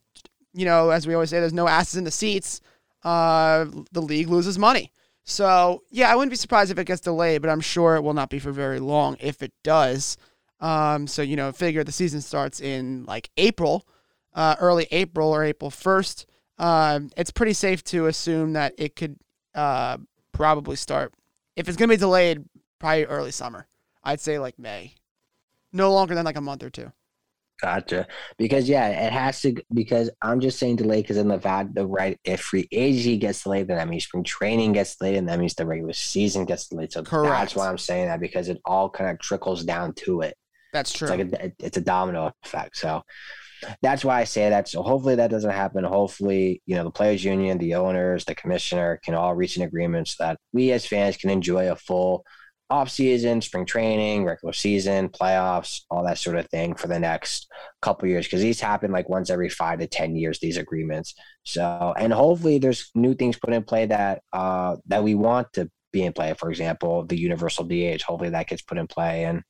you 0.54 0.66
know, 0.66 0.90
as 0.90 1.06
we 1.06 1.14
always 1.14 1.30
say, 1.30 1.40
there's 1.40 1.54
no 1.54 1.68
asses 1.68 1.98
in 1.98 2.04
the 2.04 2.12
seats. 2.12 2.62
Uh, 3.04 3.66
the 3.92 4.02
league 4.02 4.30
loses 4.30 4.58
money. 4.58 4.92
So, 5.26 5.84
yeah, 5.90 6.12
I 6.12 6.16
wouldn't 6.16 6.32
be 6.32 6.38
surprised 6.38 6.72
if 6.72 6.78
it 6.78 6.86
gets 6.86 7.02
delayed, 7.02 7.42
but 7.42 7.50
I'm 7.50 7.62
sure 7.62 7.96
it 7.96 8.02
will 8.02 8.14
not 8.14 8.30
be 8.30 8.40
for 8.40 8.52
very 8.52 8.80
long 8.80 9.16
if 9.20 9.42
it 9.42 9.54
does. 9.64 10.18
Um, 10.60 11.08
so, 11.08 11.22
you 11.22 11.36
know, 11.36 11.52
figure 11.52 11.84
the 11.84 11.92
season 11.92 12.22
starts 12.22 12.60
in 12.60 13.06
like 13.06 13.30
April, 13.38 13.88
uh, 14.34 14.56
early 14.60 14.88
April 14.92 15.30
or 15.32 15.44
April 15.44 15.72
1st. 15.72 16.26
Uh, 16.58 17.00
it's 17.18 17.32
pretty 17.32 17.54
safe 17.54 17.84
to 17.86 18.08
assume 18.08 18.54
that 18.54 18.74
it 18.78 18.96
could 18.96 19.18
uh, 19.56 19.98
probably 20.34 20.76
start, 20.76 21.14
if 21.56 21.68
it's 21.68 21.78
going 21.78 21.90
to 21.90 21.96
be 21.96 22.00
delayed, 22.00 22.44
probably 22.80 23.06
early 23.06 23.32
summer. 23.32 23.68
I'd 24.04 24.20
say 24.20 24.40
like 24.40 24.60
May. 24.60 24.96
No 25.72 25.92
longer 25.94 26.16
than 26.16 26.26
like 26.26 26.38
a 26.38 26.42
month 26.42 26.64
or 26.64 26.70
two. 26.70 26.92
Gotcha. 27.64 28.08
Because 28.38 28.68
yeah, 28.68 28.90
it 28.90 29.14
has 29.14 29.40
to. 29.42 29.56
Because 29.74 30.10
I'm 30.22 30.42
just 30.42 30.60
saying 30.60 30.76
delay 30.76 31.02
because 31.02 31.16
in 31.16 31.30
the 31.30 31.40
fact 31.40 31.74
the 31.74 31.88
right 31.88 32.20
if 32.26 32.42
free 32.42 32.68
agency 32.74 33.18
gets 33.18 33.42
delayed, 33.42 33.70
then 33.70 33.78
that 33.78 33.88
means 33.88 34.04
spring 34.04 34.26
training 34.26 34.74
gets 34.74 34.98
delayed, 34.98 35.16
and 35.16 35.30
that 35.30 35.40
means 35.40 35.56
the 35.56 35.66
regular 35.66 35.94
season 35.94 36.44
gets 36.44 36.68
delayed. 36.68 36.92
So 36.92 37.04
Correct. 37.04 37.32
that's 37.32 37.56
why 37.56 37.70
I'm 37.70 37.78
saying 37.78 38.08
that 38.08 38.20
because 38.20 38.50
it 38.50 38.60
all 38.66 38.90
kind 38.90 39.10
of 39.10 39.20
trickles 39.20 39.64
down 39.64 39.94
to 39.94 40.22
it. 40.22 40.36
That's 40.74 40.92
true. 40.92 41.08
It's 41.08 41.32
like 41.32 41.42
a, 41.42 41.52
it's 41.66 41.78
a 41.78 41.82
domino 41.82 42.34
effect. 42.44 42.76
So 42.76 43.04
that's 43.82 44.04
why 44.04 44.20
I 44.20 44.24
say 44.26 44.50
that. 44.50 44.68
So 44.68 44.84
hopefully 44.84 45.16
that 45.16 45.32
doesn't 45.32 45.50
happen. 45.50 45.86
Hopefully, 45.86 46.62
you 46.66 46.76
know, 46.76 46.84
the 46.84 46.92
players 46.92 47.24
union, 47.24 47.60
the 47.60 47.76
owners, 47.76 48.26
the 48.26 48.36
commissioner 48.36 49.00
can 49.06 49.14
all 49.14 49.36
reach 49.36 49.56
an 49.56 49.64
agreement 49.64 50.10
so 50.10 50.26
that 50.26 50.40
we 50.52 50.74
as 50.74 50.86
fans 50.86 51.16
can 51.16 51.30
enjoy 51.30 51.72
a 51.72 51.78
full 51.78 52.26
off 52.74 52.90
season, 52.90 53.40
spring 53.40 53.68
training, 53.68 54.26
regular 54.26 54.52
season, 54.52 55.08
playoffs, 55.08 55.82
all 55.92 56.04
that 56.04 56.18
sort 56.18 56.38
of 56.38 56.50
thing 56.50 56.74
for 56.74 56.88
the 56.88 56.98
next 56.98 57.48
couple 57.84 58.08
years. 58.10 58.28
Cause 58.28 58.42
these 58.42 58.60
happen 58.60 58.92
like 58.92 59.08
once 59.08 59.30
every 59.30 59.48
five 59.48 59.78
to 59.78 59.86
10 59.86 60.16
years, 60.16 60.40
these 60.40 60.58
agreements. 60.58 61.14
So, 61.44 61.94
and 61.96 62.12
hopefully 62.12 62.58
there's 62.58 62.90
new 62.96 63.14
things 63.14 63.38
put 63.38 63.54
in 63.54 63.64
play 63.64 63.86
that, 63.86 64.24
uh, 64.34 64.78
that 64.88 65.04
we 65.04 65.14
want 65.14 65.54
to 65.54 65.70
be 65.92 66.02
in 66.02 66.14
play. 66.14 66.34
For 66.34 66.50
example, 66.50 67.06
the 67.06 67.16
universal 67.16 67.64
DH, 67.64 68.02
hopefully 68.02 68.32
that 68.32 68.48
gets 68.48 68.64
put 68.64 68.80
in 68.80 68.88
play 68.88 69.26
and, 69.26 69.44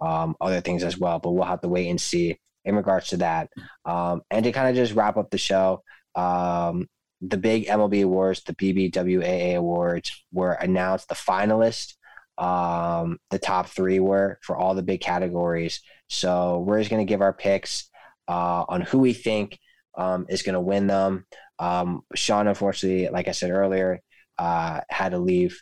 um, 0.00 0.36
other 0.40 0.60
things 0.60 0.84
as 0.84 0.96
well, 0.96 1.18
but 1.18 1.32
we'll 1.32 1.42
have 1.42 1.62
to 1.62 1.68
wait 1.68 1.90
and 1.90 2.00
see 2.00 2.38
in 2.64 2.76
regards 2.76 3.08
to 3.08 3.16
that. 3.16 3.50
Um, 3.84 4.22
and 4.30 4.44
to 4.44 4.52
kind 4.52 4.68
of 4.68 4.76
just 4.76 4.94
wrap 4.94 5.16
up 5.16 5.30
the 5.30 5.38
show, 5.38 5.82
um, 6.14 6.86
the 7.20 7.36
big 7.36 7.66
MLB 7.66 8.04
awards, 8.04 8.42
the 8.44 8.54
BBWAA 8.54 9.56
awards 9.56 10.24
were 10.32 10.52
announced. 10.52 11.08
The 11.08 11.14
finalists, 11.14 11.94
um, 12.38 13.18
the 13.30 13.38
top 13.38 13.66
three 13.66 14.00
were 14.00 14.38
for 14.42 14.56
all 14.56 14.74
the 14.74 14.82
big 14.82 15.00
categories. 15.00 15.80
So 16.08 16.60
we're 16.66 16.78
just 16.78 16.90
going 16.90 17.04
to 17.04 17.10
give 17.10 17.20
our 17.20 17.32
picks 17.32 17.88
uh, 18.28 18.64
on 18.68 18.80
who 18.80 18.98
we 18.98 19.12
think 19.12 19.58
um, 19.96 20.26
is 20.28 20.42
going 20.42 20.54
to 20.54 20.60
win 20.60 20.86
them. 20.86 21.26
Um, 21.58 22.02
Sean, 22.14 22.48
unfortunately, 22.48 23.08
like 23.08 23.28
I 23.28 23.32
said 23.32 23.50
earlier, 23.50 24.00
uh, 24.38 24.80
had 24.88 25.10
to 25.10 25.18
leave 25.18 25.60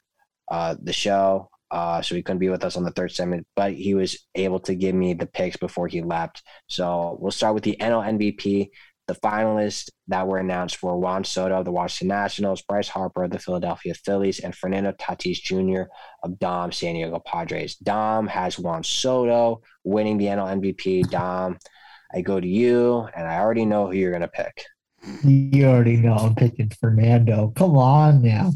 uh, 0.51 0.77
the 0.81 0.93
show. 0.93 1.51
Uh, 1.71 2.01
so 2.01 2.15
he 2.15 2.23
couldn't 2.23 2.39
be 2.39 2.49
with 2.49 2.65
us 2.65 2.77
on 2.77 2.85
the 2.85 2.91
third 2.93 3.13
segment, 3.13 3.47
but 3.55 3.75
he 3.75 3.95
was 3.95 4.27
able 4.35 4.59
to 4.61 4.75
give 4.75 4.95
me 4.95 5.13
the 5.13 5.27
picks 5.27 5.57
before 5.57 5.87
he 5.87 6.01
left. 6.01 6.43
So 6.67 7.19
we'll 7.21 7.31
start 7.31 7.55
with 7.55 7.65
the 7.65 7.77
NL 7.79 8.19
MVP. 8.19 8.71
The 9.09 9.15
finalists 9.15 9.89
that 10.09 10.29
were 10.29 10.39
announced 10.39 10.83
were 10.83 10.97
Juan 10.97 11.25
Soto 11.25 11.59
of 11.59 11.65
the 11.65 11.73
Washington 11.73 12.09
Nationals, 12.09 12.61
Bryce 12.63 12.89
Harper 12.89 13.25
of 13.25 13.31
the 13.31 13.39
Philadelphia 13.39 13.95
Phillies, 13.95 14.41
and 14.41 14.55
Fernando 14.55 14.93
Tatis 14.93 15.41
Jr. 15.41 15.91
of 16.23 16.39
Dom 16.39 16.73
San 16.73 16.95
Diego 16.95 17.19
Padres. 17.19 17.77
Dom 17.77 18.27
has 18.27 18.59
Juan 18.59 18.85
Soto 18.85 19.63
winning 19.83 20.19
the 20.19 20.27
NL 20.27 20.61
MVP. 20.61 21.09
Dom, 21.09 21.59
I 22.15 22.21
go 22.21 22.39
to 22.39 22.47
you, 22.47 23.09
and 23.17 23.27
I 23.27 23.39
already 23.39 23.65
know 23.65 23.87
who 23.87 23.93
you're 23.97 24.11
going 24.11 24.21
to 24.21 24.29
pick. 24.29 24.63
You 25.25 25.67
already 25.67 25.97
know 25.97 26.15
I'm 26.15 26.35
picking 26.35 26.71
Fernando. 26.79 27.53
Come 27.57 27.79
on 27.79 28.23
now. 28.23 28.53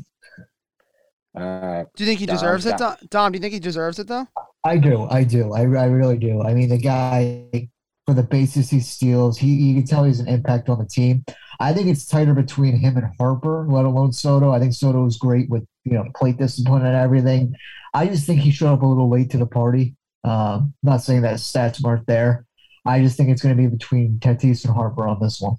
All 1.35 1.43
right. 1.43 1.87
do 1.97 2.05
you 2.05 2.09
think 2.09 2.21
he 2.21 2.27
Dom, 2.27 2.37
deserves 2.37 2.67
it, 2.67 2.77
Dom. 2.77 2.97
Dom? 2.99 3.09
Dom, 3.09 3.33
do 3.33 3.37
you 3.37 3.41
think 3.41 3.55
he 3.55 3.61
deserves 3.61 3.99
it 3.99 4.07
though? 4.07 4.27
I 4.65 4.77
do. 4.77 5.07
I 5.11 5.25
do. 5.25 5.55
I, 5.55 5.61
I 5.61 5.85
really 5.87 6.19
do. 6.19 6.43
I 6.43 6.53
mean, 6.53 6.69
the 6.69 6.79
guy 6.79 7.69
for 8.07 8.15
the 8.15 8.23
bases 8.23 8.71
he 8.71 8.81
steals, 8.81 9.39
he 9.39 9.49
you 9.49 9.75
can 9.75 9.87
tell 9.87 10.05
he's 10.05 10.21
an 10.21 10.29
impact 10.29 10.69
on 10.69 10.79
the 10.79 10.87
team. 10.87 11.25
I 11.61 11.73
think 11.73 11.87
it's 11.89 12.07
tighter 12.07 12.35
between 12.35 12.77
him 12.77 12.97
and 12.97 13.07
Harper, 13.19 13.67
let 13.69 13.85
alone 13.85 14.13
Soto. 14.13 14.51
I 14.51 14.59
think 14.59 14.73
Soto 14.73 15.07
is 15.07 15.17
great 15.17 15.49
with 15.49 15.65
you 15.85 15.93
know 15.93 16.05
plate 16.17 16.39
discipline 16.39 16.85
and 16.85 16.97
everything. 16.97 17.55
I 17.95 18.07
just 18.07 18.27
think 18.27 18.41
he 18.41 18.51
showed 18.51 18.73
up 18.73 18.83
a 18.83 18.87
little 18.87 19.09
late 19.11 19.31
to 19.31 19.39
the 19.39 19.47
party. 19.47 19.95
Um, 20.25 20.75
not 20.83 20.99
saying 21.03 21.23
that 21.23 21.33
his 21.33 21.43
stats 21.43 21.83
weren't 21.83 22.07
there. 22.07 22.47
I 22.85 23.01
just 23.01 23.17
think 23.17 23.29
it's 23.29 23.43
going 23.43 23.57
to 23.57 23.63
be 23.63 23.69
between 23.69 24.19
Tatis 24.19 24.65
and 24.65 24.75
Harper 24.75 25.07
on 25.07 25.21
this 25.21 25.41
one. 25.41 25.57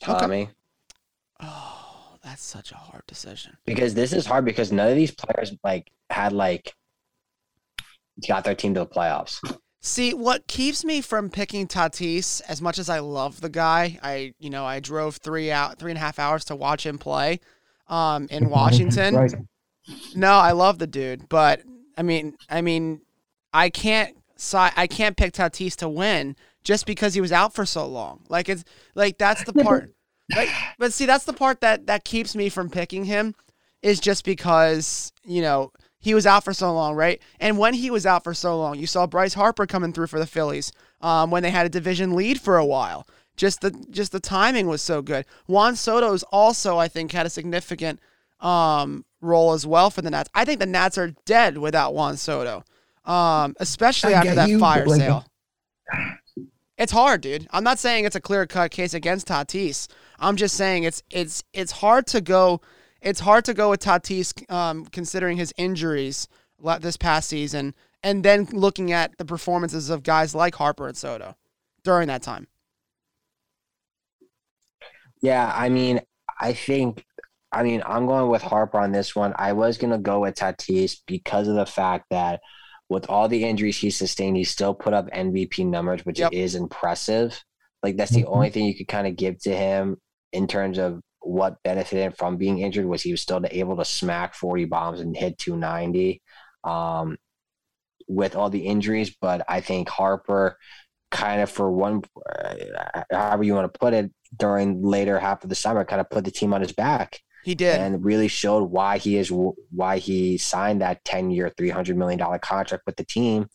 Tommy. 0.00 0.48
Oh, 1.40 2.16
that's 2.22 2.42
such 2.42 2.72
a 2.72 2.76
hard 2.76 3.02
decision. 3.06 3.56
because 3.66 3.94
this 3.94 4.12
is 4.12 4.24
hard 4.26 4.44
because 4.44 4.72
none 4.72 4.88
of 4.88 4.96
these 4.96 5.10
players 5.10 5.52
like 5.64 5.90
had 6.10 6.32
like 6.32 6.74
got 8.26 8.44
their 8.44 8.54
team 8.54 8.74
to 8.74 8.80
the 8.80 8.86
playoffs. 8.86 9.40
See, 9.80 10.12
what 10.12 10.46
keeps 10.48 10.84
me 10.84 11.00
from 11.00 11.30
picking 11.30 11.68
Tatis, 11.68 12.42
as 12.48 12.60
much 12.60 12.78
as 12.78 12.88
I 12.88 12.98
love 12.98 13.40
the 13.40 13.48
guy, 13.48 13.98
I 14.02 14.34
you 14.38 14.50
know 14.50 14.64
I 14.64 14.80
drove 14.80 15.16
three 15.16 15.50
out 15.50 15.78
three 15.78 15.92
and 15.92 15.98
a 15.98 16.00
half 16.00 16.18
hours 16.18 16.44
to 16.46 16.56
watch 16.56 16.84
him 16.84 16.98
play, 16.98 17.40
um, 17.86 18.26
in 18.30 18.50
Washington. 18.50 19.14
Right. 19.14 19.34
No, 20.14 20.32
I 20.32 20.52
love 20.52 20.78
the 20.78 20.86
dude, 20.86 21.28
but 21.28 21.62
I 21.96 22.02
mean, 22.02 22.36
I 22.50 22.60
mean, 22.60 23.02
I 23.52 23.70
can't 23.70 24.16
I 24.54 24.86
can't 24.86 25.16
pick 25.16 25.32
Tatis 25.32 25.76
to 25.76 25.88
win 25.88 26.36
just 26.64 26.86
because 26.86 27.14
he 27.14 27.20
was 27.20 27.32
out 27.32 27.54
for 27.54 27.64
so 27.64 27.86
long. 27.86 28.24
Like 28.28 28.48
it's 28.48 28.64
like 28.94 29.18
that's 29.18 29.44
the 29.44 29.52
part. 29.52 29.92
Like, 30.36 30.50
but 30.78 30.92
see, 30.92 31.06
that's 31.06 31.24
the 31.24 31.32
part 31.32 31.62
that 31.62 31.86
that 31.86 32.04
keeps 32.04 32.36
me 32.36 32.50
from 32.50 32.68
picking 32.68 33.04
him 33.04 33.34
is 33.80 33.98
just 33.98 34.26
because 34.26 35.10
you 35.24 35.40
know 35.40 35.72
he 36.00 36.14
was 36.14 36.26
out 36.26 36.44
for 36.44 36.52
so 36.52 36.72
long, 36.72 36.94
right? 36.94 37.20
And 37.40 37.58
when 37.58 37.74
he 37.74 37.90
was 37.90 38.06
out 38.06 38.24
for 38.24 38.34
so 38.34 38.58
long, 38.58 38.78
you 38.78 38.86
saw 38.86 39.06
Bryce 39.06 39.34
Harper 39.34 39.66
coming 39.66 39.92
through 39.92 40.06
for 40.06 40.18
the 40.18 40.26
Phillies 40.26 40.72
um, 41.00 41.30
when 41.30 41.42
they 41.42 41.50
had 41.50 41.66
a 41.66 41.70
division 41.70 42.14
lead 42.14 42.40
for 42.40 42.56
a 42.56 42.64
while. 42.64 43.06
Just 43.36 43.60
the 43.60 43.70
just 43.90 44.10
the 44.12 44.20
timing 44.20 44.66
was 44.66 44.82
so 44.82 45.00
good. 45.00 45.24
Juan 45.46 45.76
Soto's 45.76 46.24
also, 46.24 46.76
I 46.76 46.88
think, 46.88 47.12
had 47.12 47.24
a 47.24 47.30
significant 47.30 48.00
um, 48.40 49.04
role 49.20 49.52
as 49.52 49.66
well 49.66 49.90
for 49.90 50.02
the 50.02 50.10
Nats. 50.10 50.30
I 50.34 50.44
think 50.44 50.60
the 50.60 50.66
Nats 50.66 50.98
are 50.98 51.14
dead 51.24 51.58
without 51.58 51.94
Juan 51.94 52.16
Soto, 52.16 52.64
um, 53.04 53.54
especially 53.60 54.14
after 54.14 54.34
that 54.34 54.48
you, 54.48 54.58
fire 54.58 54.86
like, 54.86 55.00
sale. 55.00 55.24
It's 56.76 56.92
hard, 56.92 57.20
dude. 57.20 57.46
I'm 57.50 57.64
not 57.64 57.78
saying 57.78 58.04
it's 58.04 58.16
a 58.16 58.20
clear 58.20 58.46
cut 58.46 58.70
case 58.70 58.94
against 58.94 59.28
Tatis. 59.28 59.88
I'm 60.18 60.36
just 60.36 60.56
saying 60.56 60.84
it's 60.84 61.02
it's 61.10 61.42
it's 61.52 61.72
hard 61.72 62.06
to 62.08 62.20
go. 62.20 62.60
It's 63.00 63.20
hard 63.20 63.44
to 63.46 63.54
go 63.54 63.70
with 63.70 63.80
Tatis, 63.80 64.50
um, 64.50 64.84
considering 64.86 65.36
his 65.36 65.52
injuries 65.56 66.28
this 66.80 66.96
past 66.96 67.28
season, 67.28 67.74
and 68.02 68.24
then 68.24 68.44
looking 68.52 68.92
at 68.92 69.16
the 69.18 69.24
performances 69.24 69.90
of 69.90 70.02
guys 70.02 70.34
like 70.34 70.56
Harper 70.56 70.88
and 70.88 70.96
Soto 70.96 71.36
during 71.84 72.08
that 72.08 72.22
time. 72.22 72.48
Yeah, 75.20 75.52
I 75.54 75.68
mean, 75.68 76.00
I 76.40 76.52
think, 76.52 77.04
I 77.52 77.62
mean, 77.62 77.82
I'm 77.84 78.06
going 78.06 78.28
with 78.30 78.42
Harper 78.42 78.78
on 78.78 78.92
this 78.92 79.16
one. 79.16 79.32
I 79.36 79.52
was 79.52 79.78
going 79.78 79.90
to 79.90 79.98
go 79.98 80.20
with 80.20 80.36
Tatis 80.36 80.96
because 81.06 81.48
of 81.48 81.56
the 81.56 81.66
fact 81.66 82.06
that 82.10 82.40
with 82.88 83.08
all 83.10 83.28
the 83.28 83.44
injuries 83.44 83.78
he 83.78 83.90
sustained, 83.90 84.36
he 84.36 84.44
still 84.44 84.74
put 84.74 84.94
up 84.94 85.08
MVP 85.12 85.64
numbers, 85.64 86.04
which 86.04 86.20
Yep. 86.20 86.32
is 86.32 86.54
impressive. 86.54 87.42
Like, 87.82 87.96
that's 87.96 88.12
the 88.12 88.24
Mhm. 88.24 88.28
only 88.28 88.50
thing 88.50 88.64
you 88.66 88.76
could 88.76 88.88
kind 88.88 89.06
of 89.06 89.16
give 89.16 89.38
to 89.42 89.54
him 89.56 89.96
in 90.32 90.46
terms 90.46 90.78
of 90.78 91.00
what 91.20 91.62
benefited 91.62 92.16
from 92.16 92.36
being 92.36 92.58
injured 92.60 92.86
was 92.86 93.02
he 93.02 93.10
was 93.10 93.20
still 93.20 93.40
able 93.50 93.76
to 93.76 93.84
smack 93.84 94.34
40 94.34 94.64
bombs 94.66 95.00
and 95.00 95.16
hit 95.16 95.38
290 95.38 96.22
um, 96.64 97.16
with 98.06 98.36
all 98.36 98.50
the 98.50 98.66
injuries. 98.66 99.14
But 99.20 99.44
I 99.48 99.60
think 99.60 99.88
Harper, 99.88 100.56
kind 101.10 101.40
of 101.42 101.50
for 101.50 101.70
one, 101.70 102.02
uh, 102.38 103.02
however 103.10 103.42
you 103.42 103.54
want 103.54 103.72
to 103.72 103.78
put 103.78 103.94
it, 103.94 104.10
during 104.36 104.82
later 104.82 105.18
half 105.18 105.42
of 105.42 105.48
the 105.50 105.54
summer, 105.56 105.84
kind 105.84 106.00
of 106.00 106.10
put 106.10 106.24
the 106.24 106.30
team 106.30 106.52
on 106.52 106.60
his 106.60 106.72
back 106.72 107.18
He 107.44 107.54
did. 107.54 107.80
and 107.80 108.04
really 108.04 108.28
showed 108.28 108.64
why 108.64 108.98
he 108.98 109.16
is 109.16 109.30
why 109.30 109.98
he 109.98 110.36
signed 110.38 110.82
that 110.82 111.02
10 111.04 111.30
year 111.30 111.50
300 111.56 111.96
million 111.96 112.18
dollar 112.18 112.38
contract 112.38 112.84
with 112.86 112.96
the 112.96 113.04
team 113.04 113.48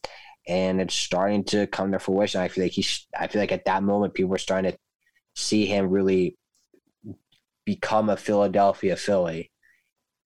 and 0.48 0.82
it's 0.82 0.96
starting 0.96 1.44
to 1.46 1.68
come 1.68 1.92
to 1.92 2.00
fruition 2.00 2.42
i 2.42 2.48
feel 2.50 2.66
like 2.66 2.74
he's 2.74 3.08
i 3.18 3.28
feel 3.28 3.40
like 3.42 3.52
at 3.54 3.64
that 3.66 3.82
moment 3.84 4.14
people 4.14 4.30
were 4.32 4.38
starting 4.38 4.72
to 4.72 4.78
see 5.36 5.66
him 5.68 5.90
really 5.90 6.36
become 7.66 8.10
a 8.10 8.18
philadelphia 8.18 8.96
philly 8.96 9.52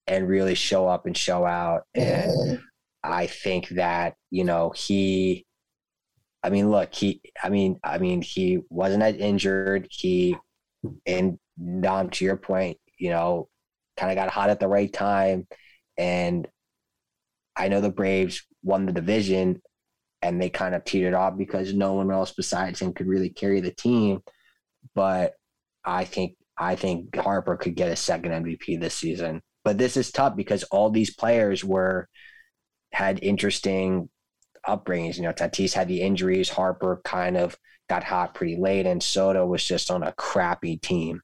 and 0.06 0.28
really 0.28 0.54
show 0.54 0.88
up 0.88 1.06
and 1.06 1.16
show 1.16 1.44
out 1.44 1.82
and 1.94 2.60
i 3.02 3.26
think 3.26 3.68
that 3.70 4.14
you 4.30 4.44
know 4.44 4.70
he 4.70 5.44
i 6.42 6.50
mean 6.50 6.70
look 6.70 6.94
he 6.94 7.20
i 7.42 7.48
mean 7.48 7.78
i 7.84 7.98
mean 7.98 8.22
he 8.22 8.58
wasn't 8.70 9.02
as 9.02 9.14
injured 9.16 9.86
he 9.90 10.36
and 11.06 11.38
Dom, 11.80 12.10
to 12.10 12.24
your 12.24 12.36
point, 12.36 12.78
you 12.98 13.10
know, 13.10 13.48
kind 13.96 14.10
of 14.10 14.16
got 14.16 14.30
hot 14.30 14.50
at 14.50 14.60
the 14.60 14.68
right 14.68 14.92
time. 14.92 15.46
And 15.96 16.46
I 17.56 17.68
know 17.68 17.80
the 17.80 17.90
Braves 17.90 18.46
won 18.62 18.86
the 18.86 18.92
division 18.92 19.60
and 20.22 20.40
they 20.40 20.50
kind 20.50 20.74
of 20.74 20.84
teetered 20.84 21.14
off 21.14 21.36
because 21.36 21.74
no 21.74 21.94
one 21.94 22.10
else 22.10 22.32
besides 22.32 22.80
him 22.80 22.92
could 22.92 23.06
really 23.06 23.30
carry 23.30 23.60
the 23.60 23.72
team. 23.72 24.20
But 24.94 25.34
I 25.84 26.04
think 26.04 26.36
I 26.58 26.74
think 26.76 27.14
Harper 27.16 27.56
could 27.56 27.76
get 27.76 27.90
a 27.90 27.96
second 27.96 28.32
MVP 28.32 28.80
this 28.80 28.94
season. 28.94 29.40
But 29.64 29.78
this 29.78 29.96
is 29.96 30.10
tough 30.10 30.34
because 30.36 30.62
all 30.64 30.90
these 30.90 31.14
players 31.14 31.64
were 31.64 32.08
had 32.92 33.22
interesting 33.22 34.08
upbringings. 34.66 35.16
You 35.16 35.22
know, 35.22 35.32
Tatis 35.32 35.74
had 35.74 35.88
the 35.88 36.00
injuries. 36.00 36.48
Harper 36.48 37.00
kind 37.04 37.36
of 37.36 37.56
got 37.88 38.04
hot 38.04 38.34
pretty 38.34 38.56
late, 38.56 38.86
and 38.86 39.02
Soto 39.02 39.46
was 39.46 39.64
just 39.64 39.90
on 39.90 40.02
a 40.02 40.12
crappy 40.12 40.76
team. 40.76 41.20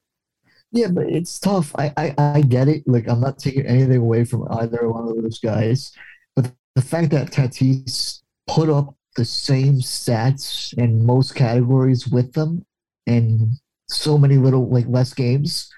Yeah, 0.71 0.87
but 0.87 1.07
it's 1.07 1.39
tough. 1.39 1.73
I, 1.75 1.93
I 1.95 2.15
I 2.17 2.41
get 2.41 2.67
it. 2.67 2.83
Like 2.87 3.07
I'm 3.07 3.21
not 3.21 3.39
taking 3.39 3.65
anything 3.65 3.97
away 3.97 4.25
from 4.25 4.47
either 4.51 4.89
one 4.89 5.07
of 5.07 5.21
those 5.21 5.39
guys, 5.39 5.91
but 6.35 6.51
the 6.75 6.81
fact 6.81 7.11
that 7.11 7.31
Tatis 7.31 8.21
put 8.47 8.69
up 8.69 8.95
the 9.15 9.25
same 9.25 9.75
stats 9.75 10.73
in 10.77 11.05
most 11.05 11.35
categories 11.35 12.07
with 12.07 12.33
them 12.33 12.65
and 13.07 13.53
so 13.89 14.17
many 14.17 14.37
little 14.37 14.69
like 14.69 14.85
less 14.87 15.13
games, 15.13 15.71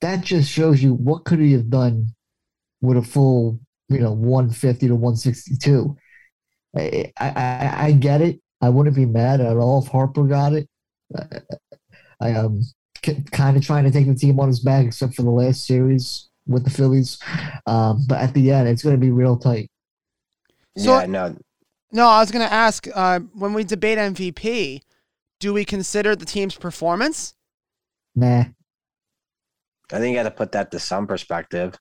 that 0.00 0.22
just 0.22 0.50
shows 0.50 0.82
you 0.82 0.94
what 0.94 1.24
could 1.24 1.38
he 1.38 1.52
have 1.52 1.70
done 1.70 2.08
with 2.80 2.96
a 2.96 3.02
full, 3.02 3.60
you 3.88 3.98
know, 3.98 4.12
150 4.12 4.88
to 4.88 4.94
162. 4.94 5.96
I, 6.76 7.12
I, 7.18 7.74
I 7.86 7.92
get 7.92 8.20
it. 8.20 8.40
I 8.60 8.68
wouldn't 8.68 8.96
be 8.96 9.06
mad 9.06 9.40
at 9.40 9.56
all 9.56 9.82
if 9.82 9.88
Harper 9.88 10.24
got 10.24 10.52
it. 10.52 10.68
I, 11.16 11.40
I 12.20 12.28
am 12.30 12.62
kind 13.32 13.56
of 13.56 13.64
trying 13.64 13.84
to 13.84 13.90
take 13.90 14.06
the 14.06 14.14
team 14.14 14.38
on 14.40 14.48
his 14.48 14.60
back, 14.60 14.86
except 14.86 15.14
for 15.14 15.22
the 15.22 15.30
last 15.30 15.66
series 15.66 16.28
with 16.46 16.64
the 16.64 16.70
Phillies. 16.70 17.18
Um, 17.66 18.04
but 18.08 18.18
at 18.20 18.34
the 18.34 18.50
end, 18.52 18.68
it's 18.68 18.82
going 18.82 18.94
to 18.94 19.00
be 19.00 19.10
real 19.10 19.36
tight. 19.36 19.70
So- 20.76 21.00
yeah, 21.00 21.06
no, 21.06 21.36
No, 21.92 22.06
I 22.08 22.20
was 22.20 22.30
going 22.30 22.46
to 22.46 22.52
ask 22.52 22.86
uh, 22.94 23.20
when 23.34 23.52
we 23.52 23.64
debate 23.64 23.98
MVP, 23.98 24.80
do 25.42 25.52
we 25.52 25.64
consider 25.64 26.14
the 26.14 26.24
team's 26.24 26.54
performance? 26.54 27.34
Nah. 28.14 28.44
I 29.92 29.98
think 29.98 30.14
you 30.14 30.14
got 30.14 30.22
to 30.22 30.30
put 30.30 30.52
that 30.52 30.70
to 30.70 30.78
some 30.78 31.08
perspective. 31.08 31.76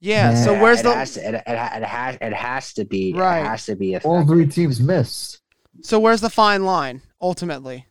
Yeah. 0.00 0.30
Yeah, 0.32 0.44
So 0.44 0.60
where's 0.60 0.80
it 0.80 0.82
the 0.82 0.92
Has 0.94 1.14
to, 1.14 1.20
it, 1.28 1.34
it, 1.36 1.44
it 1.46 1.84
has 1.84 2.18
it 2.20 2.32
has 2.32 2.72
to 2.74 2.84
be 2.84 3.12
Right. 3.14 3.40
It 3.42 3.46
has 3.46 3.64
to 3.66 3.76
be 3.76 3.96
All 3.98 4.26
three 4.26 4.46
teams 4.46 4.80
missed. 4.80 5.40
so 5.82 6.00
where's 6.00 6.20
the 6.20 6.30
fine 6.30 6.64
line 6.64 7.00
ultimately? 7.20 7.86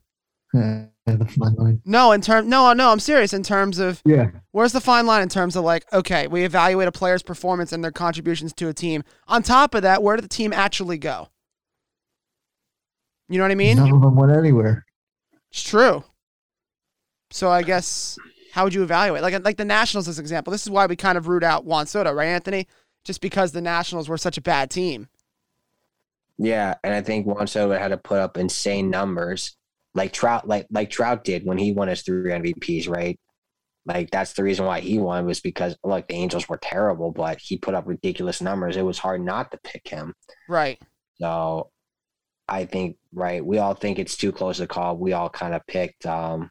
Uh, 0.53 0.85
the 1.05 1.25
fine 1.39 1.53
line. 1.55 1.81
No, 1.85 2.11
in 2.11 2.19
term 2.21 2.49
no, 2.49 2.73
no, 2.73 2.91
I'm 2.91 2.99
serious 2.99 3.31
in 3.33 3.41
terms 3.43 3.79
of 3.79 4.01
Yeah. 4.05 4.31
where's 4.51 4.73
the 4.73 4.81
fine 4.81 5.05
line 5.05 5.21
in 5.21 5.29
terms 5.29 5.55
of 5.55 5.63
like 5.63 5.85
okay, 5.93 6.27
we 6.27 6.43
evaluate 6.43 6.89
a 6.89 6.91
player's 6.91 7.23
performance 7.23 7.71
and 7.71 7.81
their 7.81 7.91
contributions 7.93 8.51
to 8.55 8.67
a 8.67 8.73
team. 8.73 9.03
On 9.29 9.41
top 9.41 9.73
of 9.75 9.83
that, 9.83 10.03
where 10.03 10.17
did 10.17 10.25
the 10.25 10.29
team 10.29 10.51
actually 10.51 10.97
go? 10.97 11.29
You 13.29 13.37
know 13.37 13.43
what 13.43 13.51
I 13.51 13.55
mean? 13.55 13.77
None 13.77 13.93
of 13.93 14.01
them 14.01 14.15
went 14.15 14.31
anywhere. 14.35 14.83
It's 15.51 15.63
true. 15.63 16.03
So 17.31 17.49
I 17.49 17.61
guess 17.61 18.17
how 18.53 18.63
would 18.63 18.73
you 18.73 18.83
evaluate? 18.83 19.21
Like 19.21 19.43
like 19.43 19.57
the 19.57 19.65
Nationals 19.65 20.07
as 20.07 20.17
an 20.19 20.23
example. 20.23 20.51
This 20.51 20.63
is 20.63 20.69
why 20.69 20.85
we 20.85 20.95
kind 20.95 21.17
of 21.17 21.27
root 21.27 21.43
out 21.43 21.65
Juan 21.65 21.85
Soto, 21.85 22.11
right, 22.11 22.27
Anthony? 22.27 22.67
Just 23.03 23.21
because 23.21 23.51
the 23.51 23.61
Nationals 23.61 24.09
were 24.09 24.17
such 24.17 24.37
a 24.37 24.41
bad 24.41 24.69
team. 24.69 25.07
Yeah, 26.37 26.75
and 26.83 26.93
I 26.93 27.01
think 27.01 27.25
Juan 27.25 27.47
Soto 27.47 27.77
had 27.77 27.89
to 27.89 27.97
put 27.97 28.19
up 28.19 28.37
insane 28.37 28.89
numbers, 28.89 29.57
like 29.93 30.13
Trout, 30.13 30.47
like 30.47 30.67
like 30.71 30.89
Trout 30.89 31.23
did 31.23 31.45
when 31.45 31.57
he 31.57 31.71
won 31.71 31.87
his 31.87 32.01
three 32.01 32.31
MVPs, 32.31 32.89
right? 32.89 33.19
Like 33.85 34.11
that's 34.11 34.33
the 34.33 34.43
reason 34.43 34.65
why 34.65 34.79
he 34.79 34.99
won 34.99 35.25
was 35.25 35.39
because 35.39 35.75
like 35.83 36.07
the 36.07 36.13
Angels 36.15 36.47
were 36.47 36.59
terrible, 36.61 37.11
but 37.11 37.39
he 37.41 37.57
put 37.57 37.73
up 37.73 37.87
ridiculous 37.87 38.41
numbers. 38.41 38.77
It 38.77 38.83
was 38.83 38.99
hard 38.99 39.21
not 39.21 39.51
to 39.51 39.59
pick 39.63 39.87
him. 39.87 40.13
Right. 40.47 40.79
So 41.19 41.71
I 42.49 42.65
think 42.65 42.97
right, 43.13 43.45
we 43.45 43.57
all 43.59 43.73
think 43.75 43.99
it's 43.99 44.17
too 44.17 44.31
close 44.31 44.57
to 44.57 44.67
call. 44.67 44.97
We 44.97 45.13
all 45.13 45.29
kind 45.29 45.53
of 45.53 45.65
picked 45.67 46.05
um 46.05 46.49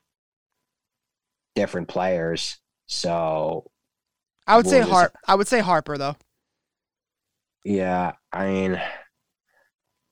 different 1.55 1.89
players. 1.89 2.59
So 2.87 3.71
I 4.47 4.57
would 4.57 4.67
say 4.67 4.79
Well, 4.79 4.87
this- 4.87 4.95
Harp 4.95 5.13
I 5.27 5.35
would 5.35 5.49
say 5.49 5.61
Harper 5.61 5.99
though. 5.99 6.17
yeah, 7.65 8.13
I 8.33 8.47
mean 8.47 8.81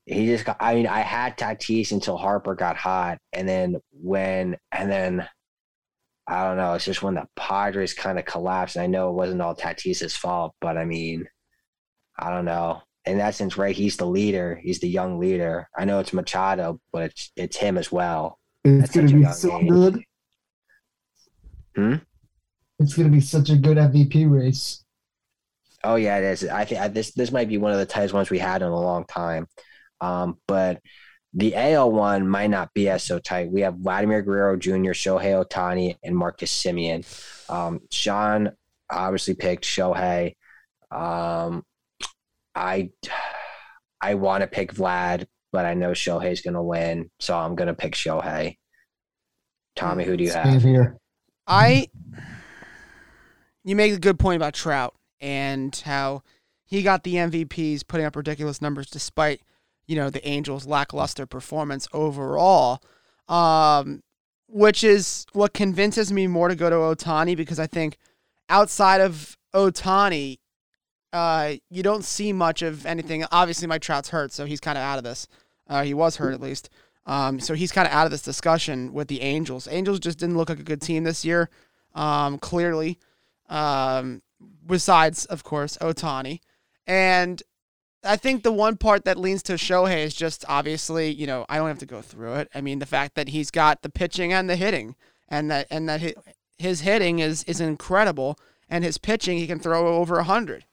he 0.05 0.27
just 0.27 0.45
got 0.45 0.57
I 0.61 0.75
mean, 0.75 0.87
I 0.87 1.01
had 1.01 1.37
Tatis 1.37 1.91
until 1.93 2.17
Harper 2.17 2.55
got 2.55 2.77
hot 2.77 3.19
and 3.33 3.49
then 3.49 3.77
when 3.93 4.57
and 4.73 4.91
then 4.91 5.29
I 6.29 6.45
don't 6.45 6.57
know, 6.57 6.75
it's 6.75 6.85
just 6.85 7.03
when 7.03 7.15
the 7.15 7.27
Padres 7.37 7.95
kind 7.95 8.19
of 8.19 8.25
collapsed. 8.25 8.77
I 8.77 8.89
know 8.89 9.11
it 9.11 9.15
wasn't 9.15 9.41
all 9.43 9.55
Tatis's 9.55 10.17
fault, 10.17 10.55
but 10.61 10.77
I 10.77 10.85
mean, 10.85 11.25
I 12.19 12.31
don't 12.31 12.45
know. 12.45 12.83
In 13.07 13.19
that 13.19 13.35
sense, 13.35 13.57
right, 13.57 13.75
he's 13.75 13.97
the 13.97 14.07
leader. 14.07 14.61
He's 14.63 14.81
the 14.81 14.89
young 14.89 15.19
leader. 15.19 15.69
I 15.77 15.85
know 15.85 16.01
it's 16.01 16.13
Machado, 16.13 16.81
but 16.93 17.05
it's 17.05 17.33
it's 17.37 17.57
him 17.57 17.79
as 17.79 17.93
well. 17.93 18.39
It's 18.65 18.91
gonna 18.91 19.13
be 19.13 19.25
so 19.33 19.61
age. 19.61 19.69
good. 19.69 20.03
Hmm? 21.77 21.95
It's 22.79 22.95
going 22.95 23.09
to 23.09 23.15
be 23.15 23.21
such 23.21 23.51
a 23.51 23.57
good 23.57 23.77
MVP 23.77 24.31
race. 24.31 24.85
Oh 25.85 25.97
yeah, 25.97 26.19
it 26.19 26.25
is. 26.25 26.45
I 26.45 26.65
think 26.65 26.95
this 26.95 27.13
this 27.13 27.31
might 27.31 27.49
be 27.49 27.59
one 27.59 27.73
of 27.73 27.79
the 27.79 27.87
tightest 27.87 28.15
ones 28.15 28.31
we 28.31 28.39
had 28.39 28.63
in 28.63 28.69
a 28.69 28.81
long 28.81 29.05
time. 29.05 29.47
Um, 30.01 30.39
but 30.47 30.81
the 31.33 31.55
AL 31.55 31.93
one 31.93 32.29
might 32.29 32.51
not 32.51 32.73
be 32.75 32.89
as 32.89 33.03
so 33.03 33.19
tight. 33.19 33.51
We 33.51 33.61
have 33.61 33.77
Vladimir 33.77 34.23
Guerrero 34.23 34.57
Jr., 34.57 34.93
Shohei 34.93 35.45
Ohtani, 35.45 35.97
and 36.03 36.17
Marcus 36.17 36.53
Semien. 36.53 37.05
Um, 37.51 37.81
Sean 37.91 38.53
obviously 38.91 39.35
picked 39.35 39.65
Shohei. 39.65 40.35
Um, 40.91 41.63
I 42.57 42.91
I 44.01 44.15
want 44.15 44.41
to 44.41 44.47
pick 44.47 44.73
Vlad, 44.73 45.27
but 45.53 45.67
I 45.67 45.75
know 45.75 45.91
Shohei's 45.91 46.41
going 46.41 46.55
to 46.55 46.63
win, 46.63 47.11
so 47.21 47.37
I'm 47.37 47.55
going 47.55 47.69
to 47.69 47.75
pick 47.75 47.95
Shohei. 47.95 48.57
Tommy, 49.77 50.05
who 50.05 50.17
do 50.17 50.25
you 50.25 50.31
Same 50.31 50.47
have? 50.47 50.63
here. 50.63 50.97
I 51.47 51.89
you 53.63 53.77
make 53.77 53.93
a 53.93 53.99
good 53.99 54.19
point 54.19 54.37
about 54.37 54.55
Trout 54.55 54.95
and 55.21 55.75
how 55.85 56.23
he 56.65 56.83
got 56.83 57.05
the 57.05 57.15
MVPs 57.15 57.87
putting 57.87 58.07
up 58.07 58.17
ridiculous 58.17 58.61
numbers 58.63 58.89
despite, 58.89 59.43
you 59.87 59.95
know, 59.97 60.11
the 60.11 60.27
Angels 60.27 60.67
lackluster 60.67 61.27
performance 61.27 61.87
overall. 61.93 62.83
Um 63.29 64.03
which 64.49 64.85
is 64.85 65.27
what 65.33 65.53
convinces 65.53 66.13
me 66.13 66.29
more 66.29 66.49
to 66.49 66.55
go 66.55 66.71
to 66.71 66.77
Ohtani 66.77 67.37
because 67.37 67.59
I 67.59 67.67
think 67.67 67.99
outside 68.49 69.01
of 69.01 69.37
Ohtani, 69.53 70.39
uh, 71.13 71.55
you 71.71 71.83
don't 71.83 72.05
see 72.05 72.33
much 72.33 72.63
of 72.63 72.87
anything. 72.87 73.25
Obviously, 73.31 73.67
Mike 73.67 73.83
Trout's 73.83 74.11
hurt, 74.11 74.33
so 74.33 74.45
he's 74.45 74.61
kind 74.61 74.77
of 74.79 74.83
out 74.83 74.99
of 74.99 75.05
this. 75.05 75.27
Uh, 75.69 75.83
he 75.83 75.95
was 75.95 76.17
hurt 76.17 76.35
at 76.35 76.41
least. 76.41 76.71
Um, 77.07 77.39
so 77.39 77.55
he's 77.55 77.73
kind 77.73 77.87
of 77.87 77.95
out 77.95 78.05
of 78.05 78.11
this 78.11 78.23
discussion 78.23 78.93
with 78.93 79.09
the 79.09 79.21
Angels. 79.21 79.69
Angels 79.71 80.01
just 80.01 80.19
didn't 80.19 80.37
look 80.37 80.49
like 80.49 80.59
a 80.59 80.65
good 80.65 80.81
team 80.81 81.05
this 81.05 81.25
year, 81.25 81.49
um, 81.95 82.39
clearly. 82.39 82.99
Um, 83.49 84.23
besides, 84.67 85.25
of 85.27 85.45
course, 85.45 85.77
Ohtani. 85.79 86.41
And 86.87 87.43
I 88.05 88.17
think 88.17 88.43
the 88.43 88.53
one 88.53 88.77
part 88.77 89.05
that 89.05 89.17
leans 89.17 89.43
to 89.45 89.55
Shohei 89.55 90.05
is 90.05 90.15
just 90.15 90.45
obviously, 90.49 91.11
you 91.11 91.27
know, 91.27 91.47
I 91.49 91.57
don't 91.57 91.69
have 91.69 91.79
to 91.79 91.87
go 91.87 92.03
through 92.03 92.35
it. 92.35 92.49
I 92.55 92.61
mean, 92.61 92.79
the 92.79 92.87
fact 92.87 93.15
that 93.15 93.29
he's 93.29 93.51
got 93.51 93.83
the 93.83 93.89
pitching 93.89 94.33
and 94.33 94.49
the 94.49 94.57
hitting, 94.57 94.97
and 95.29 95.51
that 95.51 95.67
and 95.71 95.89
that 95.89 96.15
his 96.59 96.81
hitting 96.81 97.19
is 97.19 97.43
is 97.45 97.61
incredible, 97.61 98.39
and 98.69 98.85
his 98.85 98.99
pitching 98.99 99.39
he 99.39 99.47
can 99.47 99.59
throw 99.59 99.97
over 99.97 100.19
a 100.19 100.25
hundred. 100.25 100.65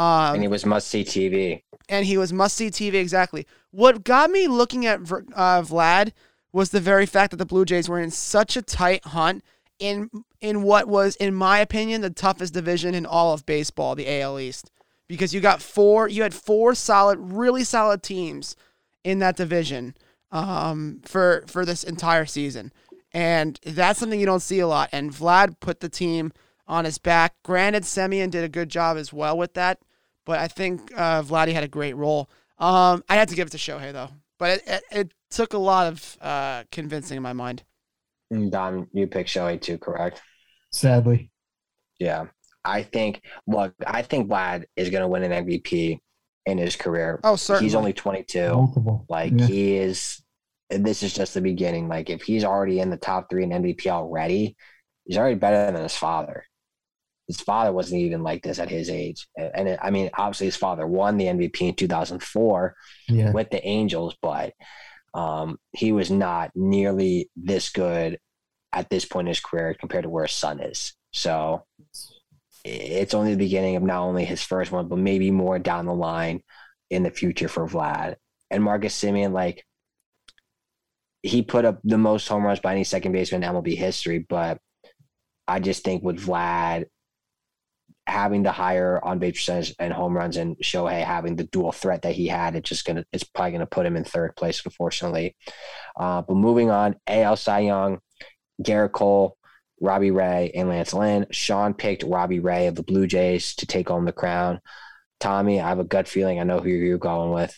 Um, 0.00 0.34
And 0.34 0.42
he 0.42 0.48
was 0.48 0.64
must 0.64 0.88
see 0.88 1.04
TV. 1.04 1.62
and 1.88 2.06
he 2.06 2.16
was 2.16 2.32
must 2.32 2.56
see 2.56 2.70
TV 2.70 2.94
exactly. 2.94 3.46
What 3.70 4.04
got 4.04 4.30
me 4.30 4.48
looking 4.48 4.86
at 4.86 5.00
uh, 5.00 5.62
Vlad 5.62 6.12
was 6.52 6.70
the 6.70 6.80
very 6.80 7.06
fact 7.06 7.30
that 7.32 7.36
the 7.36 7.46
Blue 7.46 7.64
Jays 7.64 7.88
were 7.88 8.00
in 8.00 8.10
such 8.10 8.56
a 8.56 8.62
tight 8.62 9.04
hunt 9.06 9.42
in 9.78 10.10
in 10.40 10.62
what 10.62 10.88
was, 10.88 11.16
in 11.16 11.34
my 11.34 11.58
opinion, 11.58 12.00
the 12.00 12.10
toughest 12.10 12.54
division 12.54 12.94
in 12.94 13.04
all 13.06 13.32
of 13.34 13.44
baseball, 13.46 13.94
the 13.94 14.20
AL 14.20 14.38
East, 14.40 14.70
because 15.06 15.34
you 15.34 15.40
got 15.40 15.60
four, 15.62 16.08
you 16.08 16.22
had 16.22 16.34
four 16.34 16.74
solid, 16.74 17.18
really 17.20 17.64
solid 17.64 18.02
teams 18.02 18.56
in 19.04 19.18
that 19.20 19.36
division 19.36 19.94
um, 20.32 21.00
for 21.04 21.44
for 21.46 21.64
this 21.64 21.84
entire 21.84 22.26
season, 22.26 22.72
and 23.12 23.58
that's 23.64 23.98
something 24.00 24.20
you 24.20 24.26
don't 24.26 24.40
see 24.42 24.60
a 24.60 24.66
lot. 24.66 24.88
And 24.92 25.12
Vlad 25.12 25.60
put 25.60 25.80
the 25.80 25.88
team 25.88 26.32
on 26.66 26.84
his 26.84 26.98
back. 26.98 27.34
Granted, 27.42 27.82
Semien 27.84 28.30
did 28.30 28.44
a 28.44 28.48
good 28.48 28.68
job 28.70 28.96
as 28.96 29.12
well 29.12 29.36
with 29.36 29.54
that, 29.54 29.78
but 30.30 30.38
I 30.38 30.46
think 30.46 30.92
uh, 30.96 31.22
Vladdy 31.22 31.52
had 31.52 31.64
a 31.64 31.68
great 31.68 31.96
role. 31.96 32.30
Um, 32.56 33.02
I 33.08 33.16
had 33.16 33.28
to 33.30 33.34
give 33.34 33.48
it 33.48 33.50
to 33.50 33.56
Shohei 33.58 33.92
though, 33.92 34.10
but 34.38 34.58
it, 34.58 34.62
it, 34.68 34.82
it 34.92 35.14
took 35.28 35.54
a 35.54 35.58
lot 35.58 35.88
of 35.88 36.16
uh, 36.20 36.62
convincing 36.70 37.16
in 37.16 37.22
my 37.24 37.32
mind. 37.32 37.64
And 38.30 38.48
Dom, 38.52 38.86
you 38.92 39.08
picked 39.08 39.28
Shohei 39.28 39.60
too, 39.60 39.76
correct? 39.76 40.22
Sadly. 40.70 41.32
Yeah. 41.98 42.26
I 42.64 42.84
think 42.84 43.22
look, 43.48 43.74
I 43.84 44.02
think 44.02 44.30
Vlad 44.30 44.66
is 44.76 44.90
gonna 44.90 45.08
win 45.08 45.24
an 45.24 45.44
MVP 45.44 45.98
in 46.46 46.58
his 46.58 46.76
career. 46.76 47.18
Oh, 47.24 47.34
certainly. 47.34 47.66
He's 47.66 47.74
only 47.74 47.92
twenty 47.92 48.22
two. 48.22 48.50
Multiple. 48.52 49.06
Like 49.08 49.32
Yeah. 49.34 49.46
he 49.48 49.78
is 49.78 50.22
this 50.68 51.02
is 51.02 51.12
just 51.12 51.34
the 51.34 51.40
beginning. 51.40 51.88
Like 51.88 52.08
if 52.08 52.22
he's 52.22 52.44
already 52.44 52.78
in 52.78 52.90
the 52.90 52.96
top 52.96 53.30
three 53.30 53.42
in 53.42 53.50
MVP 53.50 53.88
already, 53.88 54.56
he's 55.06 55.16
already 55.18 55.34
better 55.34 55.72
than 55.72 55.82
his 55.82 55.96
father. 55.96 56.44
His 57.30 57.40
father 57.40 57.72
wasn't 57.72 58.00
even 58.02 58.22
like 58.22 58.42
this 58.42 58.58
at 58.58 58.68
his 58.68 58.90
age. 58.90 59.26
And, 59.36 59.50
and 59.54 59.68
it, 59.68 59.78
I 59.82 59.90
mean, 59.90 60.10
obviously 60.18 60.46
his 60.46 60.56
father 60.56 60.86
won 60.86 61.16
the 61.16 61.26
MVP 61.26 61.60
in 61.62 61.74
2004 61.74 62.74
Yeah. 63.08 63.32
with 63.32 63.50
the 63.50 63.64
Angels, 63.64 64.16
but 64.20 64.52
um, 65.14 65.58
he 65.72 65.92
was 65.92 66.10
not 66.10 66.50
nearly 66.54 67.30
this 67.36 67.70
good 67.70 68.18
at 68.72 68.88
this 68.90 69.04
point 69.04 69.26
in 69.26 69.30
his 69.30 69.40
career 69.40 69.74
compared 69.78 70.04
to 70.04 70.10
where 70.10 70.26
his 70.26 70.34
son 70.34 70.60
is. 70.60 70.94
So 71.12 71.64
it's 72.64 73.14
only 73.14 73.32
the 73.32 73.38
beginning 73.44 73.76
of 73.76 73.82
not 73.82 74.02
only 74.02 74.24
his 74.24 74.42
first 74.42 74.70
one, 74.70 74.88
but 74.88 74.98
maybe 74.98 75.30
more 75.30 75.58
down 75.58 75.86
the 75.86 75.94
line 75.94 76.42
in 76.90 77.02
the 77.02 77.10
future 77.10 77.48
for 77.48 77.66
Vlad. 77.66 78.16
And 78.50 78.62
Marcus 78.62 79.00
Semien, 79.00 79.32
like, 79.32 79.64
he 81.22 81.42
put 81.42 81.64
up 81.64 81.80
the 81.84 81.98
most 81.98 82.26
home 82.28 82.44
runs 82.44 82.60
by 82.60 82.72
any 82.72 82.84
second 82.84 83.12
baseman 83.12 83.42
in 83.42 83.50
MLB 83.52 83.76
history, 83.76 84.18
but 84.18 84.58
I 85.46 85.60
just 85.60 85.84
think 85.84 86.02
with 86.02 86.24
Vlad, 86.24 86.86
having 88.06 88.42
the 88.42 88.52
higher 88.52 89.02
on 89.04 89.18
base 89.18 89.34
percentage 89.34 89.74
and 89.78 89.92
home 89.92 90.16
runs 90.16 90.36
and 90.36 90.56
Shohei 90.58 91.04
having 91.04 91.36
the 91.36 91.44
dual 91.44 91.72
threat 91.72 92.02
that 92.02 92.14
he 92.14 92.26
had, 92.26 92.56
it's 92.56 92.68
just 92.68 92.84
gonna 92.84 93.04
it's 93.12 93.24
probably 93.24 93.52
gonna 93.52 93.66
put 93.66 93.86
him 93.86 93.96
in 93.96 94.04
third 94.04 94.34
place, 94.36 94.64
unfortunately. 94.64 95.36
Uh, 95.96 96.22
but 96.22 96.34
moving 96.34 96.70
on, 96.70 96.96
AL 97.06 97.36
Cy 97.36 97.60
Young, 97.60 97.98
Gerrit 98.62 98.92
Cole, 98.92 99.36
Robbie 99.80 100.10
Ray, 100.10 100.50
and 100.54 100.68
Lance 100.68 100.92
Lynn. 100.92 101.26
Sean 101.30 101.74
picked 101.74 102.02
Robbie 102.02 102.40
Ray 102.40 102.66
of 102.66 102.74
the 102.74 102.82
Blue 102.82 103.06
Jays 103.06 103.54
to 103.56 103.66
take 103.66 103.88
home 103.88 104.04
the 104.04 104.12
crown. 104.12 104.60
Tommy, 105.20 105.60
I 105.60 105.68
have 105.68 105.78
a 105.78 105.84
gut 105.84 106.08
feeling 106.08 106.40
I 106.40 106.44
know 106.44 106.60
who 106.60 106.70
you're 106.70 106.98
going 106.98 107.30
with. 107.30 107.56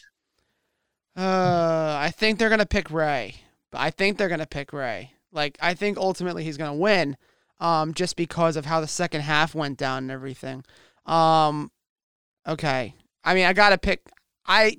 Uh, 1.17 1.97
I 2.01 2.13
think 2.15 2.39
they're 2.39 2.51
gonna 2.51 2.67
pick 2.67 2.91
Ray. 2.91 3.37
I 3.73 3.91
think 3.91 4.19
they're 4.19 4.29
gonna 4.29 4.47
pick 4.47 4.73
Ray. 4.73 5.13
Like 5.31 5.59
I 5.61 5.75
think 5.75 5.99
ultimately 5.99 6.45
he's 6.45 6.57
gonna 6.57 6.75
win, 6.75 7.17
um, 7.63 7.95
just 7.95 8.17
because 8.17 8.57
of 8.57 8.67
how 8.67 8.81
the 8.81 8.89
second 8.89 9.21
half 9.21 9.55
went 9.55 9.79
down 9.79 9.99
and 9.99 10.11
everything. 10.11 10.65
Um, 11.07 11.71
okay. 12.47 12.95
I 13.25 13.35
mean, 13.35 13.47
I 13.47 13.53
gotta 13.53 13.79
pick. 13.79 14.03
I 14.45 14.77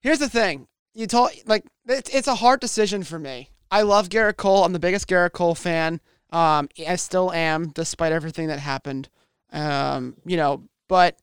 here's 0.00 0.18
the 0.18 0.28
thing. 0.28 0.68
You 0.94 1.06
told 1.06 1.30
like 1.46 1.64
it's 1.86 2.14
it's 2.14 2.28
a 2.28 2.34
hard 2.36 2.60
decision 2.60 3.02
for 3.02 3.18
me. 3.18 3.48
I 3.70 3.82
love 3.82 4.10
Gerrit 4.10 4.36
Cole. 4.36 4.64
I'm 4.64 4.74
the 4.74 4.78
biggest 4.78 5.08
Gerrit 5.08 5.32
Cole 5.32 5.54
fan. 5.54 6.00
Um, 6.30 6.68
I 6.86 6.96
still 6.96 7.32
am, 7.32 7.70
despite 7.70 8.12
everything 8.12 8.48
that 8.48 8.58
happened. 8.58 9.08
Um, 9.52 10.16
you 10.26 10.36
know, 10.36 10.64
but 10.88 11.16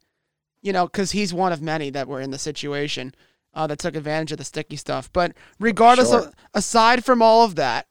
you 0.64 0.74
know, 0.74 0.88
because 0.88 1.12
he's 1.12 1.32
one 1.32 1.54
of 1.54 1.62
many 1.62 1.92
that 1.92 2.08
were 2.08 2.22
in 2.22 2.32
the 2.32 2.40
situation 2.40 3.14
uh, 3.54 3.68
that 3.68 3.78
took 3.78 3.96
advantage 3.96 4.32
of 4.32 4.40
the 4.40 4.44
sticky 4.44 4.78
stuff. 4.78 5.14
But 5.14 5.34
regardless 5.60 6.10
Sure. 6.10 6.22
of, 6.22 6.34
aside 6.56 7.06
from 7.06 7.22
all 7.22 7.46
of 7.46 7.56
that, 7.56 7.88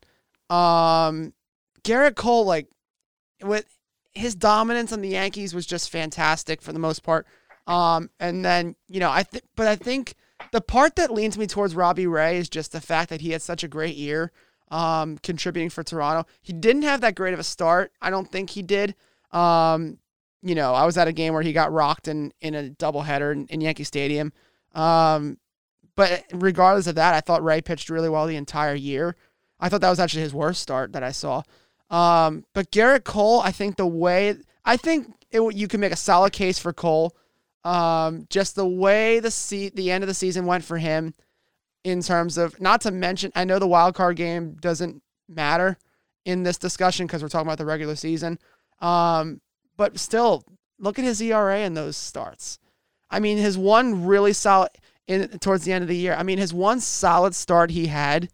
um, 0.51 1.33
Gerrit 1.85 2.17
Cole, 2.17 2.45
like 2.45 2.67
with 3.43 3.67
his 4.13 4.35
dominance 4.35 4.93
on 4.93 5.01
the 5.01 5.11
Yankees 5.11 5.55
was 5.55 5.67
just 5.67 5.91
fantastic 5.91 6.63
for 6.63 6.73
the 6.73 6.79
most 6.79 7.03
part. 7.03 7.27
Um, 7.67 8.11
and 8.21 8.45
then 8.45 8.77
you 8.89 9.01
know, 9.01 9.11
I 9.11 9.23
think, 9.23 9.45
but 9.57 9.67
I 9.67 9.77
think 9.77 10.15
the 10.53 10.61
part 10.61 10.97
that 10.97 11.13
leans 11.13 11.37
me 11.37 11.47
towards 11.47 11.75
Robbie 11.75 12.07
Ray 12.07 12.37
is 12.39 12.49
just 12.49 12.73
the 12.73 12.81
fact 12.81 13.11
that 13.11 13.21
he 13.21 13.31
had 13.31 13.43
such 13.43 13.65
a 13.65 13.69
great 13.69 13.97
year, 13.97 14.33
um, 14.71 15.19
contributing 15.19 15.71
for 15.71 15.83
Toronto. 15.83 16.29
He 16.43 16.53
didn't 16.53 16.83
have 16.83 17.01
that 17.01 17.15
great 17.15 17.35
of 17.35 17.41
a 17.41 17.45
start. 17.45 17.93
I 18.01 18.11
don't 18.11 18.31
think 18.31 18.51
he 18.51 18.63
did. 18.63 18.95
Um, 19.33 19.99
you 20.43 20.55
know, 20.55 20.75
I 20.75 20.87
was 20.87 20.97
at 20.97 21.09
a 21.09 21.13
game 21.13 21.33
where 21.33 21.43
he 21.43 21.53
got 21.53 21.73
rocked 21.73 22.09
in 22.09 22.33
in 22.41 22.55
a 22.55 22.71
doubleheader 22.71 23.33
in, 23.33 23.47
in 23.49 23.61
Yankee 23.61 23.85
Stadium. 23.85 24.33
Um, 24.75 25.39
but 25.97 26.25
regardless 26.33 26.87
of 26.87 26.95
that, 26.97 27.15
I 27.15 27.21
thought 27.21 27.43
Ray 27.43 27.63
pitched 27.63 27.91
really 27.91 28.09
well 28.09 28.27
the 28.27 28.37
entire 28.37 28.75
year. 28.75 29.17
I 29.59 29.69
thought 29.69 29.81
that 29.81 29.91
was 29.91 29.99
actually 29.99 30.23
his 30.23 30.35
worst 30.35 30.61
start 30.61 30.93
that 30.93 31.03
I 31.03 31.11
saw. 31.11 31.43
Um, 31.91 32.45
but 32.53 32.71
Gerrit 32.71 33.05
Cole, 33.05 33.41
I 33.41 33.53
think 33.53 33.77
the 33.77 33.87
way 33.87 34.37
I 34.65 34.77
think 34.77 35.13
it, 35.31 35.55
you 35.55 35.69
can 35.69 35.81
make 35.81 35.93
a 35.93 35.97
solid 35.97 36.33
case 36.33 36.59
for 36.59 36.73
Cole. 36.73 37.17
Um, 37.65 38.27
just 38.31 38.55
the 38.55 38.67
way 38.67 39.21
the 39.21 39.31
se- 39.31 39.73
the 39.75 39.91
end 39.91 40.05
of 40.05 40.09
the 40.09 40.15
season 40.15 40.47
went 40.47 40.65
for 40.65 40.79
him, 40.79 41.15
in 41.85 42.03
terms 42.03 42.39
of 42.39 42.61
not 42.61 42.81
to 42.83 42.91
mention, 42.91 43.33
I 43.35 43.45
know 43.45 43.59
the 43.59 43.67
wild 43.67 43.95
card 43.95 44.17
game 44.17 44.57
doesn't 44.61 45.03
matter 45.29 45.79
in 46.25 46.43
this 46.43 46.59
discussion 46.59 47.07
because 47.07 47.23
we're 47.23 47.29
talking 47.29 47.47
about 47.47 47.59
the 47.59 47.65
regular 47.65 47.95
season. 47.95 48.39
Um, 48.81 49.41
but 49.77 49.99
still, 49.99 50.45
look 50.79 50.99
at 50.99 51.05
his 51.05 51.21
ERA 51.21 51.61
in 51.61 51.75
those 51.75 51.97
starts. 51.97 52.59
I 53.09 53.21
mean, 53.21 53.39
his 53.39 53.57
one 53.57 54.05
really 54.05 54.33
solid 54.33 54.71
in 55.07 55.29
towards 55.39 55.65
the 55.65 55.73
end 55.73 55.83
of 55.83 55.89
the 55.89 55.97
year. 55.97 56.15
I 56.15 56.25
mean, 56.25 56.39
his 56.39 56.53
one 56.53 56.81
solid 56.81 57.35
start 57.35 57.71
he 57.71 57.87
had 57.87 58.29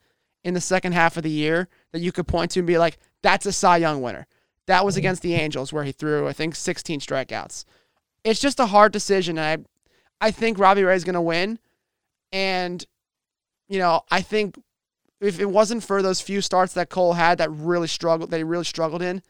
in 0.45 0.55
the 0.55 0.61
second 0.61 0.93
half 0.93 1.17
of 1.17 1.23
the 1.23 1.31
year 1.31 1.69
that 1.93 2.01
you 2.01 2.11
could 2.11 2.27
point 2.27 2.51
to 2.53 2.61
and 2.61 2.67
be 2.67 2.79
like, 2.79 2.99
that's 3.23 3.47
a 3.47 3.53
Cy 3.53 3.79
Young 3.79 4.03
winner. 4.03 4.27
That 4.67 4.85
was 4.85 4.97
against 4.97 5.23
the 5.23 5.35
Angels 5.35 5.73
where 5.73 5.85
he 5.85 5.93
threw, 5.93 6.29
I 6.29 6.33
think, 6.33 6.55
16 6.55 7.01
strikeouts. 7.01 7.65
It's 8.25 8.41
just 8.41 8.61
a 8.61 8.67
hard 8.67 8.93
decision. 8.93 9.37
And 9.39 9.65
I, 10.21 10.27
I 10.27 10.31
think 10.31 10.59
Robbie 10.59 10.85
Ray 10.85 10.95
is 10.95 11.05
going 11.05 11.15
to 11.15 11.21
win. 11.21 11.59
And, 12.33 12.85
you 13.69 13.79
know, 13.79 14.03
I 14.11 14.21
think 14.23 14.57
if 15.21 15.41
it 15.41 15.51
wasn't 15.51 15.83
for 15.85 16.03
those 16.03 16.21
few 16.21 16.41
starts 16.41 16.75
that 16.75 16.89
Cole 16.91 17.15
had 17.15 17.39
that 17.39 17.51
really 17.51 17.89
struggled, 17.89 18.31
that 18.31 18.37
he 18.39 18.45
really 18.45 18.65
struggled 18.65 19.03
in, 19.03 19.23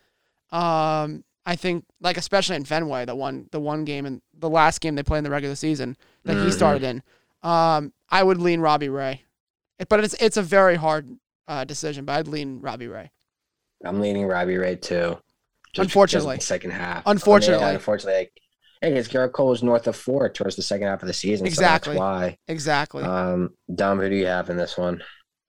um, 0.51 1.24
I 1.44 1.56
think, 1.56 1.85
like 2.01 2.16
especially 2.16 2.56
in 2.56 2.64
Fenway, 2.64 3.05
the 3.06 3.14
one, 3.16 3.48
the 3.51 3.60
one 3.60 3.85
game 3.85 4.06
and 4.06 4.20
the 4.39 4.51
last 4.51 4.81
game 4.81 4.94
they 4.94 5.02
played 5.02 5.19
in 5.19 5.24
the 5.24 5.31
regular 5.31 5.56
season 5.56 5.97
that 6.24 6.36
he 6.36 6.44
Mhm. 6.48 6.52
started 6.52 6.82
in, 6.85 7.02
um, 7.43 7.93
I 8.10 8.23
would 8.23 8.39
lean 8.39 8.60
Robbie 8.60 8.89
Ray. 8.90 9.23
But 9.89 10.05
it's 10.05 10.14
it's 10.20 10.36
a 10.36 10.43
very 10.43 10.77
hard 10.77 11.19
uh, 11.48 11.64
decision. 11.64 12.05
But 12.05 12.12
I'd 12.12 12.28
lean 12.28 12.60
Robbie 12.60 12.86
Ray. 12.86 13.10
I'm 13.85 14.01
leaning 14.01 14.27
Robbie 14.27 14.57
Ray 14.57 14.77
too. 14.77 15.19
just 15.73 15.87
Unfortunately. 15.87 16.37
the 16.37 16.43
second 16.43 16.71
half. 16.73 17.03
Unfortunately. 17.07 17.63
I 17.63 17.69
mean, 17.69 17.75
unfortunately, 17.77 18.21
like, 18.21 18.33
yeah, 18.83 18.89
because 18.91 19.09
Gerrit 19.09 19.33
Cole 19.33 19.49
was 19.49 19.63
north 19.63 19.87
of 19.87 19.97
four 19.97 20.29
towards 20.29 20.57
the 20.57 20.63
second 20.63 20.89
half 20.89 21.03
of 21.03 21.07
the 21.09 21.15
season. 21.15 21.47
Exactly. 21.47 21.95
So 21.95 22.01
that's 22.01 22.01
why. 22.01 22.37
Exactly. 22.49 23.05
Um, 23.05 23.51
Dom, 23.75 24.01
who 24.01 24.09
do 24.09 24.17
you 24.17 24.27
have 24.27 24.51
in 24.51 24.57
this 24.57 24.77
one? 24.77 25.03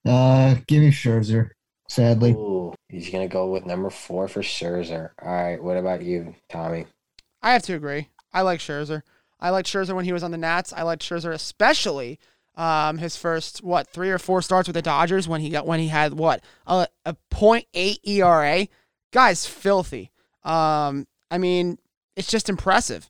Uh, 0.05 0.55
give 0.67 0.81
me 0.81 0.91
Scherzer. 0.91 1.49
Sadly, 1.89 2.31
Ooh, 2.31 2.73
he's 2.89 3.09
gonna 3.09 3.27
go 3.27 3.51
with 3.51 3.65
number 3.65 3.89
four 3.89 4.27
for 4.27 4.41
Scherzer. 4.41 5.09
All 5.21 5.31
right, 5.31 5.61
what 5.61 5.77
about 5.77 6.01
you, 6.01 6.33
Tommy? 6.49 6.87
I 7.41 7.53
have 7.53 7.63
to 7.63 7.75
agree. 7.75 8.09
I 8.33 8.41
like 8.41 8.59
Scherzer. 8.59 9.03
I 9.39 9.49
liked 9.49 9.67
Scherzer 9.67 9.93
when 9.93 10.05
he 10.05 10.13
was 10.13 10.23
on 10.23 10.31
the 10.31 10.37
Nats. 10.37 10.71
I 10.71 10.83
liked 10.83 11.03
Scherzer 11.03 11.33
especially 11.33 12.19
um, 12.55 12.97
his 12.97 13.15
first 13.15 13.63
what 13.63 13.87
three 13.87 14.09
or 14.09 14.19
four 14.19 14.41
starts 14.41 14.67
with 14.67 14.75
the 14.75 14.81
Dodgers 14.81 15.27
when 15.27 15.41
he 15.41 15.49
got 15.49 15.65
when 15.65 15.79
he 15.79 15.87
had 15.87 16.13
what 16.13 16.43
a 16.67 16.87
a 17.05 17.15
.8 17.31 17.97
ERA. 18.03 18.67
Guy's 19.11 19.45
filthy. 19.45 20.11
Um, 20.43 21.07
I 21.29 21.37
mean, 21.37 21.77
it's 22.15 22.29
just 22.29 22.49
impressive, 22.49 23.09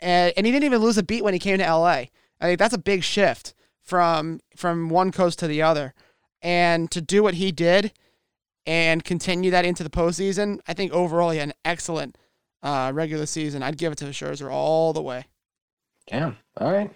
and 0.00 0.32
and 0.36 0.46
he 0.46 0.52
didn't 0.52 0.64
even 0.64 0.80
lose 0.80 0.98
a 0.98 1.02
beat 1.02 1.24
when 1.24 1.34
he 1.34 1.40
came 1.40 1.58
to 1.58 1.64
LA. 1.64 2.04
I 2.40 2.46
think 2.46 2.58
that's 2.58 2.74
a 2.74 2.78
big 2.78 3.02
shift 3.02 3.54
from 3.82 4.40
from 4.56 4.88
one 4.88 5.12
coast 5.12 5.38
to 5.40 5.46
the 5.46 5.62
other, 5.62 5.94
and 6.40 6.90
to 6.90 7.00
do 7.00 7.22
what 7.22 7.34
he 7.34 7.52
did 7.52 7.92
and 8.66 9.04
continue 9.04 9.50
that 9.50 9.64
into 9.64 9.82
the 9.82 9.90
postseason, 9.90 10.60
I 10.68 10.74
think 10.74 10.92
overall 10.92 11.30
he 11.30 11.38
had 11.38 11.48
an 11.48 11.54
excellent 11.64 12.16
uh, 12.62 12.92
regular 12.94 13.26
season. 13.26 13.62
I'd 13.62 13.78
give 13.78 13.92
it 13.92 13.98
to 13.98 14.04
Scherzer 14.06 14.50
all 14.50 14.92
the 14.92 15.02
way. 15.02 15.26
Damn. 16.06 16.36
All 16.60 16.70
right. 16.70 16.90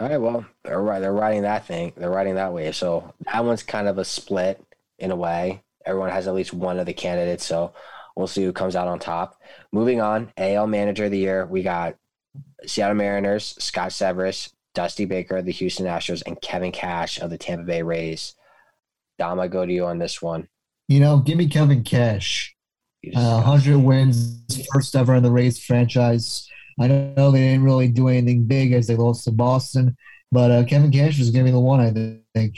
All 0.00 0.08
right. 0.08 0.16
Well, 0.20 0.44
they're 0.64 0.80
right. 0.80 1.00
They're 1.00 1.12
riding 1.12 1.42
that 1.42 1.66
thing. 1.66 1.92
They're 1.96 2.10
riding 2.10 2.34
that 2.36 2.52
way. 2.52 2.72
So 2.72 3.14
that 3.32 3.44
one's 3.44 3.62
kind 3.62 3.86
of 3.88 3.98
a 3.98 4.04
split 4.04 4.62
in 4.98 5.10
a 5.10 5.16
way. 5.16 5.62
Everyone 5.86 6.10
has 6.10 6.26
at 6.26 6.34
least 6.34 6.54
one 6.54 6.78
of 6.78 6.86
the 6.86 6.94
candidates. 6.94 7.44
So 7.44 7.72
we'll 8.16 8.26
see 8.26 8.42
who 8.44 8.52
comes 8.52 8.74
out 8.76 8.88
on 8.88 8.98
top. 8.98 9.40
Moving 9.72 10.00
on, 10.00 10.32
AL 10.36 10.66
Manager 10.66 11.04
of 11.04 11.10
the 11.10 11.18
Year, 11.18 11.46
we 11.46 11.62
got 11.62 11.96
Seattle 12.66 12.96
Mariners, 12.96 13.54
Scott 13.58 13.90
Servais, 13.90 14.50
Dusty 14.74 15.04
Baker 15.04 15.36
of 15.36 15.44
the 15.44 15.52
Houston 15.52 15.86
Astros, 15.86 16.22
and 16.26 16.40
Kevin 16.40 16.72
Cash 16.72 17.20
of 17.20 17.30
the 17.30 17.38
Tampa 17.38 17.64
Bay 17.64 17.82
Rays. 17.82 18.34
Dom, 19.18 19.38
I 19.38 19.46
go 19.48 19.64
to 19.66 19.72
you 19.72 19.84
on 19.84 19.98
this 19.98 20.20
one. 20.22 20.48
you 20.88 20.98
know, 21.00 21.18
give 21.18 21.36
me 21.38 21.46
Kevin 21.46 21.84
Cash. 21.84 22.56
Uh, 23.14 23.42
100 23.44 23.78
wins, 23.78 24.40
first 24.72 24.96
ever 24.96 25.14
in 25.14 25.22
the 25.22 25.30
Rays 25.30 25.62
franchise. 25.62 26.48
I 26.78 26.88
know 26.88 27.30
they 27.30 27.40
didn't 27.40 27.64
really 27.64 27.88
do 27.88 28.08
anything 28.08 28.44
big 28.44 28.72
as 28.72 28.86
they 28.86 28.96
lost 28.96 29.24
to 29.24 29.30
Boston, 29.30 29.96
but 30.32 30.50
uh, 30.50 30.64
Kevin 30.64 30.90
Cash 30.90 31.18
was 31.18 31.30
going 31.30 31.44
to 31.44 31.48
be 31.48 31.52
the 31.52 31.60
one, 31.60 31.80
I 31.80 31.92
think. 32.34 32.56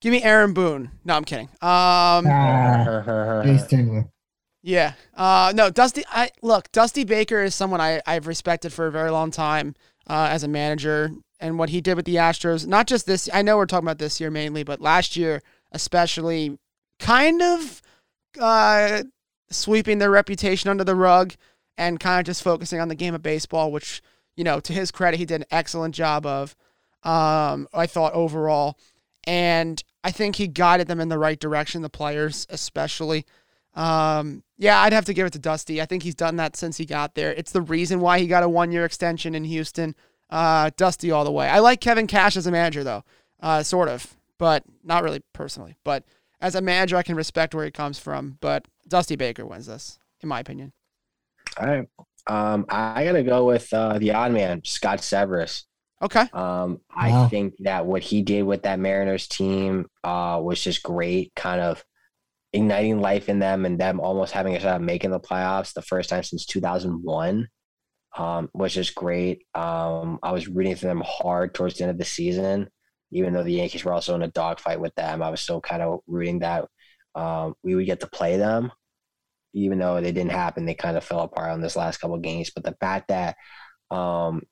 Give 0.00 0.12
me 0.12 0.22
Aaron 0.22 0.54
Boone. 0.54 0.90
No, 1.04 1.14
I'm 1.14 1.24
kidding. 1.24 1.48
Um, 1.60 2.26
Ah, 2.26 3.02
yeah. 4.62 4.92
Uh, 5.14 5.52
no, 5.54 5.70
Dusty. 5.70 6.04
I 6.10 6.30
look. 6.42 6.72
Dusty 6.72 7.04
Baker 7.04 7.42
is 7.42 7.54
someone 7.54 7.80
I 7.80 8.00
I've 8.06 8.26
respected 8.26 8.72
for 8.72 8.86
a 8.86 8.92
very 8.92 9.10
long 9.10 9.30
time 9.30 9.74
uh, 10.08 10.28
as 10.30 10.42
a 10.42 10.48
manager, 10.48 11.10
and 11.38 11.58
what 11.58 11.70
he 11.70 11.80
did 11.80 11.96
with 11.96 12.06
the 12.06 12.16
Astros. 12.16 12.66
Not 12.66 12.86
just 12.86 13.06
this. 13.06 13.28
I 13.32 13.42
know 13.42 13.56
we're 13.58 13.66
talking 13.66 13.86
about 13.86 13.98
this 13.98 14.20
year 14.20 14.30
mainly, 14.30 14.62
but 14.62 14.80
last 14.80 15.16
year 15.16 15.42
especially, 15.72 16.58
kind 16.98 17.40
of 17.42 17.82
uh, 18.40 19.02
sweeping 19.50 19.98
their 19.98 20.10
reputation 20.10 20.70
under 20.70 20.84
the 20.84 20.94
rug 20.96 21.34
and 21.80 21.98
kind 21.98 22.20
of 22.20 22.26
just 22.26 22.42
focusing 22.42 22.78
on 22.78 22.88
the 22.88 22.94
game 22.94 23.14
of 23.14 23.22
baseball, 23.22 23.72
which 23.72 24.02
you 24.36 24.44
know, 24.44 24.60
to 24.60 24.72
his 24.72 24.90
credit, 24.90 25.18
he 25.18 25.24
did 25.24 25.40
an 25.40 25.46
excellent 25.50 25.94
job 25.94 26.24
of. 26.24 26.54
Um, 27.02 27.66
I 27.72 27.86
thought 27.86 28.12
overall, 28.12 28.78
and 29.24 29.82
I 30.04 30.10
think 30.10 30.36
he 30.36 30.46
guided 30.46 30.86
them 30.86 31.00
in 31.00 31.08
the 31.08 31.18
right 31.18 31.40
direction. 31.40 31.82
The 31.82 31.88
players, 31.88 32.46
especially. 32.50 33.24
Um, 33.74 34.42
yeah, 34.58 34.80
I'd 34.80 34.92
have 34.92 35.06
to 35.06 35.14
give 35.14 35.26
it 35.26 35.32
to 35.32 35.38
Dusty. 35.38 35.80
I 35.80 35.86
think 35.86 36.02
he's 36.02 36.14
done 36.14 36.36
that 36.36 36.54
since 36.54 36.76
he 36.76 36.84
got 36.84 37.14
there. 37.14 37.32
It's 37.32 37.52
the 37.52 37.62
reason 37.62 38.00
why 38.00 38.18
he 38.18 38.26
got 38.26 38.42
a 38.42 38.48
one-year 38.48 38.84
extension 38.84 39.34
in 39.34 39.44
Houston. 39.44 39.94
Uh, 40.28 40.70
Dusty 40.76 41.10
all 41.10 41.24
the 41.24 41.32
way. 41.32 41.48
I 41.48 41.60
like 41.60 41.80
Kevin 41.80 42.06
Cash 42.06 42.36
as 42.36 42.46
a 42.46 42.50
manager 42.50 42.84
though, 42.84 43.04
uh, 43.40 43.62
sort 43.62 43.88
of, 43.88 44.16
but 44.38 44.64
not 44.84 45.02
really 45.02 45.22
personally. 45.32 45.76
But 45.82 46.04
as 46.40 46.54
a 46.54 46.60
manager, 46.60 46.96
I 46.96 47.02
can 47.02 47.16
respect 47.16 47.54
where 47.54 47.64
he 47.64 47.70
comes 47.70 47.98
from. 47.98 48.38
But 48.40 48.66
Dusty 48.86 49.16
Baker 49.16 49.46
wins 49.46 49.66
this, 49.66 49.98
in 50.20 50.28
my 50.28 50.40
opinion. 50.40 50.72
All 51.58 51.66
right. 51.66 51.88
Um, 52.26 52.66
I 52.68 53.04
got 53.04 53.12
to 53.12 53.22
go 53.22 53.44
with 53.46 53.72
uh, 53.72 53.98
the 53.98 54.12
odd 54.12 54.32
man, 54.32 54.62
Scott 54.64 54.98
Servais. 55.00 55.62
Okay. 56.02 56.30
Um, 56.32 56.80
I 56.90 57.12
Wow. 57.12 57.30
think 57.30 57.54
that 57.60 57.86
what 57.86 58.02
he 58.02 58.22
did 58.22 58.44
with 58.44 58.64
that 58.64 58.80
Mariners 58.80 59.28
team 59.28 59.86
uh, 60.04 60.40
was 60.42 60.62
just 60.62 60.82
great, 60.82 61.32
kind 61.36 61.60
of 61.60 61.84
igniting 62.52 63.00
life 63.00 63.28
in 63.28 63.38
them 63.40 63.66
and 63.66 63.78
them 63.80 64.00
almost 64.00 64.32
having 64.32 64.56
a 64.56 64.60
shot 64.60 64.76
at 64.76 64.82
making 64.82 65.10
the 65.12 65.20
playoffs 65.20 65.74
the 65.74 65.82
first 65.82 66.10
time 66.10 66.22
since 66.24 66.46
2001. 66.46 67.48
um, 68.16 68.50
was 68.54 68.74
just 68.74 68.94
great. 68.94 69.44
Um, 69.54 70.18
I 70.22 70.32
was 70.32 70.48
rooting 70.48 70.76
for 70.76 70.86
them 70.86 71.02
hard 71.06 71.54
towards 71.54 71.76
the 71.76 71.84
end 71.84 71.92
of 71.92 71.98
the 71.98 72.04
season, 72.04 72.68
even 73.12 73.32
though 73.34 73.44
the 73.44 73.52
Yankees 73.54 73.84
were 73.84 73.92
also 73.92 74.14
in 74.16 74.22
a 74.22 74.28
dogfight 74.28 74.80
with 74.80 74.94
them. 74.96 75.22
I 75.22 75.30
was 75.30 75.40
still 75.40 75.60
kind 75.60 75.82
of 75.82 76.00
rooting 76.06 76.40
that 76.40 76.66
um, 77.14 77.54
we 77.62 77.74
would 77.74 77.86
get 77.86 78.00
to 78.00 78.08
play 78.08 78.36
them, 78.36 78.72
even 79.52 79.78
though 79.78 80.00
they 80.00 80.12
didn't 80.12 80.32
happen. 80.32 80.64
They 80.64 80.74
kind 80.74 80.96
of 80.96 81.04
fell 81.04 81.20
apart 81.20 81.50
on 81.50 81.60
this 81.60 81.76
last 81.76 81.98
couple 81.98 82.18
games. 82.18 82.50
But 82.50 82.64
the 82.64 82.76
fact 82.80 83.08
that 83.08 83.36
um, 83.90 84.42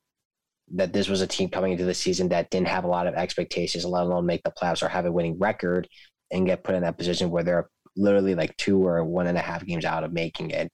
that 0.74 0.92
this 0.92 1.08
was 1.08 1.20
a 1.20 1.26
team 1.26 1.48
coming 1.48 1.72
into 1.72 1.84
the 1.84 1.94
season 1.94 2.28
that 2.28 2.50
didn't 2.50 2.68
have 2.68 2.84
a 2.84 2.88
lot 2.88 3.06
of 3.06 3.14
expectations, 3.14 3.84
let 3.84 4.04
alone 4.04 4.26
make 4.26 4.42
the 4.42 4.50
playoffs 4.50 4.82
or 4.82 4.88
have 4.88 5.06
a 5.06 5.12
winning 5.12 5.38
record, 5.38 5.88
and 6.30 6.46
get 6.46 6.64
put 6.64 6.74
in 6.74 6.82
that 6.82 6.98
position 6.98 7.30
where 7.30 7.42
they're 7.42 7.70
literally 7.96 8.34
like 8.34 8.56
two 8.56 8.86
or 8.86 9.04
one 9.04 9.26
and 9.26 9.38
a 9.38 9.42
half 9.42 9.64
games 9.64 9.84
out 9.84 10.04
of 10.04 10.12
making 10.12 10.50
it 10.50 10.70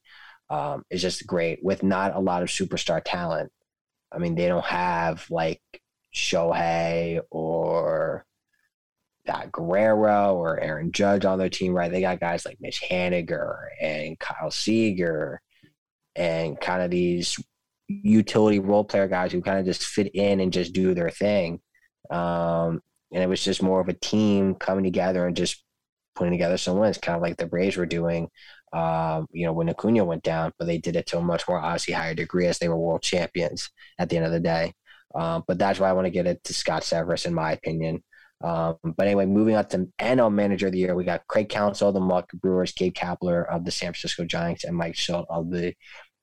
um, 0.51 0.83
is 0.91 1.03
just 1.03 1.27
great 1.27 1.61
with 1.63 1.83
not 1.83 2.15
a 2.15 2.21
lot 2.21 2.43
of 2.43 2.49
superstar 2.49 3.01
talent. 3.05 3.51
I 4.13 4.19
mean, 4.19 4.35
they 4.35 4.47
don't 4.47 4.65
have 4.65 5.27
like 5.31 5.61
Shohei 6.15 7.21
or 7.31 8.25
that 9.27 9.53
Guerrero 9.53 10.35
or 10.35 10.61
Aaron 10.61 10.93
Judge 10.93 11.25
on 11.25 11.39
their 11.39 11.49
team, 11.49 11.73
right? 11.73 11.91
They 11.91 12.01
got 12.01 12.21
guys 12.21 12.45
like 12.45 12.59
Mitch 12.61 12.83
Haniger 12.83 13.69
and 13.81 14.19
Kyle 14.19 14.51
Seager 14.51 15.41
and 16.17 16.61
kind 16.61 16.83
of 16.83 16.91
these 16.91 17.39
utility 17.89 18.59
role 18.59 18.85
player 18.85 19.09
guys 19.09 19.33
who 19.33 19.41
kind 19.41 19.59
of 19.59 19.65
just 19.65 19.85
fit 19.85 20.15
in 20.15 20.41
and 20.41 20.53
just 20.53 20.73
do 20.73 20.95
their 20.95 21.11
thing. 21.11 21.61
Um, 22.11 22.81
and 23.13 23.23
it 23.23 23.29
was 23.29 23.43
just 23.43 23.63
more 23.63 23.81
of 23.81 23.89
a 23.89 23.95
team 23.95 24.55
coming 24.55 24.85
together 24.85 25.27
and 25.27 25.37
just 25.37 25.63
putting 26.15 26.33
together 26.33 26.57
some 26.57 26.79
wins, 26.79 26.99
kind 26.99 27.17
of 27.17 27.23
like 27.23 27.37
the 27.37 27.47
Braves 27.47 27.77
were 27.77 27.87
doing, 27.87 28.29
um, 28.73 29.27
you 29.33 29.47
know, 29.47 29.53
when 29.53 29.69
Acuna 29.69 30.05
went 30.05 30.23
down, 30.23 30.53
but 30.59 30.67
they 30.67 30.79
did 30.79 30.97
it 30.97 31.07
to 31.07 31.19
a 31.19 31.23
much 31.23 31.47
more 31.49 31.59
obviously 31.59 31.95
higher 31.95 32.15
degree 32.15 32.47
as 32.47 32.59
they 32.59 32.69
were 32.69 32.77
world 32.77 33.03
champions 33.03 33.71
at 33.99 34.09
the 34.09 34.17
end 34.17 34.27
of 34.27 34.33
the 34.33 34.41
day. 34.41 34.75
Um, 35.15 35.45
but 35.47 35.59
that's 35.59 35.79
why 35.79 35.89
I 35.89 35.93
want 35.93 36.07
to 36.07 36.11
get 36.11 36.27
it 36.27 36.43
to 36.45 36.55
Scott 36.55 36.83
Servais, 36.83 37.27
in 37.27 37.35
my 37.35 37.53
opinion. 37.53 38.03
Um, 38.45 38.77
but 38.97 39.07
anyway, 39.07 39.25
moving 39.25 39.57
on 39.57 39.67
to 39.69 39.89
NL 39.99 40.33
Manager 40.33 40.67
of 40.67 40.73
the 40.73 40.79
Year, 40.79 40.95
we 40.95 41.05
got 41.05 41.27
Craig 41.29 41.49
Counsell, 41.49 41.93
the 41.93 42.01
Milwaukee 42.01 42.37
Brewers, 42.37 42.73
Gabe 42.73 42.93
Kapler 42.93 43.49
of 43.49 43.65
the 43.65 43.71
San 43.71 43.93
Francisco 43.93 44.25
Giants, 44.25 44.65
and 44.65 44.77
Mike 44.77 44.95
Shildt 44.95 45.25
of 45.31 45.51
the 45.51 45.73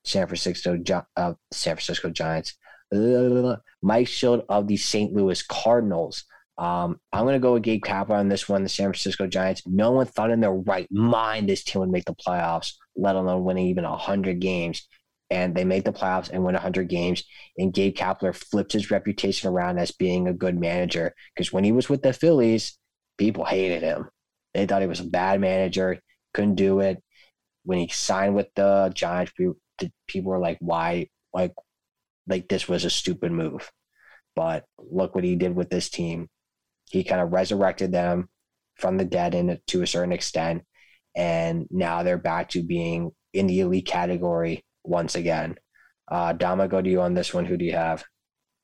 San 0.04 0.26
Francisco 0.28 0.78
uh, 1.16 1.34
San 1.52 1.76
Francisco 1.76 2.10
Giants. 2.10 2.56
Mike 2.92 4.06
Shildt 4.06 4.44
of 4.48 4.68
the 4.68 4.76
St. 4.76 5.12
Louis 5.12 5.42
Cardinals. 5.42 6.24
Um, 6.58 7.00
I'm 7.12 7.24
going 7.24 7.34
to 7.34 7.40
go 7.40 7.54
with 7.54 7.64
Gabe 7.64 7.82
Kapler 7.82 8.18
on 8.18 8.28
this 8.28 8.48
one, 8.48 8.62
the 8.62 8.68
San 8.68 8.86
Francisco 8.86 9.26
Giants. 9.26 9.62
No 9.66 9.90
one 9.90 10.06
thought 10.06 10.30
in 10.30 10.40
their 10.40 10.52
right 10.52 10.86
mind 10.92 11.48
this 11.48 11.64
team 11.64 11.80
would 11.80 11.90
make 11.90 12.04
the 12.04 12.14
playoffs, 12.14 12.74
let 12.94 13.16
alone 13.16 13.42
winning 13.42 13.66
even 13.66 13.84
100 13.84 14.38
games. 14.38 14.86
And 15.32 15.54
they 15.54 15.64
make 15.64 15.84
the 15.84 15.92
playoffs 15.92 16.30
and 16.30 16.44
win 16.44 16.54
100 16.54 16.88
games. 16.88 17.24
And 17.56 17.72
Gabe 17.72 17.94
Kapler 17.94 18.34
flipped 18.34 18.72
his 18.72 18.90
reputation 18.90 19.48
around 19.48 19.78
as 19.78 19.90
being 19.90 20.28
a 20.28 20.34
good 20.34 20.58
manager 20.58 21.14
because 21.34 21.52
when 21.52 21.64
he 21.64 21.72
was 21.72 21.88
with 21.88 22.02
the 22.02 22.12
Phillies, 22.12 22.78
people 23.16 23.44
hated 23.44 23.82
him. 23.82 24.08
They 24.52 24.66
thought 24.66 24.82
he 24.82 24.88
was 24.88 25.00
a 25.00 25.04
bad 25.04 25.40
manager, 25.40 25.98
couldn't 26.34 26.56
do 26.56 26.80
it. 26.80 27.02
When 27.64 27.78
he 27.78 27.88
signed 27.88 28.34
with 28.34 28.48
the 28.56 28.92
Giants, 28.94 29.32
people 30.06 30.30
were 30.30 30.38
like, 30.38 30.58
why? 30.60 31.08
Like, 31.32 31.54
like 32.28 32.48
this 32.48 32.68
was 32.68 32.84
a 32.84 32.90
stupid 32.90 33.32
move. 33.32 33.70
But 34.36 34.64
look 34.78 35.14
what 35.14 35.24
he 35.24 35.36
did 35.36 35.56
with 35.56 35.70
this 35.70 35.88
team 35.88 36.28
he 36.92 37.04
kind 37.04 37.22
of 37.22 37.32
resurrected 37.32 37.90
them 37.90 38.28
from 38.76 38.98
the 38.98 39.04
dead 39.04 39.34
in 39.34 39.58
to 39.68 39.82
a 39.82 39.86
certain 39.86 40.12
extent, 40.12 40.62
and 41.16 41.66
now 41.70 42.02
they're 42.02 42.18
back 42.18 42.50
to 42.50 42.62
being 42.62 43.10
in 43.32 43.46
the 43.46 43.60
elite 43.60 43.86
category 43.86 44.62
once 44.84 45.14
again. 45.14 45.56
Uh, 46.08 46.32
Dama, 46.32 46.68
go 46.68 46.82
to 46.82 46.90
you 46.90 47.00
on 47.00 47.14
this 47.14 47.32
one. 47.32 47.44
Who 47.44 47.56
do 47.56 47.64
you 47.64 47.72
have? 47.72 48.04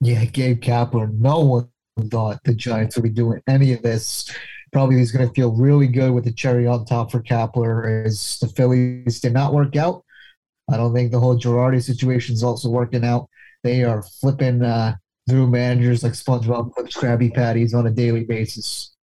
Yeah, 0.01 0.25
Gabe 0.25 0.61
Kapler. 0.61 1.11
No 1.11 1.39
one 1.39 1.69
thought 2.09 2.39
the 2.43 2.53
Giants 2.53 2.95
would 2.95 3.03
be 3.03 3.09
doing 3.09 3.41
any 3.47 3.73
of 3.73 3.81
this. 3.81 4.29
Probably 4.71 4.97
he's 4.97 5.11
going 5.11 5.27
to 5.27 5.33
feel 5.33 5.51
really 5.55 5.87
good 5.87 6.11
with 6.11 6.25
the 6.25 6.31
cherry 6.31 6.67
on 6.67 6.85
top 6.85 7.11
for 7.11 7.21
Kapler 7.21 8.05
as 8.05 8.37
the 8.39 8.47
Phillies 8.47 9.19
did 9.19 9.33
not 9.33 9.53
work 9.53 9.75
out. 9.75 10.03
I 10.69 10.77
don't 10.77 10.93
think 10.93 11.11
the 11.11 11.19
whole 11.19 11.37
Girardi 11.37 11.83
situation 11.83 12.35
is 12.35 12.43
also 12.43 12.69
working 12.69 13.03
out. 13.03 13.27
They 13.63 13.83
are 13.83 14.03
flipping 14.03 14.61
uh, 14.61 14.95
through 15.27 15.47
managers 15.47 16.03
like 16.03 16.13
SpongeBob 16.13 16.75
flips 16.75 16.95
Krabby 16.95 17.33
Patties 17.33 17.73
on 17.73 17.87
a 17.87 17.91
daily 17.91 18.23
basis. 18.23 18.95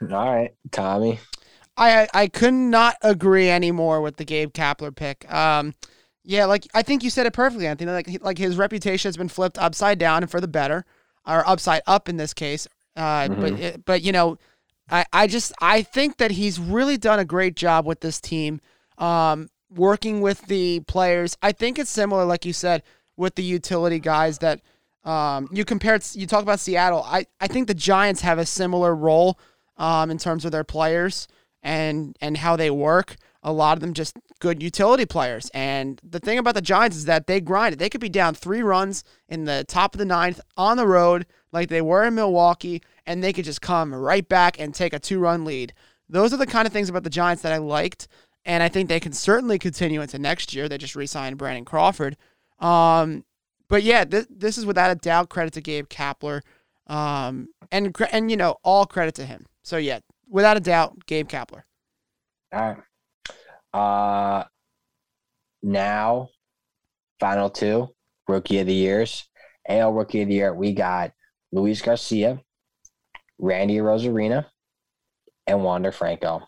All 0.00 0.08
right, 0.08 0.54
Tommy. 0.70 1.18
I 1.76 2.08
I 2.14 2.28
could 2.28 2.54
not 2.54 2.96
agree 3.02 3.50
anymore 3.50 4.00
with 4.00 4.16
the 4.16 4.24
Gabe 4.24 4.52
Kapler 4.52 4.94
pick. 4.94 5.30
Um, 5.32 5.74
yeah, 6.26 6.44
like 6.44 6.66
I 6.74 6.82
think 6.82 7.02
you 7.02 7.10
said 7.10 7.26
it 7.26 7.32
perfectly, 7.32 7.66
Anthony. 7.66 7.90
Like 7.92 8.18
like 8.20 8.36
his 8.36 8.56
reputation 8.56 9.08
has 9.08 9.16
been 9.16 9.28
flipped 9.28 9.58
upside 9.58 9.98
down 9.98 10.22
and 10.22 10.30
for 10.30 10.40
the 10.40 10.48
better, 10.48 10.84
or 11.26 11.48
upside 11.48 11.82
up 11.86 12.08
in 12.08 12.16
this 12.16 12.34
case. 12.34 12.66
Uh, 12.96 13.28
mm-hmm. 13.28 13.40
but 13.40 13.84
but 13.84 14.02
you 14.02 14.12
know, 14.12 14.36
I 14.90 15.04
I 15.12 15.26
just 15.28 15.52
I 15.60 15.82
think 15.82 16.16
that 16.18 16.32
he's 16.32 16.58
really 16.58 16.96
done 16.96 17.20
a 17.20 17.24
great 17.24 17.54
job 17.54 17.86
with 17.86 18.00
this 18.00 18.20
team, 18.20 18.60
um, 18.98 19.48
working 19.70 20.20
with 20.20 20.42
the 20.46 20.80
players. 20.80 21.36
I 21.42 21.52
think 21.52 21.78
it's 21.78 21.90
similar, 21.90 22.24
like 22.24 22.44
you 22.44 22.52
said, 22.52 22.82
with 23.16 23.36
the 23.36 23.44
utility 23.44 24.00
guys 24.00 24.38
that 24.38 24.60
um, 25.04 25.48
you 25.52 25.64
compared, 25.64 26.04
you 26.14 26.26
talk 26.26 26.42
about 26.42 26.58
Seattle. 26.58 27.04
I, 27.06 27.26
I 27.40 27.46
think 27.46 27.68
the 27.68 27.74
Giants 27.74 28.22
have 28.22 28.38
a 28.38 28.46
similar 28.46 28.94
role 28.94 29.38
um, 29.76 30.10
in 30.10 30.18
terms 30.18 30.44
of 30.44 30.50
their 30.50 30.64
players 30.64 31.28
and 31.62 32.16
and 32.20 32.36
how 32.36 32.56
they 32.56 32.70
work. 32.70 33.16
A 33.46 33.52
lot 33.52 33.76
of 33.76 33.80
them 33.80 33.94
just 33.94 34.16
good 34.40 34.62
utility 34.62 35.06
players. 35.06 35.48
And 35.54 36.00
the 36.02 36.20
thing 36.20 36.36
about 36.36 36.54
the 36.54 36.60
Giants 36.60 36.96
is 36.96 37.04
that 37.06 37.26
they 37.26 37.40
grind 37.40 37.72
it. 37.72 37.78
They 37.78 37.88
could 37.88 38.00
be 38.00 38.08
down 38.08 38.34
three 38.34 38.60
runs 38.60 39.04
in 39.28 39.44
the 39.44 39.64
top 39.66 39.94
of 39.94 39.98
the 39.98 40.04
ninth 40.04 40.40
on 40.56 40.76
the 40.76 40.86
road, 40.86 41.26
like 41.52 41.68
they 41.68 41.80
were 41.80 42.04
in 42.04 42.16
Milwaukee, 42.16 42.82
and 43.06 43.22
they 43.22 43.32
could 43.32 43.44
just 43.44 43.62
come 43.62 43.94
right 43.94 44.28
back 44.28 44.60
and 44.60 44.74
take 44.74 44.92
a 44.92 44.98
two 44.98 45.20
run 45.20 45.44
lead. 45.44 45.72
Those 46.08 46.34
are 46.34 46.36
the 46.38 46.46
kind 46.46 46.66
of 46.66 46.72
things 46.72 46.88
about 46.88 47.04
the 47.04 47.10
Giants 47.10 47.42
that 47.42 47.52
I 47.52 47.58
liked. 47.58 48.08
And 48.44 48.62
I 48.62 48.68
think 48.68 48.88
they 48.88 49.00
can 49.00 49.12
certainly 49.12 49.58
continue 49.58 50.00
into 50.00 50.18
next 50.18 50.54
year. 50.54 50.68
They 50.68 50.78
just 50.78 50.94
re 50.94 51.06
signed 51.06 51.38
Brandon 51.38 51.64
Crawford. 51.64 52.16
Um, 52.58 53.24
but 53.68 53.82
yeah, 53.82 54.04
this, 54.04 54.26
this 54.30 54.58
is 54.58 54.66
without 54.66 54.90
a 54.90 54.94
doubt 54.94 55.28
credit 55.28 55.54
to 55.54 55.60
Gabe 55.60 55.88
Kapler, 55.88 56.42
um, 56.86 57.48
and 57.72 57.96
and 58.12 58.30
you 58.30 58.36
know 58.36 58.56
all 58.62 58.86
credit 58.86 59.14
to 59.16 59.26
him. 59.26 59.46
So 59.62 59.76
yeah, 59.76 60.00
without 60.28 60.56
a 60.56 60.60
doubt, 60.60 61.06
Gabe 61.06 61.28
Kapler. 61.28 61.62
All 62.52 62.60
right. 62.60 62.76
Uh, 63.76 64.42
now, 65.62 66.30
final 67.20 67.50
two 67.50 67.88
rookie 68.26 68.60
of 68.60 68.66
the 68.66 68.72
years, 68.72 69.28
AL 69.68 69.92
rookie 69.92 70.22
of 70.22 70.28
the 70.28 70.34
year. 70.34 70.54
We 70.54 70.72
got 70.72 71.12
Luis 71.52 71.82
Garcia, 71.82 72.40
Randy 73.38 73.76
Arozarena, 73.76 74.46
and 75.46 75.62
Wander 75.62 75.92
Franco. 75.92 76.40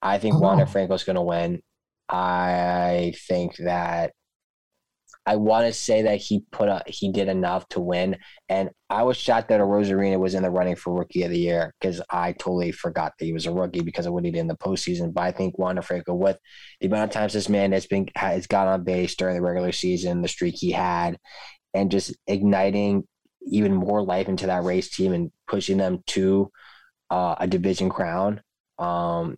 I 0.00 0.16
think 0.16 0.36
oh. 0.36 0.38
Wander 0.38 0.64
is 0.94 1.04
going 1.04 1.16
to 1.16 1.22
win. 1.22 1.60
I 2.08 3.12
think 3.28 3.56
that 3.58 4.12
I 5.26 5.36
want 5.36 5.66
to 5.66 5.72
say 5.72 6.02
that 6.02 6.18
he 6.18 6.44
put 6.50 6.68
a, 6.68 6.82
he 6.86 7.12
did 7.12 7.28
enough 7.28 7.68
to 7.70 7.80
win, 7.80 8.16
and 8.48 8.70
I 8.88 9.02
was 9.02 9.16
shocked 9.16 9.48
that 9.48 9.60
Arozarena 9.60 10.18
was 10.18 10.34
in 10.34 10.42
the 10.42 10.50
running 10.50 10.76
for 10.76 10.92
Rookie 10.92 11.22
of 11.22 11.30
the 11.30 11.38
Year 11.38 11.74
because 11.80 12.00
I 12.10 12.32
totally 12.32 12.72
forgot 12.72 13.12
that 13.18 13.24
he 13.24 13.32
was 13.32 13.46
a 13.46 13.52
rookie 13.52 13.82
because 13.82 14.06
of 14.06 14.12
what 14.12 14.24
he 14.24 14.30
did 14.30 14.40
in 14.40 14.46
the 14.48 14.56
postseason. 14.56 15.12
But 15.12 15.24
I 15.24 15.32
think 15.32 15.58
Wander 15.58 15.82
Franco, 15.82 16.14
with 16.14 16.38
the 16.80 16.86
amount 16.86 17.10
of 17.10 17.14
times 17.14 17.32
this 17.32 17.48
man 17.48 17.72
has 17.72 17.86
been 17.86 18.08
has 18.16 18.46
got 18.46 18.66
on 18.66 18.84
base 18.84 19.14
during 19.14 19.36
the 19.36 19.42
regular 19.42 19.72
season, 19.72 20.22
the 20.22 20.28
streak 20.28 20.54
he 20.56 20.72
had, 20.72 21.18
and 21.74 21.90
just 21.90 22.16
igniting 22.26 23.04
even 23.46 23.74
more 23.74 24.02
life 24.02 24.28
into 24.28 24.46
that 24.46 24.64
race 24.64 24.90
team 24.90 25.12
and 25.12 25.30
pushing 25.46 25.78
them 25.78 26.02
to 26.06 26.50
uh, 27.10 27.34
a 27.38 27.46
division 27.46 27.88
crown, 27.88 28.40
um, 28.78 29.36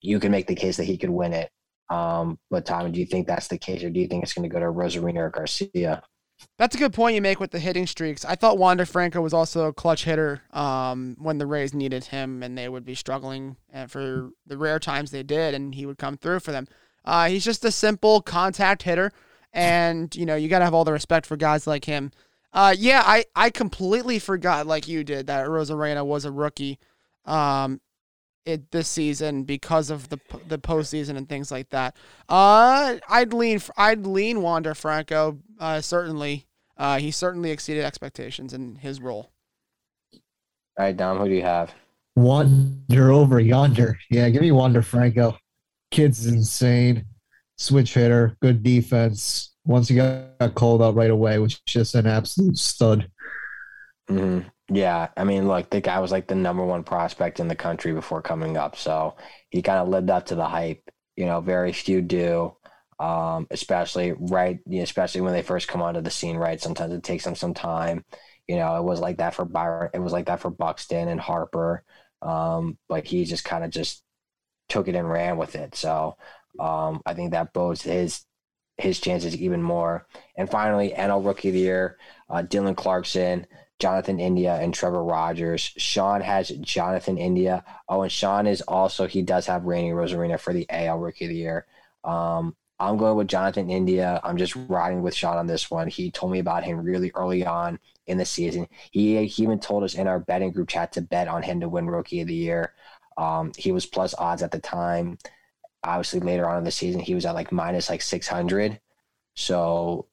you 0.00 0.18
can 0.20 0.32
make 0.32 0.46
the 0.46 0.54
case 0.54 0.76
that 0.76 0.84
he 0.84 0.96
could 0.96 1.10
win 1.10 1.32
it. 1.32 1.50
Um, 1.90 2.38
but 2.50 2.64
Tommy, 2.64 2.90
do 2.90 3.00
you 3.00 3.06
think 3.06 3.26
that's 3.26 3.48
the 3.48 3.58
case, 3.58 3.82
or 3.82 3.90
do 3.90 4.00
you 4.00 4.06
think 4.06 4.22
it's 4.22 4.32
going 4.32 4.48
to 4.48 4.52
go 4.52 4.60
to 4.60 4.66
Arozarena 4.66 5.16
or 5.16 5.30
Garcia? 5.30 6.02
That's 6.56 6.74
a 6.74 6.78
good 6.78 6.94
point 6.94 7.14
you 7.14 7.20
make 7.20 7.40
with 7.40 7.50
the 7.50 7.58
hitting 7.58 7.86
streaks. 7.86 8.24
I 8.24 8.34
thought 8.34 8.56
Wander 8.56 8.86
Franco 8.86 9.20
was 9.20 9.34
also 9.34 9.66
a 9.66 9.72
clutch 9.72 10.04
hitter 10.04 10.42
um, 10.52 11.16
when 11.18 11.38
the 11.38 11.46
Rays 11.46 11.74
needed 11.74 12.06
him 12.06 12.42
and 12.42 12.56
they 12.56 12.68
would 12.68 12.84
be 12.84 12.94
struggling 12.94 13.56
uh, 13.74 13.86
for 13.86 14.30
the 14.46 14.56
rare 14.56 14.78
times 14.78 15.10
they 15.10 15.22
did, 15.22 15.52
and 15.52 15.74
he 15.74 15.84
would 15.84 15.98
come 15.98 16.16
through 16.16 16.40
for 16.40 16.52
them. 16.52 16.66
Uh, 17.04 17.28
he's 17.28 17.44
just 17.44 17.64
a 17.64 17.72
simple 17.72 18.22
contact 18.22 18.84
hitter, 18.84 19.12
and 19.52 20.14
you 20.14 20.24
know 20.24 20.36
you 20.36 20.48
got 20.48 20.60
to 20.60 20.64
have 20.64 20.74
all 20.74 20.84
the 20.84 20.92
respect 20.92 21.26
for 21.26 21.36
guys 21.36 21.66
like 21.66 21.84
him. 21.84 22.10
Uh, 22.52 22.74
yeah, 22.76 23.02
I, 23.04 23.24
I 23.34 23.50
completely 23.50 24.18
forgot, 24.18 24.66
like 24.66 24.88
you 24.88 25.04
did, 25.04 25.28
that 25.28 25.46
Arozarena 25.46 26.04
was 26.04 26.24
a 26.24 26.32
rookie. 26.32 26.78
Um, 27.24 27.80
it 28.50 28.70
this 28.70 28.88
season 28.88 29.44
because 29.44 29.90
of 29.90 30.08
the 30.08 30.18
the 30.46 30.58
postseason 30.58 31.16
and 31.16 31.28
things 31.28 31.50
like 31.50 31.70
that. 31.70 31.96
Uh, 32.28 32.96
I'd 33.08 33.32
lean 33.32 33.60
I'd 33.76 34.06
lean 34.06 34.42
Wander 34.42 34.74
Franco. 34.74 35.38
Uh, 35.58 35.80
certainly, 35.80 36.46
uh, 36.76 36.98
he 36.98 37.10
certainly 37.10 37.50
exceeded 37.50 37.84
expectations 37.84 38.52
in 38.54 38.76
his 38.76 39.00
role. 39.00 39.30
All 40.78 40.86
right, 40.86 40.96
Dom, 40.96 41.18
who 41.18 41.28
do 41.28 41.34
you 41.34 41.42
have? 41.42 41.74
Wander 42.16 43.10
over 43.10 43.40
yonder. 43.40 43.98
Yeah, 44.10 44.28
give 44.30 44.42
me 44.42 44.52
Wander 44.52 44.82
Franco. 44.82 45.36
Kid's 45.90 46.26
insane. 46.26 47.04
Switch 47.56 47.94
hitter, 47.94 48.36
good 48.40 48.62
defense. 48.62 49.54
once 49.66 49.88
he 49.88 49.96
got, 49.96 50.38
got 50.38 50.54
called 50.54 50.82
out 50.82 50.94
right 50.94 51.10
away, 51.10 51.38
was 51.38 51.60
just 51.66 51.94
an 51.94 52.06
absolute 52.06 52.56
stud. 52.58 53.10
hmm 54.08 54.40
Yeah, 54.72 55.08
I 55.16 55.24
mean, 55.24 55.48
look, 55.48 55.68
the 55.70 55.80
guy 55.80 55.98
was 55.98 56.12
like 56.12 56.28
the 56.28 56.34
number 56.36 56.64
one 56.64 56.84
prospect 56.84 57.40
in 57.40 57.48
the 57.48 57.56
country 57.56 57.92
before 57.92 58.22
coming 58.22 58.56
up, 58.56 58.76
so 58.76 59.16
he 59.50 59.62
kind 59.62 59.78
of 59.80 59.88
lived 59.88 60.10
up 60.10 60.26
to 60.26 60.36
the 60.36 60.46
hype. 60.46 60.90
You 61.16 61.26
know, 61.26 61.40
very 61.40 61.72
few 61.72 62.00
do, 62.00 62.56
um, 63.00 63.46
especially 63.50 64.12
right, 64.12 64.60
especially 64.72 65.22
when 65.22 65.32
they 65.32 65.42
first 65.42 65.66
come 65.68 65.82
onto 65.82 66.00
the 66.00 66.10
scene. 66.10 66.36
Right, 66.36 66.60
sometimes 66.60 66.92
it 66.94 67.02
takes 67.02 67.24
them 67.24 67.34
some 67.34 67.52
time. 67.54 68.04
You 68.46 68.56
know, 68.56 68.76
it 68.76 68.84
was 68.84 69.00
like 69.00 69.18
that 69.18 69.34
for 69.34 69.44
Byron. 69.44 69.90
It 69.92 69.98
was 70.00 70.12
like 70.12 70.26
that 70.26 70.40
for 70.40 70.50
Buxton 70.50 71.08
and 71.08 71.20
Harper, 71.20 71.84
um, 72.22 72.78
but 72.88 73.04
he 73.06 73.24
just 73.24 73.44
kind 73.44 73.64
of 73.64 73.70
just 73.70 74.04
took 74.68 74.88
it 74.88 74.94
and 74.94 75.10
ran 75.10 75.36
with 75.36 75.56
it. 75.56 75.74
So 75.74 76.16
um, 76.58 77.00
I 77.06 77.14
think 77.14 77.32
that 77.32 77.52
bodes 77.52 77.82
his 77.82 78.24
his 78.78 79.00
chances 79.00 79.36
even 79.36 79.62
more. 79.62 80.06
And 80.36 80.50
finally, 80.50 80.92
NL 80.96 81.20
Rookie 81.20 81.48
of 81.48 81.54
the 81.54 81.60
Year, 81.60 81.98
uh, 82.28 82.42
Dylan 82.42 82.76
Carlson. 82.76 83.46
Jonathan 83.80 84.20
India 84.20 84.54
and 84.54 84.72
Trevor 84.72 85.02
Rogers. 85.02 85.72
Sean 85.76 86.20
has 86.20 86.48
Jonathan 86.48 87.18
India. 87.18 87.64
Oh, 87.88 88.02
and 88.02 88.12
Sean 88.12 88.46
is 88.46 88.60
also 88.62 89.06
he 89.06 89.22
does 89.22 89.46
have 89.46 89.64
Randy 89.64 89.90
Arozarena 89.90 90.38
for 90.38 90.52
the 90.52 90.66
AL 90.70 90.98
Rookie 90.98 91.24
of 91.24 91.30
the 91.30 91.36
Year. 91.36 91.66
Um, 92.04 92.56
I'm 92.78 92.96
going 92.96 93.16
with 93.16 93.28
Jonathan 93.28 93.68
India. 93.68 94.20
I'm 94.24 94.38
just 94.38 94.56
riding 94.56 95.02
with 95.02 95.14
Sean 95.14 95.36
on 95.36 95.46
this 95.46 95.70
one. 95.70 95.88
He 95.88 96.10
told 96.10 96.32
me 96.32 96.38
about 96.38 96.64
him 96.64 96.80
really 96.80 97.12
early 97.14 97.44
on 97.44 97.78
in 98.06 98.16
the 98.16 98.24
season. 98.24 98.68
He, 98.90 99.26
he 99.26 99.42
even 99.42 99.60
told 99.60 99.84
us 99.84 99.94
in 99.94 100.08
our 100.08 100.18
betting 100.18 100.50
group 100.52 100.68
chat 100.68 100.92
to 100.92 101.02
bet 101.02 101.28
on 101.28 101.42
him 101.42 101.60
to 101.60 101.68
win 101.68 101.86
Rookie 101.86 102.22
of 102.22 102.28
the 102.28 102.34
Year. 102.34 102.72
Um, 103.18 103.52
he 103.56 103.70
was 103.70 103.84
plus 103.84 104.14
odds 104.16 104.42
at 104.42 104.50
the 104.50 104.58
time. 104.58 105.18
Obviously, 105.84 106.20
later 106.20 106.48
on 106.48 106.58
in 106.58 106.64
the 106.64 106.70
season, 106.70 107.00
he 107.00 107.14
was 107.14 107.26
at 107.26 107.34
like 107.34 107.52
minus 107.52 107.90
like 107.90 108.02
600. 108.02 108.80
So 109.34 110.06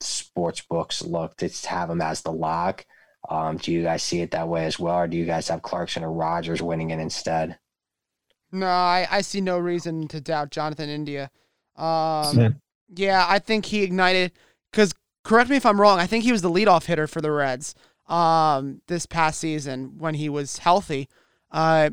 sports 0.00 0.62
books 0.62 1.02
look 1.02 1.36
to 1.36 1.50
have 1.68 1.90
him 1.90 2.00
as 2.00 2.22
the 2.22 2.32
lock. 2.32 2.86
Um, 3.28 3.56
do 3.56 3.72
you 3.72 3.82
guys 3.82 4.02
see 4.02 4.20
it 4.20 4.30
that 4.32 4.48
way 4.48 4.64
as 4.66 4.78
well, 4.78 4.96
or 4.96 5.06
do 5.08 5.16
you 5.16 5.24
guys 5.24 5.48
have 5.48 5.62
Carlson 5.62 6.04
or 6.04 6.12
Rogers 6.12 6.62
winning 6.62 6.90
it 6.90 6.98
instead? 7.00 7.58
No, 8.52 8.66
I, 8.66 9.06
I 9.10 9.20
see 9.22 9.40
no 9.40 9.58
reason 9.58 10.08
to 10.08 10.20
doubt 10.20 10.50
Jonathan 10.50 10.88
India. 10.88 11.30
Um, 11.76 12.38
Yeah. 12.38 12.48
yeah, 12.94 13.26
I 13.28 13.38
think 13.38 13.66
he 13.66 13.82
ignited 13.82 14.32
because 14.70 14.94
correct 15.24 15.50
me 15.50 15.56
if 15.56 15.66
I'm 15.66 15.80
wrong. 15.80 15.98
I 15.98 16.06
think 16.06 16.24
he 16.24 16.32
was 16.32 16.42
the 16.42 16.50
leadoff 16.50 16.84
hitter 16.86 17.06
for 17.06 17.20
the 17.20 17.30
Reds 17.32 17.74
um, 18.08 18.80
this 18.86 19.04
past 19.06 19.40
season 19.40 19.98
when 19.98 20.14
he 20.14 20.28
was 20.28 20.58
healthy. 20.58 21.08
Uh, 21.50 21.90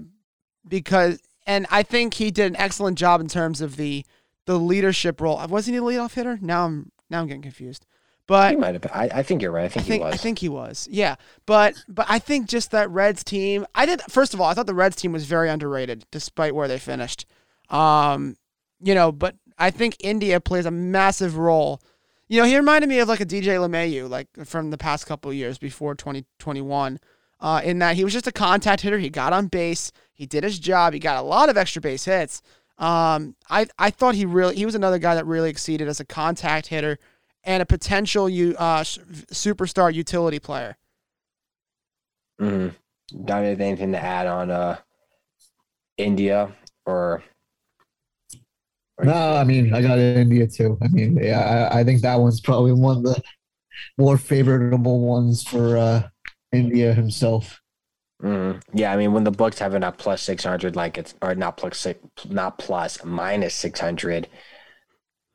because 0.68 1.20
and 1.46 1.66
I 1.70 1.84
think 1.84 2.14
he 2.16 2.32
did 2.32 2.52
an 2.52 2.56
excellent 2.58 2.98
job 2.98 3.20
in 3.20 3.28
terms 3.28 3.60
of 3.60 3.76
the 3.76 4.06
the 4.46 4.60
leadership 4.60 5.20
role. 5.20 5.46
Wasn't 5.48 5.74
he 5.74 5.80
the 5.80 5.86
leadoff 5.86 6.14
hitter? 6.14 6.38
Now 6.42 6.66
I'm 6.66 6.92
now 7.10 7.22
I'm 7.22 7.28
getting 7.28 7.42
confused. 7.42 7.86
But 8.28 8.52
He 8.52 8.56
might 8.56 8.74
have. 8.74 8.86
I, 8.94 9.10
I 9.14 9.24
think 9.24 9.42
you're 9.42 9.52
right. 9.52 9.64
I 9.64 9.66
I 9.66 9.70
think, 9.70 9.86
think 9.86 10.02
he 10.02 10.06
was. 10.06 10.14
I 10.14 10.18
think 10.18 10.40
he 10.40 10.50
was. 10.50 10.88
Yeah. 10.90 11.16
But 11.46 11.76
but 11.88 12.06
I 12.10 12.20
think 12.20 12.48
just 12.48 12.72
that 12.72 12.90
Reds 12.90 13.24
team, 13.24 13.66
I 13.76 13.86
did 13.86 14.02
first 14.10 14.34
of 14.34 14.40
all, 14.42 14.48
I 14.48 14.54
thought 14.54 14.68
the 14.68 14.74
Reds 14.74 14.96
team 14.96 15.12
was 15.12 15.26
very 15.26 15.50
underrated 15.50 16.06
despite 16.12 16.56
where 16.56 16.68
they 16.68 16.80
finished. 16.80 17.26
Um, 17.70 18.38
you 18.82 18.96
know, 18.96 19.12
but 19.12 19.36
I 19.58 19.72
think 19.72 19.98
India 20.00 20.40
plays 20.40 20.66
a 20.66 20.72
massive 20.72 21.38
role. 21.38 21.82
You 22.30 22.42
know, 22.42 22.48
he 22.48 22.56
reminded 22.56 22.88
me 22.88 23.00
of 23.00 23.10
like 23.10 23.20
a 23.20 23.26
DJ 23.26 23.58
LeMahieu, 23.60 24.10
like 24.10 24.28
from 24.46 24.72
the 24.72 24.78
past 24.78 25.06
couple 25.06 25.30
of 25.30 25.38
years 25.38 25.58
before 25.58 25.94
2021. 25.96 27.00
Uh, 27.40 27.60
in 27.66 27.80
that 27.80 27.98
he 27.98 28.06
was 28.06 28.14
just 28.14 28.26
a 28.26 28.32
contact 28.32 28.82
hitter. 28.84 28.98
He 28.98 29.10
got 29.10 29.34
on 29.34 29.48
base. 29.48 29.92
He 30.14 30.26
did 30.26 30.46
his 30.46 30.60
job. 30.60 30.94
He 30.94 31.00
got 31.00 31.18
a 31.18 31.22
lot 31.22 31.50
of 31.50 31.58
extra 31.58 31.82
base 31.82 32.06
hits. 32.06 32.42
Um, 32.78 33.36
I 33.50 33.68
I 33.78 33.90
thought 33.90 34.16
he 34.16 34.26
really 34.26 34.56
he 34.56 34.66
was 34.66 34.76
another 34.76 34.98
guy 34.98 35.14
that 35.16 35.26
really 35.26 35.50
exceeded 35.50 35.90
as 35.90 36.00
a 36.00 36.06
contact 36.06 36.68
hitter 36.68 37.00
and 37.44 37.62
a 37.62 37.66
potential 37.66 38.30
you 38.30 38.56
uh, 38.58 38.82
superstar 38.84 39.94
utility 39.94 40.40
player. 40.40 40.78
Mm-hmm. 42.42 42.76
Don't 43.26 43.44
have 43.44 43.60
anything 43.62 43.92
to 43.92 44.04
add 44.04 44.28
on 44.28 44.50
uh, 44.52 44.78
India 45.98 46.52
or. 46.86 47.24
or- 48.98 49.06
No, 49.06 49.36
I 49.36 49.44
mean 49.44 49.74
I 49.74 49.82
got 49.82 50.00
India 50.00 50.48
too. 50.48 50.78
I 50.82 50.88
mean, 50.88 51.18
yeah, 51.22 51.70
I, 51.72 51.80
I 51.80 51.84
think 51.84 52.02
that 52.02 52.20
one's 52.20 52.42
probably 52.42 52.72
one 52.74 52.98
of 52.98 53.04
the 53.04 53.22
more 53.98 54.18
favorable 54.18 55.00
ones 55.02 55.44
for 55.44 55.78
uh, 55.78 56.04
India 56.52 56.94
himself. 56.94 57.60
Mhm. 58.22 58.62
Yeah, 58.74 58.94
I 58.94 58.98
mean, 58.98 59.12
when 59.12 59.26
the 59.26 59.32
books 59.32 59.60
have 59.60 59.76
it 59.76 59.84
at 59.84 59.98
plus 59.98 60.22
six 60.22 60.44
hundred, 60.44 60.76
like 60.76 60.98
it's 60.98 61.14
or 61.22 61.36
not 61.36 61.58
plus 61.58 61.78
six, 61.78 62.00
not 62.30 62.58
plus 62.58 63.04
minus 63.04 63.54
six 63.54 63.80
hundred, 63.80 64.30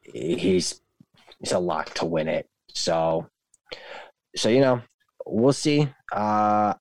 he's 0.03 0.81
he's 1.41 1.53
a 1.53 1.59
lock 1.59 1.95
to 1.95 2.05
win 2.05 2.29
it. 2.29 2.49
So, 2.75 3.29
so 4.37 4.49
you 4.49 4.61
know, 4.61 4.83
we'll 5.27 5.53
see. 5.53 5.89
Uh, 6.13 6.75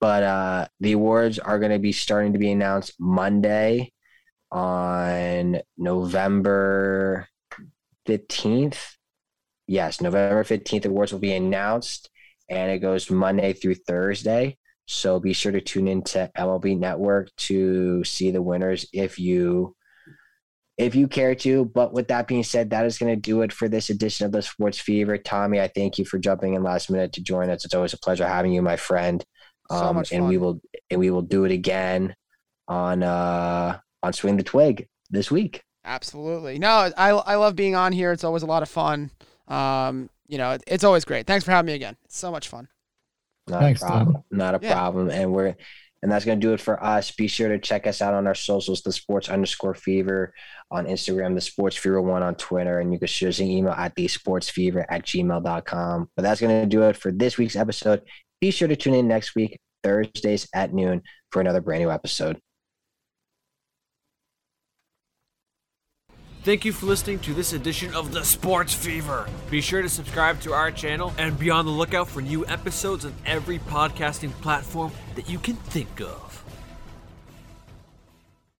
but 0.00 0.22
uh, 0.22 0.68
the 0.80 0.92
awards 0.92 1.38
are 1.38 1.58
going 1.58 1.72
to 1.72 1.78
be 1.78 1.92
starting 1.92 2.32
to 2.32 2.38
be 2.38 2.50
announced 2.50 2.94
Monday 2.98 3.92
on 4.50 5.60
November 5.76 7.28
fifteenth. 8.06 8.96
Yes, 9.66 10.00
November 10.00 10.42
fifteenth. 10.44 10.86
Awards 10.86 11.12
will 11.12 11.20
be 11.20 11.34
announced, 11.34 12.10
and 12.48 12.70
it 12.70 12.78
goes 12.78 13.10
Monday 13.10 13.52
through 13.52 13.76
Thursday. 13.76 14.56
So 14.86 15.20
be 15.20 15.32
sure 15.32 15.52
to 15.52 15.60
tune 15.60 15.86
into 15.86 16.28
MLB 16.36 16.76
Network 16.76 17.30
to 17.36 18.02
see 18.02 18.32
the 18.32 18.42
winners 18.42 18.86
if 18.92 19.20
you 19.20 19.76
if 20.80 20.94
you 20.94 21.06
care 21.08 21.34
to. 21.36 21.64
But 21.66 21.92
with 21.92 22.08
that 22.08 22.26
being 22.26 22.42
said, 22.42 22.70
that 22.70 22.86
is 22.86 22.98
going 22.98 23.14
to 23.14 23.20
do 23.20 23.42
it 23.42 23.52
for 23.52 23.68
this 23.68 23.90
edition 23.90 24.26
of 24.26 24.32
the 24.32 24.42
Sports 24.42 24.80
Fever. 24.80 25.18
Tommy, 25.18 25.60
I 25.60 25.68
thank 25.68 25.98
you 25.98 26.04
for 26.04 26.18
jumping 26.18 26.54
in 26.54 26.62
last 26.62 26.90
minute 26.90 27.12
to 27.14 27.22
join 27.22 27.50
us. 27.50 27.64
It's 27.64 27.74
always 27.74 27.92
a 27.92 27.98
pleasure 27.98 28.26
having 28.26 28.52
you, 28.52 28.62
my 28.62 28.76
friend. 28.76 29.24
So 29.70 29.76
Um, 29.76 29.96
much 29.96 30.12
and 30.12 30.26
we 30.26 30.36
will 30.36 30.60
and 30.90 30.98
we 30.98 31.10
will 31.10 31.22
do 31.22 31.44
it 31.44 31.52
again 31.52 32.14
on 32.66 33.02
uh 33.02 33.78
on 34.02 34.12
Swing 34.12 34.36
the 34.36 34.42
Twig 34.42 34.88
this 35.10 35.30
week. 35.30 35.62
Absolutely. 35.84 36.58
No, 36.58 36.90
I 36.96 37.10
I 37.10 37.36
love 37.36 37.54
being 37.56 37.74
on 37.76 37.92
here. 37.92 38.10
It's 38.12 38.24
always 38.24 38.42
a 38.42 38.46
lot 38.46 38.62
of 38.62 38.68
fun. 38.68 39.10
Um, 39.48 40.10
you 40.26 40.38
know, 40.38 40.52
it, 40.52 40.64
it's 40.66 40.84
always 40.84 41.04
great. 41.04 41.26
Thanks 41.26 41.44
for 41.44 41.50
having 41.52 41.66
me 41.66 41.74
again. 41.74 41.96
It's 42.04 42.18
so 42.18 42.30
much 42.30 42.48
fun. 42.48 42.68
Not 43.48 43.60
Thanks, 43.60 43.82
a 43.82 43.86
Tom. 43.86 43.96
problem. 43.96 44.24
Not 44.30 44.54
a 44.54 44.60
Yeah. 44.62 44.72
problem. 44.74 45.10
And 45.10 45.32
we're 45.32 45.54
and 46.02 46.10
that's 46.10 46.24
gonna 46.24 46.40
do 46.40 46.52
it 46.52 46.60
for 46.60 46.82
us. 46.82 47.10
Be 47.10 47.26
sure 47.26 47.48
to 47.48 47.58
check 47.58 47.86
us 47.86 48.00
out 48.00 48.14
on 48.14 48.26
our 48.26 48.34
socials, 48.34 48.82
the 48.82 48.92
sports 48.92 49.28
underscore 49.28 49.74
fever 49.74 50.32
on 50.70 50.86
Instagram, 50.86 51.34
the 51.34 51.40
sports 51.40 51.76
fever 51.76 52.00
one 52.00 52.22
on 52.22 52.34
Twitter, 52.34 52.80
and 52.80 52.92
you 52.92 52.98
can 52.98 53.08
shoot 53.08 53.28
us 53.28 53.38
an 53.38 53.48
email 53.48 53.72
at 53.72 53.94
the 53.94 54.08
sports 54.08 54.48
fever 54.48 54.86
at 54.90 55.04
gmail.com. 55.04 56.10
But 56.16 56.22
that's 56.22 56.40
gonna 56.40 56.66
do 56.66 56.82
it 56.82 56.96
for 56.96 57.12
this 57.12 57.38
week's 57.38 57.56
episode. 57.56 58.02
Be 58.40 58.50
sure 58.50 58.68
to 58.68 58.76
tune 58.76 58.94
in 58.94 59.08
next 59.08 59.34
week, 59.34 59.58
Thursdays 59.82 60.48
at 60.54 60.72
noon, 60.72 61.02
for 61.30 61.40
another 61.40 61.60
brand 61.60 61.82
new 61.82 61.90
episode. 61.90 62.40
Thank 66.42 66.64
you 66.64 66.72
for 66.72 66.86
listening 66.86 67.18
to 67.20 67.34
this 67.34 67.52
edition 67.52 67.94
of 67.94 68.12
the 68.12 68.24
Sports 68.24 68.72
Fever. 68.72 69.28
Be 69.50 69.60
sure 69.60 69.82
to 69.82 69.90
subscribe 69.90 70.40
to 70.40 70.54
our 70.54 70.70
channel 70.70 71.12
and 71.18 71.38
be 71.38 71.50
on 71.50 71.66
the 71.66 71.70
lookout 71.70 72.08
for 72.08 72.22
new 72.22 72.46
episodes 72.46 73.04
on 73.04 73.12
every 73.26 73.58
podcasting 73.58 74.32
platform 74.40 74.90
that 75.16 75.28
you 75.28 75.38
can 75.38 75.56
think 75.56 76.00
of. 76.00 76.29